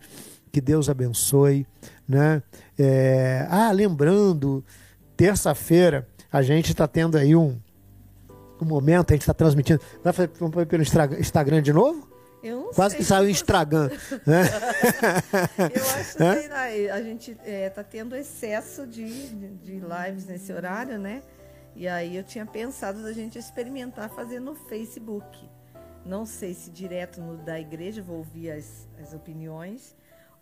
que 0.50 0.60
Deus 0.60 0.88
abençoe, 0.88 1.64
né? 2.08 2.42
É... 2.76 3.46
Ah, 3.48 3.70
lembrando, 3.70 4.64
terça-feira 5.16 6.04
a 6.32 6.42
gente 6.42 6.72
está 6.72 6.86
tendo 6.86 7.16
aí 7.16 7.34
um, 7.34 7.58
um 8.60 8.64
momento, 8.64 9.10
a 9.10 9.14
gente 9.14 9.22
está 9.22 9.34
transmitindo. 9.34 9.80
Vai 10.02 10.12
fazer 10.12 10.30
vamos 10.38 10.64
pelo 10.64 10.82
Instagram 10.82 11.62
de 11.62 11.72
novo? 11.72 12.16
Quase 12.74 12.96
que 12.96 13.04
saiu 13.04 13.28
Instagram. 13.28 13.88
Né? 14.26 14.42
Eu 15.74 15.82
acho 15.82 16.16
que 16.16 16.90
a 16.90 17.02
gente 17.02 17.30
está 17.32 17.44
é, 17.44 17.70
tá 17.70 17.82
tendo 17.82 18.14
excesso 18.14 18.86
de, 18.86 19.06
de 19.56 19.80
lives 19.80 20.26
nesse 20.26 20.52
horário, 20.52 20.98
né? 20.98 21.22
E 21.74 21.86
aí 21.86 22.16
eu 22.16 22.24
tinha 22.24 22.46
pensado 22.46 23.02
da 23.02 23.12
gente 23.12 23.38
experimentar 23.38 24.08
fazer 24.08 24.40
no 24.40 24.54
Facebook. 24.54 25.46
Não 26.06 26.24
sei 26.24 26.54
se 26.54 26.70
direto 26.70 27.20
no 27.20 27.36
da 27.36 27.60
igreja, 27.60 28.00
vou 28.00 28.18
ouvir 28.18 28.50
as, 28.50 28.88
as 28.98 29.12
opiniões 29.12 29.94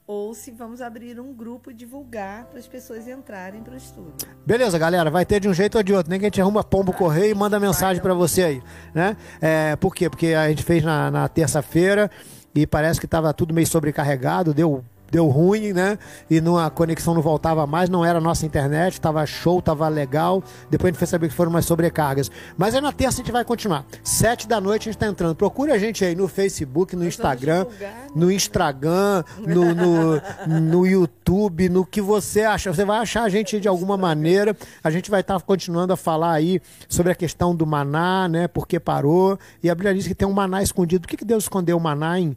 ou 0.07 0.35
se 0.35 0.51
vamos 0.51 0.83
abrir 0.83 1.19
um 1.19 1.33
grupo 1.33 1.71
e 1.71 1.75
divulgar 1.75 2.45
para 2.45 2.59
as 2.59 2.67
pessoas 2.67 3.09
entrarem 3.09 3.63
para 3.63 3.75
o 3.75 3.77
estudo. 3.77 4.13
Beleza, 4.45 4.79
galera, 4.79 5.11
vai 5.11 5.25
ter 5.25 5.41
de 5.41 5.49
um 5.49 5.55
jeito 5.55 5.79
ou 5.79 5.83
de 5.83 5.95
outro, 5.95 6.11
nem 6.11 6.21
que 6.21 6.27
a 6.27 6.29
gente 6.29 6.41
arruma 6.41 6.63
pombo 6.63 6.93
ah, 6.93 6.95
correio 6.95 7.31
e 7.31 7.35
manda 7.35 7.59
mensagem 7.59 8.03
para 8.03 8.13
você 8.13 8.43
aí, 8.43 8.63
né? 8.95 9.17
É, 9.41 9.77
por 9.77 9.95
quê? 9.95 10.11
Porque 10.11 10.29
a 10.29 10.49
gente 10.49 10.63
fez 10.63 10.85
na, 10.85 11.11
na 11.11 11.29
terça-feira 11.29 12.11
e 12.55 12.67
parece 12.67 13.01
que 13.01 13.07
estava 13.07 13.33
tudo 13.33 13.55
meio 13.55 13.67
sobrecarregado, 13.67 14.53
deu 14.53 14.85
deu 15.11 15.29
ruim, 15.29 15.73
né? 15.73 15.99
E 16.29 16.39
a 16.39 16.71
conexão 16.71 17.15
não 17.15 17.23
voltava 17.23 17.67
mais, 17.67 17.89
não 17.89 18.05
era 18.05 18.19
a 18.19 18.21
nossa 18.21 18.45
internet, 18.45 18.95
estava 18.95 19.25
show, 19.27 19.61
estava 19.61 19.89
legal. 19.89 20.43
Depois 20.71 20.89
a 20.89 20.93
gente 20.93 20.99
foi 20.99 21.07
saber 21.07 21.29
que 21.29 21.35
foram 21.35 21.51
umas 21.51 21.65
sobrecargas. 21.65 22.31
Mas 22.57 22.75
aí 22.75 22.81
na 22.81 22.93
terça 22.93 23.21
a 23.21 23.25
gente 23.25 23.33
vai 23.33 23.45
continuar. 23.45 23.85
Sete 24.03 24.49
da 24.49 24.61
noite 24.61 24.89
a 24.89 24.93
gente 24.93 24.97
está 24.97 25.07
entrando. 25.07 25.35
Procure 25.35 25.71
a 25.71 25.79
gente 25.79 26.05
aí 26.05 26.15
no 26.15 26.27
Facebook, 26.27 26.97
no 26.97 27.07
Instagram, 27.07 27.67
né? 27.79 28.07
no 28.15 28.31
Instagram, 28.31 29.23
no, 29.47 29.75
no, 29.75 30.61
no, 30.61 30.87
YouTube, 30.87 31.69
no 31.69 31.87
que 31.87 32.01
você 32.01 32.43
acha. 32.43 32.73
Você 32.73 32.85
vai 32.85 32.99
achar 32.99 33.23
a 33.23 33.29
gente 33.29 33.61
de 33.61 33.69
alguma 33.69 33.97
maneira. 33.97 34.57
A 34.83 34.91
gente 34.91 35.11
vai 35.11 35.21
estar 35.21 35.39
tá 35.39 35.45
continuando 35.45 35.93
a 35.93 35.97
falar 35.97 36.33
aí 36.33 36.61
sobre 36.89 37.13
a 37.13 37.15
questão 37.15 37.55
do 37.55 37.67
maná, 37.67 38.29
né? 38.29 38.49
Porque 38.49 38.81
parou. 38.81 39.39
E 39.63 39.71
a 39.71 39.75
Bíblia 39.75 39.95
diz 39.95 40.09
que 40.09 40.15
tem 40.15 40.27
um 40.27 40.33
maná 40.33 40.63
escondido. 40.63 41.03
Por 41.03 41.09
que, 41.09 41.17
que 41.17 41.25
Deus 41.25 41.45
escondeu 41.45 41.77
o 41.77 41.81
maná 41.81 42.19
em. 42.19 42.37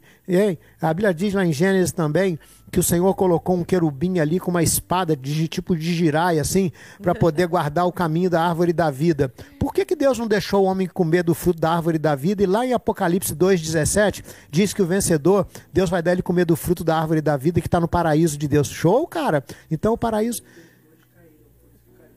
A 0.80 0.94
Bíblia 0.94 1.12
diz 1.12 1.34
lá 1.34 1.44
em 1.44 1.52
Gênesis 1.52 1.90
também 1.90 2.38
que 2.70 2.80
o 2.80 2.82
Senhor 2.82 3.12
colocou 3.14 3.56
um 3.56 3.64
querubim 3.64 4.18
ali 4.18 4.38
com 4.38 4.50
uma 4.50 4.62
espada 4.62 5.16
de 5.16 5.48
tipo 5.48 5.76
de 5.76 5.94
girai, 5.94 6.38
assim, 6.38 6.70
para 7.00 7.14
poder 7.16 7.46
guardar 7.46 7.86
o 7.86 7.92
caminho 7.92 8.30
da 8.30 8.42
árvore 8.42 8.72
da 8.72 8.90
vida. 8.90 9.32
Por 9.58 9.72
que, 9.72 9.84
que 9.84 9.96
Deus 9.96 10.18
não 10.18 10.26
deixou 10.26 10.64
o 10.64 10.66
homem 10.66 10.86
comer 10.86 11.22
do 11.22 11.34
fruto 11.34 11.60
da 11.60 11.72
árvore 11.72 11.98
da 11.98 12.14
vida? 12.14 12.42
E 12.42 12.46
lá 12.46 12.66
em 12.66 12.72
Apocalipse 12.72 13.34
2,17 13.34 14.24
diz 14.50 14.72
que 14.72 14.82
o 14.82 14.86
vencedor, 14.86 15.46
Deus 15.72 15.90
vai 15.90 16.02
dar 16.02 16.12
ele 16.12 16.22
comer 16.22 16.44
do 16.44 16.56
fruto 16.56 16.84
da 16.84 16.98
árvore 16.98 17.20
da 17.20 17.36
vida 17.36 17.60
que 17.60 17.66
está 17.66 17.80
no 17.80 17.88
paraíso 17.88 18.36
de 18.36 18.46
Deus. 18.48 18.68
Show, 18.68 19.06
cara? 19.06 19.44
Então 19.70 19.92
o 19.92 19.98
paraíso. 19.98 20.42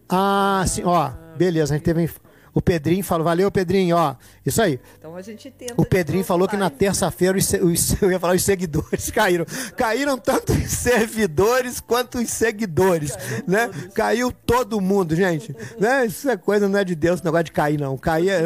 Ah, 0.10 0.64
sim, 0.68 0.82
ó, 0.84 1.12
beleza, 1.38 1.74
a 1.74 1.78
gente 1.78 1.86
teve 1.86 2.10
o 2.54 2.62
Pedrinho 2.62 3.04
falou, 3.04 3.24
valeu, 3.24 3.50
Pedrinho, 3.50 3.96
ó. 3.96 4.16
Isso 4.46 4.62
aí. 4.62 4.80
Então 4.98 5.16
a 5.16 5.22
gente 5.22 5.50
tenta. 5.52 5.74
O 5.78 5.86
Pedrinho 5.86 6.24
falou 6.24 6.48
que 6.48 6.58
na 6.58 6.70
terça-feira 6.70 7.38
os, 7.38 7.54
os, 7.54 8.02
eu 8.02 8.12
ia 8.12 8.20
falar 8.20 8.36
os 8.36 8.44
seguidores 8.44 9.10
caíram. 9.12 9.46
Caíram 9.78 10.18
tanto 10.18 10.52
os 10.52 10.70
servidores 10.70 11.80
quanto 11.80 12.18
os 12.18 12.30
seguidores, 12.30 13.16
Caiu 13.16 13.44
né? 13.48 13.68
Todos. 13.68 13.94
Caiu 13.94 14.32
todo 14.32 14.82
mundo, 14.82 15.16
gente. 15.16 15.56
né? 15.80 16.06
Isso 16.06 16.30
é 16.30 16.36
coisa 16.36 16.68
não 16.68 16.78
é 16.78 16.84
de 16.84 16.96
Deus, 16.96 17.16
esse 17.18 17.26
negócio 17.26 17.46
de 17.46 17.52
cair 17.52 17.80
não. 17.80 17.98
Cair, 17.98 18.30
é, 18.30 18.42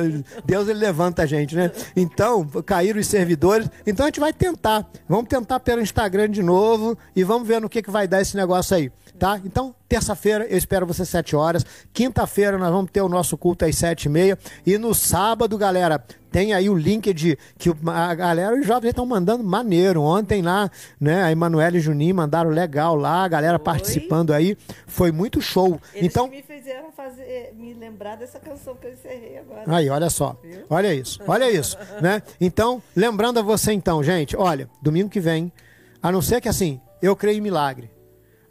Deus 0.45 0.67
ele 0.67 0.79
levanta 0.79 1.23
a 1.23 1.25
gente, 1.25 1.55
né? 1.55 1.71
Então, 1.95 2.45
caíram 2.65 2.99
os 2.99 3.07
servidores. 3.07 3.67
Então 3.87 4.05
a 4.05 4.09
gente 4.09 4.19
vai 4.19 4.33
tentar. 4.33 4.87
Vamos 5.09 5.27
tentar 5.27 5.59
pelo 5.59 5.81
Instagram 5.81 6.29
de 6.29 6.43
novo 6.43 6.97
e 7.15 7.23
vamos 7.23 7.47
ver 7.47 7.59
no 7.59 7.69
que 7.69 7.81
que 7.81 7.89
vai 7.91 8.07
dar 8.07 8.21
esse 8.21 8.35
negócio 8.35 8.75
aí 8.75 8.91
tá? 9.17 9.39
Então, 9.43 9.73
terça-feira 9.87 10.45
eu 10.45 10.57
espero 10.57 10.85
você 10.85 11.03
às 11.03 11.09
7 11.09 11.35
horas. 11.35 11.65
Quinta-feira 11.93 12.57
nós 12.57 12.71
vamos 12.71 12.91
ter 12.91 13.01
o 13.01 13.09
nosso 13.09 13.37
culto 13.37 13.65
às 13.65 13.75
7 13.75 14.05
e 14.05 14.09
meia. 14.09 14.39
E 14.65 14.77
no 14.77 14.93
sábado, 14.93 15.57
galera, 15.57 16.03
tem 16.35 16.53
aí 16.53 16.69
o 16.69 16.75
link 16.75 17.13
de 17.13 17.37
que 17.57 17.71
a 17.87 18.13
galera, 18.13 18.59
os 18.59 18.67
jovens 18.67 18.89
estão 18.89 19.05
mandando 19.05 19.41
maneiro. 19.41 20.01
Ontem 20.01 20.41
lá, 20.41 20.69
né, 20.99 21.23
a 21.23 21.31
Emanuele 21.31 21.77
e 21.77 21.81
Juninho 21.81 22.13
mandaram 22.13 22.49
legal 22.49 22.93
lá, 22.95 23.23
a 23.23 23.27
galera 23.27 23.57
Oi. 23.57 23.63
participando 23.63 24.33
aí. 24.33 24.57
Foi 24.85 25.13
muito 25.13 25.41
show. 25.41 25.79
Eles 25.93 26.11
então 26.11 26.27
me 26.27 26.41
fizeram 26.41 26.91
fazer, 26.91 27.53
me 27.55 27.73
lembrar 27.73 28.17
dessa 28.17 28.37
canção 28.37 28.75
que 28.75 28.85
eu 28.85 28.91
encerrei 28.91 29.37
agora. 29.37 29.63
Aí, 29.65 29.89
olha 29.89 30.09
só. 30.09 30.37
Viu? 30.43 30.65
Olha 30.69 30.93
isso. 30.93 31.21
Olha 31.25 31.49
isso, 31.49 31.77
né? 32.01 32.21
Então, 32.41 32.83
lembrando 32.93 33.39
a 33.39 33.41
você 33.41 33.71
então, 33.71 34.03
gente, 34.03 34.35
olha, 34.35 34.69
domingo 34.81 35.09
que 35.09 35.21
vem, 35.21 35.49
a 36.03 36.11
não 36.11 36.21
ser 36.21 36.41
que 36.41 36.49
assim, 36.49 36.81
eu 37.01 37.15
creio 37.15 37.37
em 37.37 37.41
milagre. 37.41 37.94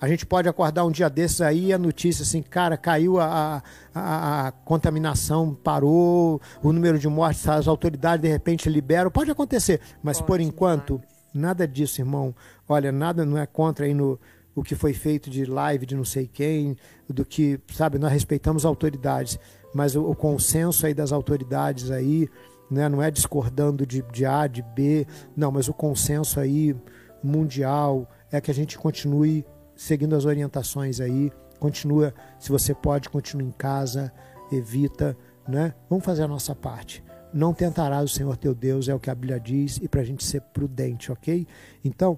A 0.01 0.09
gente 0.09 0.27
pode 0.27 0.49
acordar 0.49 0.85
um 0.85 0.91
dia 0.91 1.09
desses 1.09 1.41
aí 1.41 1.67
e 1.67 1.73
a 1.73 1.79
notícia 1.79 2.23
assim, 2.23 2.43
cara, 2.43 2.77
caiu 2.77 3.19
a, 3.19 3.63
a, 3.95 4.49
a, 4.49 4.53
contaminação, 4.53 5.55
parou, 5.55 6.41
o 6.63 6.73
número 6.73 6.99
de 6.99 7.09
mortes, 7.09 7.49
as 7.49 7.69
autoridades 7.69 8.23
de 8.23 8.29
repente 8.29 8.69
liberam. 8.69 9.11
Pode 9.11 9.31
acontecer, 9.31 9.81
mas 10.03 10.19
pode, 10.19 10.27
por 10.27 10.41
enquanto, 10.41 11.01
nada 11.33 11.67
disso, 11.67 12.01
irmão. 12.01 12.35
Olha, 12.69 12.93
nada 12.93 13.25
não 13.25 13.39
é 13.39 13.47
contra 13.47 13.87
aí 13.87 13.95
no, 13.95 14.19
o 14.55 14.63
que 14.63 14.75
foi 14.75 14.93
feito 14.93 15.29
de 15.29 15.45
live 15.45 15.85
de 15.85 15.97
não 15.97 16.05
sei 16.05 16.29
quem, 16.33 16.77
do 17.09 17.25
que, 17.25 17.59
sabe, 17.73 17.99
nós 17.99 18.13
respeitamos 18.13 18.65
autoridades, 18.65 19.39
mas 19.75 19.97
o, 19.97 20.09
o 20.09 20.15
consenso 20.15 20.87
aí 20.87 20.95
das 20.95 21.13
autoridades 21.13 21.91
aí, 21.91 22.29
né, 22.71 22.89
não 22.89 23.03
é 23.03 23.11
discordando 23.11 23.85
de, 23.87 24.03
de 24.13 24.25
A, 24.25 24.47
de 24.47 24.63
B, 24.63 25.07
não, 25.37 25.51
mas 25.51 25.69
o 25.69 25.75
consenso 25.75 26.39
aí 26.39 26.75
mundial 27.23 28.09
é 28.31 28.41
que 28.41 28.51
a 28.51 28.55
gente 28.55 28.79
continue 28.79 29.45
seguindo 29.77 30.15
as 30.15 30.25
orientações 30.25 31.01
aí. 31.01 31.33
Continua, 31.59 32.13
se 32.39 32.51
você 32.51 32.75
pode, 32.75 33.09
continue 33.09 33.47
em 33.47 33.51
casa, 33.53 34.13
evita, 34.53 35.17
né? 35.49 35.75
Vamos 35.89 36.05
fazer 36.05 36.23
a 36.23 36.29
nossa 36.29 36.55
parte. 36.55 37.03
não 37.35 37.53
tentarás 37.53 38.05
o 38.05 38.15
Senhor 38.15 38.37
teu 38.37 38.55
Deus, 38.55 38.89
é 38.89 38.95
o 38.95 39.01
que 39.01 39.11
a 39.11 39.15
Bíblia 39.15 39.41
diz, 39.41 39.79
e 39.83 39.89
para 39.89 40.03
a 40.03 40.05
gente 40.05 40.25
ser 40.25 40.41
prudente, 40.41 41.11
ok? 41.11 41.45
Então, 41.85 42.17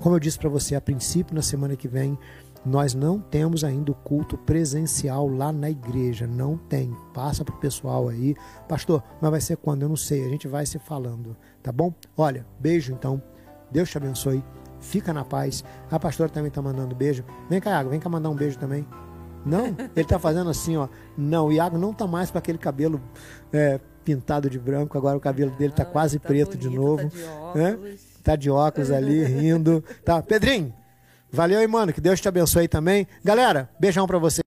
como 0.00 0.16
eu 0.16 0.20
disse 0.20 0.38
para 0.38 0.48
você 0.48 0.74
a 0.74 0.80
princípio, 0.80 1.34
na 1.34 1.42
semana 1.42 1.76
que 1.76 1.86
vem, 1.86 2.18
nós 2.64 2.94
não 2.94 3.20
temos 3.20 3.62
ainda 3.62 3.92
o 3.92 3.94
culto 3.94 4.38
presencial 4.38 5.28
lá 5.28 5.52
na 5.52 5.70
igreja, 5.70 6.26
não 6.26 6.56
tem. 6.56 6.96
Passa 7.12 7.44
para 7.44 7.54
o 7.54 7.58
pessoal 7.60 8.08
aí, 8.08 8.34
pastor, 8.66 9.02
mas 9.20 9.30
vai 9.30 9.40
ser 9.42 9.58
quando? 9.58 9.82
Eu 9.82 9.90
não 9.90 9.96
sei, 9.96 10.24
a 10.24 10.28
gente 10.28 10.48
vai 10.48 10.64
se 10.64 10.78
falando, 10.78 11.36
tá 11.62 11.70
bom? 11.70 11.92
Olha, 12.16 12.46
beijo 12.58 12.92
então, 12.92 13.22
Deus 13.70 13.90
te 13.90 13.98
abençoe, 13.98 14.42
fica 14.80 15.12
na 15.12 15.24
paz. 15.24 15.64
A 15.90 15.98
pastora 15.98 16.30
também 16.30 16.48
está 16.48 16.62
mandando 16.62 16.94
beijo. 16.94 17.24
Vem 17.48 17.60
cá, 17.60 17.70
Iago, 17.70 17.90
vem 17.90 18.00
cá 18.00 18.08
mandar 18.08 18.30
um 18.30 18.34
beijo 18.34 18.58
também. 18.58 18.86
Não, 19.44 19.66
ele 19.66 19.88
está 19.96 20.18
fazendo 20.18 20.50
assim, 20.50 20.76
ó. 20.76 20.88
Não, 21.16 21.46
o 21.46 21.52
Iago 21.52 21.78
não 21.78 21.92
está 21.92 22.06
mais 22.06 22.30
com 22.30 22.38
aquele 22.38 22.58
cabelo 22.58 23.00
é, 23.52 23.80
pintado 24.04 24.50
de 24.50 24.58
branco, 24.58 24.96
agora 24.98 25.16
o 25.16 25.20
cabelo 25.20 25.50
dele 25.52 25.72
está 25.72 25.84
quase 25.84 26.18
tá 26.18 26.28
preto 26.28 26.56
bonito, 26.56 26.68
de 26.68 26.76
novo. 26.76 27.10
Tá 27.10 27.16
de 27.16 27.24
óculos. 27.28 27.56
É? 27.56 28.22
Tá 28.22 28.36
de 28.36 28.50
óculos 28.50 28.90
ali, 28.90 29.24
rindo. 29.24 29.84
Tá, 30.04 30.22
Pedrinho, 30.22 30.72
valeu 31.30 31.58
aí, 31.58 31.66
mano. 31.66 31.92
Que 31.92 32.00
Deus 32.00 32.20
te 32.20 32.28
abençoe 32.28 32.68
também. 32.68 33.06
Galera, 33.24 33.70
beijão 33.78 34.06
para 34.06 34.18
você. 34.18 34.42